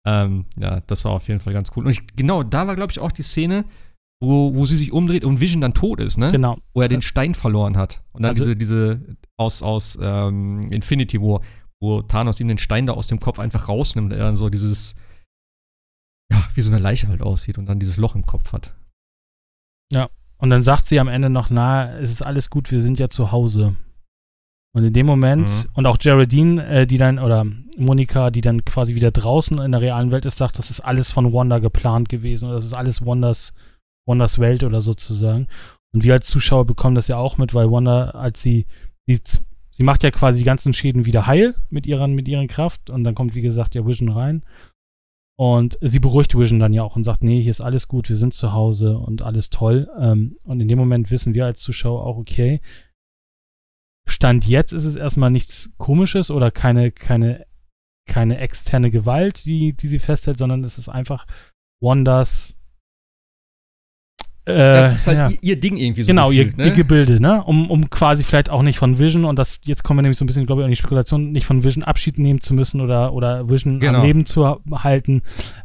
Ähm, 0.07 0.45
ja, 0.59 0.81
das 0.87 1.07
war 1.07 1.13
auf 1.13 1.27
jeden 1.29 1.41
Fall 1.41 1.55
ganz 1.55 1.71
cool. 1.75 1.87
Und 1.87 1.91
ich, 1.93 2.07
genau, 2.17 2.43
da 2.43 2.67
war, 2.67 2.77
glaube 2.77 2.93
ich, 2.93 2.99
auch 2.99 3.13
die 3.13 3.23
Szene, 3.23 3.65
wo, 4.23 4.55
wo 4.55 4.67
sie 4.67 4.77
sich 4.77 4.93
umdreht 4.93 5.25
und 5.25 5.41
Vision 5.41 5.63
dann 5.63 5.73
tot 5.73 6.01
ist, 6.01 6.19
ne? 6.19 6.31
Genau. 6.31 6.59
Wo 6.75 6.83
er 6.83 6.89
den 6.89 7.01
Stein 7.01 7.35
verloren 7.35 7.79
hat. 7.79 8.03
Und 8.13 8.25
dann 8.25 8.33
Also- 8.33 8.45
diese, 8.45 8.57
diese 8.57 9.17
aus, 9.39 9.63
aus 9.63 9.99
ähm, 10.03 10.71
Infinity 10.71 11.23
War, 11.23 11.41
wo 11.81 12.03
Thanos 12.03 12.41
ihm 12.41 12.49
den 12.49 12.59
Stein 12.59 12.85
da 12.85 12.93
aus 12.93 13.07
dem 13.07 13.21
Kopf 13.21 13.39
einfach 13.39 13.69
rausnimmt 13.71 14.13
und 14.13 14.19
er 14.19 14.27
dann 14.27 14.37
so 14.37 14.51
dieses, 14.51 14.97
ja, 16.33 16.43
wie 16.55 16.61
so 16.63 16.71
eine 16.73 16.81
Leiche 16.81 17.09
halt 17.09 17.23
aussieht 17.23 17.59
und 17.59 17.67
dann 17.67 17.79
dieses 17.81 17.97
Loch 17.97 18.15
im 18.15 18.27
Kopf 18.27 18.53
hat. 18.53 18.75
Und 20.39 20.51
dann 20.51 20.63
sagt 20.63 20.87
sie 20.89 20.99
am 21.01 21.09
Ende 21.09 21.31
noch, 21.31 21.49
na, 21.49 21.97
es 21.99 22.11
ist 22.11 22.21
alles 22.21 22.51
gut, 22.51 22.71
wir 22.71 22.83
sind 22.83 22.99
ja 22.99 23.09
zu 23.09 23.33
Hause. 23.33 23.77
Und 24.75 24.85
in 24.85 24.93
dem 24.93 25.07
Moment, 25.07 25.49
Mhm. 25.49 25.71
und 25.75 25.87
auch 25.87 25.99
Geraldine, 25.99 26.67
äh, 26.67 26.87
die 26.87 26.99
dann, 26.99 27.19
oder 27.21 27.47
Monika, 27.79 28.31
die 28.31 28.41
dann 28.41 28.65
quasi 28.65 28.95
wieder 28.95 29.11
draußen 29.13 29.59
in 29.61 29.73
der 29.73 29.81
realen 29.81 30.11
Welt 30.11 30.27
ist, 30.27 30.37
sagt, 30.37 30.59
das 30.59 30.71
ist 30.71 30.81
alles 30.81 31.13
von 31.13 31.33
Wanda 31.33 31.61
geplant 31.61 32.09
gewesen. 32.09 32.47
Oder 32.47 32.57
das 32.57 32.67
ist 32.67 32.73
alles 32.75 33.07
Wanders, 33.07 33.55
Wanders 34.07 34.39
Welt 34.39 34.65
oder 34.65 34.81
sozusagen. 34.81 35.47
Und 35.95 36.03
wir 36.03 36.13
als 36.15 36.27
Zuschauer 36.27 36.67
bekommen 36.67 36.97
das 36.97 37.09
ja 37.09 37.17
auch 37.17 37.39
mit, 37.39 37.55
weil 37.55 37.71
Wanda, 37.71 38.11
als 38.11 38.43
sie, 38.43 38.67
sie, 39.07 39.21
sie 39.71 39.83
macht 39.85 40.03
ja 40.03 40.11
quasi 40.11 40.41
die 40.41 40.45
ganzen 40.45 40.73
Schäden 40.75 41.07
wieder 41.07 41.27
heil 41.29 41.55
mit 41.71 41.87
ihren, 41.87 42.15
mit 42.15 42.27
ihren 42.27 42.49
Kraft. 42.49 42.91
Und 42.91 43.05
dann 43.05 43.15
kommt, 43.15 43.35
wie 43.37 43.43
gesagt, 43.43 43.77
ja 43.77 43.87
Vision 43.87 44.11
rein. 44.11 44.43
Und 45.37 45.79
sie 45.81 45.99
beruhigt 45.99 46.39
Vision 46.39 46.61
dann 46.61 46.73
ja 46.73 46.85
auch 46.85 46.95
und 46.95 47.05
sagt, 47.05 47.25
nee, 47.25 47.41
hier 47.41 47.51
ist 47.51 47.61
alles 47.61 47.89
gut, 47.89 48.09
wir 48.09 48.17
sind 48.17 48.35
zu 48.35 48.53
Hause 48.53 48.99
und 48.99 49.23
alles 49.23 49.51
toll. 49.51 49.91
Ähm, 49.99 50.39
und 50.45 50.61
in 50.61 50.69
dem 50.69 50.79
Moment 50.79 51.11
wissen 51.11 51.35
wir 51.35 51.47
als 51.47 51.61
Zuschauer 51.61 52.07
auch, 52.07 52.17
okay, 52.17 52.61
Stand 54.07 54.47
jetzt 54.47 54.73
ist 54.73 54.85
es 54.85 54.97
erstmal 54.97 55.31
nichts 55.31 55.73
Komisches 55.77 56.31
oder 56.31 56.51
keine, 56.51 56.93
keine, 56.93 57.47
keine 58.07 58.39
externe 58.39 58.91
Gewalt, 58.91 59.45
die, 59.45 59.73
die 59.73 59.89
sie 59.89 59.99
festhält, 59.99 60.39
sondern 60.39 60.63
es 60.63 60.79
ist 60.79 60.89
einfach 60.89 61.27
äh, 61.81 62.57
Das 64.47 64.95
ist 64.95 65.07
halt 65.07 65.19
ja. 65.19 65.29
ihr, 65.31 65.39
ihr 65.41 65.61
Ding 65.61 65.77
irgendwie 65.77 66.03
so 66.03 66.07
Genau, 66.09 66.29
gefühlt, 66.29 66.53
ihr, 66.53 66.57
ne? 66.65 66.67
ihr 66.71 66.75
Gebilde, 66.75 67.21
ne? 67.23 67.43
Um, 67.45 67.71
um 67.71 67.89
quasi 67.91 68.25
vielleicht 68.25 68.51
auch 68.51 68.63
nicht 68.63 68.79
von 68.79 68.99
Vision, 68.99 69.25
und 69.25 69.39
das, 69.39 69.61
jetzt 69.65 69.85
kommen 69.85 69.99
wir 69.99 70.03
nämlich 70.03 70.19
so 70.19 70.25
ein 70.25 70.27
bisschen, 70.27 70.45
glaube 70.47 70.61
ich, 70.63 70.65
an 70.65 70.71
die 70.71 70.77
Spekulation, 70.77 71.33
nicht 71.33 71.47
von 71.47 71.65
Vision 71.65 71.83
Abschied 71.85 72.19
nehmen 72.19 72.41
zu 72.41 72.53
müssen 72.55 72.81
oder, 72.81 73.15
oder 73.15 73.49
Vision 73.49 73.81
Genau. 73.81 74.01
am 74.01 74.05
Leben 74.07 74.27
zu 74.27 74.45
ha- 74.47 74.61
halten. 74.73 75.23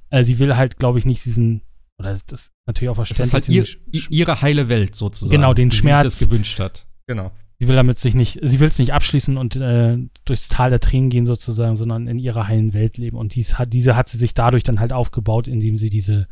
Äh, 0.10 0.24
sie 0.24 0.40
will 0.40 0.56
halt, 0.56 0.78
glaube 0.78 0.98
ich, 1.00 1.06
nicht 1.06 1.26
diesen, 1.26 1.62
oder 2.00 2.14
das 2.14 2.22
ist 2.44 2.52
natürlich 2.68 2.90
auch 2.90 2.98
Das 2.98 3.10
verständlich. 3.10 3.58
ist 3.58 3.76
halt 3.94 3.94
ihr, 3.94 4.02
ihre 4.18 4.42
heile 4.42 4.70
Welt 4.70 4.96
sozusagen. 4.96 5.36
Genau, 5.36 5.54
den 5.54 5.72
sie 5.72 5.78
Schmerz. 5.78 6.14
sich 6.14 6.20
das 6.20 6.30
gewünscht 6.30 6.60
hat. 6.60 6.88
Genau. 7.08 7.32
sie 7.60 7.68
will 7.68 7.76
damit 7.76 8.00
sich 8.00 8.14
nicht, 8.14 8.40
sie 8.42 8.60
will 8.62 8.68
es 8.70 8.80
nicht 8.80 8.94
abschließen 8.94 9.36
und 9.36 9.58
äh, 9.58 9.98
durchs 10.24 10.48
Tal 10.48 10.70
der 10.70 10.80
Tränen 10.80 11.10
gehen 11.10 11.26
sozusagen, 11.26 11.76
sondern 11.76 12.08
in 12.08 12.18
ihrer 12.20 12.48
heilen 12.48 12.74
Welt 12.74 12.98
leben. 12.98 13.18
Und 13.18 13.36
dies 13.36 13.58
hat, 13.60 13.74
diese 13.74 13.98
hat 13.98 14.08
sie 14.08 14.18
sich 14.18 14.34
dadurch 14.34 14.64
dann 14.64 14.80
halt 14.80 14.94
aufgebaut, 14.94 15.50
indem 15.50 15.78
sie 15.78 15.90
diese 15.90 16.28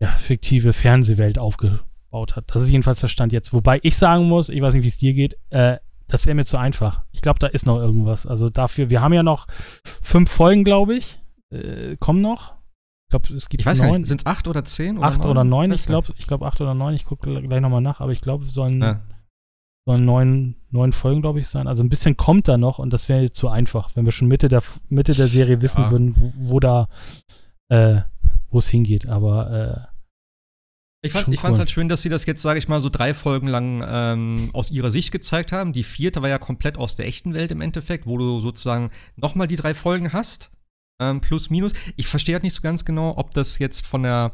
ja, 0.00 0.08
fiktive 0.08 0.72
Fernsehwelt 0.72 1.38
aufgebaut 1.38 2.36
hat. 2.36 2.44
Das 2.54 2.62
ist 2.62 2.70
jedenfalls 2.70 3.00
der 3.00 3.08
Stand 3.08 3.32
jetzt. 3.32 3.52
Wobei 3.52 3.80
ich 3.82 3.96
sagen 3.96 4.28
muss, 4.28 4.48
ich 4.48 4.60
weiß 4.62 4.74
nicht, 4.74 4.84
wie 4.84 4.88
es 4.88 4.96
dir 4.96 5.14
geht, 5.14 5.36
äh, 5.50 5.78
das 6.06 6.24
wäre 6.26 6.34
mir 6.34 6.44
zu 6.44 6.56
einfach. 6.56 7.02
Ich 7.12 7.20
glaube, 7.20 7.38
da 7.38 7.48
ist 7.48 7.66
noch 7.66 7.78
irgendwas. 7.78 8.26
Also 8.26 8.48
dafür, 8.48 8.88
wir 8.90 9.00
haben 9.02 9.12
ja 9.12 9.22
noch 9.22 9.46
fünf 10.02 10.30
Folgen, 10.30 10.64
glaube 10.64 10.94
ich. 10.96 11.20
Äh, 11.50 11.96
kommen 11.98 12.20
noch. 12.22 12.54
Ich 13.06 13.10
glaube, 13.10 13.34
es 13.36 13.48
gibt 13.48 13.62
Ich 13.62 13.66
weiß 13.66 13.80
gar 13.80 13.88
neun, 13.88 14.00
nicht, 14.02 14.08
sind 14.08 14.20
es 14.20 14.26
acht 14.26 14.48
oder 14.48 14.64
zehn? 14.64 15.02
acht 15.02 15.24
oder 15.26 15.42
neun. 15.44 15.72
Ich 15.72 15.86
glaube, 15.86 16.12
ich 16.16 16.26
glaube 16.26 16.46
acht 16.46 16.60
oder 16.60 16.74
neun. 16.74 16.94
Ich 16.94 17.04
gucke 17.04 17.42
gleich 17.42 17.60
nochmal 17.60 17.80
nach, 17.80 18.00
aber 18.00 18.12
ich 18.12 18.20
glaube, 18.20 18.44
es 18.44 18.52
sollen 18.54 18.82
Ja. 18.82 19.00
sollen 19.86 20.04
neun, 20.04 20.56
neun 20.70 20.92
Folgen, 20.92 21.22
glaube 21.22 21.40
ich, 21.40 21.48
sein. 21.48 21.66
Also 21.66 21.82
ein 21.82 21.88
bisschen 21.88 22.16
kommt 22.18 22.48
da 22.48 22.58
noch 22.58 22.78
und 22.78 22.92
das 22.92 23.08
wäre 23.08 23.32
zu 23.32 23.48
einfach, 23.48 23.90
wenn 23.96 24.04
wir 24.04 24.12
schon 24.12 24.28
Mitte 24.28 24.48
der 24.48 24.62
Mitte 24.90 25.14
der 25.14 25.28
Serie 25.28 25.62
wissen 25.62 25.84
Ja. 25.84 25.90
würden, 25.90 26.14
wo, 26.16 26.32
wo 26.54 26.60
da 26.60 26.88
äh, 27.70 28.00
wo 28.50 28.58
es 28.58 28.68
hingeht. 28.68 29.08
Aber 29.08 29.90
äh, 31.02 31.06
Ich 31.06 31.12
fand 31.12 31.26
fand's 31.26 31.42
cool. 31.44 31.58
halt 31.58 31.70
schön, 31.70 31.88
dass 31.88 32.02
sie 32.02 32.08
das 32.08 32.26
jetzt, 32.26 32.42
sage 32.42 32.58
ich 32.58 32.68
mal, 32.68 32.80
so 32.80 32.88
drei 32.88 33.14
Folgen 33.14 33.46
lang 33.46 33.84
ähm, 33.86 34.50
aus 34.52 34.70
ihrer 34.70 34.90
Sicht 34.90 35.12
gezeigt 35.12 35.52
haben. 35.52 35.72
Die 35.72 35.84
vierte 35.84 36.22
war 36.22 36.28
ja 36.28 36.38
komplett 36.38 36.76
aus 36.78 36.96
der 36.96 37.06
echten 37.06 37.34
Welt 37.34 37.52
im 37.52 37.60
Endeffekt, 37.60 38.06
wo 38.06 38.18
du 38.18 38.40
sozusagen 38.40 38.90
nochmal 39.16 39.48
die 39.48 39.56
drei 39.56 39.74
Folgen 39.74 40.12
hast. 40.12 40.50
Ähm, 41.00 41.20
plus, 41.20 41.50
minus. 41.50 41.72
Ich 41.96 42.08
verstehe 42.08 42.34
halt 42.34 42.42
nicht 42.42 42.54
so 42.54 42.62
ganz 42.62 42.84
genau, 42.84 43.16
ob 43.16 43.32
das 43.32 43.58
jetzt 43.58 43.86
von 43.86 44.02
der, 44.02 44.32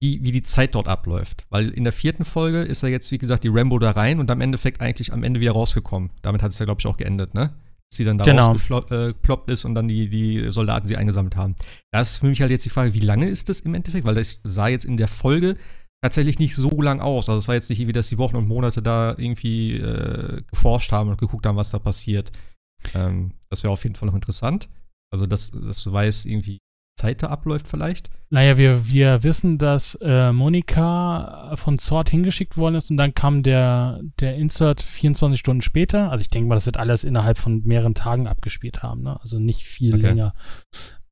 wie, 0.00 0.22
wie 0.22 0.30
die 0.30 0.44
Zeit 0.44 0.76
dort 0.76 0.86
abläuft. 0.86 1.46
Weil 1.50 1.70
in 1.70 1.82
der 1.82 1.92
vierten 1.92 2.24
Folge 2.24 2.62
ist 2.62 2.82
ja 2.82 2.88
jetzt, 2.88 3.10
wie 3.10 3.18
gesagt, 3.18 3.42
die 3.42 3.48
Rambo 3.48 3.80
da 3.80 3.90
rein 3.90 4.20
und 4.20 4.30
am 4.30 4.40
Endeffekt 4.40 4.80
eigentlich 4.80 5.12
am 5.12 5.24
Ende 5.24 5.40
wieder 5.40 5.52
rausgekommen. 5.52 6.10
Damit 6.22 6.42
hat 6.42 6.52
es 6.52 6.58
ja, 6.60 6.66
glaube 6.66 6.80
ich, 6.80 6.86
auch 6.86 6.96
geendet, 6.96 7.34
ne? 7.34 7.52
Sie 7.92 8.04
dann 8.04 8.18
da 8.18 8.24
Genau. 8.24 8.48
rausgeploppt 8.52 9.50
ist 9.50 9.64
und 9.64 9.74
dann 9.74 9.88
die, 9.88 10.08
die 10.08 10.50
Soldaten 10.52 10.86
sie 10.86 10.96
eingesammelt 10.96 11.36
haben. 11.36 11.56
Da 11.92 12.00
ist 12.00 12.18
für 12.18 12.26
mich 12.26 12.40
halt 12.40 12.50
jetzt 12.50 12.64
die 12.64 12.70
Frage, 12.70 12.94
wie 12.94 13.00
lange 13.00 13.28
ist 13.28 13.48
das 13.48 13.60
im 13.60 13.74
Endeffekt? 13.74 14.04
Weil 14.04 14.14
das 14.14 14.40
sah 14.44 14.68
jetzt 14.68 14.84
in 14.84 14.96
der 14.98 15.08
Folge 15.08 15.56
tatsächlich 16.02 16.38
nicht 16.38 16.54
so 16.54 16.82
lang 16.82 17.00
aus. 17.00 17.28
Also 17.28 17.40
es 17.40 17.48
war 17.48 17.54
jetzt 17.54 17.70
nicht 17.70 17.80
irgendwie, 17.80 17.94
dass 17.94 18.08
die 18.08 18.18
Wochen 18.18 18.36
und 18.36 18.46
Monate 18.46 18.82
da 18.82 19.14
irgendwie 19.16 19.76
äh, 19.76 20.42
geforscht 20.50 20.92
haben 20.92 21.08
und 21.10 21.18
geguckt 21.18 21.46
haben, 21.46 21.56
was 21.56 21.70
da 21.70 21.78
passiert. 21.78 22.30
Ähm, 22.94 23.32
das 23.48 23.62
wäre 23.62 23.72
auf 23.72 23.82
jeden 23.84 23.96
Fall 23.96 24.06
noch 24.06 24.14
interessant. 24.14 24.68
Also, 25.10 25.26
dass, 25.26 25.50
dass 25.50 25.82
du 25.82 25.90
weißt, 25.92 26.26
irgendwie 26.26 26.58
Zeit 26.98 27.22
da 27.22 27.28
abläuft 27.28 27.68
vielleicht. 27.68 28.10
naja, 28.30 28.58
wir, 28.58 28.86
wir 28.88 29.22
wissen, 29.24 29.56
dass 29.56 29.94
äh, 30.02 30.32
Monika 30.32 31.52
von 31.56 31.78
Sword 31.78 32.10
hingeschickt 32.10 32.56
worden 32.56 32.74
ist 32.74 32.90
und 32.90 32.96
dann 32.98 33.14
kam 33.14 33.42
der, 33.42 34.00
der 34.20 34.36
Insert 34.36 34.82
24 34.82 35.38
Stunden 35.40 35.62
später. 35.62 36.10
Also 36.10 36.22
ich 36.22 36.30
denke 36.30 36.48
mal, 36.48 36.56
das 36.56 36.66
wird 36.66 36.76
alles 36.78 37.04
innerhalb 37.04 37.38
von 37.38 37.62
mehreren 37.64 37.94
Tagen 37.94 38.26
abgespielt 38.26 38.82
haben, 38.82 39.02
ne? 39.02 39.18
Also 39.20 39.38
nicht 39.38 39.64
viel 39.64 39.94
Okay. 39.94 40.02
länger. 40.08 40.34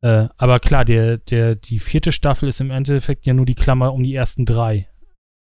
Äh, 0.02 0.28
aber 0.36 0.60
klar, 0.60 0.84
der, 0.84 1.16
der, 1.18 1.54
die 1.56 1.78
vierte 1.78 2.12
Staffel 2.12 2.48
ist 2.48 2.60
im 2.60 2.70
Endeffekt 2.70 3.24
ja 3.24 3.32
nur 3.32 3.46
die 3.46 3.54
Klammer 3.54 3.94
um 3.94 4.02
die 4.02 4.14
ersten 4.14 4.44
drei. 4.44 4.88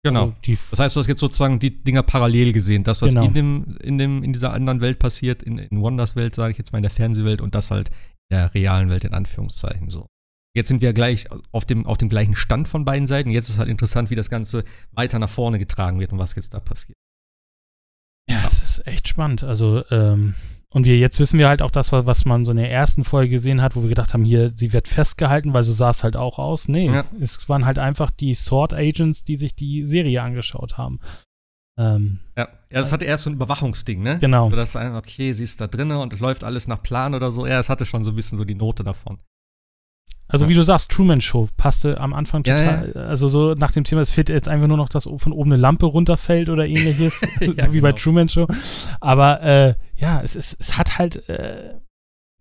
Genau. 0.04 0.36
Also 0.48 0.62
Das 0.69 0.80
heißt, 0.80 0.95
du 0.95 1.00
hast 1.00 1.08
jetzt 1.08 1.19
sozusagen 1.19 1.58
die 1.58 1.82
Dinger 1.84 2.04
parallel 2.04 2.54
gesehen. 2.54 2.84
Das, 2.84 3.02
was 3.02 3.12
Genau. 3.13 3.26
in, 3.26 3.34
dem, 3.34 3.78
in, 3.82 3.98
dem, 3.98 4.21
in 4.24 4.34
dieser 4.34 4.54
anderen 4.54 4.82
Welt 4.82 5.00
passiert, 5.00 5.41
in, 5.41 5.58
in 5.58 5.82
Wonders 5.82 6.15
Welt, 6.15 6.36
sage 6.36 6.52
ich 6.52 6.58
jetzt 6.60 6.71
mal, 6.74 6.78
in 6.80 6.84
der 6.84 6.91
Fernsehwelt 6.91 7.41
und 7.41 7.56
das 7.56 7.71
halt 7.71 7.89
in 8.30 8.38
der 8.38 8.54
realen 8.54 8.89
Welt 8.91 9.04
in 9.04 9.13
Anführungszeichen 9.15 9.89
so. 9.89 10.06
Jetzt 10.56 10.70
sind 10.70 10.82
wir 10.82 10.94
gleich 10.94 11.26
auf 11.52 11.65
dem, 11.65 11.86
auf 11.86 11.98
dem 11.98 12.08
gleichen 12.08 12.34
Stand 12.34 12.70
von 12.70 12.86
beiden 12.86 13.08
Seiten. 13.08 13.30
Jetzt 13.30 13.50
ist 13.50 13.58
halt 13.58 13.68
interessant, 13.68 14.10
wie 14.10 14.15
das 14.15 14.30
Ganze 14.30 14.63
weiter 14.91 15.20
nach 15.20 15.30
vorne 15.30 15.60
getragen 15.60 16.00
wird 16.00 16.13
und 16.13 16.18
was 16.20 16.34
jetzt 16.36 16.54
da 16.54 16.60
passiert. 16.62 16.98
Ja, 18.30 18.44
es 18.46 18.63
ist 18.63 18.88
echt 18.88 19.08
spannend. 19.08 19.44
Also, 19.44 19.84
ähm, 19.91 20.34
und 20.70 20.86
wir 20.86 20.98
jetzt 20.98 21.20
wissen 21.20 21.39
wir 21.39 21.50
halt 21.50 21.62
auch 21.62 21.72
das, 21.72 21.91
was 21.91 22.26
man 22.26 22.46
so 22.46 22.52
in 22.52 22.58
der 22.58 22.72
ersten 22.72 23.04
Folge 23.04 23.32
gesehen 23.32 23.62
hat, 23.62 23.76
wo 23.76 23.82
wir 23.82 23.89
gedacht 23.89 24.13
haben, 24.13 24.24
hier, 24.24 24.52
sie 24.56 24.72
wird 24.74 24.88
festgehalten, 24.88 25.54
weil 25.54 25.63
so 25.63 25.74
sah 25.74 25.89
es 25.89 26.04
halt 26.04 26.15
auch 26.15 26.39
aus. 26.39 26.68
Nee, 26.70 26.88
Ja. 26.88 27.06
es 27.20 27.48
waren 27.50 27.65
halt 27.65 27.78
einfach 27.78 28.10
die 28.10 28.34
Sword 28.34 28.74
Agents, 28.74 29.26
die 29.26 29.36
sich 29.36 29.56
die 29.56 29.86
Serie 29.86 30.22
angeschaut 30.22 30.78
haben. 30.78 31.00
Ähm, 31.78 32.20
Ja, 32.38 32.48
ja 32.72 32.80
das 32.80 32.94
hatte 32.94 33.06
erst 33.06 33.24
so 33.26 33.30
ein 33.30 33.34
Überwachungsding, 33.36 34.02
ne? 34.02 34.20
genau. 34.20 34.50
So, 34.50 34.56
dass 34.56 34.76
okay, 34.76 35.34
sie 35.34 35.44
ist 35.44 35.60
da 35.60 35.68
drinne 35.68 36.00
und 36.00 36.13
es 36.13 36.20
läuft 36.22 36.46
alles 36.46 36.68
nach 36.68 36.82
Plan 36.82 37.13
oder 37.13 37.32
so. 37.32 37.46
Ja, 37.46 37.60
es 37.60 37.68
hatte 37.68 37.86
schon 37.86 38.06
so 38.06 38.12
ein 38.12 38.15
bisschen 38.15 38.38
so 38.38 38.46
die 38.46 38.56
Note 38.56 38.84
davon. 38.84 39.20
Also, 40.28 40.50
wie 40.50 40.54
du 40.56 40.64
sagst, 40.64 40.90
Truman 40.92 41.22
Show 41.22 41.48
passte 41.56 42.00
am 42.00 42.14
Anfang 42.14 42.44
Ja, 42.46 42.58
total. 42.58 42.94
Also, 43.08 43.28
so 43.28 43.54
nach 43.54 43.72
dem 43.72 43.84
Thema, 43.84 44.02
es 44.02 44.10
fehlt 44.10 44.30
jetzt 44.30 44.48
einfach 44.48 44.68
nur 44.68 44.78
noch, 44.78 44.90
dass 44.90 45.04
von 45.18 45.32
oben 45.32 45.54
eine 45.54 45.62
Lampe 45.62 45.86
runterfällt 45.86 46.50
oder 46.50 46.66
ähnliches. 46.68 47.20
so 47.40 47.52
Ja, 47.54 47.72
wie 47.74 47.82
bei 47.82 47.90
genau. 47.92 48.02
Truman 48.02 48.30
Show. 48.30 48.48
Aber 49.02 49.42
äh, 49.44 49.76
ja, 49.98 50.22
es, 50.22 50.36
ist, 50.36 50.58
es 50.60 50.78
hat 50.78 50.98
halt, 50.98 51.30
äh, 51.30 51.76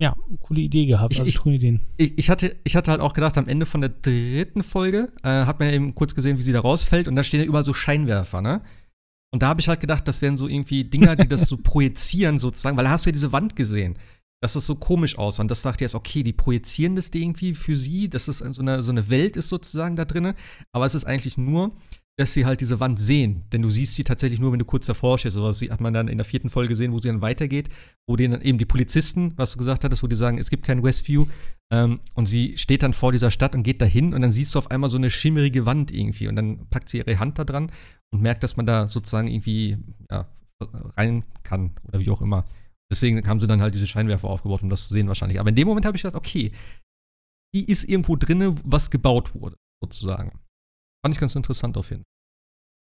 ja, 0.01 0.16
coole 0.40 0.61
Idee 0.62 0.87
gehabt. 0.87 1.12
Ich- 1.12 1.20
also, 1.20 1.29
ich- 1.29 1.38
coole 1.38 1.57
Ideen. 1.57 1.83
Ich, 1.99 2.16
ich, 2.18 2.31
hatte, 2.31 2.57
ich 2.64 2.75
hatte 2.75 2.90
halt 2.90 3.01
auch 3.01 3.12
gedacht, 3.12 3.37
am 3.38 3.49
Ende 3.49 3.66
von 3.66 3.81
der 3.83 3.90
dritten 3.90 4.62
Folge 4.62 5.12
äh, 5.23 5.29
hat 5.44 5.61
man 5.61 5.68
ja 5.68 5.75
eben 5.75 5.94
kurz 5.94 6.14
gesehen, 6.14 6.38
wie 6.38 6.42
sie 6.42 6.53
da 6.53 6.61
rausfällt 6.61 7.07
und 7.07 7.16
da 7.16 7.23
stehen 7.23 7.40
ja 7.40 7.47
überall 7.47 7.64
so 7.64 7.75
Scheinwerfer, 7.75 8.40
ne? 8.40 8.62
Und 9.33 9.42
da 9.42 9.49
habe 9.49 9.61
ich 9.61 9.68
halt 9.68 9.81
gedacht, 9.81 10.07
das 10.09 10.23
wären 10.23 10.37
so 10.37 10.47
irgendwie 10.49 10.85
Dinger, 10.85 11.16
die 11.16 11.27
das 11.29 11.49
so 11.49 11.57
projizieren 11.62 12.38
sozusagen, 12.38 12.77
weil 12.77 12.85
da 12.85 12.90
hast 12.92 13.05
du 13.05 13.11
ja 13.11 13.14
diese 13.14 13.33
Wand 13.33 13.57
gesehen, 13.57 13.97
dass 14.44 14.52
das 14.52 14.66
so 14.66 14.74
komisch 14.74 15.16
aussah. 15.16 15.40
Und 15.40 15.50
das 15.50 15.62
dachte 15.62 15.78
ich 15.78 15.83
erst, 15.87 15.95
okay, 15.95 16.22
die 16.22 16.34
projizieren 16.34 16.97
das 16.97 17.09
irgendwie 17.14 17.55
für 17.55 17.76
sie, 17.76 18.11
dass 18.11 18.28
es 18.28 18.40
so 18.40 18.61
eine, 18.61 18.82
so 18.82 18.92
eine 18.92 19.09
Welt 19.09 19.38
ist 19.38 19.49
sozusagen 19.49 19.97
da 19.97 20.05
drinne. 20.05 20.34
Aber 20.70 20.84
es 20.84 20.95
ist 20.95 21.07
eigentlich 21.07 21.38
nur, 21.38 21.72
dass 22.18 22.34
sie 22.34 22.45
halt 22.45 22.61
diese 22.61 22.78
Wand 22.78 23.01
sehen. 23.01 23.45
Denn 23.55 23.62
du 23.62 23.70
siehst 23.70 23.95
sie 23.97 24.05
tatsächlich 24.05 24.40
nur, 24.40 24.53
wenn 24.53 24.59
du 24.59 24.66
kurz 24.66 24.84
davor 24.84 25.16
stehst. 25.16 25.36
Sowas 25.36 25.62
hat 25.62 25.80
man 25.80 25.95
dann 25.95 26.09
in 26.09 26.18
der 26.18 26.26
vierten 26.26 26.51
Folge 26.51 26.74
gesehen, 26.74 26.92
wo 26.92 27.01
sie 27.01 27.09
dann 27.09 27.22
weitergeht, 27.22 27.70
wo 28.07 28.16
denen 28.16 28.42
eben 28.42 28.59
die 28.59 28.66
Polizisten, 28.66 29.32
was 29.36 29.53
du 29.53 29.59
gesagt 29.59 29.82
hattest, 29.82 30.03
wo 30.03 30.09
die 30.09 30.14
sagen, 30.14 30.36
es 30.36 30.51
gibt 30.51 30.66
kein 30.66 30.82
Westview. 30.82 31.24
Ähm, 31.72 32.01
und 32.12 32.26
sie 32.26 32.59
steht 32.59 32.82
dann 32.82 32.92
vor 32.92 33.12
dieser 33.12 33.30
Stadt 33.30 33.55
und 33.55 33.62
geht 33.62 33.80
dahin 33.80 34.12
und 34.12 34.20
dann 34.20 34.30
siehst 34.30 34.55
du 34.55 34.59
auf 34.59 34.70
einmal 34.70 34.90
so 34.90 34.99
eine 34.99 35.11
schimmerige 35.11 35.64
Wand 35.64 35.90
irgendwie. 35.90 36.28
Und 36.28 36.36
dann 36.36 36.68
packt 36.68 36.90
sie 36.90 36.99
ihre 36.99 37.18
Hand 37.18 37.38
da 37.38 37.45
dran 37.45 37.72
und 38.11 38.20
merkt, 38.20 38.42
dass 38.42 38.59
man 38.59 38.66
da 38.66 38.90
sozusagen 38.90 39.28
irgendwie 39.28 39.78
ja, 40.11 40.28
rein 40.99 41.24
kann 41.45 41.70
oder 41.88 41.99
wie 41.99 42.11
auch 42.11 42.20
immer. 42.20 42.45
Deswegen 42.93 43.26
haben 43.26 43.41
sie 43.41 43.47
dann 43.47 43.62
halt 43.62 43.74
diese 43.74 43.87
Scheinwerfer 43.87 44.28
aufgebaut, 44.28 44.62
um 44.62 44.70
das 44.70 44.87
zu 44.89 44.93
sehen 44.93 45.09
wahrscheinlich. 45.09 45.41
Aber 45.41 45.49
in 45.49 45.57
dem 45.57 45.66
Moment 45.66 45.87
habe 45.87 45.97
ich 45.97 46.03
gedacht, 46.03 46.18
okay, 46.18 46.53
die 47.55 47.64
ist 47.70 47.85
irgendwo 47.85 48.16
drinne, 48.16 48.57
was 48.64 48.91
gebaut 48.91 49.35
wurde, 49.35 49.57
sozusagen. 49.82 50.41
Fand 51.05 51.14
ich 51.14 51.20
ganz 51.20 51.35
interessant 51.35 51.76
auf 51.76 51.91
jeden 51.91 52.03
Fall. 52.03 52.11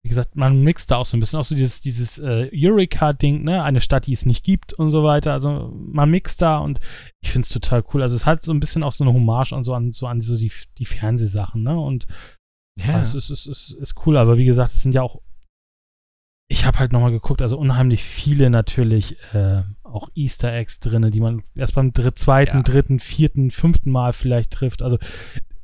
wie 0.05 0.09
gesagt, 0.09 0.37
man 0.37 0.63
mixt 0.63 0.91
da 0.91 0.97
auch 0.97 1.07
so 1.07 1.17
ein 1.17 1.21
bisschen, 1.21 1.39
auch 1.39 1.45
so 1.45 1.55
dieses, 1.55 1.81
dieses 1.81 2.19
äh, 2.19 2.51
Eureka-Ding, 2.53 3.45
ne, 3.45 3.63
eine 3.63 3.81
Stadt, 3.81 4.07
die 4.07 4.13
es 4.13 4.27
nicht 4.27 4.45
gibt 4.45 4.73
und 4.73 4.91
so 4.91 5.05
weiter. 5.05 5.33
Also 5.33 5.73
man 5.75 6.11
mixt 6.11 6.43
da 6.43 6.59
und 6.59 6.81
ich 7.23 7.31
finde 7.31 7.47
es 7.47 7.51
total 7.51 7.85
cool. 7.93 8.03
Also 8.03 8.17
es 8.17 8.27
hat 8.27 8.43
so 8.43 8.53
ein 8.53 8.61
bisschen 8.61 8.83
auch 8.83 8.93
so 8.93 9.05
eine 9.05 9.13
Hommage 9.13 9.53
und 9.53 9.65
so 9.65 9.75
an 9.75 9.93
so 9.93 10.07
an 10.07 10.21
so 10.21 10.37
die, 10.37 10.51
die 10.79 10.87
Fernsehsachen, 10.87 11.63
ne? 11.63 11.79
Und 11.79 12.07
ja, 12.81 13.01
es 13.01 13.15
ist, 13.15 13.31
ist, 13.31 13.47
ist, 13.47 13.73
ist 13.75 14.07
cool, 14.07 14.17
aber 14.17 14.39
wie 14.39 14.45
gesagt, 14.47 14.73
es 14.73 14.83
sind 14.83 14.95
ja 14.95 15.03
auch. 15.03 15.21
Ich 16.53 16.67
habe 16.67 16.79
halt 16.81 16.93
nochmal 16.93 17.13
geguckt, 17.13 17.41
also 17.41 17.57
unheimlich 17.57 18.05
viele 18.05 18.51
natürlich 18.51 19.17
äh, 19.33 19.63
auch 19.83 20.11
Easter 20.15 20.53
Eggs 20.53 20.81
drin, 20.81 21.11
die 21.11 21.21
man 21.21 21.45
erst 21.55 21.75
beim 21.75 21.95
dritt, 21.95 22.19
zweiten, 22.19 22.59
ja. 22.59 22.63
dritten, 22.63 22.99
vierten, 22.99 23.51
fünften 23.51 23.91
Mal 23.91 24.13
vielleicht 24.13 24.51
trifft. 24.51 24.83
Also 24.83 24.99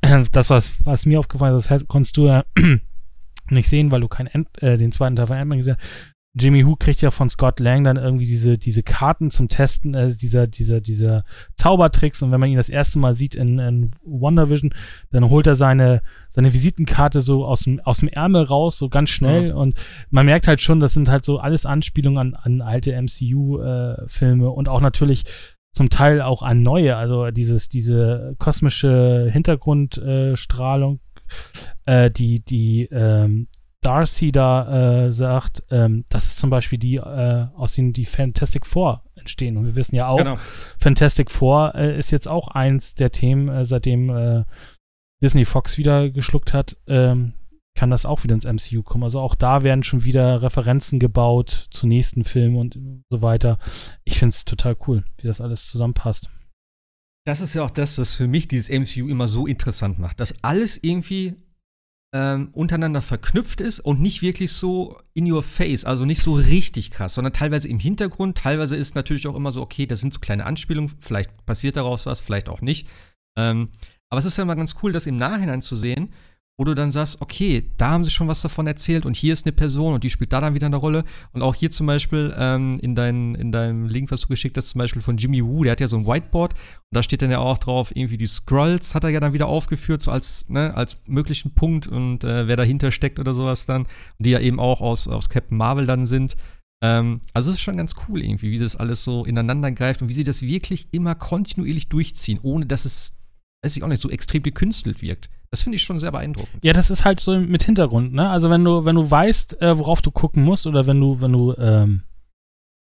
äh, 0.01 0.23
das, 0.31 0.49
was, 0.49 0.83
was 0.87 1.05
mir 1.05 1.19
aufgefallen 1.19 1.55
ist, 1.55 1.69
das 1.69 1.87
konntest 1.87 2.17
du 2.17 2.25
ja 2.25 2.43
nicht 3.51 3.69
sehen, 3.69 3.91
weil 3.91 4.01
du 4.01 4.07
kein 4.07 4.25
End, 4.25 4.47
äh, 4.63 4.79
den 4.79 4.91
zweiten 4.91 5.15
Teil 5.15 5.27
von 5.27 5.37
Ant-Man 5.37 5.59
gesehen 5.59 5.77
hast. 5.77 6.15
Jimmy 6.35 6.65
Who 6.65 6.75
kriegt 6.75 7.01
ja 7.01 7.09
von 7.09 7.29
Scott 7.29 7.59
Lang 7.59 7.83
dann 7.83 7.97
irgendwie 7.97 8.25
diese, 8.25 8.57
diese 8.57 8.83
Karten 8.83 9.31
zum 9.31 9.49
Testen, 9.49 9.95
äh, 9.95 10.15
dieser, 10.15 10.45
dieser, 10.47 10.79
dieser 10.79 11.23
Zaubertricks. 11.55 12.21
Und 12.21 12.31
wenn 12.31 12.39
man 12.39 12.49
ihn 12.49 12.57
das 12.57 12.69
erste 12.69 12.99
Mal 12.99 13.13
sieht 13.13 13.35
in, 13.35 13.57
in 13.57 13.91
Wonder 14.03 14.49
Vision, 14.49 14.73
dann 15.11 15.29
holt 15.29 15.47
er 15.47 15.55
seine, 15.55 16.01
seine 16.29 16.53
Visitenkarte 16.53 17.21
so 17.21 17.45
aus 17.45 17.61
dem, 17.61 17.79
aus 17.79 17.99
dem 17.99 18.09
Ärmel 18.09 18.43
raus, 18.43 18.77
so 18.77 18.89
ganz 18.89 19.09
schnell. 19.09 19.51
Mhm. 19.53 19.57
Und 19.57 19.81
man 20.11 20.27
merkt 20.27 20.47
halt 20.47 20.61
schon, 20.61 20.79
das 20.79 20.93
sind 20.93 21.09
halt 21.09 21.25
so 21.25 21.39
alles 21.39 21.65
Anspielungen 21.65 22.19
an, 22.19 22.35
an 22.35 22.61
alte 22.61 22.91
MCU-Filme 22.91 24.45
äh, 24.45 24.49
und 24.49 24.69
auch 24.69 24.81
natürlich 24.81 25.23
zum 25.73 25.89
Teil 25.89 26.21
auch 26.21 26.43
an 26.43 26.61
neue. 26.61 26.95
Also 26.95 27.31
dieses, 27.31 27.69
diese 27.69 28.35
kosmische 28.37 29.29
Hintergrundstrahlung, 29.31 30.99
äh, 31.85 32.11
die, 32.11 32.41
die 32.43 32.87
ähm, 32.91 33.47
Darcy 33.81 34.31
da 34.31 35.05
äh, 35.05 35.11
sagt, 35.11 35.63
ähm, 35.71 36.03
das 36.09 36.25
ist 36.25 36.39
zum 36.39 36.49
Beispiel 36.49 36.77
die, 36.77 36.95
äh, 36.95 37.47
aus 37.55 37.73
denen 37.73 37.93
die 37.93 38.05
Fantastic 38.05 38.65
Four 38.65 39.03
entstehen. 39.15 39.57
Und 39.57 39.65
wir 39.65 39.75
wissen 39.75 39.95
ja 39.95 40.07
auch, 40.07 40.17
genau. 40.17 40.37
Fantastic 40.79 41.31
Four 41.31 41.75
äh, 41.75 41.97
ist 41.97 42.11
jetzt 42.11 42.27
auch 42.27 42.49
eins 42.49 42.95
der 42.95 43.11
Themen, 43.11 43.47
äh, 43.47 43.65
seitdem 43.65 44.09
äh, 44.09 44.43
Disney 45.23 45.45
Fox 45.45 45.77
wieder 45.77 46.09
geschluckt 46.09 46.53
hat, 46.53 46.77
ähm, 46.87 47.33
kann 47.75 47.89
das 47.89 48.05
auch 48.05 48.23
wieder 48.23 48.35
ins 48.35 48.45
MCU 48.45 48.83
kommen. 48.83 49.05
Also 49.05 49.21
auch 49.21 49.35
da 49.35 49.63
werden 49.63 49.83
schon 49.83 50.03
wieder 50.03 50.41
Referenzen 50.41 50.99
gebaut 50.99 51.67
zu 51.71 51.87
nächsten 51.87 52.25
Filmen 52.25 52.57
und 52.57 52.77
so 53.09 53.21
weiter. 53.21 53.57
Ich 54.03 54.19
finde 54.19 54.33
es 54.33 54.43
total 54.43 54.75
cool, 54.87 55.05
wie 55.17 55.27
das 55.27 55.39
alles 55.39 55.67
zusammenpasst. 55.67 56.29
Das 57.25 57.41
ist 57.41 57.53
ja 57.53 57.63
auch 57.63 57.71
das, 57.71 57.97
was 57.97 58.15
für 58.15 58.27
mich 58.27 58.47
dieses 58.47 58.69
MCU 58.69 59.07
immer 59.07 59.27
so 59.27 59.45
interessant 59.45 59.99
macht, 59.99 60.19
dass 60.19 60.43
alles 60.43 60.81
irgendwie 60.81 61.35
ähm, 62.13 62.49
untereinander 62.53 63.01
verknüpft 63.01 63.61
ist 63.61 63.79
und 63.79 64.01
nicht 64.01 64.21
wirklich 64.21 64.51
so 64.51 64.99
in 65.13 65.31
your 65.31 65.43
face, 65.43 65.85
also 65.85 66.05
nicht 66.05 66.23
so 66.23 66.33
richtig 66.33 66.91
krass, 66.91 67.13
sondern 67.13 67.33
teilweise 67.33 67.67
im 67.67 67.79
Hintergrund. 67.79 68.37
Teilweise 68.37 68.75
ist 68.75 68.95
natürlich 68.95 69.27
auch 69.27 69.35
immer 69.35 69.51
so, 69.51 69.61
okay, 69.61 69.85
das 69.85 69.99
sind 69.99 70.13
so 70.13 70.19
kleine 70.19 70.45
Anspielungen, 70.45 70.93
vielleicht 70.99 71.45
passiert 71.45 71.77
daraus 71.77 72.05
was, 72.05 72.21
vielleicht 72.21 72.49
auch 72.49 72.61
nicht. 72.61 72.87
Ähm, 73.37 73.69
aber 74.09 74.19
es 74.19 74.25
ist 74.25 74.37
ja 74.37 74.43
immer 74.43 74.55
ganz 74.55 74.75
cool, 74.81 74.91
das 74.91 75.05
im 75.05 75.17
Nachhinein 75.17 75.61
zu 75.61 75.75
sehen 75.75 76.13
wo 76.59 76.65
du 76.65 76.75
dann 76.75 76.91
sagst, 76.91 77.21
okay, 77.21 77.71
da 77.77 77.91
haben 77.91 78.03
sie 78.03 78.11
schon 78.11 78.27
was 78.27 78.41
davon 78.41 78.67
erzählt 78.67 79.05
und 79.05 79.15
hier 79.15 79.31
ist 79.31 79.45
eine 79.45 79.53
Person 79.53 79.93
und 79.93 80.03
die 80.03 80.09
spielt 80.09 80.33
da 80.33 80.41
dann 80.41 80.55
wieder 80.55 80.65
eine 80.65 80.75
Rolle. 80.75 81.05
Und 81.31 81.41
auch 81.41 81.55
hier 81.55 81.71
zum 81.71 81.87
Beispiel 81.87 82.35
ähm, 82.37 82.77
in, 82.81 82.95
dein, 82.95 83.33
in 83.35 83.53
deinem 83.53 83.85
Link, 83.85 84.11
was 84.11 84.21
du 84.21 84.27
geschickt 84.27 84.57
hast, 84.57 84.71
zum 84.71 84.79
Beispiel 84.79 85.01
von 85.01 85.15
Jimmy 85.15 85.41
Woo, 85.41 85.63
der 85.63 85.71
hat 85.71 85.79
ja 85.79 85.87
so 85.87 85.95
ein 85.95 86.05
Whiteboard 86.05 86.55
und 86.55 86.59
da 86.91 87.01
steht 87.01 87.21
dann 87.21 87.31
ja 87.31 87.39
auch 87.39 87.59
drauf, 87.59 87.95
irgendwie 87.95 88.17
die 88.17 88.27
Scrolls 88.27 88.93
hat 88.93 89.05
er 89.05 89.09
ja 89.09 89.21
dann 89.21 89.31
wieder 89.31 89.47
aufgeführt, 89.47 90.01
so 90.01 90.11
als, 90.11 90.49
ne, 90.49 90.75
als 90.75 90.97
möglichen 91.07 91.53
Punkt 91.53 91.87
und 91.87 92.25
äh, 92.25 92.49
wer 92.49 92.57
dahinter 92.57 92.91
steckt 92.91 93.19
oder 93.19 93.33
sowas 93.33 93.65
dann, 93.65 93.87
die 94.17 94.31
ja 94.31 94.41
eben 94.41 94.59
auch 94.59 94.81
aus, 94.81 95.07
aus 95.07 95.29
Captain 95.29 95.57
Marvel 95.57 95.85
dann 95.85 96.07
sind. 96.07 96.35
Ähm, 96.83 97.21
also 97.33 97.49
es 97.49 97.55
ist 97.55 97.61
schon 97.61 97.77
ganz 97.77 97.95
cool 98.09 98.21
irgendwie, 98.21 98.51
wie 98.51 98.59
das 98.59 98.75
alles 98.75 99.05
so 99.05 99.23
ineinander 99.23 99.71
greift 99.71 100.01
und 100.01 100.09
wie 100.09 100.13
sie 100.13 100.25
das 100.25 100.41
wirklich 100.41 100.89
immer 100.91 101.15
kontinuierlich 101.15 101.87
durchziehen, 101.87 102.39
ohne 102.43 102.65
dass 102.65 102.83
es, 102.83 103.18
weiß 103.63 103.75
ich 103.75 103.83
auch 103.83 103.87
nicht, 103.87 104.01
so 104.01 104.09
extrem 104.09 104.43
gekünstelt 104.43 105.01
wirkt. 105.01 105.29
Das 105.51 105.63
finde 105.63 105.77
ich 105.77 105.83
schon 105.83 105.99
sehr 105.99 106.11
beeindruckend. 106.11 106.63
Ja, 106.63 106.73
das 106.73 106.89
ist 106.89 107.05
halt 107.05 107.19
so 107.19 107.37
mit 107.39 107.63
Hintergrund, 107.63 108.13
ne? 108.13 108.29
Also 108.29 108.49
wenn 108.49 108.63
du, 108.63 108.85
wenn 108.85 108.95
du 108.95 109.09
weißt, 109.09 109.61
äh, 109.61 109.77
worauf 109.77 110.01
du 110.01 110.11
gucken 110.11 110.43
musst, 110.43 110.67
oder 110.67 110.85
wenn 110.87 110.99
du, 110.99 111.19
wenn 111.21 111.31
du, 111.31 111.53
ähm, 111.57 112.03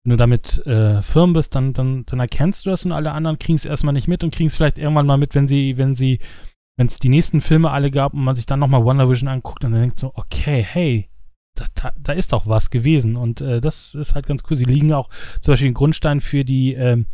wenn 0.03 0.11
du 0.11 0.17
damit 0.17 0.67
äh, 0.67 1.03
firm 1.03 1.33
bist, 1.35 1.55
dann, 1.55 1.73
dann, 1.73 2.05
dann 2.07 2.21
erkennst 2.21 2.65
du 2.65 2.71
das 2.71 2.85
und 2.85 2.93
alle 2.93 3.13
anderen 3.13 3.39
kriegen 3.39 3.57
es 3.57 3.65
erstmal 3.65 3.93
nicht 3.93 4.09
mit 4.09 4.25
und 4.25 4.35
kriegen 4.35 4.49
es 4.49 4.57
vielleicht 4.57 4.79
irgendwann 4.79 5.07
mal 5.07 5.19
mit, 5.19 5.35
wenn 5.35 5.49
sie, 5.49 5.79
wenn 5.79 5.95
sie, 5.95 6.21
wenn 6.77 6.87
es 6.87 6.99
die 6.99 7.09
nächsten 7.09 7.41
Filme 7.41 7.71
alle 7.71 7.91
gab 7.91 8.15
und 8.15 8.25
man 8.25 8.35
sich 8.35 8.47
dann 8.47 8.61
nochmal 8.61 8.85
Wonder 8.85 9.09
Vision 9.09 9.29
anguckt 9.29 9.65
und 9.65 9.73
dann 9.73 9.81
denkt 9.81 10.01
so, 10.01 10.13
okay, 10.15 10.63
hey, 10.63 11.09
da, 11.55 11.67
da, 11.75 11.93
da 11.99 12.13
ist 12.13 12.33
doch 12.33 12.47
was 12.47 12.71
gewesen. 12.71 13.17
Und 13.17 13.41
äh, 13.41 13.61
das 13.61 13.95
ist 13.95 14.15
halt 14.15 14.27
ganz 14.27 14.43
cool. 14.49 14.57
Sie 14.57 14.65
liegen 14.65 14.93
auch 14.93 15.09
zum 15.41 15.53
Beispiel 15.53 15.69
den 15.69 15.75
Grundstein 15.75 16.21
für 16.21 16.45
die, 16.45 16.75
ähm, 16.75 17.07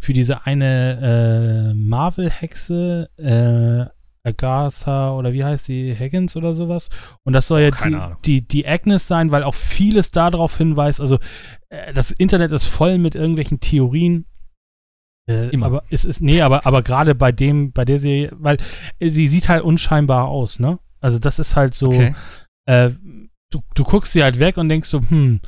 für 0.00 0.12
diese 0.12 0.46
eine 0.46 1.72
äh, 1.72 1.74
Marvel-Hexe, 1.74 3.10
äh, 3.16 3.98
Agatha 4.28 5.12
oder 5.12 5.32
wie 5.32 5.44
heißt 5.44 5.66
sie, 5.66 5.94
Higgins 5.94 6.36
oder 6.36 6.54
sowas. 6.54 6.90
Und 7.24 7.32
das 7.32 7.48
soll 7.48 7.60
oh, 7.60 7.84
ja 7.84 8.16
die, 8.22 8.40
die, 8.40 8.48
die, 8.48 8.68
Agnes 8.68 9.08
sein, 9.08 9.30
weil 9.30 9.42
auch 9.42 9.54
vieles 9.54 10.10
darauf 10.10 10.56
hinweist. 10.56 11.00
Also 11.00 11.18
äh, 11.68 11.92
das 11.92 12.10
Internet 12.10 12.52
ist 12.52 12.66
voll 12.66 12.98
mit 12.98 13.14
irgendwelchen 13.14 13.60
Theorien. 13.60 14.26
Äh, 15.28 15.48
Immer. 15.50 15.66
Aber 15.66 15.82
es 15.90 16.04
ist, 16.04 16.20
nee, 16.20 16.40
aber, 16.40 16.66
aber 16.66 16.82
gerade 16.82 17.14
bei 17.14 17.32
dem, 17.32 17.72
bei 17.72 17.84
der 17.84 17.98
Serie, 17.98 18.30
weil 18.32 18.58
äh, 18.98 19.08
sie 19.10 19.28
sieht 19.28 19.48
halt 19.48 19.62
unscheinbar 19.62 20.28
aus, 20.28 20.58
ne? 20.58 20.78
Also 21.00 21.18
das 21.18 21.38
ist 21.38 21.54
halt 21.54 21.74
so, 21.74 21.88
okay. 21.88 22.14
äh, 22.66 22.90
du, 23.50 23.62
du 23.74 23.84
guckst 23.84 24.12
sie 24.12 24.22
halt 24.22 24.40
weg 24.40 24.56
und 24.56 24.68
denkst 24.68 24.88
so, 24.88 25.00
hm, 25.00 25.40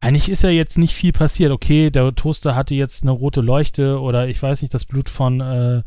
eigentlich 0.00 0.28
ist 0.28 0.42
ja 0.42 0.50
jetzt 0.50 0.78
nicht 0.78 0.94
viel 0.94 1.12
passiert. 1.12 1.50
Okay, 1.50 1.90
der 1.90 2.14
Toaster 2.14 2.54
hatte 2.54 2.74
jetzt 2.74 3.02
eine 3.02 3.10
rote 3.10 3.40
Leuchte 3.40 4.00
oder 4.00 4.28
ich 4.28 4.42
weiß 4.42 4.62
nicht, 4.62 4.72
das 4.74 4.84
Blut 4.84 5.08
von 5.08 5.40
äh, 5.40 5.82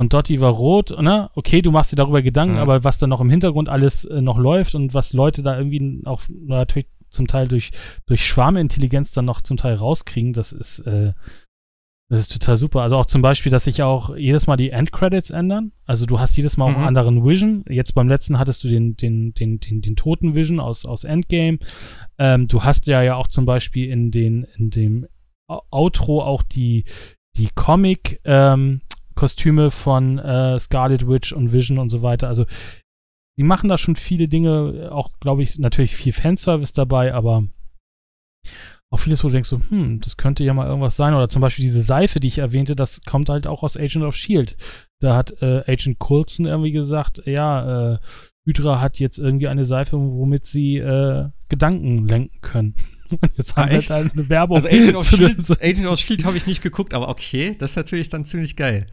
und 0.00 0.12
Dotti 0.14 0.40
war 0.40 0.52
rot, 0.52 0.90
ne? 1.00 1.28
Okay, 1.34 1.60
du 1.60 1.72
machst 1.72 1.90
dir 1.90 1.96
darüber 1.96 2.22
Gedanken, 2.22 2.54
mhm. 2.54 2.60
aber 2.60 2.84
was 2.84 2.98
da 2.98 3.08
noch 3.08 3.20
im 3.20 3.30
Hintergrund 3.30 3.68
alles 3.68 4.04
äh, 4.04 4.20
noch 4.20 4.38
läuft 4.38 4.76
und 4.76 4.94
was 4.94 5.12
Leute 5.12 5.42
da 5.42 5.58
irgendwie 5.58 6.02
auch 6.04 6.22
natürlich 6.28 6.86
zum 7.10 7.26
Teil 7.26 7.48
durch, 7.48 7.72
durch 8.06 8.24
Schwarmintelligenz 8.24 9.10
dann 9.12 9.24
noch 9.24 9.40
zum 9.40 9.56
Teil 9.56 9.74
rauskriegen, 9.74 10.32
das 10.32 10.52
ist, 10.52 10.80
äh, 10.80 11.14
das 12.10 12.20
ist 12.20 12.32
total 12.32 12.56
super. 12.56 12.80
Also 12.80 12.96
auch 12.96 13.04
zum 13.04 13.20
Beispiel, 13.20 13.52
dass 13.52 13.64
sich 13.64 13.82
auch 13.82 14.16
jedes 14.16 14.46
Mal 14.46 14.56
die 14.56 14.70
Endcredits 14.70 15.28
ändern. 15.28 15.72
Also 15.84 16.06
du 16.06 16.18
hast 16.18 16.36
jedes 16.36 16.56
Mal 16.56 16.68
mhm. 16.68 16.74
auch 16.74 16.78
einen 16.78 16.88
anderen 16.88 17.24
Vision. 17.24 17.64
Jetzt 17.68 17.94
beim 17.94 18.08
letzten 18.08 18.38
hattest 18.38 18.64
du 18.64 18.68
den, 18.68 18.96
den, 18.96 19.34
den, 19.34 19.60
den, 19.60 19.82
den 19.82 19.96
toten 19.96 20.34
Vision 20.34 20.58
aus, 20.58 20.86
aus 20.86 21.04
Endgame. 21.04 21.58
Ähm, 22.18 22.46
du 22.46 22.64
hast 22.64 22.86
ja 22.86 23.02
ja 23.02 23.16
auch 23.16 23.26
zum 23.26 23.44
Beispiel 23.44 23.90
in 23.90 24.10
den, 24.10 24.44
in 24.56 24.70
dem 24.70 25.06
Outro 25.48 26.22
auch 26.22 26.42
die, 26.42 26.84
die 27.36 27.50
Comic, 27.54 28.20
ähm, 28.24 28.80
Kostüme 29.14 29.70
von 29.70 30.18
äh, 30.18 30.58
Scarlet 30.58 31.06
Witch 31.08 31.32
und 31.34 31.52
Vision 31.52 31.78
und 31.78 31.90
so 31.90 32.00
weiter. 32.00 32.28
Also 32.28 32.46
die 33.38 33.44
machen 33.44 33.68
da 33.68 33.76
schon 33.76 33.96
viele 33.96 34.28
Dinge, 34.28 34.88
auch 34.92 35.10
glaube 35.20 35.42
ich 35.42 35.58
natürlich 35.58 35.94
viel 35.94 36.12
Fanservice 36.12 36.72
dabei, 36.72 37.12
aber 37.12 37.44
auch 38.90 39.00
vieles, 39.00 39.22
wo 39.22 39.28
du 39.28 39.32
denkst 39.32 39.50
so, 39.50 39.60
hm, 39.68 40.00
das 40.00 40.16
könnte 40.16 40.44
ja 40.44 40.54
mal 40.54 40.66
irgendwas 40.66 40.96
sein. 40.96 41.14
Oder 41.14 41.28
zum 41.28 41.42
Beispiel 41.42 41.64
diese 41.64 41.82
Seife, 41.82 42.20
die 42.20 42.28
ich 42.28 42.38
erwähnte, 42.38 42.74
das 42.74 43.02
kommt 43.02 43.28
halt 43.28 43.46
auch 43.46 43.62
aus 43.62 43.76
Agent 43.76 44.04
of 44.04 44.16
Shield. 44.16 44.56
Da 45.00 45.14
hat 45.14 45.42
äh, 45.42 45.62
Agent 45.66 45.98
Coulson 45.98 46.46
irgendwie 46.46 46.72
gesagt, 46.72 47.22
ja, 47.26 47.94
äh, 47.94 47.98
Hydra 48.46 48.80
hat 48.80 48.98
jetzt 48.98 49.18
irgendwie 49.18 49.48
eine 49.48 49.66
Seife, 49.66 49.98
womit 49.98 50.46
sie 50.46 50.78
äh, 50.78 51.28
Gedanken 51.50 52.08
lenken 52.08 52.40
können. 52.40 52.74
Jetzt 53.36 53.56
haben 53.56 53.70
wir 53.70 53.80
halt 53.80 54.12
eine 54.12 54.28
Werbung. 54.28 54.56
Also 54.56 54.68
Agent 54.68 54.94
of 54.96 55.08
Shield, 55.08 55.62
Agent 55.62 55.86
of 55.86 55.98
Shield 55.98 56.24
habe 56.24 56.36
ich 56.36 56.46
nicht 56.46 56.62
geguckt, 56.62 56.94
aber 56.94 57.08
okay, 57.08 57.54
das 57.58 57.72
ist 57.72 57.76
natürlich 57.76 58.08
dann 58.08 58.24
ziemlich 58.24 58.56
geil. 58.56 58.86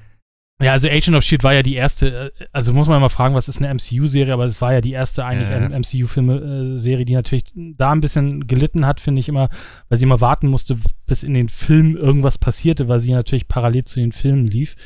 Ja, 0.61 0.71
also 0.71 0.87
Agent 0.87 1.17
of 1.17 1.23
Shield 1.23 1.43
war 1.43 1.53
ja 1.53 1.63
die 1.63 1.75
erste, 1.75 2.31
äh, 2.39 2.45
also 2.53 2.71
muss 2.71 2.87
man 2.87 3.01
mal 3.01 3.09
fragen, 3.09 3.35
was 3.35 3.49
ist 3.49 3.61
eine 3.61 3.73
MCU-Serie, 3.73 4.33
aber 4.33 4.45
es 4.45 4.61
war 4.61 4.73
ja 4.73 4.79
die 4.79 4.93
erste 4.93 5.25
eigentlich 5.25 5.49
ja. 5.49 5.67
MCU-Filme-Serie, 5.67 7.03
die 7.03 7.13
natürlich 7.13 7.43
da 7.53 7.91
ein 7.91 7.99
bisschen 7.99 8.47
gelitten 8.47 8.85
hat, 8.85 9.01
finde 9.01 9.19
ich 9.19 9.27
immer, 9.27 9.49
weil 9.89 9.97
sie 9.97 10.05
immer 10.05 10.21
warten 10.21 10.47
musste, 10.47 10.77
bis 11.07 11.23
in 11.23 11.33
den 11.33 11.49
Filmen 11.49 11.97
irgendwas 11.97 12.37
passierte, 12.37 12.87
weil 12.87 13.01
sie 13.01 13.11
natürlich 13.11 13.49
parallel 13.49 13.83
zu 13.83 13.99
den 13.99 14.13
Filmen 14.13 14.47
lief. 14.47 14.77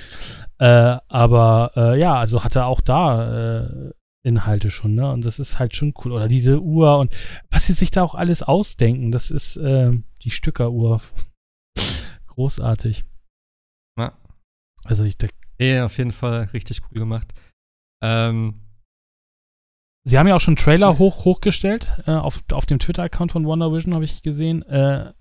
Äh, 0.58 0.98
aber 1.08 1.72
äh, 1.76 2.00
ja, 2.00 2.16
also 2.16 2.44
hatte 2.44 2.66
auch 2.66 2.82
da 2.82 3.62
äh, 3.62 3.92
Inhalte 4.24 4.72
schon, 4.72 4.96
ne? 4.96 5.12
Und 5.12 5.24
das 5.24 5.40
ist 5.40 5.60
halt 5.60 5.76
schon 5.76 5.94
cool. 6.04 6.14
Oder 6.14 6.28
diese 6.28 6.62
Uhr 6.62 6.98
und 6.98 7.14
was 7.52 7.68
sie 7.68 7.74
sich 7.74 7.92
da 7.92 8.02
auch 8.02 8.16
alles 8.16 8.42
ausdenken, 8.42 9.12
das 9.12 9.30
ist 9.30 9.56
äh, 9.58 9.92
die 10.24 10.32
Stückeruhr. 10.32 11.00
Großartig. 12.28 13.06
Also 14.84 15.04
ich, 15.04 15.18
ja, 15.60 15.86
auf 15.86 15.98
jeden 15.98 16.12
Fall 16.12 16.50
richtig 16.54 16.82
cool 16.90 17.00
gemacht. 17.00 17.28
Ähm, 18.04 18.62
Sie 20.06 20.18
haben 20.18 20.28
ja 20.28 20.36
auch 20.36 20.42
schon 20.42 20.56
Trailer 20.56 20.98
hoch, 20.98 21.26
hochgestellt 21.26 21.92
äh, 22.08 22.12
auf, 22.12 22.42
auf 22.52 22.66
dem 22.66 22.80
Twitter-Account 22.80 23.32
von 23.32 23.46
Wonder 23.46 23.72
Vision, 23.72 23.94
habe 23.94 24.06
ich 24.06 24.22
gesehen. 24.22 24.64
Äh, 24.64 25.14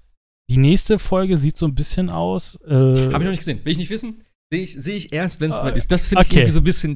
die 0.48 0.56
nächste 0.56 0.98
Folge 0.98 1.36
sieht 1.36 1.58
so 1.58 1.66
ein 1.66 1.74
bisschen 1.74 2.08
aus. 2.08 2.56
Äh, 2.66 2.70
habe 2.70 2.94
ich 2.94 3.10
noch 3.10 3.18
nicht 3.18 3.38
gesehen. 3.38 3.64
Will 3.64 3.72
ich 3.72 3.78
nicht 3.78 3.90
wissen? 3.90 4.24
Sehe 4.50 4.62
ich, 4.62 4.74
seh 4.74 4.92
ich 4.92 5.12
erst, 5.12 5.40
wenn 5.40 5.50
es 5.50 5.60
uh, 5.60 5.66
ist. 5.66 5.92
Das 5.92 6.08
finde 6.08 6.22
ich 6.22 6.28
okay. 6.28 6.38
irgendwie 6.38 6.52
so 6.52 6.60
ein 6.60 6.64
bisschen 6.64 6.94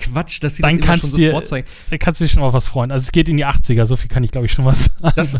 Quatsch, 0.00 0.42
dass 0.42 0.56
sie 0.56 0.62
Dann 0.62 0.72
das 0.72 0.78
immer 0.78 0.86
kannst 0.86 1.00
schon 1.02 1.10
so 1.10 1.16
dir- 1.18 1.30
vorzeigen. 1.30 1.68
Da 1.90 1.98
kannst 1.98 2.20
du 2.20 2.24
dich 2.24 2.32
schon 2.32 2.42
mal 2.42 2.52
was 2.52 2.66
freuen. 2.68 2.90
Also 2.90 3.04
es 3.04 3.12
geht 3.12 3.28
in 3.28 3.36
die 3.36 3.46
80er, 3.46 3.86
so 3.86 3.96
viel 3.96 4.08
kann 4.08 4.24
ich 4.24 4.32
glaube 4.32 4.46
ich 4.46 4.52
schon 4.52 4.64
was 4.64 4.86
sagen. 4.86 5.12
Das- 5.16 5.38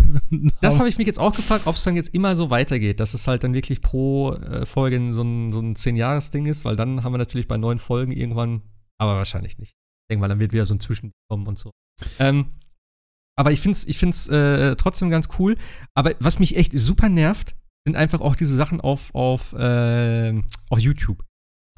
Das 0.60 0.78
habe 0.78 0.88
ich 0.88 0.98
mich 0.98 1.06
jetzt 1.06 1.18
auch 1.18 1.32
gefragt, 1.36 1.66
ob 1.66 1.74
es 1.74 1.82
dann 1.84 1.96
jetzt 1.96 2.14
immer 2.14 2.36
so 2.36 2.50
weitergeht, 2.50 3.00
dass 3.00 3.14
es 3.14 3.26
halt 3.26 3.42
dann 3.42 3.54
wirklich 3.54 3.80
pro 3.80 4.34
äh, 4.34 4.64
Folge 4.66 5.12
so 5.12 5.22
ein, 5.22 5.52
so 5.52 5.60
ein 5.60 5.74
10-Jahres-Ding 5.74 6.46
ist, 6.46 6.64
weil 6.64 6.76
dann 6.76 7.02
haben 7.02 7.12
wir 7.12 7.18
natürlich 7.18 7.48
bei 7.48 7.56
neun 7.56 7.78
Folgen 7.78 8.12
irgendwann, 8.12 8.62
aber 8.98 9.16
wahrscheinlich 9.16 9.58
nicht. 9.58 9.72
Irgendwann 10.10 10.30
dann 10.30 10.38
wird 10.40 10.52
wieder 10.52 10.66
so 10.66 10.74
ein 10.74 10.80
Zwischen 10.80 11.12
kommen 11.28 11.46
und 11.46 11.58
so. 11.58 11.70
Ähm, 12.18 12.46
aber 13.38 13.52
ich 13.52 13.60
finde 13.60 13.76
es 13.76 13.86
ich 13.86 13.96
find's, 13.98 14.26
äh, 14.28 14.76
trotzdem 14.76 15.08
ganz 15.08 15.28
cool. 15.38 15.56
Aber 15.94 16.14
was 16.20 16.38
mich 16.38 16.56
echt 16.56 16.78
super 16.78 17.08
nervt, 17.08 17.54
sind 17.86 17.96
einfach 17.96 18.20
auch 18.20 18.36
diese 18.36 18.54
Sachen 18.54 18.80
auf, 18.80 19.14
auf, 19.14 19.52
äh, 19.54 20.34
auf 20.68 20.78
YouTube. 20.78 21.24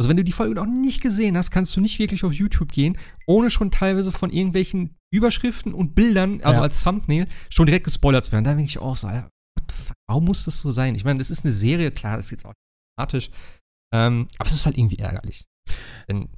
Also 0.03 0.09
wenn 0.11 0.17
du 0.17 0.25
die 0.25 0.33
Folge 0.33 0.57
noch 0.57 0.67
nicht 0.67 1.01
gesehen 1.01 1.37
hast, 1.37 1.53
kannst 1.53 1.77
du 1.77 1.81
nicht 1.81 2.01
wirklich 2.01 2.25
auf 2.25 2.33
YouTube 2.33 2.73
gehen, 2.73 2.99
ohne 3.29 3.51
schon 3.51 3.71
teilweise 3.71 4.11
von 4.11 4.31
irgendwelchen 4.31 4.97
Überschriften 5.15 5.73
und 5.75 5.95
Bildern, 5.95 6.41
also 6.43 6.59
Ja. 6.59 6.65
als 6.65 6.83
Thumbnail, 6.83 7.29
schon 7.51 7.67
direkt 7.67 7.85
gespoilert 7.85 8.25
zu 8.25 8.33
werden. 8.33 8.43
Da 8.43 8.51
denke 8.55 8.65
ich 8.69 8.79
auch 8.79 8.97
so, 8.97 9.07
Alter, 9.07 9.29
what 9.57 9.71
the 9.71 9.77
fuck, 9.81 9.97
warum 10.09 10.25
muss 10.25 10.45
das 10.45 10.59
so 10.59 10.73
sein? 10.73 10.97
Ich 10.97 11.05
meine, 11.05 11.21
das 11.21 11.31
ist 11.31 11.45
eine 11.45 11.53
Serie, 11.53 11.93
klar, 11.93 12.17
das 12.17 12.25
ist 12.27 12.31
jetzt 12.33 12.45
auch 12.47 12.51
nicht 12.51 12.97
dramatisch, 12.99 13.31
ähm, 13.95 14.27
aber 14.39 14.49
es 14.49 14.55
ist 14.57 14.67
halt 14.67 14.77
irgendwie 14.77 14.99
ärgerlich. 14.99 15.45
Denn, 16.09 16.29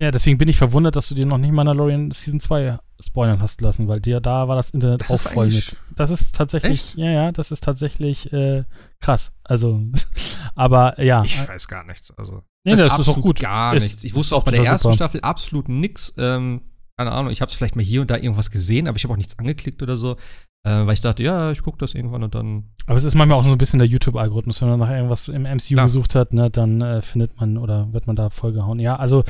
Ja, 0.00 0.10
deswegen 0.10 0.38
bin 0.38 0.48
ich 0.48 0.56
verwundert, 0.56 0.96
dass 0.96 1.08
du 1.08 1.14
dir 1.14 1.26
noch 1.26 1.36
nicht 1.38 1.52
Mandalorian 1.52 2.10
Season 2.10 2.40
2 2.40 2.78
spoilern 3.00 3.40
hast 3.40 3.60
lassen, 3.60 3.86
weil 3.86 4.00
dir 4.00 4.20
da 4.20 4.48
war 4.48 4.56
das 4.56 4.70
Internet 4.70 5.02
Das 5.02 5.10
auch 5.10 5.14
ist 5.14 5.28
voll 5.28 5.48
mit. 5.48 5.76
Das 5.94 6.10
ist 6.10 6.34
tatsächlich, 6.34 6.70
Echt? 6.72 6.94
ja, 6.96 7.10
ja, 7.10 7.32
das 7.32 7.50
ist 7.52 7.62
tatsächlich 7.62 8.32
äh, 8.32 8.64
krass. 9.00 9.32
Also, 9.44 9.82
aber 10.54 11.00
ja. 11.02 11.22
ich 11.24 11.46
weiß 11.48 11.68
gar 11.68 11.84
nichts. 11.84 12.12
Also, 12.16 12.42
Nee, 12.64 12.72
das 12.72 12.82
ist 12.82 12.90
absolut 12.92 13.18
auch 13.18 13.22
gut. 13.22 13.40
Gar 13.40 13.74
Ist- 13.76 13.82
nichts. 13.84 14.04
Ich 14.04 14.12
ist 14.12 14.16
wusste 14.18 14.36
auch 14.36 14.42
bei 14.44 14.50
der 14.50 14.64
ersten 14.64 14.82
super. 14.88 14.94
Staffel 14.94 15.20
absolut 15.22 15.68
nichts. 15.68 16.12
Ähm, 16.18 16.62
keine 16.98 17.12
Ahnung, 17.12 17.32
ich 17.32 17.40
habe 17.40 17.48
es 17.50 17.54
vielleicht 17.54 17.76
mal 17.76 17.84
hier 17.84 18.02
und 18.02 18.10
da 18.10 18.16
irgendwas 18.16 18.50
gesehen, 18.50 18.86
aber 18.86 18.96
ich 18.98 19.04
habe 19.04 19.14
auch 19.14 19.18
nichts 19.18 19.38
angeklickt 19.38 19.82
oder 19.82 19.96
so, 19.96 20.16
äh, 20.62 20.86
weil 20.86 20.92
ich 20.92 21.00
dachte, 21.00 21.22
ja, 21.22 21.50
ich 21.50 21.62
gucke 21.62 21.78
das 21.78 21.94
irgendwann 21.94 22.22
und 22.22 22.34
dann 22.34 22.64
Aber 22.86 22.96
es 22.96 23.04
ist 23.04 23.14
manchmal 23.14 23.38
auch 23.38 23.44
so 23.44 23.52
ein 23.52 23.58
bisschen 23.58 23.78
der 23.78 23.88
YouTube-Algorithmus. 23.88 24.60
Wenn 24.60 24.68
man 24.68 24.80
nach 24.80 24.90
irgendwas 24.90 25.28
im 25.28 25.42
MCU 25.42 25.74
Klar. 25.74 25.86
gesucht 25.86 26.14
hat, 26.14 26.34
ne, 26.34 26.50
dann 26.50 26.82
äh, 26.82 27.00
findet 27.00 27.40
man 27.40 27.56
oder 27.56 27.92
wird 27.92 28.06
man 28.06 28.16
da 28.16 28.28
vollgehauen. 28.28 28.78
Ja, 28.78 28.96
also 28.96 29.24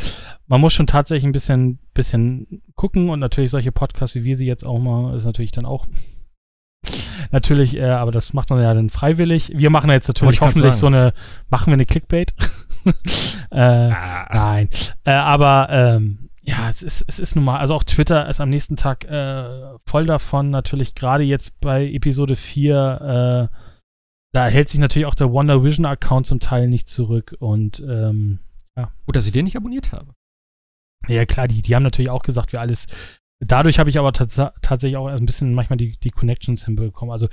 man 0.48 0.60
muss 0.60 0.72
schon 0.72 0.88
tatsächlich 0.88 1.24
ein 1.24 1.32
bisschen, 1.32 1.78
bisschen 1.94 2.62
gucken 2.74 3.10
und 3.10 3.20
natürlich 3.20 3.52
solche 3.52 3.70
Podcasts, 3.70 4.16
wie 4.16 4.24
wir 4.24 4.36
sie 4.36 4.46
jetzt 4.46 4.64
auch 4.64 4.80
mal, 4.80 5.16
ist 5.16 5.24
natürlich 5.24 5.52
dann 5.52 5.66
auch 5.66 5.86
natürlich, 7.30 7.76
äh, 7.76 7.84
aber 7.84 8.10
das 8.10 8.32
macht 8.32 8.50
man 8.50 8.60
ja 8.60 8.74
dann 8.74 8.90
freiwillig. 8.90 9.52
Wir 9.54 9.70
machen 9.70 9.88
jetzt 9.90 10.08
natürlich 10.08 10.40
hoffentlich 10.40 10.74
so 10.74 10.86
eine, 10.86 11.12
machen 11.48 11.66
wir 11.66 11.74
eine 11.74 11.84
Clickbait? 11.84 12.34
äh, 13.50 13.60
Ah, 13.60 14.26
Nein. 14.32 14.68
Äh, 15.04 15.12
aber 15.12 15.68
ähm, 15.70 16.19
ja, 16.42 16.70
es 16.70 16.82
ist, 16.82 17.04
es 17.06 17.18
ist 17.18 17.36
nun 17.36 17.44
mal, 17.44 17.58
also 17.58 17.74
auch 17.74 17.84
Twitter 17.84 18.28
ist 18.28 18.40
am 18.40 18.48
nächsten 18.48 18.76
Tag 18.76 19.04
äh, 19.04 19.78
voll 19.84 20.06
davon. 20.06 20.50
Natürlich 20.50 20.94
gerade 20.94 21.22
jetzt 21.24 21.60
bei 21.60 21.86
Episode 21.86 22.36
4, 22.36 23.50
äh, 23.50 23.56
da 24.32 24.46
hält 24.46 24.68
sich 24.68 24.80
natürlich 24.80 25.06
auch 25.06 25.14
der 25.14 25.32
Wonder 25.32 25.62
Vision 25.62 25.86
Account 25.86 26.26
zum 26.26 26.40
Teil 26.40 26.68
nicht 26.68 26.88
zurück. 26.88 27.36
Und 27.40 27.80
ähm, 27.80 28.38
gut, 29.06 29.16
dass 29.16 29.26
ich 29.26 29.32
den 29.32 29.44
nicht 29.44 29.56
abonniert 29.56 29.92
habe. 29.92 30.14
ja, 31.08 31.26
klar, 31.26 31.48
die, 31.48 31.62
die 31.62 31.74
haben 31.74 31.82
natürlich 31.82 32.10
auch 32.10 32.22
gesagt, 32.22 32.52
wir 32.52 32.60
alles. 32.60 32.86
Dadurch 33.42 33.78
habe 33.78 33.88
ich 33.88 33.98
aber 33.98 34.12
tats 34.12 34.36
tatsächlich 34.60 34.98
auch 34.98 35.06
ein 35.06 35.24
bisschen 35.24 35.54
manchmal 35.54 35.78
die, 35.78 35.98
die 35.98 36.10
Connections 36.10 36.66
hinbekommen. 36.66 37.10
Also, 37.10 37.26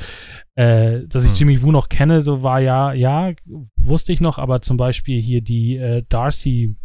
äh, 0.55 1.01
dass 1.05 1.25
ich 1.25 1.31
Hm. 1.31 1.37
Jimmy 1.37 1.61
Woo 1.61 1.71
noch 1.71 1.89
kenne, 1.89 2.21
so 2.21 2.43
war 2.43 2.61
ja, 2.61 2.93
ja, 2.93 3.33
wusste 3.75 4.13
ich 4.13 4.21
noch, 4.21 4.37
aber 4.37 4.61
zum 4.61 4.77
Beispiel 4.77 5.21
hier 5.21 5.41
die 5.41 5.75
äh, 5.77 6.03
Darcy, 6.07 6.75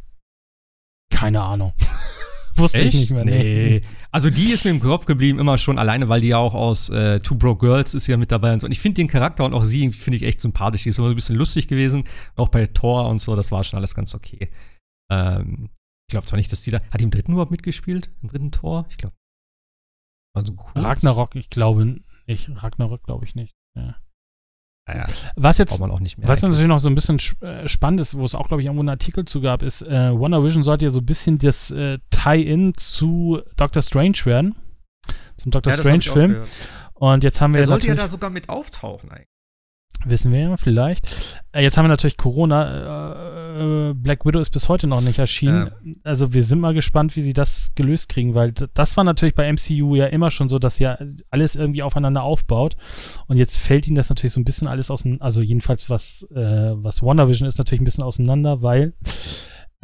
keine 1.22 1.42
Ahnung. 1.42 1.72
wusste 2.56 2.82
ich 2.82 2.94
nicht 2.94 3.10
mehr. 3.10 3.24
Nee. 3.24 3.82
Also 4.10 4.30
die 4.30 4.52
ist 4.52 4.64
mir 4.64 4.70
im 4.70 4.80
Kopf 4.80 5.06
geblieben, 5.06 5.38
immer 5.38 5.56
schon 5.58 5.78
alleine, 5.78 6.08
weil 6.08 6.20
die 6.20 6.28
ja 6.28 6.38
auch 6.38 6.54
aus 6.54 6.90
äh, 6.90 7.20
Two 7.20 7.34
Broke 7.36 7.66
Girls 7.66 7.94
ist 7.94 8.06
ja 8.06 8.16
mit 8.16 8.30
dabei 8.30 8.52
und 8.52 8.60
so. 8.60 8.66
Und 8.66 8.72
ich 8.72 8.80
finde 8.80 8.96
den 8.96 9.08
Charakter 9.08 9.44
und 9.44 9.54
auch 9.54 9.64
sie 9.64 9.90
finde 9.92 10.16
ich 10.16 10.24
echt 10.24 10.40
sympathisch. 10.40 10.82
Die 10.82 10.90
ist 10.90 10.98
immer 10.98 11.08
ein 11.08 11.14
bisschen 11.14 11.36
lustig 11.36 11.68
gewesen. 11.68 12.04
Auch 12.36 12.48
bei 12.48 12.66
Thor 12.66 13.08
und 13.08 13.20
so, 13.20 13.36
das 13.36 13.50
war 13.52 13.64
schon 13.64 13.78
alles 13.78 13.94
ganz 13.94 14.14
okay. 14.14 14.50
Ähm, 15.10 15.70
ich 16.08 16.12
glaube 16.12 16.26
zwar 16.26 16.36
nicht, 16.36 16.52
dass 16.52 16.62
die 16.62 16.70
da. 16.70 16.80
Hat 16.90 17.00
die 17.00 17.04
im 17.04 17.10
dritten 17.10 17.32
überhaupt 17.32 17.50
mitgespielt? 17.50 18.10
Im 18.22 18.28
dritten 18.28 18.52
Tor? 18.52 18.86
Ich 18.90 18.98
glaube. 18.98 19.14
Also 20.34 20.52
kurz. 20.54 20.84
Ragnarok, 20.84 21.34
ich 21.36 21.50
glaube 21.50 22.00
nicht. 22.26 22.50
Ragnarok 22.62 23.02
glaube 23.04 23.24
ich 23.24 23.34
nicht. 23.34 23.54
Ja. 23.76 23.96
Naja, 24.88 25.06
Was 25.36 25.58
jetzt 25.58 25.78
man 25.78 25.92
auch 25.92 26.00
nicht 26.00 26.18
mehr. 26.18 26.26
Was 26.26 26.42
natürlich 26.42 26.66
noch 26.66 26.80
so 26.80 26.88
ein 26.88 26.96
bisschen 26.96 27.18
äh, 27.40 27.68
spannend 27.68 28.00
ist, 28.00 28.16
wo 28.16 28.24
es 28.24 28.34
auch, 28.34 28.48
glaube 28.48 28.62
ich, 28.62 28.66
irgendwo 28.66 28.82
einen 28.82 28.88
Artikel 28.88 29.24
zu 29.24 29.40
gab, 29.40 29.62
ist, 29.62 29.82
äh, 29.82 30.12
Wonder 30.12 30.42
Vision 30.42 30.64
sollte 30.64 30.84
ja 30.84 30.90
so 30.90 30.98
ein 30.98 31.06
bisschen 31.06 31.38
das 31.38 31.70
äh, 31.70 31.98
Tie-In 32.10 32.74
zu 32.76 33.40
Doctor 33.56 33.82
Strange 33.82 34.18
werden. 34.24 34.56
Zum 35.36 35.52
Doctor 35.52 35.72
Ja, 35.72 35.78
Strange-Film. 35.78 36.42
Und 36.94 37.24
jetzt 37.24 37.40
haben 37.40 37.54
wir 37.54 37.58
Der 37.58 37.66
sollte 37.66 37.88
ja 37.88 37.94
da 37.94 38.08
sogar 38.08 38.30
mit 38.30 38.48
auftauchen 38.48 39.10
eigentlich. 39.10 39.31
Wissen 40.04 40.32
wir 40.32 40.40
ja 40.40 40.56
vielleicht, 40.56 41.40
äh, 41.52 41.62
jetzt 41.62 41.76
haben 41.76 41.84
wir 41.84 41.88
natürlich 41.88 42.16
Corona. 42.16 43.90
Äh, 43.90 43.94
Black 43.94 44.24
Widow 44.24 44.40
ist 44.40 44.50
bis 44.50 44.68
heute 44.68 44.86
noch 44.86 45.00
nicht 45.00 45.18
erschienen. 45.18 45.70
Also 46.02 46.32
wir 46.32 46.42
sind 46.42 46.60
mal 46.60 46.74
gespannt, 46.74 47.14
wie 47.16 47.20
sie 47.20 47.34
das 47.34 47.72
gelöst 47.74 48.08
kriegen, 48.08 48.34
weil 48.34 48.52
das 48.52 48.96
war 48.96 49.04
natürlich 49.04 49.34
bei 49.34 49.52
MCU 49.52 49.94
ja 49.94 50.06
immer 50.06 50.30
schon 50.30 50.48
so, 50.48 50.58
dass 50.58 50.78
ja 50.78 50.98
alles 51.30 51.54
irgendwie 51.54 51.82
aufeinander 51.82 52.22
aufbaut. 52.22 52.76
Und 53.26 53.36
jetzt 53.36 53.58
fällt 53.58 53.86
ihnen 53.86 53.96
das 53.96 54.08
natürlich 54.08 54.32
so 54.32 54.40
ein 54.40 54.44
bisschen 54.44 54.66
alles 54.66 54.90
auseinander, 54.90 55.24
also 55.24 55.42
jedenfalls 55.42 55.90
was, 55.90 56.26
äh, 56.34 56.72
was 56.74 57.02
WandaVision 57.02 57.46
ist 57.46 57.58
natürlich 57.58 57.82
ein 57.82 57.84
bisschen 57.84 58.04
auseinander, 58.04 58.62
weil 58.62 58.94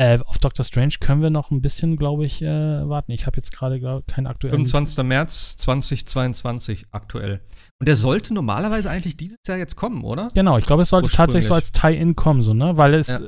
äh, 0.01 0.19
auf 0.25 0.39
Doctor 0.39 0.65
Strange 0.65 0.95
können 1.01 1.23
wir 1.23 1.31
noch 1.31 1.51
ein 1.51 1.61
bisschen, 1.61 1.97
glaube 1.97 2.25
ich, 2.25 2.41
äh, 2.41 2.47
warten. 2.47 3.11
Ich 3.13 3.27
habe 3.27 3.37
jetzt 3.37 3.53
gerade 3.53 3.81
keinen 4.07 4.27
aktuellen. 4.29 4.53
25. 4.55 5.05
März 5.05 5.57
2022 5.59 6.87
aktuell. 6.93 7.41
Und 7.81 7.89
der 7.89 7.97
sollte 7.97 8.33
normalerweise 8.33 8.91
eigentlich 8.91 9.17
dieses 9.17 9.39
Jahr 9.47 9.59
jetzt 9.59 9.77
kommen, 9.77 10.05
oder? 10.05 10.31
Genau, 10.35 10.57
ich 10.59 10.67
glaube, 10.67 10.83
es 10.83 10.91
sollte 10.91 11.11
tatsächlich 11.11 11.47
so 11.47 11.55
als 11.55 11.73
Tie-In 11.73 12.15
kommen, 12.17 12.43
so, 12.43 12.55
ne? 12.55 12.77
Weil 12.77 12.95
es, 12.95 13.09
Ja. 13.09 13.21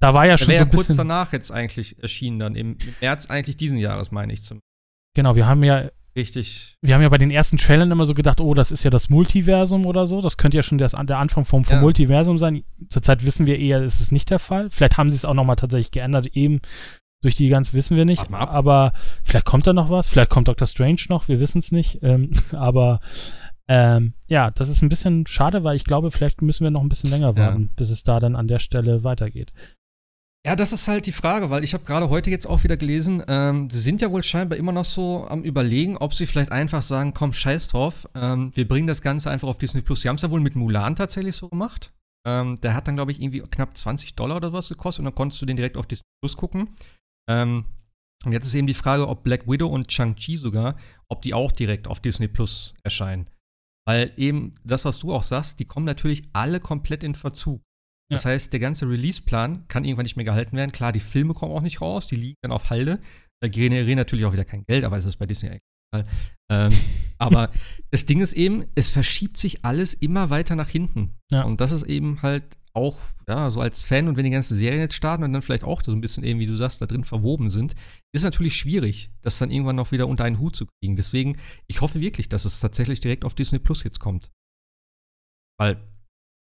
da 0.00 0.14
war 0.14 0.24
ja 0.26 0.32
Der 0.32 0.38
schon 0.38 0.48
wäre 0.48 0.58
so 0.58 0.62
ja 0.64 0.66
ein 0.66 0.70
kurz 0.74 0.86
bisschen. 0.88 0.96
danach 0.98 1.32
jetzt 1.32 1.50
eigentlich 1.50 2.00
erschienen, 2.02 2.38
dann 2.38 2.54
im, 2.54 2.76
im 2.78 2.94
März 3.00 3.26
eigentlich 3.28 3.56
diesen 3.56 3.78
Jahres, 3.78 4.10
meine 4.12 4.32
ich. 4.32 4.42
Zum 4.42 4.60
Genau, 5.14 5.36
wir 5.36 5.46
haben 5.46 5.62
ja 5.64 5.90
richtig. 6.16 6.76
wir 6.82 6.94
haben 6.94 7.02
ja 7.02 7.08
bei 7.08 7.18
den 7.18 7.30
ersten 7.30 7.58
Trailern 7.58 7.90
immer 7.90 8.04
so 8.06 8.14
gedacht, 8.14 8.40
oh, 8.40 8.54
das 8.54 8.70
ist 8.70 8.84
ja 8.84 8.90
das 8.90 9.08
Multiversum 9.10 9.86
oder 9.86 10.06
so. 10.06 10.20
Das 10.20 10.36
könnte 10.36 10.56
ja 10.56 10.62
schon 10.62 10.78
das, 10.78 10.92
der 10.92 11.18
Anfang 11.18 11.44
vom, 11.44 11.64
vom 11.64 11.76
Ja. 11.76 11.80
Multiversum 11.80 12.38
sein. 12.38 12.64
Zurzeit 12.88 13.24
wissen 13.24 13.46
wir 13.46 13.58
eher, 13.58 13.82
ist 13.82 14.00
es 14.00 14.12
nicht 14.12 14.30
der 14.30 14.38
Fall. 14.38 14.68
Vielleicht 14.70 14.98
haben 14.98 15.10
sie 15.10 15.16
es 15.16 15.24
auch 15.24 15.34
nochmal 15.34 15.56
tatsächlich 15.56 15.90
geändert, 15.90 16.28
eben 16.28 16.60
durch 17.22 17.36
die 17.36 17.48
ganz 17.48 17.72
wissen 17.72 17.96
wir 17.96 18.04
nicht. 18.04 18.32
Aber 18.32 18.92
vielleicht 19.22 19.46
kommt 19.46 19.66
da 19.66 19.72
noch 19.72 19.90
was. 19.90 20.08
Vielleicht 20.08 20.30
kommt 20.30 20.48
Doctor 20.48 20.66
Strange 20.66 21.02
noch, 21.08 21.28
wir 21.28 21.38
wissen 21.40 21.58
es 21.58 21.70
nicht. 21.72 22.00
Ähm, 22.02 22.30
aber 22.52 23.00
ähm, 23.68 24.14
ja, 24.26 24.50
das 24.50 24.68
ist 24.68 24.82
ein 24.82 24.88
bisschen 24.88 25.26
schade, 25.26 25.62
weil 25.64 25.76
ich 25.76 25.84
glaube, 25.84 26.10
vielleicht 26.10 26.42
müssen 26.42 26.64
wir 26.64 26.70
noch 26.70 26.82
ein 26.82 26.88
bisschen 26.88 27.10
länger 27.10 27.28
Ja. 27.28 27.36
warten, 27.36 27.70
bis 27.76 27.90
es 27.90 28.02
da 28.02 28.18
dann 28.18 28.34
an 28.36 28.48
der 28.48 28.58
Stelle 28.58 29.04
weitergeht. 29.04 29.52
Ja, 30.44 30.56
das 30.56 30.72
ist 30.72 30.88
halt 30.88 31.06
die 31.06 31.12
Frage, 31.12 31.50
weil 31.50 31.62
ich 31.62 31.72
habe 31.72 31.84
gerade 31.84 32.10
heute 32.10 32.28
jetzt 32.28 32.46
auch 32.46 32.64
wieder 32.64 32.76
gelesen, 32.76 33.22
ähm, 33.28 33.70
sie 33.70 33.78
sind 33.78 34.00
ja 34.00 34.10
wohl 34.10 34.24
scheinbar 34.24 34.58
immer 34.58 34.72
noch 34.72 34.84
so 34.84 35.24
am 35.28 35.44
überlegen, 35.44 35.96
ob 35.96 36.14
sie 36.14 36.26
vielleicht 36.26 36.50
einfach 36.50 36.82
sagen, 36.82 37.14
komm, 37.14 37.32
scheiß 37.32 37.68
drauf, 37.68 38.08
ähm, 38.16 38.50
wir 38.56 38.66
bringen 38.66 38.88
das 38.88 39.02
Ganze 39.02 39.30
einfach 39.30 39.46
auf 39.46 39.58
Disney 39.58 39.82
Plus. 39.82 40.00
Sie 40.02 40.08
haben 40.08 40.16
es 40.16 40.22
ja 40.22 40.30
wohl 40.32 40.40
mit 40.40 40.56
Mulan 40.56 40.96
tatsächlich 40.96 41.36
so 41.36 41.48
gemacht. 41.48 41.92
Ähm, 42.26 42.60
der 42.60 42.74
hat 42.74 42.88
dann, 42.88 42.96
glaube 42.96 43.12
ich, 43.12 43.20
irgendwie 43.20 43.40
knapp 43.40 43.76
20 43.76 44.16
Dollar 44.16 44.36
oder 44.36 44.52
was 44.52 44.68
gekostet 44.68 45.00
und 45.00 45.04
dann 45.04 45.14
konntest 45.14 45.40
du 45.42 45.46
den 45.46 45.56
direkt 45.56 45.76
auf 45.76 45.86
Disney 45.86 46.06
Plus 46.20 46.36
gucken. 46.36 46.70
Ähm, 47.30 47.66
und 48.24 48.32
jetzt 48.32 48.46
ist 48.46 48.54
eben 48.54 48.66
die 48.66 48.74
Frage, 48.74 49.08
ob 49.08 49.22
Black 49.22 49.48
Widow 49.48 49.68
und 49.68 49.92
Shang-Chi 49.92 50.36
sogar, 50.36 50.76
ob 51.08 51.22
die 51.22 51.34
auch 51.34 51.52
direkt 51.52 51.86
auf 51.86 52.00
Disney 52.00 52.26
Plus 52.26 52.74
erscheinen. 52.82 53.28
Weil 53.86 54.12
eben 54.16 54.54
das, 54.64 54.84
was 54.84 54.98
du 54.98 55.12
auch 55.12 55.24
sagst, 55.24 55.60
die 55.60 55.64
kommen 55.64 55.86
natürlich 55.86 56.24
alle 56.32 56.58
komplett 56.58 57.04
in 57.04 57.14
Verzug. 57.14 57.62
Das 58.12 58.24
heißt, 58.24 58.52
der 58.52 58.60
ganze 58.60 58.88
Release-Plan 58.88 59.66
kann 59.68 59.84
irgendwann 59.84 60.04
nicht 60.04 60.16
mehr 60.16 60.24
gehalten 60.24 60.56
werden. 60.56 60.72
Klar, 60.72 60.92
die 60.92 61.00
Filme 61.00 61.34
kommen 61.34 61.52
auch 61.52 61.62
nicht 61.62 61.80
raus, 61.80 62.06
die 62.06 62.16
liegen 62.16 62.36
dann 62.42 62.52
auf 62.52 62.70
Halde. 62.70 63.00
Da 63.40 63.48
generieren 63.48 63.98
natürlich 63.98 64.24
auch 64.24 64.32
wieder 64.32 64.44
kein 64.44 64.64
Geld, 64.64 64.84
aber 64.84 64.96
das 64.96 65.06
ist 65.06 65.16
bei 65.16 65.26
Disney 65.26 65.48
eigentlich 65.50 65.62
egal. 65.92 66.06
Ähm, 66.50 66.72
aber 67.18 67.50
das 67.90 68.06
Ding 68.06 68.20
ist 68.20 68.32
eben, 68.32 68.64
es 68.74 68.90
verschiebt 68.90 69.36
sich 69.36 69.64
alles 69.64 69.94
immer 69.94 70.30
weiter 70.30 70.56
nach 70.56 70.68
hinten. 70.68 71.16
Ja. 71.30 71.42
Und 71.42 71.60
das 71.60 71.72
ist 71.72 71.84
eben 71.84 72.22
halt 72.22 72.44
auch, 72.74 72.98
ja, 73.28 73.50
so 73.50 73.60
als 73.60 73.82
Fan 73.82 74.08
und 74.08 74.16
wenn 74.16 74.24
die 74.24 74.30
ganzen 74.30 74.56
Serien 74.56 74.80
jetzt 74.80 74.94
starten 74.94 75.24
und 75.24 75.32
dann 75.32 75.42
vielleicht 75.42 75.64
auch 75.64 75.82
so 75.82 75.92
ein 75.92 76.00
bisschen 76.00 76.24
eben, 76.24 76.40
wie 76.40 76.46
du 76.46 76.56
sagst, 76.56 76.80
da 76.80 76.86
drin 76.86 77.04
verwoben 77.04 77.50
sind, 77.50 77.74
ist 78.14 78.24
natürlich 78.24 78.56
schwierig, 78.56 79.10
das 79.20 79.38
dann 79.38 79.50
irgendwann 79.50 79.76
noch 79.76 79.92
wieder 79.92 80.08
unter 80.08 80.24
einen 80.24 80.38
Hut 80.38 80.56
zu 80.56 80.66
kriegen. 80.66 80.96
Deswegen, 80.96 81.38
ich 81.66 81.80
hoffe 81.80 82.00
wirklich, 82.00 82.28
dass 82.28 82.44
es 82.44 82.60
tatsächlich 82.60 83.00
direkt 83.00 83.24
auf 83.24 83.34
Disney 83.34 83.58
Plus 83.58 83.84
jetzt 83.84 84.00
kommt. 84.00 84.30
Weil, 85.58 85.76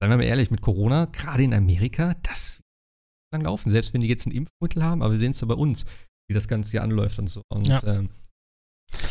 seien 0.02 0.10
wir 0.10 0.18
mal 0.18 0.24
ehrlich, 0.24 0.52
mit 0.52 0.62
Corona, 0.62 1.06
gerade 1.06 1.44
in 1.44 1.54
Amerika, 1.54 2.16
das 2.24 2.56
wird 2.58 2.64
lang 3.34 3.44
laufen. 3.44 3.70
Selbst 3.70 3.94
wenn 3.94 4.02
die 4.02 4.08
jetzt 4.08 4.26
ein 4.26 4.32
Impfmittel 4.32 4.84
haben, 4.84 5.02
aber 5.02 5.12
wir 5.12 5.20
sehen 5.20 5.32
es 5.32 5.42
ja 5.42 5.48
bei 5.48 5.54
uns, 5.54 5.86
wie 6.28 6.34
das 6.34 6.48
Ganze 6.48 6.72
hier 6.72 6.84
anläuft 6.84 7.20
und 7.20 7.30
so. 7.30 7.44
Und 7.54 7.68
Ja. 7.68 7.82
ähm, 7.86 8.10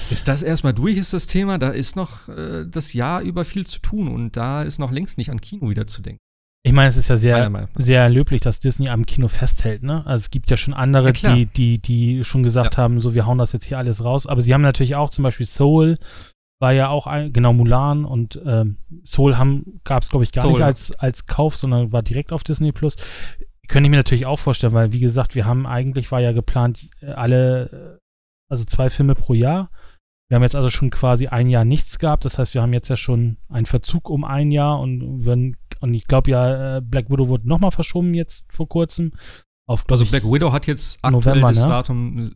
bis 0.09 0.24
das 0.24 0.43
erstmal 0.43 0.74
durch 0.74 0.99
ist, 0.99 1.12
das 1.12 1.26
Thema, 1.26 1.57
da 1.59 1.70
ist 1.70 1.97
noch 1.97 2.28
äh, 2.28 2.66
das 2.68 2.93
Jahr 2.93 3.22
über 3.22 3.45
viel 3.45 3.66
zu 3.66 3.78
tun 3.78 4.09
und 4.09 4.36
da 4.36 4.62
ist 4.62 4.78
noch 4.78 4.91
längst 4.91 5.16
nicht 5.16 5.30
an 5.30 5.41
Kino 5.41 5.70
wieder 5.70 5.86
zu 5.86 6.03
denken. 6.03 6.18
Ich 6.62 6.72
meine, 6.72 6.88
es 6.88 6.99
ist 6.99 7.09
ja 7.09 7.16
sehr, 7.16 7.68
sehr 7.76 8.11
löblich, 8.11 8.43
dass 8.43 8.61
Disney 8.61 8.91
am 8.91 9.07
Kino 9.07 9.28
festhält, 9.28 9.82
ne? 9.82 10.05
Also 10.05 10.24
es 10.24 10.30
gibt 10.30 10.51
ja 10.51 10.59
schon 10.59 10.74
andere, 10.74 11.12
ja, 11.14 11.34
die, 11.34 11.47
die, 11.47 11.78
die 11.78 12.22
schon 12.22 12.43
gesagt 12.43 12.76
ja. 12.76 12.82
haben, 12.82 13.01
so, 13.01 13.14
wir 13.14 13.24
hauen 13.24 13.38
das 13.38 13.53
jetzt 13.53 13.64
hier 13.64 13.78
alles 13.78 14.05
raus. 14.05 14.26
Aber 14.26 14.43
sie 14.43 14.53
haben 14.53 14.61
natürlich 14.61 14.95
auch 14.95 15.09
zum 15.09 15.22
Beispiel 15.22 15.47
Soul, 15.47 15.97
war 16.61 16.73
ja 16.73 16.89
auch 16.89 17.07
ein, 17.07 17.33
genau 17.33 17.53
Mulan 17.53 18.05
und 18.05 18.41
ähm, 18.45 18.77
Soul 19.05 19.35
gab 19.85 20.03
es, 20.03 20.11
glaube 20.11 20.25
ich, 20.25 20.33
gar 20.33 20.43
Soul, 20.43 20.53
nicht 20.53 20.63
als, 20.63 20.93
als 20.93 21.27
Kauf, 21.27 21.57
sondern 21.57 21.93
war 21.93 22.03
direkt 22.03 22.33
auf 22.33 22.45
Disney 22.45 22.71
Plus. 22.71 22.97
Könnte 23.67 23.87
ich 23.87 23.91
mir 23.91 23.97
natürlich 23.97 24.27
auch 24.27 24.39
vorstellen, 24.39 24.75
weil, 24.75 24.93
wie 24.93 25.01
gesagt, 25.01 25.35
wir 25.35 25.47
haben 25.47 25.67
eigentlich, 25.67 26.13
war 26.13 26.21
ja 26.21 26.33
geplant, 26.33 26.91
alle, 27.01 27.99
also 28.51 28.65
zwei 28.65 28.91
Filme 28.91 29.15
pro 29.15 29.33
Jahr. 29.33 29.71
Wir 30.29 30.37
haben 30.37 30.43
jetzt 30.43 30.55
also 30.55 30.71
schon 30.71 30.91
quasi 30.91 31.27
ein 31.29 31.49
Jahr 31.49 31.65
nichts 31.65 31.99
gehabt. 31.99 32.25
Das 32.25 32.39
heißt, 32.39 32.55
wir 32.55 32.63
haben 32.63 32.73
jetzt 32.73 32.89
ja 32.89 32.97
schon 32.97 33.39
einen 33.49 33.67
Verzug 33.67 34.11
um 34.11 34.25
ein 34.25 34.51
Jahr 34.51 34.79
und 34.79 35.25
wenn, 35.25 35.57
und 35.81 35.95
ich 35.95 36.07
glaube 36.07 36.31
ja, 36.31 36.77
äh, 36.77 36.81
Black 36.81 37.11
Widow 37.11 37.29
wurde 37.29 37.49
nochmal 37.49 37.71
verschoben 37.73 38.15
jetzt 38.15 38.47
vor 38.53 38.69
kurzem. 38.69 39.13
Auf, 39.67 39.85
also 39.89 40.05
Black 40.05 40.25
Widow 40.25 40.53
hat 40.53 40.67
jetzt 40.67 40.99
aktuell 41.03 41.37
November, 41.37 41.49
das 41.49 41.63
ne? 41.63 41.69
Datum 41.69 42.35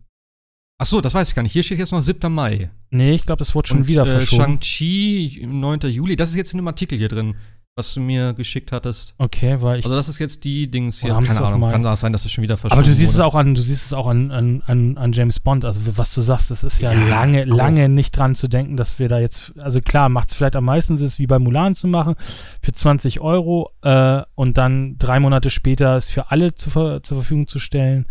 Ach 0.78 0.86
so, 0.86 1.00
das 1.00 1.14
weiß 1.14 1.28
ich 1.28 1.34
gar 1.34 1.42
nicht. 1.42 1.52
Hier 1.52 1.62
steht 1.62 1.78
jetzt 1.78 1.92
noch 1.92 2.02
7. 2.02 2.32
Mai. 2.32 2.70
Nee, 2.90 3.14
ich 3.14 3.26
glaube, 3.26 3.38
das 3.38 3.54
wurde 3.54 3.68
schon 3.68 3.78
Und, 3.78 3.86
wieder 3.86 4.02
äh, 4.02 4.06
verschoben. 4.06 4.42
Shang-Chi, 4.42 5.46
9. 5.46 5.80
Juli. 5.82 6.16
Das 6.16 6.30
ist 6.30 6.36
jetzt 6.36 6.52
in 6.52 6.58
einem 6.58 6.68
Artikel 6.68 6.98
hier 6.98 7.08
drin 7.08 7.34
was 7.76 7.92
du 7.92 8.00
mir 8.00 8.34
geschickt 8.34 8.70
hattest. 8.70 9.14
Okay, 9.18 9.56
weil 9.60 9.80
ich. 9.80 9.84
Also 9.84 9.96
das 9.96 10.08
ist 10.08 10.20
jetzt 10.20 10.44
die 10.44 10.70
Dings 10.70 11.00
hier. 11.00 11.12
Keine 11.12 11.40
Ahnung. 11.40 11.70
Kann 11.70 11.84
auch 11.84 11.96
sein, 11.96 12.12
dass 12.12 12.24
es 12.24 12.30
schon 12.30 12.42
wieder 12.42 12.56
verschoben 12.56 12.78
Aber 12.78 12.86
du 12.86 12.94
siehst 12.94 13.14
wurde. 13.14 13.22
es 13.22 13.26
auch 13.26 13.34
an, 13.34 13.54
du 13.54 13.62
siehst 13.62 13.86
es 13.86 13.92
auch 13.92 14.06
an, 14.06 14.30
an, 14.30 14.62
an, 14.66 14.96
an 14.96 15.12
James 15.12 15.40
Bond. 15.40 15.64
Also 15.64 15.80
was 15.96 16.14
du 16.14 16.20
sagst, 16.20 16.52
es 16.52 16.62
ist 16.62 16.80
ja, 16.80 16.92
ja 16.92 17.08
lange, 17.08 17.42
auch. 17.42 17.56
lange 17.56 17.88
nicht 17.88 18.16
dran 18.16 18.36
zu 18.36 18.46
denken, 18.46 18.76
dass 18.76 18.98
wir 19.00 19.08
da 19.08 19.18
jetzt. 19.18 19.58
Also 19.58 19.80
klar, 19.80 20.08
macht 20.08 20.30
es 20.30 20.36
vielleicht 20.36 20.56
am 20.56 20.64
meisten 20.64 20.96
Sinn, 20.98 21.10
wie 21.16 21.26
bei 21.26 21.38
Mulan 21.40 21.74
zu 21.74 21.88
machen, 21.88 22.14
für 22.62 22.72
20 22.72 23.20
Euro 23.20 23.70
äh, 23.82 24.22
und 24.36 24.56
dann 24.56 24.96
drei 24.98 25.18
Monate 25.18 25.50
später 25.50 25.96
es 25.96 26.10
für 26.10 26.30
alle 26.30 26.54
zu, 26.54 26.70
zur 26.70 27.16
Verfügung 27.16 27.48
zu 27.48 27.58
stellen. 27.58 28.06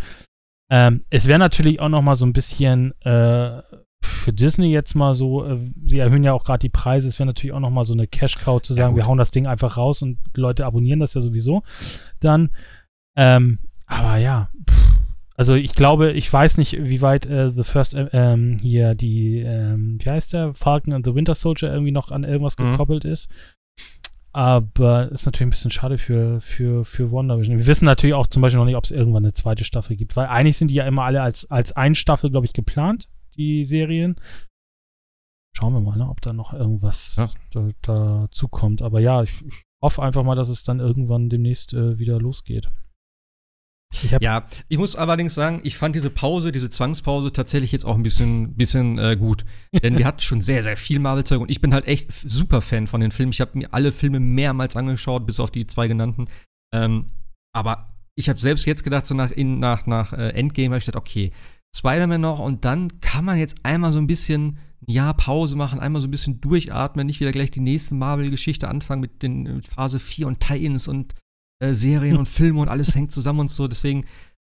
Ähm, 0.74 1.03
es 1.11 1.28
wäre 1.28 1.38
natürlich 1.38 1.80
auch 1.80 1.89
noch 1.89 2.01
mal 2.01 2.15
so 2.15 2.26
ein 2.26 2.34
bisschen 2.34 2.99
äh, 3.01 3.61
für 4.01 4.34
Disney 4.34 4.71
jetzt 4.71 4.95
mal 4.95 5.13
so, 5.13 5.45
äh, 5.45 5.59
sie 5.86 5.99
erhöhen 5.99 6.24
ja 6.24 6.34
auch 6.34 6.43
gerade 6.43 6.63
die 6.63 6.69
Preise, 6.69 7.07
es 7.07 7.19
wäre 7.19 7.28
natürlich 7.28 7.53
auch 7.53 7.59
nochmal 7.59 7.86
so 7.86 7.93
eine 7.93 8.07
Cash-Cow 8.07 8.59
zu 8.59 8.74
sagen, 8.74 8.95
ja, 8.95 9.03
wir 9.03 9.07
hauen 9.07 9.19
das 9.19 9.30
Ding 9.30 9.45
einfach 9.45 9.78
raus 9.78 10.01
und 10.01 10.17
Leute 10.34 10.65
abonnieren 10.65 10.99
das 10.99 11.13
ja 11.13 11.21
sowieso 11.21 11.61
dann. 12.19 12.49
Ähm, 13.15 13.59
aber 13.86 14.17
ja, 14.17 14.49
pff, 14.67 14.93
also 15.36 15.53
ich 15.53 15.76
glaube, 15.76 16.11
ich 16.13 16.34
weiß 16.34 16.57
nicht, 16.57 16.74
wie 16.84 17.03
weit 17.03 17.28
äh, 17.28 17.51
The 17.51 17.63
First 17.63 17.93
äh, 17.93 18.07
ähm, 18.11 18.57
hier 18.59 18.95
die, 18.95 19.41
ähm, 19.41 19.99
wie 20.01 20.09
heißt 20.09 20.34
der, 20.34 20.55
Falcon 20.55 20.93
and 20.93 21.05
the 21.05 21.13
Winter 21.13 21.36
Soldier 21.36 21.71
irgendwie 21.71 21.91
noch 21.91 22.09
an 22.09 22.24
irgendwas 22.24 22.57
mhm. 22.57 22.71
gekoppelt 22.71 23.05
ist. 23.05 23.30
Aber 24.36 25.11
ist 25.11 25.25
natürlich 25.27 25.47
ein 25.47 25.49
bisschen 25.51 25.71
schade 25.71 25.99
für, 25.99 26.41
für, 26.41 26.86
für 26.86 27.11
WandaVision. 27.11 27.59
Wir 27.59 27.67
wissen 27.67 27.86
natürlich 27.86 28.15
auch 28.15 28.25
zum 28.25 28.41
Beispiel 28.41 28.57
noch 28.57 28.65
nicht, 28.65 28.75
ob 28.75 28.84
es 28.84 28.91
irgendwann 28.91 29.23
eine 29.23 29.34
zweite 29.34 29.63
Staffel 29.63 29.95
gibt, 29.95 30.15
weil 30.15 30.25
eigentlich 30.25 30.57
sind 30.57 30.71
die 30.71 30.75
ja 30.75 30.88
immer 30.88 31.03
alle 31.03 31.21
als, 31.21 31.49
als 31.51 31.71
ein 31.73 31.93
Staffel, 31.93 32.31
glaube 32.31 32.47
ich, 32.47 32.53
geplant 32.53 33.09
die 33.36 33.63
Serien. 33.63 34.15
Schauen 35.55 35.73
wir 35.73 35.81
mal, 35.81 35.97
ne, 35.97 36.09
ob 36.09 36.19
da 36.21 36.34
noch 36.34 36.53
irgendwas 36.53 37.15
ja. 37.15 37.29
da, 37.51 37.69
dazu 37.84 38.47
kommt. 38.47 38.81
Aber 38.81 38.99
ja, 38.99 39.21
ich, 39.21 39.45
ich, 39.45 39.63
hoffe 39.84 40.01
einfach 40.01 40.23
mal, 40.23 40.36
dass 40.36 40.49
es 40.49 40.63
dann 40.63 40.79
irgendwann 40.79 41.29
demnächst 41.29 41.73
äh, 41.73 41.99
wieder 41.99 42.17
losgeht. 42.17 42.71
Ich 44.01 44.11
ja, 44.19 44.45
ich 44.67 44.77
muss 44.77 44.95
allerdings 44.95 45.35
sagen, 45.35 45.61
ich 45.63 45.77
fand 45.77 45.95
diese 45.95 46.09
Pause, 46.09 46.51
diese 46.51 46.69
Zwangspause 46.69 47.31
tatsächlich 47.31 47.71
jetzt 47.71 47.85
auch 47.85 47.95
ein 47.95 48.03
bisschen, 48.03 48.55
bisschen 48.55 48.97
äh, 48.97 49.15
gut. 49.17 49.45
Denn 49.83 49.97
wir 49.97 50.05
hatten 50.05 50.21
schon 50.21 50.41
sehr, 50.41 50.63
sehr 50.63 50.77
viel 50.77 50.99
Marvel-Zeug 50.99 51.41
und 51.41 51.51
ich 51.51 51.61
bin 51.61 51.73
halt 51.73 51.87
echt 51.87 52.11
super 52.11 52.61
Fan 52.61 52.87
von 52.87 53.01
den 53.01 53.11
Filmen. 53.11 53.31
Ich 53.31 53.41
habe 53.41 53.57
mir 53.57 53.73
alle 53.73 53.91
Filme 53.91 54.19
mehrmals 54.19 54.75
angeschaut, 54.75 55.25
bis 55.25 55.39
auf 55.39 55.51
die 55.51 55.67
zwei 55.67 55.87
genannten. 55.87 56.27
Ähm, 56.73 57.07
aber 57.53 57.93
ich 58.15 58.29
habe 58.29 58.39
selbst 58.39 58.65
jetzt 58.65 58.83
gedacht, 58.83 59.05
so 59.05 59.15
nach, 59.15 59.31
in, 59.31 59.59
nach, 59.59 59.85
nach 59.85 60.13
äh, 60.13 60.29
Endgame, 60.29 60.69
habe 60.69 60.77
ich 60.79 60.85
gedacht, 60.85 61.01
okay, 61.01 61.31
Spider-Man 61.75 62.21
noch 62.21 62.39
und 62.39 62.65
dann 62.65 62.99
kann 63.01 63.25
man 63.25 63.37
jetzt 63.37 63.57
einmal 63.63 63.93
so 63.93 63.99
ein 63.99 64.07
bisschen 64.07 64.59
Jahr 64.85 65.13
Pause 65.13 65.55
machen, 65.55 65.79
einmal 65.79 66.01
so 66.01 66.07
ein 66.07 66.11
bisschen 66.11 66.41
durchatmen, 66.41 67.07
nicht 67.07 67.19
wieder 67.19 67.31
gleich 67.31 67.51
die 67.51 67.61
nächste 67.61 67.95
Marvel-Geschichte 67.95 68.67
anfangen 68.67 69.01
mit 69.01 69.23
den 69.23 69.43
mit 69.43 69.67
Phase 69.67 69.99
4 69.99 70.27
und 70.27 70.39
Tie-Ins 70.39 70.87
und 70.87 71.15
äh, 71.61 71.73
Serien 71.73 72.17
und 72.17 72.27
Filme 72.27 72.61
und 72.61 72.69
alles 72.69 72.95
hängt 72.95 73.11
zusammen 73.11 73.41
und 73.41 73.51
so. 73.51 73.67
Deswegen 73.67 74.05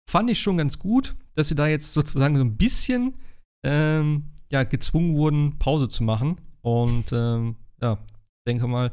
fand 0.08 0.30
ich 0.30 0.40
schon 0.40 0.56
ganz 0.56 0.78
gut, 0.78 1.16
dass 1.34 1.48
sie 1.48 1.54
da 1.54 1.66
jetzt 1.66 1.94
sozusagen 1.94 2.36
so 2.36 2.42
ein 2.42 2.56
bisschen 2.56 3.14
ähm, 3.64 4.32
ja, 4.50 4.64
gezwungen 4.64 5.14
wurden, 5.14 5.58
Pause 5.58 5.88
zu 5.88 6.04
machen. 6.04 6.40
Und 6.60 7.12
ähm, 7.12 7.56
ja, 7.80 7.98
denke 8.46 8.66
mal, 8.66 8.92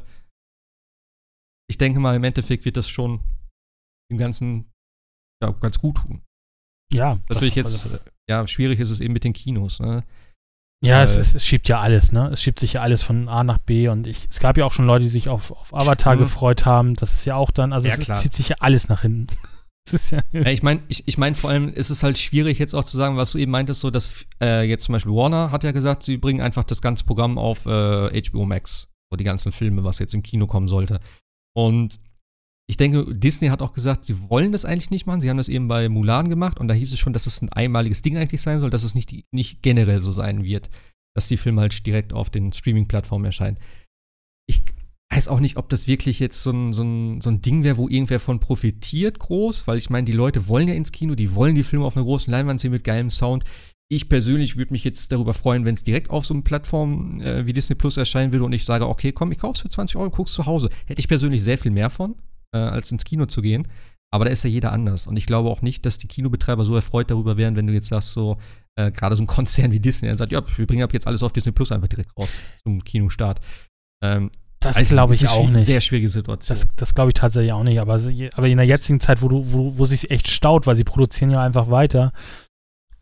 ich 1.68 1.78
denke 1.78 2.00
mal, 2.00 2.16
im 2.16 2.24
Endeffekt 2.24 2.64
wird 2.64 2.76
das 2.76 2.88
schon 2.88 3.20
dem 4.10 4.18
Ganzen 4.18 4.70
ja, 5.42 5.50
ganz 5.52 5.78
gut 5.78 5.98
tun. 5.98 6.22
Ja, 6.92 7.20
natürlich 7.28 7.54
jetzt, 7.54 7.88
ja, 8.28 8.46
schwierig 8.48 8.80
ist 8.80 8.90
es 8.90 9.00
eben 9.00 9.12
mit 9.12 9.22
den 9.22 9.32
Kinos, 9.32 9.78
ne? 9.78 10.04
Ja, 10.82 11.00
äh, 11.00 11.04
es, 11.04 11.16
es, 11.16 11.34
es, 11.34 11.44
schiebt 11.44 11.68
ja 11.68 11.80
alles, 11.80 12.10
ne? 12.10 12.30
Es 12.32 12.42
schiebt 12.42 12.58
sich 12.58 12.74
ja 12.74 12.82
alles 12.82 13.02
von 13.02 13.28
A 13.28 13.44
nach 13.44 13.58
B 13.58 13.88
und 13.88 14.06
ich, 14.06 14.26
es 14.30 14.40
gab 14.40 14.56
ja 14.56 14.64
auch 14.64 14.72
schon 14.72 14.86
Leute, 14.86 15.04
die 15.04 15.10
sich 15.10 15.28
auf, 15.28 15.50
auf 15.50 15.74
Avatar 15.74 16.16
mhm. 16.16 16.20
gefreut 16.20 16.64
haben. 16.64 16.94
Das 16.94 17.14
ist 17.14 17.26
ja 17.26 17.36
auch 17.36 17.50
dann, 17.50 17.72
also 17.72 17.88
ja, 17.88 17.94
es, 17.94 18.08
es 18.08 18.20
zieht 18.22 18.34
sich 18.34 18.48
ja 18.48 18.56
alles 18.60 18.88
nach 18.88 19.02
hinten. 19.02 19.28
Ja, 20.10 20.22
ja, 20.30 20.46
ich 20.50 20.62
meine, 20.62 20.82
ich, 20.86 21.08
ich 21.08 21.18
meine, 21.18 21.34
vor 21.34 21.50
allem 21.50 21.72
ist 21.72 21.90
es 21.90 22.04
halt 22.04 22.16
schwierig 22.16 22.60
jetzt 22.60 22.74
auch 22.74 22.84
zu 22.84 22.96
sagen, 22.96 23.16
was 23.16 23.32
du 23.32 23.38
eben 23.38 23.50
meintest, 23.50 23.80
so 23.80 23.90
dass 23.90 24.24
äh, 24.40 24.62
jetzt 24.62 24.84
zum 24.84 24.92
Beispiel 24.92 25.12
Warner 25.12 25.50
hat 25.50 25.64
ja 25.64 25.72
gesagt, 25.72 26.04
sie 26.04 26.16
bringen 26.16 26.40
einfach 26.40 26.62
das 26.62 26.80
ganze 26.80 27.04
Programm 27.04 27.38
auf 27.38 27.66
äh, 27.66 28.22
HBO 28.22 28.44
Max, 28.44 28.86
so 29.10 29.16
die 29.16 29.24
ganzen 29.24 29.50
Filme, 29.50 29.82
was 29.82 29.98
jetzt 29.98 30.14
im 30.14 30.22
Kino 30.22 30.46
kommen 30.46 30.68
sollte. 30.68 31.00
Und 31.56 31.98
ich 32.70 32.76
denke, 32.76 33.04
Disney 33.12 33.48
hat 33.48 33.62
auch 33.62 33.72
gesagt, 33.72 34.04
sie 34.04 34.30
wollen 34.30 34.52
das 34.52 34.64
eigentlich 34.64 34.90
nicht 34.90 35.04
machen. 35.04 35.20
Sie 35.20 35.28
haben 35.28 35.38
das 35.38 35.48
eben 35.48 35.66
bei 35.66 35.88
Mulan 35.88 36.28
gemacht 36.28 36.60
und 36.60 36.68
da 36.68 36.74
hieß 36.74 36.92
es 36.92 37.00
schon, 37.00 37.12
dass 37.12 37.26
es 37.26 37.42
ein 37.42 37.48
einmaliges 37.48 38.00
Ding 38.00 38.16
eigentlich 38.16 38.42
sein 38.42 38.60
soll, 38.60 38.70
dass 38.70 38.84
es 38.84 38.94
nicht, 38.94 39.12
nicht 39.32 39.60
generell 39.60 40.00
so 40.00 40.12
sein 40.12 40.44
wird, 40.44 40.70
dass 41.16 41.26
die 41.26 41.36
Filme 41.36 41.62
halt 41.62 41.84
direkt 41.84 42.12
auf 42.12 42.30
den 42.30 42.52
Streaming-Plattformen 42.52 43.24
erscheinen. 43.24 43.58
Ich 44.48 44.62
weiß 45.12 45.26
auch 45.26 45.40
nicht, 45.40 45.56
ob 45.56 45.68
das 45.68 45.88
wirklich 45.88 46.20
jetzt 46.20 46.44
so 46.44 46.52
ein, 46.52 46.72
so 46.72 46.84
ein, 46.84 47.20
so 47.20 47.30
ein 47.30 47.42
Ding 47.42 47.64
wäre, 47.64 47.76
wo 47.76 47.88
irgendwer 47.88 48.20
von 48.20 48.38
profitiert, 48.38 49.18
groß, 49.18 49.66
weil 49.66 49.76
ich 49.76 49.90
meine, 49.90 50.04
die 50.04 50.12
Leute 50.12 50.46
wollen 50.46 50.68
ja 50.68 50.74
ins 50.74 50.92
Kino, 50.92 51.16
die 51.16 51.34
wollen 51.34 51.56
die 51.56 51.64
Filme 51.64 51.84
auf 51.84 51.96
einer 51.96 52.04
großen 52.04 52.30
Leinwand 52.30 52.60
sehen 52.60 52.70
mit 52.70 52.84
geilem 52.84 53.10
Sound. 53.10 53.42
Ich 53.92 54.08
persönlich 54.08 54.56
würde 54.56 54.72
mich 54.72 54.84
jetzt 54.84 55.10
darüber 55.10 55.34
freuen, 55.34 55.64
wenn 55.64 55.74
es 55.74 55.82
direkt 55.82 56.08
auf 56.08 56.24
so 56.24 56.34
einer 56.34 56.44
Plattform 56.44 57.20
äh, 57.20 57.46
wie 57.46 57.52
Disney 57.52 57.74
Plus 57.74 57.96
erscheinen 57.96 58.32
würde 58.32 58.44
und 58.44 58.52
ich 58.52 58.64
sage, 58.64 58.88
okay, 58.88 59.10
komm, 59.10 59.32
ich 59.32 59.38
kauf's 59.38 59.58
für 59.58 59.68
20 59.68 59.96
Euro, 59.96 60.10
guck's 60.10 60.34
zu 60.34 60.46
Hause. 60.46 60.70
Hätte 60.86 61.00
ich 61.00 61.08
persönlich 61.08 61.42
sehr 61.42 61.58
viel 61.58 61.72
mehr 61.72 61.90
von 61.90 62.14
äh, 62.54 62.58
als 62.58 62.90
ins 62.92 63.04
Kino 63.04 63.26
zu 63.26 63.42
gehen. 63.42 63.68
Aber 64.12 64.24
da 64.24 64.30
ist 64.30 64.42
ja 64.42 64.50
jeder 64.50 64.72
anders. 64.72 65.06
Und 65.06 65.16
ich 65.16 65.26
glaube 65.26 65.50
auch 65.50 65.62
nicht, 65.62 65.86
dass 65.86 65.98
die 65.98 66.08
Kinobetreiber 66.08 66.64
so 66.64 66.74
erfreut 66.74 67.10
darüber 67.10 67.36
wären, 67.36 67.54
wenn 67.54 67.66
du 67.66 67.72
jetzt 67.72 67.88
sagst, 67.88 68.10
so, 68.10 68.38
äh, 68.76 68.90
gerade 68.90 69.16
so 69.16 69.22
ein 69.22 69.26
Konzern 69.28 69.72
wie 69.72 69.80
Disney, 69.80 70.08
der 70.08 70.18
sagt, 70.18 70.32
ja, 70.32 70.42
wir 70.56 70.66
bringen 70.66 70.82
ab 70.82 70.92
jetzt 70.92 71.06
alles 71.06 71.22
auf 71.22 71.32
Disney 71.32 71.52
Plus 71.52 71.70
einfach 71.72 71.88
direkt 71.88 72.16
raus 72.18 72.30
zum 72.62 72.82
Kinostart. 72.82 73.40
Ähm, 74.02 74.30
das 74.60 74.76
also 74.76 74.94
glaube 74.94 75.14
ich 75.14 75.26
auch 75.28 75.48
nicht. 75.48 75.64
Sehr 75.64 75.80
schwierige 75.80 76.10
Situation. 76.10 76.54
Das, 76.54 76.68
das 76.76 76.94
glaube 76.94 77.10
ich 77.10 77.14
tatsächlich 77.14 77.52
auch 77.52 77.62
nicht. 77.62 77.80
Aber, 77.80 77.94
aber 77.94 78.48
in 78.48 78.56
der 78.58 78.66
jetzigen 78.66 79.00
Zeit, 79.00 79.22
wo 79.22 79.28
du, 79.28 79.52
wo, 79.52 79.78
wo 79.78 79.84
sich 79.86 80.10
echt 80.10 80.28
staut, 80.28 80.66
weil 80.66 80.76
sie 80.76 80.84
produzieren 80.84 81.30
ja 81.30 81.42
einfach 81.42 81.70
weiter, 81.70 82.12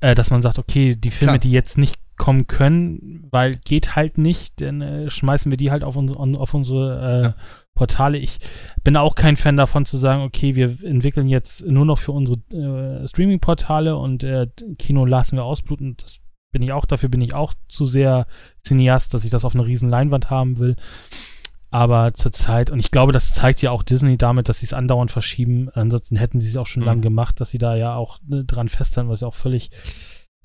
äh, 0.01 0.14
dass 0.14 0.30
man 0.30 0.40
sagt, 0.40 0.59
okay, 0.59 0.94
die 0.94 1.11
Filme, 1.11 1.32
Klar. 1.32 1.38
die 1.38 1.51
jetzt 1.51 1.78
nicht 1.78 1.96
kommen 2.19 2.47
können, 2.47 3.27
weil 3.31 3.57
geht 3.57 3.97
halt 3.97 4.19
nicht, 4.19 4.61
dann 4.61 4.83
äh, 4.83 5.11
schmeißen 5.11 5.51
wir 5.51 5.57
die 5.57 5.71
halt 5.71 5.85
auf, 5.85 5.97
uns, 5.97 6.12
auf 6.16 6.53
unsere 6.53 7.01
äh, 7.01 7.23
ja. 7.23 7.35
Portale. 7.75 8.19
Ich 8.19 8.39
bin 8.85 8.97
auch 8.97 9.14
kein 9.14 9.37
Fan 9.37 9.57
davon 9.57 9.87
zu 9.87 9.97
sagen, 9.97 10.23
okay, 10.23 10.57
wir 10.57 10.85
entwickeln 10.85 11.29
jetzt 11.29 11.64
nur 11.64 11.87
noch 11.87 11.99
für 11.99 12.12
unsere 12.12 12.39
äh, 12.51 13.09
Streaming-Portale 13.09 13.97
und 13.97 14.25
äh, 14.25 14.49
Kino 14.79 15.05
lassen 15.07 15.37
wir 15.37 15.45
ausbluten. 15.45 15.97
Das 15.97 16.21
bin 16.51 16.62
ich 16.62 16.73
auch, 16.73 16.85
dafür 16.85 17.09
bin 17.09 17.21
ich 17.21 17.35
auch 17.35 17.55
zu 17.69 17.87
sehr 17.87 18.27
Cineast, 18.62 19.14
dass 19.14 19.25
ich 19.25 19.31
das 19.31 19.45
auf 19.45 19.55
einer 19.55 19.66
riesen 19.66 19.89
Leinwand 19.89 20.31
haben 20.31 20.59
will. 20.59 20.77
Aber 21.71 22.14
zurzeit, 22.14 22.71
und 22.71 22.79
ich 22.79 22.91
glaube, 22.91 23.12
das 23.12 23.33
zeigt 23.33 23.61
ja 23.61 23.71
auch 23.71 23.83
Disney 23.83 24.16
damit, 24.16 24.49
dass 24.49 24.61
sie 24.61 24.66
es 24.66 24.73
andauernd 24.73 25.11
verschieben. 25.11 25.69
Ansonsten 25.75 26.16
hätten 26.16 26.41
sie 26.41 26.49
es 26.49 26.57
auch 26.57 26.66
schon 26.66 26.83
mhm. 26.83 26.87
lange 26.87 27.01
gemacht, 27.03 27.41
dass 27.41 27.51
sie 27.51 27.59
da 27.59 27.77
ja 27.77 27.95
auch 27.95 28.19
ne, 28.27 28.45
dran 28.45 28.71
festhalten, 28.71 29.11
was 29.11 29.21
ja 29.21 29.29
auch 29.29 29.35
völlig, 29.35 29.71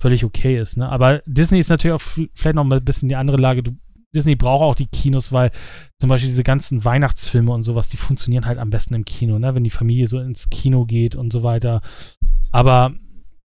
völlig 0.04 0.22
okay 0.22 0.60
ist. 0.60 0.76
Ne? 0.76 0.86
Aber 0.86 1.22
Disney 1.24 1.58
ist 1.58 1.70
natürlich 1.70 1.94
auch 1.94 2.28
vielleicht 2.34 2.56
noch 2.56 2.64
mal 2.64 2.76
ein 2.76 2.84
bisschen 2.84 3.08
die 3.08 3.16
andere 3.16 3.38
Lage. 3.38 3.62
Du 3.62 3.72
Disney 4.14 4.36
braucht 4.36 4.62
auch 4.62 4.74
die 4.74 4.86
Kinos, 4.86 5.32
weil 5.32 5.50
zum 5.98 6.10
Beispiel 6.10 6.28
diese 6.28 6.42
ganzen 6.42 6.84
Weihnachtsfilme 6.84 7.50
und 7.50 7.62
sowas, 7.62 7.88
die 7.88 7.96
funktionieren 7.96 8.44
halt 8.44 8.58
am 8.58 8.68
besten 8.68 8.94
im 8.94 9.06
Kino, 9.06 9.38
ne? 9.38 9.54
wenn 9.54 9.64
die 9.64 9.70
Familie 9.70 10.06
so 10.06 10.20
ins 10.20 10.50
Kino 10.50 10.84
geht 10.84 11.16
und 11.16 11.32
so 11.32 11.42
weiter. 11.42 11.80
Aber 12.52 12.92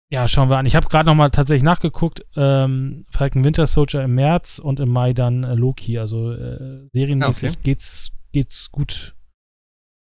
ja, 0.10 0.30
schauen 0.30 0.49
wir 0.49 0.58
an. 0.58 0.66
Ich 0.66 0.78
habe 0.78 0.88
gerade 0.88 1.08
noch 1.08 1.16
mal 1.16 1.30
tatsächlich 1.30 1.64
nachgeguckt. 1.64 2.26
Ähm, 2.38 3.06
Falcon 3.10 3.43
Winter 3.43 3.68
Soldier 3.68 4.03
im 4.03 4.16
März 4.16 4.58
und 4.58 4.80
im 4.80 4.89
Mai 4.89 5.12
dann 5.12 5.43
äh, 5.43 5.56
Loki. 5.56 5.99
Also 5.99 6.32
äh, 6.32 6.88
serienmäßig 6.93 7.49
okay. 7.49 7.60
geht's, 7.64 8.12
geht's 8.32 8.72
gut, 8.72 9.14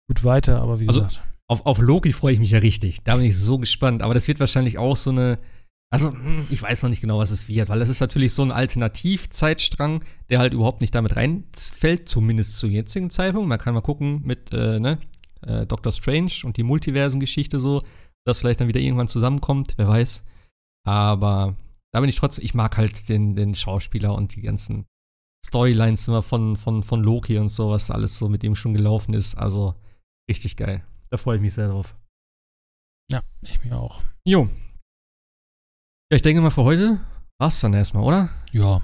gut 0.10 0.26
weiter, 0.26 0.62
aber 0.62 0.82
wie 0.82 0.88
also, 0.90 1.04
gesagt. 1.04 1.24
Auf, 1.48 1.66
auf 1.66 1.80
Loki 1.80 2.12
freue 2.12 2.34
ich 2.34 2.40
mich 2.40 2.52
ja 2.52 2.60
richtig. 2.60 3.04
Da 3.06 3.16
bin 3.16 3.26
ich 3.26 3.38
so 3.38 3.58
gespannt. 3.58 4.02
Aber 4.02 4.14
das 4.14 4.28
wird 4.28 4.42
wahrscheinlich 4.42 4.78
auch 4.78 4.98
so 4.98 5.12
eine 5.12 5.40
also, 5.92 6.14
hm, 6.14 6.48
ich 6.50 6.62
weiß 6.62 6.84
noch 6.84 6.90
nicht 6.90 7.02
genau, 7.02 7.20
was 7.20 7.32
es 7.32 7.50
wird, 7.50 7.68
weil 7.68 7.80
das 7.80 7.90
ist 7.90 8.00
natürlich 8.00 8.34
so 8.34 8.42
ein 8.42 8.52
Alternativzeitstrang, 8.52 10.04
der 10.30 10.40
halt 10.40 10.54
überhaupt 10.54 10.80
nicht 10.80 10.96
damit 10.96 11.18
reinfällt, 11.18 12.08
zumindest 12.08 12.58
zu 12.58 12.68
jetzigen 12.68 13.10
Zeitpunkt. 13.10 13.50
Man 13.50 13.60
kann 13.60 13.74
mal 13.74 13.82
gucken 13.82 14.22
mit, 14.24 14.54
äh, 14.54 14.80
ne, 14.80 15.00
äh, 15.42 15.66
Doctor 15.66 15.92
Strange 15.92 16.32
und 16.44 16.56
die 16.56 16.64
Multiversen-Geschichte 16.64 17.60
so, 17.60 17.82
dass 18.26 18.40
vielleicht 18.40 18.62
dann 18.62 18.70
wieder 18.70 18.80
irgendwann 18.80 19.10
zusammenkommt, 19.10 19.74
wer 19.76 19.90
weiß. 19.90 20.24
Aber 20.88 21.58
da 21.92 22.00
bin 22.00 22.10
ich 22.10 22.16
trotzdem, 22.16 22.46
ich 22.46 22.54
mag 22.54 22.78
halt 22.78 23.10
den, 23.10 23.36
den 23.36 23.54
Schauspieler 23.54 24.16
und 24.16 24.36
die 24.36 24.42
ganzen 24.42 24.86
Storylines 25.46 26.08
immer 26.08 26.22
von, 26.22 26.56
von, 26.56 26.84
von 26.84 27.04
Loki 27.04 27.38
und 27.38 27.50
so, 27.50 27.72
was 27.72 27.92
alles 27.92 28.18
so 28.18 28.30
mit 28.30 28.44
ihm 28.44 28.56
schon 28.56 28.74
gelaufen 28.74 29.14
ist. 29.14 29.36
Also 29.36 29.76
richtig 30.30 30.56
geil. 30.56 30.86
Da 31.10 31.18
freue 31.18 31.36
ich 31.36 31.42
mich 31.42 31.54
sehr 31.54 31.68
drauf. 31.68 31.98
Ja, 33.12 33.22
ich 33.42 33.62
mir 33.66 33.78
auch. 33.78 34.02
Jo. 34.24 34.48
Ja, 36.12 36.16
ich 36.18 36.24
denke 36.24 36.42
mal 36.42 36.50
für 36.50 36.66
heute 36.66 37.00
war's 37.40 37.62
dann 37.62 37.74
erstmal, 37.74 38.04
oder? 38.04 38.30
Ja. 38.52 38.82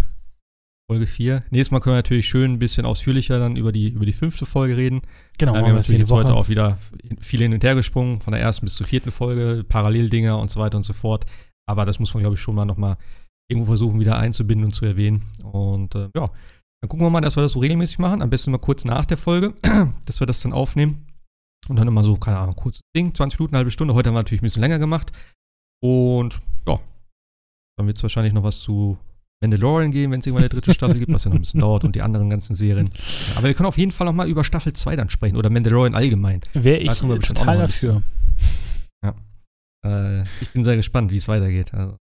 Folge 0.89 1.05
4. 1.05 1.43
Nächstes 1.51 1.71
Mal 1.71 1.81
können 1.81 1.95
wir 1.95 1.97
natürlich 1.97 2.25
schön 2.25 2.53
ein 2.53 2.59
bisschen 2.59 2.85
ausführlicher 2.85 3.37
dann 3.37 3.57
über 3.57 3.73
die, 3.73 3.89
über 3.89 4.05
die 4.05 4.13
fünfte 4.13 4.45
Folge 4.45 4.77
reden. 4.77 5.01
Genau, 5.37 5.53
wir 5.53 5.61
haben 5.61 5.75
natürlich 5.75 5.99
jetzt 5.99 6.11
heute 6.11 6.33
auch 6.33 6.47
wieder 6.47 6.77
viel 7.19 7.41
hin 7.41 7.53
und 7.53 7.65
her 7.65 7.75
gesprungen, 7.75 8.21
von 8.21 8.31
der 8.31 8.41
ersten 8.41 8.65
bis 8.65 8.75
zur 8.75 8.87
vierten 8.87 9.11
Folge, 9.11 9.65
Paralleldinger 9.67 10.39
und 10.39 10.49
so 10.49 10.61
weiter 10.61 10.77
und 10.77 10.83
so 10.83 10.93
fort. 10.93 11.25
Aber 11.67 11.85
das 11.85 11.99
muss 11.99 12.13
man, 12.13 12.21
glaube 12.21 12.35
ich, 12.35 12.41
schon 12.41 12.55
mal 12.55 12.63
nochmal 12.63 12.95
irgendwo 13.49 13.67
versuchen, 13.67 13.99
wieder 13.99 14.17
einzubinden 14.17 14.63
und 14.63 14.71
zu 14.71 14.85
erwähnen. 14.85 15.23
Und 15.43 15.95
äh, 15.95 16.09
ja, 16.15 16.29
dann 16.81 16.87
gucken 16.87 17.05
wir 17.05 17.09
mal, 17.09 17.19
dass 17.19 17.35
wir 17.35 17.43
das 17.43 17.51
so 17.51 17.59
regelmäßig 17.59 17.99
machen. 17.99 18.21
Am 18.21 18.29
besten 18.29 18.51
mal 18.51 18.57
kurz 18.57 18.85
nach 18.85 19.05
der 19.05 19.17
Folge, 19.17 19.53
dass 20.05 20.21
wir 20.21 20.27
das 20.27 20.39
dann 20.39 20.53
aufnehmen. 20.53 21.05
Und 21.67 21.75
dann 21.75 21.89
immer 21.89 22.05
so, 22.05 22.15
keine 22.15 22.37
Ahnung, 22.37 22.55
kurzes 22.55 22.83
Ding, 22.95 23.13
20 23.13 23.37
Minuten, 23.37 23.55
eine 23.55 23.59
halbe 23.59 23.71
Stunde. 23.71 23.93
Heute 23.95 24.07
haben 24.07 24.15
wir 24.15 24.19
natürlich 24.19 24.41
ein 24.41 24.45
bisschen 24.45 24.61
länger 24.61 24.79
gemacht. 24.79 25.11
Und 25.83 26.39
ja, 26.65 26.79
dann 27.77 27.87
wird 27.87 27.97
es 27.97 28.03
wahrscheinlich 28.03 28.33
noch 28.33 28.43
was 28.43 28.59
zu 28.59 28.97
Mandalorian 29.41 29.91
gehen, 29.91 30.11
wenn 30.11 30.19
es 30.19 30.25
irgendwann 30.25 30.43
eine 30.43 30.49
dritte 30.49 30.73
Staffel 30.73 30.97
gibt, 30.97 31.13
was 31.13 31.23
ja 31.23 31.29
noch 31.29 31.35
ein 31.35 31.41
bisschen 31.41 31.59
dauert 31.59 31.83
und 31.83 31.95
die 31.95 32.01
anderen 32.01 32.29
ganzen 32.29 32.55
Serien. 32.55 32.89
Aber 33.35 33.47
wir 33.47 33.53
können 33.53 33.67
auf 33.67 33.77
jeden 33.77 33.91
Fall 33.91 34.05
noch 34.05 34.13
mal 34.13 34.27
über 34.27 34.43
Staffel 34.43 34.73
2 34.73 34.95
dann 34.95 35.09
sprechen 35.09 35.37
oder 35.37 35.49
Mandalorian 35.49 35.93
allgemein. 35.93 36.41
Wäre 36.53 36.79
ich 36.79 36.91
total 36.93 37.59
dafür. 37.59 38.03
Äh, 39.85 40.23
ich 40.41 40.49
bin 40.53 40.63
sehr 40.63 40.75
gespannt, 40.75 41.11
wie 41.11 41.17
es 41.17 41.27
weitergeht. 41.27 41.73
Also. 41.73 41.97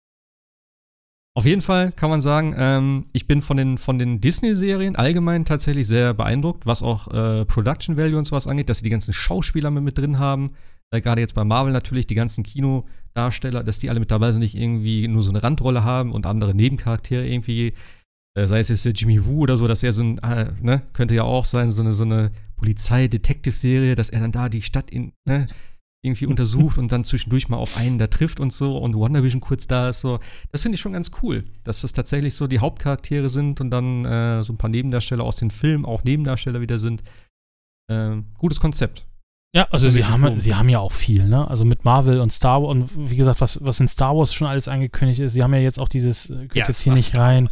Auf 1.35 1.45
jeden 1.45 1.61
Fall 1.61 1.91
kann 1.91 2.09
man 2.09 2.21
sagen, 2.21 2.53
ähm, 2.57 3.05
ich 3.11 3.25
bin 3.27 3.41
von 3.41 3.57
den, 3.57 3.77
von 3.77 3.97
den 3.97 4.21
Disney-Serien 4.21 4.95
allgemein 4.95 5.45
tatsächlich 5.45 5.87
sehr 5.87 6.13
beeindruckt, 6.13 6.65
was 6.65 6.83
auch 6.83 7.07
äh, 7.07 7.45
Production 7.45 7.97
Value 7.97 8.17
und 8.17 8.25
sowas 8.25 8.47
angeht, 8.47 8.69
dass 8.69 8.77
sie 8.79 8.83
die 8.83 8.91
ganzen 8.91 9.13
Schauspieler 9.13 9.71
mit, 9.71 9.83
mit 9.83 9.97
drin 9.97 10.19
haben. 10.19 10.53
Äh, 10.91 11.01
Gerade 11.01 11.21
jetzt 11.21 11.33
bei 11.33 11.43
Marvel 11.43 11.73
natürlich, 11.73 12.05
die 12.05 12.15
ganzen 12.15 12.43
Kinodarsteller, 13.13 13.63
dass 13.63 13.79
die 13.79 13.89
alle 13.89 13.99
mit 13.99 14.11
dabei 14.11 14.31
sind, 14.31 14.41
nicht 14.41 14.55
irgendwie 14.55 15.07
nur 15.07 15.23
so 15.23 15.29
eine 15.29 15.43
Randrolle 15.43 15.83
haben 15.83 16.11
und 16.11 16.25
andere 16.25 16.53
Nebencharaktere 16.53 17.27
irgendwie, 17.27 17.73
äh, 18.35 18.47
sei 18.47 18.59
es 18.59 18.69
jetzt 18.69 18.85
der 18.85 18.93
Jimmy 18.93 19.25
Woo 19.25 19.41
oder 19.41 19.57
so, 19.57 19.67
dass 19.67 19.83
er 19.83 19.93
so 19.93 20.03
ein, 20.03 20.17
äh, 20.19 20.51
ne, 20.61 20.81
könnte 20.93 21.15
ja 21.15 21.23
auch 21.23 21.45
sein, 21.45 21.71
so 21.71 21.81
eine, 21.81 21.93
so 21.93 22.03
eine 22.03 22.31
Polizei-Detektiv-Serie, 22.57 23.95
dass 23.95 24.09
er 24.09 24.21
dann 24.21 24.31
da 24.31 24.49
die 24.49 24.61
Stadt 24.61 24.91
in, 24.91 25.13
ne, 25.25 25.47
irgendwie 26.05 26.25
untersucht 26.25 26.77
und 26.77 26.91
dann 26.91 27.05
zwischendurch 27.05 27.47
mal 27.47 27.57
auf 27.57 27.77
einen 27.77 27.97
da 27.97 28.07
trifft 28.07 28.41
und 28.41 28.51
so 28.51 28.77
und 28.77 28.95
WandaVision 28.95 29.39
kurz 29.39 29.67
da 29.67 29.89
ist 29.89 30.01
so. 30.01 30.19
Das 30.51 30.61
finde 30.61 30.75
ich 30.75 30.81
schon 30.81 30.91
ganz 30.91 31.11
cool, 31.21 31.45
dass 31.63 31.81
das 31.81 31.93
tatsächlich 31.93 32.35
so 32.35 32.47
die 32.47 32.59
Hauptcharaktere 32.59 33.29
sind 33.29 33.61
und 33.61 33.69
dann 33.69 34.03
äh, 34.03 34.43
so 34.43 34.51
ein 34.51 34.57
paar 34.57 34.69
Nebendarsteller 34.69 35.23
aus 35.23 35.37
den 35.37 35.49
Filmen 35.49 35.85
auch 35.85 36.03
Nebendarsteller 36.03 36.59
wieder 36.59 36.77
sind. 36.77 37.03
Ähm, 37.89 38.25
gutes 38.37 38.59
Konzept. 38.59 39.05
Ja, 39.55 39.67
also 39.69 39.87
sie 39.87 40.03
haben, 40.03 40.39
sie 40.39 40.55
haben 40.55 40.67
ja 40.69 40.79
auch 40.79 40.91
viel, 40.91 41.27
ne? 41.27 41.47
Also 41.47 41.63
mit 41.63 41.85
Marvel 41.85 42.19
und 42.19 42.31
Star 42.31 42.63
Wars 42.63 42.71
und 42.71 43.09
wie 43.11 43.15
gesagt, 43.15 43.39
was, 43.39 43.63
was 43.63 43.79
in 43.79 43.87
Star 43.87 44.15
Wars 44.17 44.33
schon 44.33 44.47
alles 44.47 44.67
angekündigt 44.67 45.19
ist, 45.19 45.33
sie 45.33 45.43
haben 45.43 45.53
ja 45.53 45.59
jetzt 45.59 45.79
auch 45.79 45.89
dieses, 45.89 46.29
äh, 46.31 46.47
geht 46.47 46.55
Ja, 46.55 46.65
jetzt 46.67 46.81
hier 46.81 46.93
nicht 46.93 47.15
rein, 47.17 47.49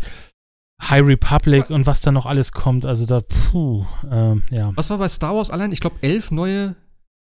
High 0.81 1.05
Republic 1.05 1.69
und 1.69 1.85
was 1.85 2.01
da 2.01 2.11
noch 2.11 2.25
alles 2.25 2.53
kommt, 2.53 2.85
also 2.85 3.05
da, 3.05 3.19
puh, 3.21 3.85
ähm, 4.09 4.41
ja. 4.49 4.71
Was 4.75 4.89
war 4.89 4.97
bei 4.97 5.07
Star 5.09 5.35
Wars 5.35 5.51
allein? 5.51 5.71
Ich 5.71 5.79
glaube, 5.79 5.97
elf 6.01 6.31
neue 6.31 6.75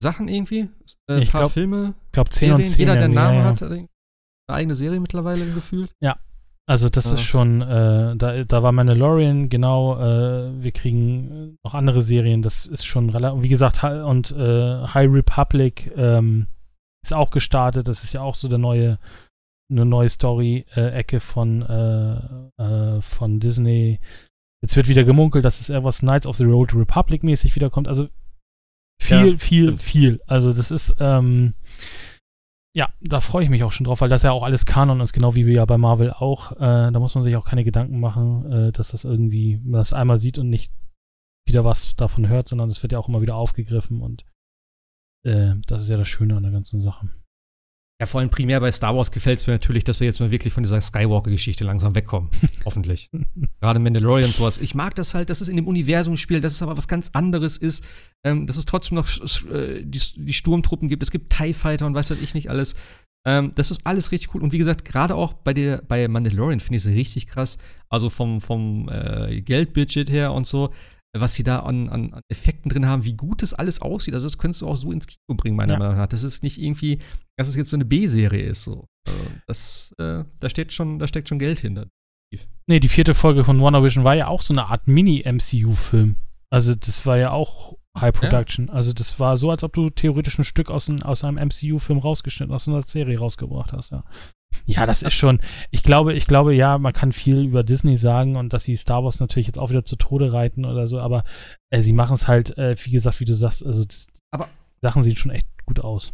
Sachen 0.03 0.29
irgendwie. 0.29 0.69
Äh, 1.09 1.21
Ich 1.23 1.33
paar 1.33 1.43
glaub, 1.43 1.53
Filme, 1.53 1.95
Ich 2.09 2.13
glaube 2.13 2.29
10 2.29 2.41
Serien. 2.41 2.57
und 2.57 2.65
10. 2.65 2.79
Jeder, 2.81 2.95
der 2.97 3.05
einen 3.05 3.15
ja, 3.15 3.23
Namen 3.23 3.39
ja. 3.39 3.45
hat, 3.45 3.63
eine 3.63 3.89
eigene 4.49 4.75
Serie 4.77 5.01
mittlerweile 5.01 5.47
gefühlt. 5.53 5.91
Also 6.69 6.89
das 6.89 7.05
Ja. 7.07 7.13
ist 7.15 7.23
schon, 7.23 7.63
äh, 7.63 8.17
da, 8.17 8.43
da 8.45 8.63
war 8.63 8.73
Mandalorian, 8.73 9.49
genau, 9.49 9.99
äh, 10.01 10.51
wir 10.63 10.73
kriegen 10.73 11.31
äh, 11.31 11.57
noch 11.65 11.75
andere 11.75 12.03
Serien, 12.03 12.43
das 12.43 12.67
ist 12.67 12.85
schon 12.85 13.09
relativ, 13.11 13.43
wie 13.43 13.49
gesagt, 13.49 13.85
und 13.85 14.33
äh, 14.33 14.87
High 14.89 15.09
Republic 15.13 15.93
ähm, 15.97 16.49
ist 17.05 17.15
auch 17.15 17.31
gestartet, 17.31 17.87
das 17.87 18.03
ist 18.03 18.13
ja 18.15 18.21
auch 18.23 18.35
so 18.35 18.49
der 18.49 18.59
neue, 18.59 18.99
eine 19.71 19.85
neue 19.85 20.09
Story-Ecke 20.09 21.21
von, 21.21 21.63
äh, 21.63 22.63
äh, 22.63 23.01
von 23.01 23.39
Disney. 23.39 24.01
Jetzt 24.61 24.77
wird 24.77 24.89
wieder 24.89 25.05
gemunkelt, 25.05 25.45
dass 25.45 25.61
es 25.61 25.71
eher 25.71 25.85
was 25.85 26.01
Knights 26.01 26.27
of 26.27 26.37
the 26.37 26.47
Old 26.47 26.75
Republic 26.75 27.23
mäßig 27.23 27.55
wiederkommt, 27.55 27.87
also 27.87 28.09
viel, 29.01 29.33
Ja, 29.33 29.37
viel, 29.37 29.79
viel. 29.79 30.21
Also 30.27 30.53
das 30.53 30.73
ist, 30.73 30.97
ähm, 30.99 31.55
ja, 32.77 32.93
da 33.01 33.21
freue 33.21 33.43
ich 33.43 33.49
mich 33.49 33.65
auch 33.65 33.73
schon 33.73 33.85
drauf, 33.85 34.03
weil 34.03 34.11
das 34.11 34.23
ja 34.23 34.33
auch 34.33 34.43
alles 34.43 34.67
Kanon 34.67 35.01
ist, 35.01 35.15
genau 35.15 35.35
wie 35.35 35.51
ja 35.51 35.65
bei 35.65 35.79
Marvel 35.79 36.13
auch. 36.13 36.53
Äh, 36.53 36.93
da 36.93 36.99
muss 36.99 37.15
man 37.15 37.23
sich 37.23 37.35
auch 37.35 37.47
keine 37.47 37.65
Gedanken 37.65 38.01
machen, 38.01 38.53
äh, 38.53 38.71
dass 38.73 38.91
das 38.91 39.05
irgendwie, 39.05 39.57
man 39.65 39.79
das 39.79 39.95
einmal 39.95 40.19
sieht 40.19 40.37
und 40.37 40.51
nicht 40.51 40.75
wieder 41.49 41.65
was 41.65 41.97
davon 41.97 42.29
hört, 42.29 42.49
sondern 42.49 42.69
es 42.69 42.83
wird 42.83 42.93
ja 42.93 42.99
auch 42.99 43.09
immer 43.09 43.23
wieder 43.23 43.37
aufgegriffen 43.37 44.03
und 44.03 44.27
äh, 45.25 45.55
das 45.67 45.83
ist 45.83 45.89
ja 45.89 45.97
das 45.97 46.09
Schöne 46.09 46.37
an 46.37 46.43
der 46.43 46.53
ganzen 46.53 46.83
Sache. 46.83 47.09
Ja, 47.99 48.05
vor 48.05 48.21
allem 48.21 48.29
primär 48.29 48.61
bei 48.61 48.71
Star 48.71 48.95
Wars 48.95 49.11
gefällt 49.11 49.41
es 49.41 49.47
mir 49.47 49.55
natürlich, 49.55 49.83
dass 49.83 50.01
wir 50.01 50.07
jetzt 50.07 50.21
mal 50.21 50.31
wirklich 50.31 50.53
von 50.53 50.63
dieser 50.63 50.83
Skywalker-Geschichte 50.83 51.65
langsam 51.65 51.95
wegkommen. 51.95 52.29
Hoffentlich. 52.67 53.11
Gerade 53.61 53.79
Mandalorian 53.79 54.27
und 54.27 54.35
sowas. 54.35 54.59
Ich 54.59 54.75
mag 54.75 54.95
das 54.97 55.15
halt, 55.15 55.31
dass 55.31 55.41
es 55.41 55.49
in 55.49 55.57
dem 55.57 55.67
Universum 55.67 56.19
spielt, 56.19 56.45
dass 56.45 56.53
es 56.53 56.63
aber 56.63 56.77
was 56.77 56.89
ganz 56.89 57.11
anderes 57.15 57.57
ist. 57.57 57.85
Ähm, 58.23 58.47
dass 58.47 58.59
es 58.59 58.67
trotzdem 58.67 58.97
noch 58.97 59.09
äh, 59.51 59.83
die, 59.83 60.01
die 60.15 60.33
Sturmtruppen 60.35 60.89
gibt. 60.89 61.03
Es 61.03 61.11
gibt 61.11 61.33
TIE 61.33 61.55
Fighter 61.55 61.87
und 61.87 61.95
weiß 61.95 62.11
was 62.11 62.19
ich 62.19 62.35
nicht 62.35 62.51
alles. 62.51 62.75
Ähm, 63.27 63.53
das 63.55 63.71
ist 63.71 63.87
alles 63.87 64.13
richtig 64.13 64.35
cool. 64.35 64.43
Und 64.43 64.53
wie 64.53 64.59
gesagt, 64.59 64.85
gerade 64.85 65.15
auch 65.15 65.33
bei, 65.33 65.55
der, 65.55 65.79
bei 65.79 66.07
Mandalorian 66.07 66.61
finde 66.61 66.77
ich 66.77 66.85
es 66.85 66.93
richtig 66.93 67.27
krass. 67.29 67.57
Also 67.89 68.11
vom, 68.11 68.43
vom 68.43 68.91
äh, 68.91 69.41
Geldbudget 69.41 70.11
her 70.11 70.35
und 70.35 70.47
so, 70.47 70.71
was 71.21 71.35
sie 71.35 71.43
da 71.43 71.61
an, 71.61 71.89
an, 71.89 72.15
an 72.15 72.23
Effekten 72.29 72.71
drin 72.71 72.87
haben, 72.87 73.05
wie 73.05 73.15
gut 73.15 73.43
das 73.43 73.55
alles 73.55 73.83
aussieht. 73.83 74.15
Also, 74.15 74.27
das 74.27 74.39
könntest 74.39 74.63
du 74.63 74.67
auch 74.67 74.77
so 74.77 74.93
ins 74.93 75.07
Kino 75.07 75.37
bringen, 75.37 75.57
meiner 75.57 75.75
Ja. 75.75 75.79
Meinung 75.79 75.97
nach. 75.97 76.07
Das 76.07 76.23
ist 76.23 76.43
nicht 76.43 76.61
irgendwie, 76.61 76.99
dass 77.37 77.49
es 77.49 77.57
jetzt 77.57 77.71
so 77.71 77.77
eine 77.77 77.85
B-Serie 77.85 78.43
ist. 78.43 78.65
So. 78.65 78.87
Also, 79.07 79.25
das, 79.47 79.95
äh, 79.99 80.25
da, 80.41 80.49
steht 80.49 80.73
schon, 80.73 80.99
da 80.99 81.07
steckt 81.07 81.29
schon 81.29 81.39
Geld 81.39 81.61
hinter. 81.61 81.87
Nee, 82.67 82.81
die 82.81 82.89
vierte 82.89 83.15
Folge 83.15 83.45
von 83.45 83.61
WandaVision 83.61 84.03
war 84.05 84.15
ja 84.17 84.27
auch 84.27 84.43
so 84.43 84.53
eine 84.53 84.67
Art 84.67 84.89
Mini-MCU-Film. 84.89 86.17
Also 86.51 86.75
das 86.75 87.07
war 87.07 87.17
ja 87.17 87.31
auch 87.31 87.77
High 88.01 88.15
Production. 88.15 88.71
Also 88.71 88.93
das 88.93 89.19
war 89.21 89.37
so, 89.37 89.51
als 89.51 89.63
ob 89.65 89.73
du 89.73 89.91
theoretisch 89.91 90.39
ein 90.39 90.45
Stück 90.45 90.71
aus, 90.71 90.89
ein, 90.89 91.03
aus 91.03 91.25
einem 91.25 91.37
MCU-Film 91.49 91.99
rausgeschnitten, 91.99 92.55
aus 92.55 92.69
einer 92.69 92.83
Serie 92.83 93.19
rausgebracht 93.19 93.73
hast, 93.73 93.93
ja. 93.93 94.05
Ja, 94.65 94.87
das 94.87 95.03
ist 95.03 95.13
schon, 95.15 95.41
ich 95.71 95.83
glaube, 95.83 96.15
ich 96.15 96.27
glaube, 96.27 96.55
ja, 96.55 96.79
man 96.79 96.93
kann 96.93 97.13
viel 97.13 97.43
über 97.45 97.63
Disney 97.63 97.97
sagen 97.97 98.37
und 98.37 98.53
dass 98.53 98.65
sie 98.65 98.77
Star 98.77 99.05
Wars 99.05 99.21
natürlich 99.21 99.47
jetzt 99.47 99.59
auch 99.59 99.71
wieder 99.71 99.85
zu 99.85 99.97
Tode 99.97 100.33
reiten 100.33 100.65
oder 100.65 100.89
so, 100.89 100.99
aber 100.99 101.25
äh, 101.71 101.83
sie 101.83 101.93
machen 101.93 102.15
es 102.15 102.27
halt, 102.27 102.57
äh, 102.57 102.75
wie 102.85 102.91
gesagt, 102.91 103.21
wie 103.21 103.25
du 103.27 103.35
sagst, 103.35 103.65
also 103.67 103.85
das, 103.85 104.07
Aber- 104.31 104.49
Sachen 104.83 105.03
sehen 105.03 105.17
schon 105.17 105.31
echt 105.33 105.47
gut 105.67 105.81
aus. 105.81 106.13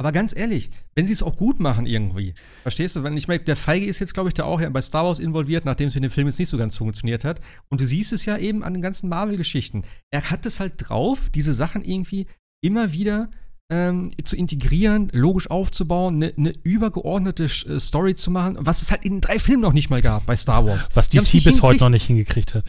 Aber 0.00 0.12
ganz 0.12 0.34
ehrlich, 0.34 0.70
wenn 0.94 1.04
sie 1.04 1.12
es 1.12 1.22
auch 1.22 1.36
gut 1.36 1.60
machen 1.60 1.84
irgendwie, 1.84 2.32
verstehst 2.62 2.96
du? 2.96 3.02
Wenn 3.02 3.18
ich 3.18 3.28
meine, 3.28 3.40
der 3.40 3.54
Feige 3.54 3.84
ist 3.84 3.98
jetzt, 3.98 4.14
glaube 4.14 4.30
ich, 4.30 4.34
da 4.34 4.44
auch 4.44 4.58
ja 4.58 4.70
bei 4.70 4.80
Star 4.80 5.04
Wars 5.04 5.18
involviert, 5.18 5.66
nachdem 5.66 5.88
es 5.88 5.94
mit 5.94 6.02
dem 6.02 6.10
Film 6.10 6.26
jetzt 6.26 6.38
nicht 6.38 6.48
so 6.48 6.56
ganz 6.56 6.78
funktioniert 6.78 7.22
hat. 7.22 7.42
Und 7.68 7.82
du 7.82 7.86
siehst 7.86 8.14
es 8.14 8.24
ja 8.24 8.38
eben 8.38 8.64
an 8.64 8.72
den 8.72 8.80
ganzen 8.80 9.10
Marvel-Geschichten. 9.10 9.82
Er 10.10 10.30
hat 10.30 10.46
es 10.46 10.58
halt 10.58 10.72
drauf, 10.78 11.28
diese 11.28 11.52
Sachen 11.52 11.84
irgendwie 11.84 12.28
immer 12.62 12.94
wieder 12.94 13.28
ähm, 13.70 14.08
zu 14.24 14.36
integrieren, 14.36 15.10
logisch 15.12 15.50
aufzubauen, 15.50 16.14
eine 16.14 16.32
ne 16.36 16.54
übergeordnete 16.62 17.44
äh, 17.44 17.78
Story 17.78 18.14
zu 18.14 18.30
machen, 18.30 18.56
was 18.58 18.80
es 18.80 18.90
halt 18.90 19.04
in 19.04 19.16
den 19.16 19.20
drei 19.20 19.38
Filmen 19.38 19.60
noch 19.60 19.74
nicht 19.74 19.90
mal 19.90 20.00
gab 20.00 20.24
bei 20.24 20.36
Star 20.38 20.64
Wars. 20.64 20.88
Was 20.94 21.10
DC 21.10 21.44
bis 21.44 21.60
heute 21.60 21.84
noch 21.84 21.90
nicht 21.90 22.06
hingekriegt 22.06 22.54
hat. 22.54 22.64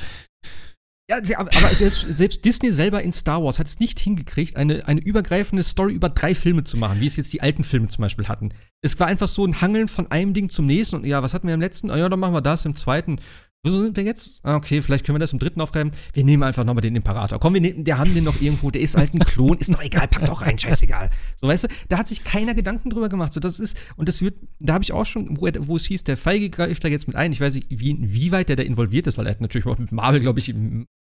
Ja, 1.12 1.40
aber 1.40 1.52
selbst, 1.52 2.18
selbst 2.18 2.46
Disney 2.46 2.72
selber 2.72 3.02
in 3.02 3.12
Star 3.12 3.44
Wars 3.44 3.60
hat 3.60 3.68
es 3.68 3.80
nicht 3.80 4.00
hingekriegt, 4.00 4.56
eine, 4.56 4.88
eine 4.88 5.02
übergreifende 5.02 5.62
Story 5.62 5.94
über 5.94 6.08
drei 6.08 6.34
Filme 6.34 6.64
zu 6.64 6.78
machen, 6.78 7.02
wie 7.02 7.08
es 7.08 7.18
jetzt 7.18 7.34
die 7.34 7.42
alten 7.42 7.66
Filme 7.66 7.90
zum 7.90 8.04
Beispiel 8.04 8.30
hatten. 8.30 8.54
Es 8.82 8.98
war 8.98 9.08
einfach 9.08 9.28
so 9.28 9.46
ein 9.46 9.60
Hangeln 9.60 9.90
von 9.90 10.10
einem 10.10 10.34
Ding 10.34 10.50
zum 10.50 10.68
nächsten 10.68 10.96
und 10.96 11.06
ja, 11.06 11.22
was 11.22 11.34
hatten 11.34 11.48
wir 11.48 11.54
im 11.54 11.60
letzten? 11.60 11.92
Ah 11.92 11.98
ja, 11.98 12.08
dann 12.08 12.20
machen 12.20 12.34
wir 12.34 12.42
das 12.42 12.64
im 12.64 12.78
zweiten. 12.78 13.20
Wo 13.64 13.80
sind 13.80 13.96
wir 13.96 14.04
jetzt? 14.04 14.44
Ah, 14.44 14.56
okay, 14.56 14.82
vielleicht 14.82 15.06
können 15.06 15.18
wir 15.18 15.20
das 15.20 15.34
im 15.34 15.40
dritten 15.40 15.62
aufgreifen. 15.62 15.92
Wir 16.14 16.24
nehmen 16.24 16.42
einfach 16.42 16.64
nochmal 16.64 16.82
den 16.82 16.96
Imperator. 16.96 17.40
Komm, 17.40 17.54
wir 17.54 17.62
nehmen, 17.62 17.84
der 17.84 18.00
haben 18.00 18.12
den 18.12 18.24
noch 18.24 18.42
irgendwo, 18.42 18.72
der 18.72 18.82
ist 18.82 18.98
halt 18.98 19.14
ein 19.14 19.20
Klon, 19.20 19.60
ist 19.60 19.72
doch 19.72 19.84
egal, 19.84 20.08
pack 20.08 20.26
doch 20.26 20.42
rein, 20.42 20.58
scheißegal. 20.58 21.12
So, 21.36 21.48
weißt 21.48 21.66
du, 21.66 21.68
da 21.88 22.00
hat 22.00 22.08
sich 22.08 22.24
keiner 22.24 22.56
Gedanken 22.56 22.90
drüber 22.90 23.08
gemacht. 23.08 23.34
So, 23.34 23.40
das 23.40 23.60
ist, 23.60 23.78
und 23.98 24.10
das 24.10 24.24
wird, 24.24 24.36
da 24.60 24.74
habe 24.74 24.84
ich 24.84 24.94
auch 24.94 25.06
schon, 25.06 25.40
wo, 25.40 25.48
wo 25.60 25.76
es 25.76 25.86
hieß, 25.86 26.04
der 26.06 26.18
Feige 26.18 26.50
greift 26.50 26.84
da 26.84 26.88
jetzt 26.88 27.06
mit 27.06 27.16
ein. 27.16 27.34
Ich 27.34 27.40
weiß 27.40 27.54
nicht, 27.54 27.68
wie, 27.70 27.98
wie 28.02 28.32
weit 28.32 28.50
der 28.50 28.56
da 28.56 28.64
involviert 28.64 29.06
ist, 29.06 29.20
weil 29.20 29.28
er 29.28 29.34
hat 29.34 29.42
natürlich 29.42 29.68
auch 29.68 29.78
mit 29.78 29.92
Marvel, 29.92 30.22
glaube 30.22 30.40
ich, 30.40 30.52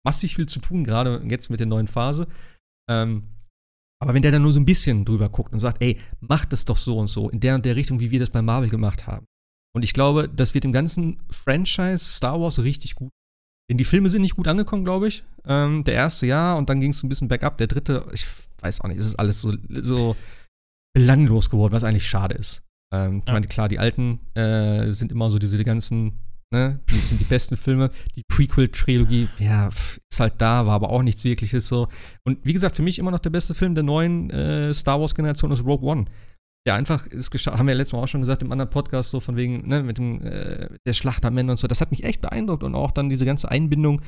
massig 0.06 0.36
viel 0.36 0.46
zu 0.48 0.60
tun, 0.60 0.84
gerade 0.84 1.26
jetzt 1.28 1.50
mit 1.50 1.60
der 1.60 1.68
neuen 1.68 1.88
Phase. 1.88 2.28
Ähm, 2.88 3.24
aber 4.00 4.14
wenn 4.14 4.22
der 4.22 4.32
dann 4.32 4.44
nur 4.44 4.54
so 4.54 4.60
ein 4.60 4.66
bisschen 4.66 5.04
drüber 5.04 5.30
guckt 5.30 5.52
und 5.52 5.60
sagt, 5.60 5.82
ey, 5.82 6.00
mach 6.20 6.46
das 6.46 6.66
doch 6.66 6.78
so 6.78 7.00
und 7.00 7.08
so, 7.08 7.30
in 7.30 7.40
der 7.40 7.56
und 7.56 7.66
der 7.66 7.76
Richtung, 7.76 8.00
wie 8.00 8.12
wir 8.12 8.20
das 8.20 8.30
bei 8.30 8.44
Marvel 8.44 8.70
gemacht 8.70 9.08
haben. 9.08 9.26
Und 9.74 9.84
ich 9.84 9.94
glaube, 9.94 10.28
das 10.30 10.54
wird 10.54 10.66
im 10.66 10.74
ganzen 10.74 11.20
Franchise 11.30 12.00
Star 12.04 12.40
Wars 12.42 12.62
richtig 12.64 12.96
gut. 12.96 13.10
Denn 13.70 13.78
die 13.78 13.86
Filme 13.86 14.10
sind 14.10 14.22
nicht 14.22 14.36
gut 14.36 14.48
angekommen, 14.48 14.84
glaube 14.84 15.08
ich. 15.08 15.24
Ähm, 15.46 15.84
der 15.86 15.94
erste 15.94 16.28
ja, 16.28 16.56
und 16.56 16.70
dann 16.70 16.82
ging 16.82 16.92
es 16.92 17.02
ein 17.04 17.10
bisschen 17.10 17.30
bergab. 17.30 17.58
Der 17.58 17.68
dritte, 17.68 18.06
ich 18.12 18.26
weiß 18.62 18.82
auch 18.82 18.90
nicht, 18.90 18.98
es 18.98 19.06
ist 19.06 19.16
alles 19.16 19.42
so, 19.42 19.54
so 19.82 20.16
belanglos 20.94 21.50
geworden, 21.50 21.72
was 21.74 21.84
eigentlich 21.84 22.08
schade 22.10 22.36
ist. 22.36 22.64
Ähm, 22.94 23.20
ich 23.24 23.28
Ja. 23.30 23.34
meine, 23.34 23.48
klar, 23.48 23.70
die 23.70 23.80
alten 23.80 24.20
äh, 24.36 24.92
sind 24.92 25.12
immer 25.12 25.32
so 25.32 25.40
diese 25.40 25.56
die 25.56 25.64
ganzen, 25.64 26.20
ne, 26.54 26.82
die 26.90 26.98
sind 26.98 27.22
die 27.22 27.26
besten 27.26 27.56
Filme. 27.56 27.92
Die 28.18 28.24
Prequel-Trilogie, 28.28 29.30
ja, 29.40 29.70
ist 29.70 30.20
halt 30.20 30.34
da, 30.42 30.66
war 30.66 30.74
aber 30.76 30.90
auch 30.90 31.02
nichts 31.02 31.24
wirkliches 31.24 31.68
so. 31.70 31.88
Und 32.26 32.44
wie 32.44 32.52
gesagt, 32.54 32.76
für 32.76 32.84
mich 32.84 33.00
immer 33.00 33.12
noch 33.12 33.20
der 33.20 33.30
beste 33.30 33.54
Film 33.54 33.74
der 33.74 33.86
neuen 33.86 34.30
äh, 34.32 34.74
Star 34.74 35.00
Wars-Generation 35.00 35.52
ist 35.52 35.64
Rogue 35.64 35.88
One. 35.90 36.06
Ja, 36.68 36.76
einfach 36.76 37.08
ist 37.08 37.34
haben 37.34 37.66
wir 37.66 37.74
ja 37.74 37.78
letztes 37.78 37.94
Mal 37.94 38.04
auch 38.04 38.08
schon 38.08 38.22
gesagt 38.22 38.44
im 38.44 38.52
anderen 38.52 38.70
Podcast, 38.70 39.10
so 39.10 39.20
von 39.20 39.36
wegen, 39.36 39.68
ne, 39.68 39.82
mit 39.82 39.98
dem, 39.98 40.22
äh, 40.22 40.70
der 40.86 40.94
Schlacht 40.94 41.26
am 41.26 41.36
Ende 41.38 41.52
und 41.52 41.58
so. 41.58 41.68
Das 41.68 41.82
hat 41.82 41.90
mich 41.90 42.04
echt 42.04 42.22
beeindruckt 42.22 42.64
und 42.64 42.76
auch 42.76 42.92
dann 42.92 43.10
diese 43.10 43.26
ganze 43.26 43.50
Einbindung 43.50 44.02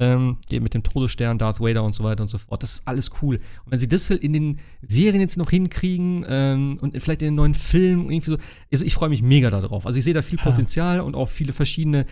ähm, 0.00 0.38
mit 0.50 0.74
dem 0.74 0.82
Todesstern, 0.82 1.38
Darth 1.38 1.60
Vader 1.60 1.84
und 1.84 1.94
so 1.94 2.02
weiter 2.02 2.22
und 2.22 2.28
so 2.28 2.38
fort. 2.38 2.62
Das 2.64 2.72
ist 2.72 2.88
alles 2.88 3.10
cool. 3.22 3.36
Und 3.64 3.70
wenn 3.72 3.78
sie 3.78 3.86
das 3.86 4.10
in 4.10 4.32
den 4.32 4.58
Serien 4.82 5.20
jetzt 5.20 5.36
noch 5.36 5.50
hinkriegen 5.50 6.24
ähm, 6.26 6.78
und 6.80 7.00
vielleicht 7.00 7.22
in 7.22 7.28
den 7.28 7.34
neuen 7.36 7.54
Filmen 7.54 8.10
irgendwie 8.10 8.30
so, 8.30 8.36
also 8.72 8.84
ich 8.84 8.94
freue 8.94 9.10
mich 9.10 9.22
mega 9.22 9.50
darauf. 9.50 9.86
Also 9.86 9.98
ich 9.98 10.04
sehe 10.04 10.14
da 10.14 10.22
viel 10.22 10.38
Ja. 10.38 10.44
Potenzial 10.44 11.00
und 11.00 11.14
auch 11.14 11.28
viele 11.28 11.52
verschiedene 11.52 12.06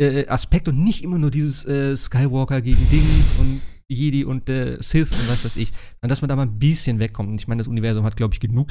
äh, 0.00 0.26
Aspekte 0.26 0.70
und 0.70 0.82
nicht 0.82 1.04
immer 1.04 1.18
nur 1.18 1.30
dieses 1.30 1.64
äh, 1.66 1.94
Skywalker 1.94 2.60
gegen 2.60 2.88
Dings 2.90 3.34
und 3.38 3.60
Jedi 3.88 4.24
und 4.24 4.48
äh, 4.48 4.78
Sith 4.80 5.12
und 5.12 5.28
was 5.28 5.44
weiß 5.44 5.56
ich, 5.56 5.68
sondern 5.68 6.08
dass 6.08 6.22
man 6.22 6.30
da 6.30 6.36
mal 6.36 6.42
ein 6.46 6.58
bisschen 6.58 6.98
wegkommt. 6.98 7.28
Und 7.28 7.40
ich 7.40 7.46
meine, 7.46 7.60
das 7.60 7.68
Universum 7.68 8.04
hat, 8.04 8.16
glaube 8.16 8.34
ich, 8.34 8.40
genug 8.40 8.68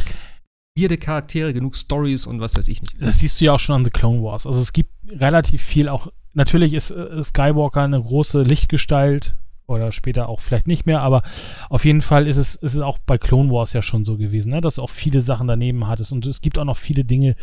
weirde 0.75 0.97
Charaktere, 0.97 1.53
genug 1.53 1.75
Stories 1.75 2.25
und 2.25 2.39
was 2.39 2.57
weiß 2.57 2.67
ich 2.67 2.81
nicht. 2.81 3.01
Das 3.01 3.19
siehst 3.19 3.39
du 3.39 3.45
ja 3.45 3.53
auch 3.53 3.59
schon 3.59 3.75
an 3.75 3.85
The 3.85 3.91
Clone 3.91 4.23
Wars. 4.23 4.45
Also 4.45 4.61
es 4.61 4.73
gibt 4.73 4.91
relativ 5.11 5.61
viel 5.61 5.89
auch. 5.89 6.07
Natürlich 6.33 6.73
ist 6.73 6.91
äh, 6.91 7.23
Skywalker 7.23 7.81
eine 7.81 8.01
große 8.01 8.41
Lichtgestalt 8.41 9.35
oder 9.67 9.91
später 9.91 10.29
auch 10.29 10.41
vielleicht 10.41 10.67
nicht 10.67 10.85
mehr, 10.85 11.01
aber 11.01 11.21
auf 11.69 11.85
jeden 11.85 12.01
Fall 12.01 12.27
ist 12.27 12.37
es, 12.37 12.55
ist 12.55 12.73
es 12.73 12.81
auch 12.81 12.97
bei 12.97 13.17
Clone 13.17 13.51
Wars 13.51 13.73
ja 13.73 13.81
schon 13.81 14.03
so 14.03 14.17
gewesen, 14.17 14.49
ne? 14.49 14.61
dass 14.61 14.75
du 14.75 14.81
auch 14.81 14.89
viele 14.89 15.21
Sachen 15.21 15.47
daneben 15.47 15.87
hattest 15.87 16.11
und 16.11 16.25
es 16.25 16.41
gibt 16.41 16.57
auch 16.57 16.65
noch 16.65 16.77
viele 16.77 17.05
Dinge 17.05 17.35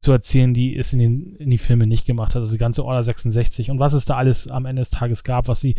zu 0.00 0.12
erzählen, 0.12 0.54
die 0.54 0.76
es 0.76 0.92
in, 0.92 0.98
den, 0.98 1.36
in 1.36 1.50
die 1.50 1.58
Filme 1.58 1.86
nicht 1.86 2.06
gemacht 2.06 2.34
hat. 2.34 2.40
Also 2.40 2.52
die 2.52 2.58
ganze 2.58 2.84
Order 2.84 3.04
66 3.04 3.70
und 3.70 3.78
was 3.78 3.92
es 3.92 4.06
da 4.06 4.16
alles 4.16 4.48
am 4.48 4.64
Ende 4.64 4.80
des 4.80 4.90
Tages 4.90 5.24
gab, 5.24 5.48
was 5.48 5.60
sie 5.60 5.74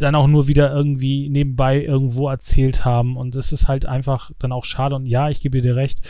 dann 0.00 0.14
auch 0.14 0.26
nur 0.26 0.48
wieder 0.48 0.72
irgendwie 0.72 1.28
nebenbei 1.28 1.82
irgendwo 1.82 2.28
erzählt 2.28 2.84
haben. 2.84 3.16
Und 3.16 3.36
es 3.36 3.52
ist 3.52 3.68
halt 3.68 3.86
einfach 3.86 4.30
dann 4.38 4.52
auch 4.52 4.64
schade. 4.64 4.96
Und 4.96 5.06
ja, 5.06 5.28
ich 5.28 5.40
gebe 5.40 5.60
dir 5.60 5.76
recht, 5.76 6.00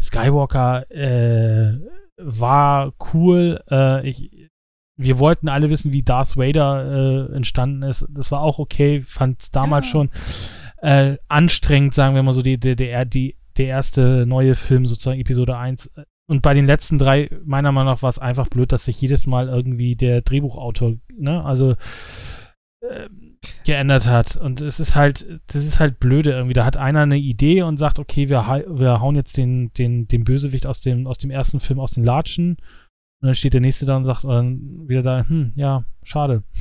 Skywalker 0.00 0.90
äh, 0.90 1.78
war 2.16 2.92
cool. 3.12 3.60
Äh, 3.70 4.08
ich, 4.08 4.50
wir 4.96 5.18
wollten 5.18 5.48
alle 5.48 5.70
wissen, 5.70 5.92
wie 5.92 6.02
Darth 6.02 6.36
Vader 6.36 7.28
äh, 7.30 7.34
entstanden 7.34 7.82
ist. 7.82 8.06
Das 8.10 8.30
war 8.32 8.40
auch 8.42 8.58
okay, 8.58 9.00
fand 9.00 9.42
es 9.42 9.50
damals 9.50 9.86
Ja. 9.86 9.90
schon 9.92 10.10
äh, 10.78 11.16
anstrengend, 11.28 11.94
sagen 11.94 12.14
wir 12.14 12.22
mal 12.22 12.32
so, 12.32 12.42
die, 12.42 12.58
die, 12.58 12.76
der, 12.76 13.04
die, 13.04 13.36
der 13.56 13.66
erste 13.66 14.26
neue 14.26 14.54
Film, 14.54 14.86
sozusagen 14.86 15.20
Episode 15.20 15.56
1. 15.56 15.90
Und 16.26 16.42
bei 16.42 16.52
den 16.52 16.66
letzten 16.66 16.98
drei, 16.98 17.30
meiner 17.44 17.72
Meinung 17.72 17.94
nach, 17.94 18.02
war 18.02 18.10
es 18.10 18.18
einfach 18.18 18.48
blöd, 18.48 18.72
dass 18.72 18.84
sich 18.84 19.00
jedes 19.00 19.26
Mal 19.26 19.48
irgendwie 19.48 19.96
der 19.96 20.20
Drehbuchautor, 20.20 20.94
ne, 21.16 21.42
also 21.44 21.74
äh, 22.80 23.08
geändert 23.64 24.06
hat. 24.06 24.36
Und 24.36 24.60
es 24.60 24.80
ist 24.80 24.94
halt, 24.94 25.40
das 25.46 25.64
ist 25.64 25.80
halt 25.80 26.00
blöde 26.00 26.30
irgendwie. 26.30 26.54
Da 26.54 26.64
hat 26.64 26.76
einer 26.76 27.00
eine 27.00 27.18
Idee 27.18 27.62
und 27.62 27.76
sagt, 27.76 27.98
okay, 27.98 28.28
wir, 28.28 28.40
wir 28.68 29.00
hauen 29.00 29.16
jetzt 29.16 29.36
den, 29.36 29.72
den, 29.74 30.08
den 30.08 30.24
Bösewicht 30.24 30.66
aus 30.66 30.80
dem, 30.80 31.06
aus 31.06 31.18
dem 31.18 31.30
ersten 31.30 31.60
Film 31.60 31.80
aus 31.80 31.92
den 31.92 32.04
Latschen. 32.04 32.56
Und 33.20 33.26
dann 33.26 33.34
steht 33.34 33.54
der 33.54 33.60
nächste 33.60 33.84
da 33.84 33.96
und 33.96 34.04
sagt 34.04 34.24
und 34.24 34.30
dann 34.30 34.88
wieder 34.88 35.02
da, 35.02 35.28
hm, 35.28 35.52
ja, 35.56 35.84
schade. 36.02 36.42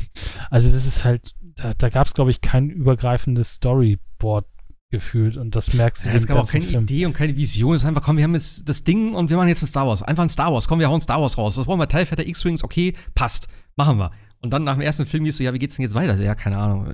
Also 0.49 0.71
das 0.71 0.85
ist 0.85 1.03
halt, 1.03 1.35
da, 1.41 1.73
da 1.77 1.89
gab 1.89 2.07
es, 2.07 2.13
glaube 2.13 2.31
ich, 2.31 2.39
kein 2.39 2.69
übergreifendes 2.69 3.55
Storyboard 3.55 4.45
gefühlt 4.89 5.35
und 5.35 5.55
das 5.55 5.73
merkst 5.73 6.05
du 6.05 6.09
Ja, 6.09 6.15
es 6.15 6.25
gab 6.25 6.37
auch 6.37 6.49
keine 6.49 6.63
Film. 6.63 6.83
Idee 6.83 7.05
und 7.05 7.13
keine 7.13 7.35
Vision. 7.35 7.75
Es 7.75 7.81
ist 7.81 7.87
einfach, 7.87 8.03
komm, 8.03 8.15
wir 8.15 8.23
haben 8.23 8.33
jetzt 8.33 8.69
das 8.69 8.85
Ding 8.85 9.13
und 9.13 9.29
wir 9.29 9.35
machen 9.35 9.49
jetzt 9.49 9.61
ein 9.61 9.67
Star 9.67 9.85
Wars. 9.85 10.01
Einfach 10.01 10.23
ein 10.23 10.29
Star 10.29 10.53
Wars. 10.53 10.67
Komm, 10.67 10.79
wir 10.79 10.89
hauen 10.89 11.01
Star 11.01 11.21
Wars 11.21 11.37
raus. 11.37 11.55
Das 11.55 11.65
brauchen 11.65 11.79
wir 11.79 11.89
Teilvetter 11.89 12.25
X-Wings. 12.25 12.63
Okay, 12.63 12.93
passt. 13.13 13.47
Machen 13.75 13.97
wir. 13.97 14.11
Und 14.41 14.51
dann 14.51 14.63
nach 14.63 14.73
dem 14.75 14.81
ersten 14.81 15.05
Film 15.05 15.25
hieß 15.25 15.37
so, 15.37 15.43
ja, 15.43 15.53
wie 15.53 15.59
geht's 15.59 15.75
denn 15.75 15.83
jetzt 15.83 15.95
weiter? 15.95 16.15
Ja, 16.21 16.35
keine 16.35 16.57
Ahnung. 16.57 16.91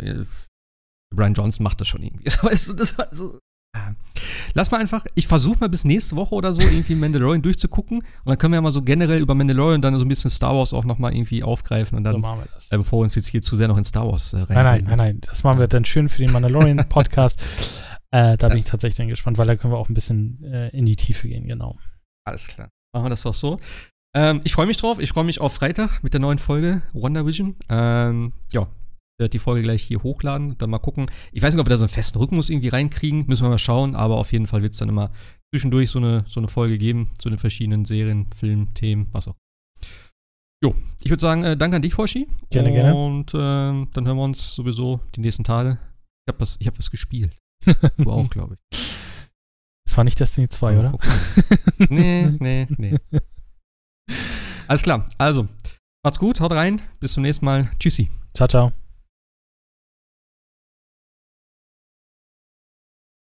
Brian 1.13 1.33
Johnson 1.33 1.63
macht 1.63 1.79
das 1.81 1.87
schon 1.87 2.01
irgendwie. 2.03 2.25
Weißt 2.41 2.69
du, 2.69 2.73
das 2.73 2.97
war 2.97 3.07
so. 3.11 3.39
Lass 4.53 4.69
mal 4.69 4.79
einfach, 4.79 5.05
ich 5.15 5.25
versuche 5.27 5.57
mal 5.59 5.69
bis 5.69 5.83
nächste 5.83 6.15
Woche 6.15 6.35
oder 6.35 6.53
so 6.53 6.61
irgendwie 6.61 6.93
Mandalorian 6.93 7.41
durchzugucken 7.41 7.99
und 7.99 8.05
dann 8.25 8.37
können 8.37 8.53
wir 8.53 8.57
ja 8.57 8.61
mal 8.61 8.71
so 8.71 8.83
generell 8.83 9.19
über 9.19 9.33
Mandalorian 9.33 9.81
dann 9.81 9.97
so 9.97 10.05
ein 10.05 10.07
bisschen 10.07 10.29
Star 10.29 10.55
Wars 10.55 10.73
auch 10.73 10.85
nochmal 10.85 11.15
irgendwie 11.15 11.41
aufgreifen 11.41 11.97
und 11.97 12.03
So 12.05 12.11
dann, 12.11 12.21
machen 12.21 12.41
wir 12.41 12.47
das. 12.53 12.71
äh, 12.71 12.77
bevor 12.77 12.99
wir 12.99 13.03
uns 13.03 13.15
jetzt 13.15 13.29
hier 13.29 13.41
zu 13.41 13.55
sehr 13.55 13.67
noch 13.67 13.77
in 13.79 13.83
Star 13.83 14.07
Wars 14.07 14.33
äh, 14.33 14.37
rein. 14.41 14.47
Nein, 14.49 14.63
nein, 14.63 14.83
nein, 14.85 14.97
nein. 14.97 15.19
Das 15.21 15.43
machen 15.43 15.57
wir 15.57 15.67
dann 15.67 15.85
schön 15.85 16.07
für 16.07 16.19
den 16.19 16.31
Mandalorian-Podcast. 16.31 17.41
äh, 18.11 18.37
da 18.37 18.49
bin 18.49 18.59
ich 18.59 18.65
tatsächlich 18.65 18.97
dann 18.97 19.07
gespannt, 19.07 19.39
weil 19.39 19.47
da 19.47 19.55
können 19.55 19.73
wir 19.73 19.77
auch 19.79 19.89
ein 19.89 19.95
bisschen 19.95 20.43
äh, 20.43 20.69
in 20.69 20.85
die 20.85 20.95
Tiefe 20.95 21.27
gehen, 21.27 21.47
genau. 21.47 21.75
Alles 22.25 22.47
klar. 22.47 22.69
Machen 22.93 23.05
wir 23.05 23.09
das 23.09 23.23
doch 23.23 23.33
so. 23.33 23.59
Ähm, 24.15 24.41
ich 24.43 24.53
freue 24.53 24.67
mich 24.67 24.77
drauf. 24.77 24.99
Ich 24.99 25.09
freue 25.09 25.23
mich 25.23 25.41
auf 25.41 25.53
Freitag 25.53 26.03
mit 26.03 26.13
der 26.13 26.21
neuen 26.21 26.39
Folge 26.39 26.83
WandaVision. 26.93 27.55
Ähm, 27.69 28.33
ja, 28.51 28.63
ich 28.63 29.19
werde 29.19 29.31
die 29.31 29.39
Folge 29.39 29.63
gleich 29.63 29.83
hier 29.83 30.03
hochladen. 30.03 30.57
Dann 30.57 30.69
mal 30.69 30.79
gucken. 30.79 31.09
Ich 31.31 31.41
weiß 31.41 31.53
nicht, 31.53 31.61
ob 31.61 31.67
wir 31.67 31.71
da 31.71 31.77
so 31.77 31.85
einen 31.85 31.89
festen 31.89 32.19
Rhythmus 32.19 32.49
irgendwie 32.49 32.69
reinkriegen. 32.69 33.25
Müssen 33.27 33.43
wir 33.43 33.49
mal 33.49 33.57
schauen. 33.57 33.95
Aber 33.95 34.17
auf 34.17 34.31
jeden 34.31 34.47
Fall 34.47 34.61
wird 34.61 34.73
es 34.73 34.79
dann 34.79 34.89
immer 34.89 35.11
zwischendurch 35.53 35.89
so 35.89 35.99
eine, 35.99 36.25
so 36.27 36.39
eine 36.39 36.47
Folge 36.47 36.77
geben 36.77 37.11
zu 37.17 37.29
den 37.29 37.39
verschiedenen 37.39 37.85
Serien, 37.85 38.27
Filmen, 38.35 38.73
Themen, 38.73 39.07
was 39.11 39.27
auch. 39.27 39.35
Jo, 40.63 40.73
ich 41.01 41.09
würde 41.09 41.19
sagen, 41.19 41.43
äh, 41.43 41.57
danke 41.57 41.75
an 41.75 41.81
dich, 41.81 41.97
Hoshi. 41.97 42.27
Gerne, 42.49 42.71
gerne. 42.71 42.95
Und 42.95 43.33
ähm, 43.35 43.89
dann 43.93 44.07
hören 44.07 44.17
wir 44.17 44.23
uns 44.23 44.55
sowieso 44.55 45.01
die 45.15 45.19
nächsten 45.19 45.43
Tage. 45.43 45.77
Ich 46.25 46.31
habe 46.31 46.39
was, 46.39 46.55
ich 46.59 46.67
hab 46.67 46.77
was 46.77 46.89
gespielt. 46.89 47.35
Du 47.97 48.11
auch, 48.11 48.29
glaube 48.31 48.55
ich. 48.71 48.79
Das 49.85 49.97
war 49.97 50.05
nicht 50.05 50.19
Destiny 50.19 50.47
2, 50.47 50.77
oder? 50.79 50.97
Nee, 51.89 52.31
nee, 52.39 52.67
nee. 52.77 52.97
Alles 54.67 54.83
klar. 54.83 55.05
Also, 55.17 55.47
macht's 56.03 56.19
gut, 56.19 56.39
haut 56.39 56.51
rein. 56.51 56.81
Bis 56.99 57.13
zum 57.13 57.23
nächsten 57.23 57.45
Mal. 57.45 57.69
Tschüssi. 57.79 58.09
Ciao, 58.33 58.47
ciao. 58.47 58.82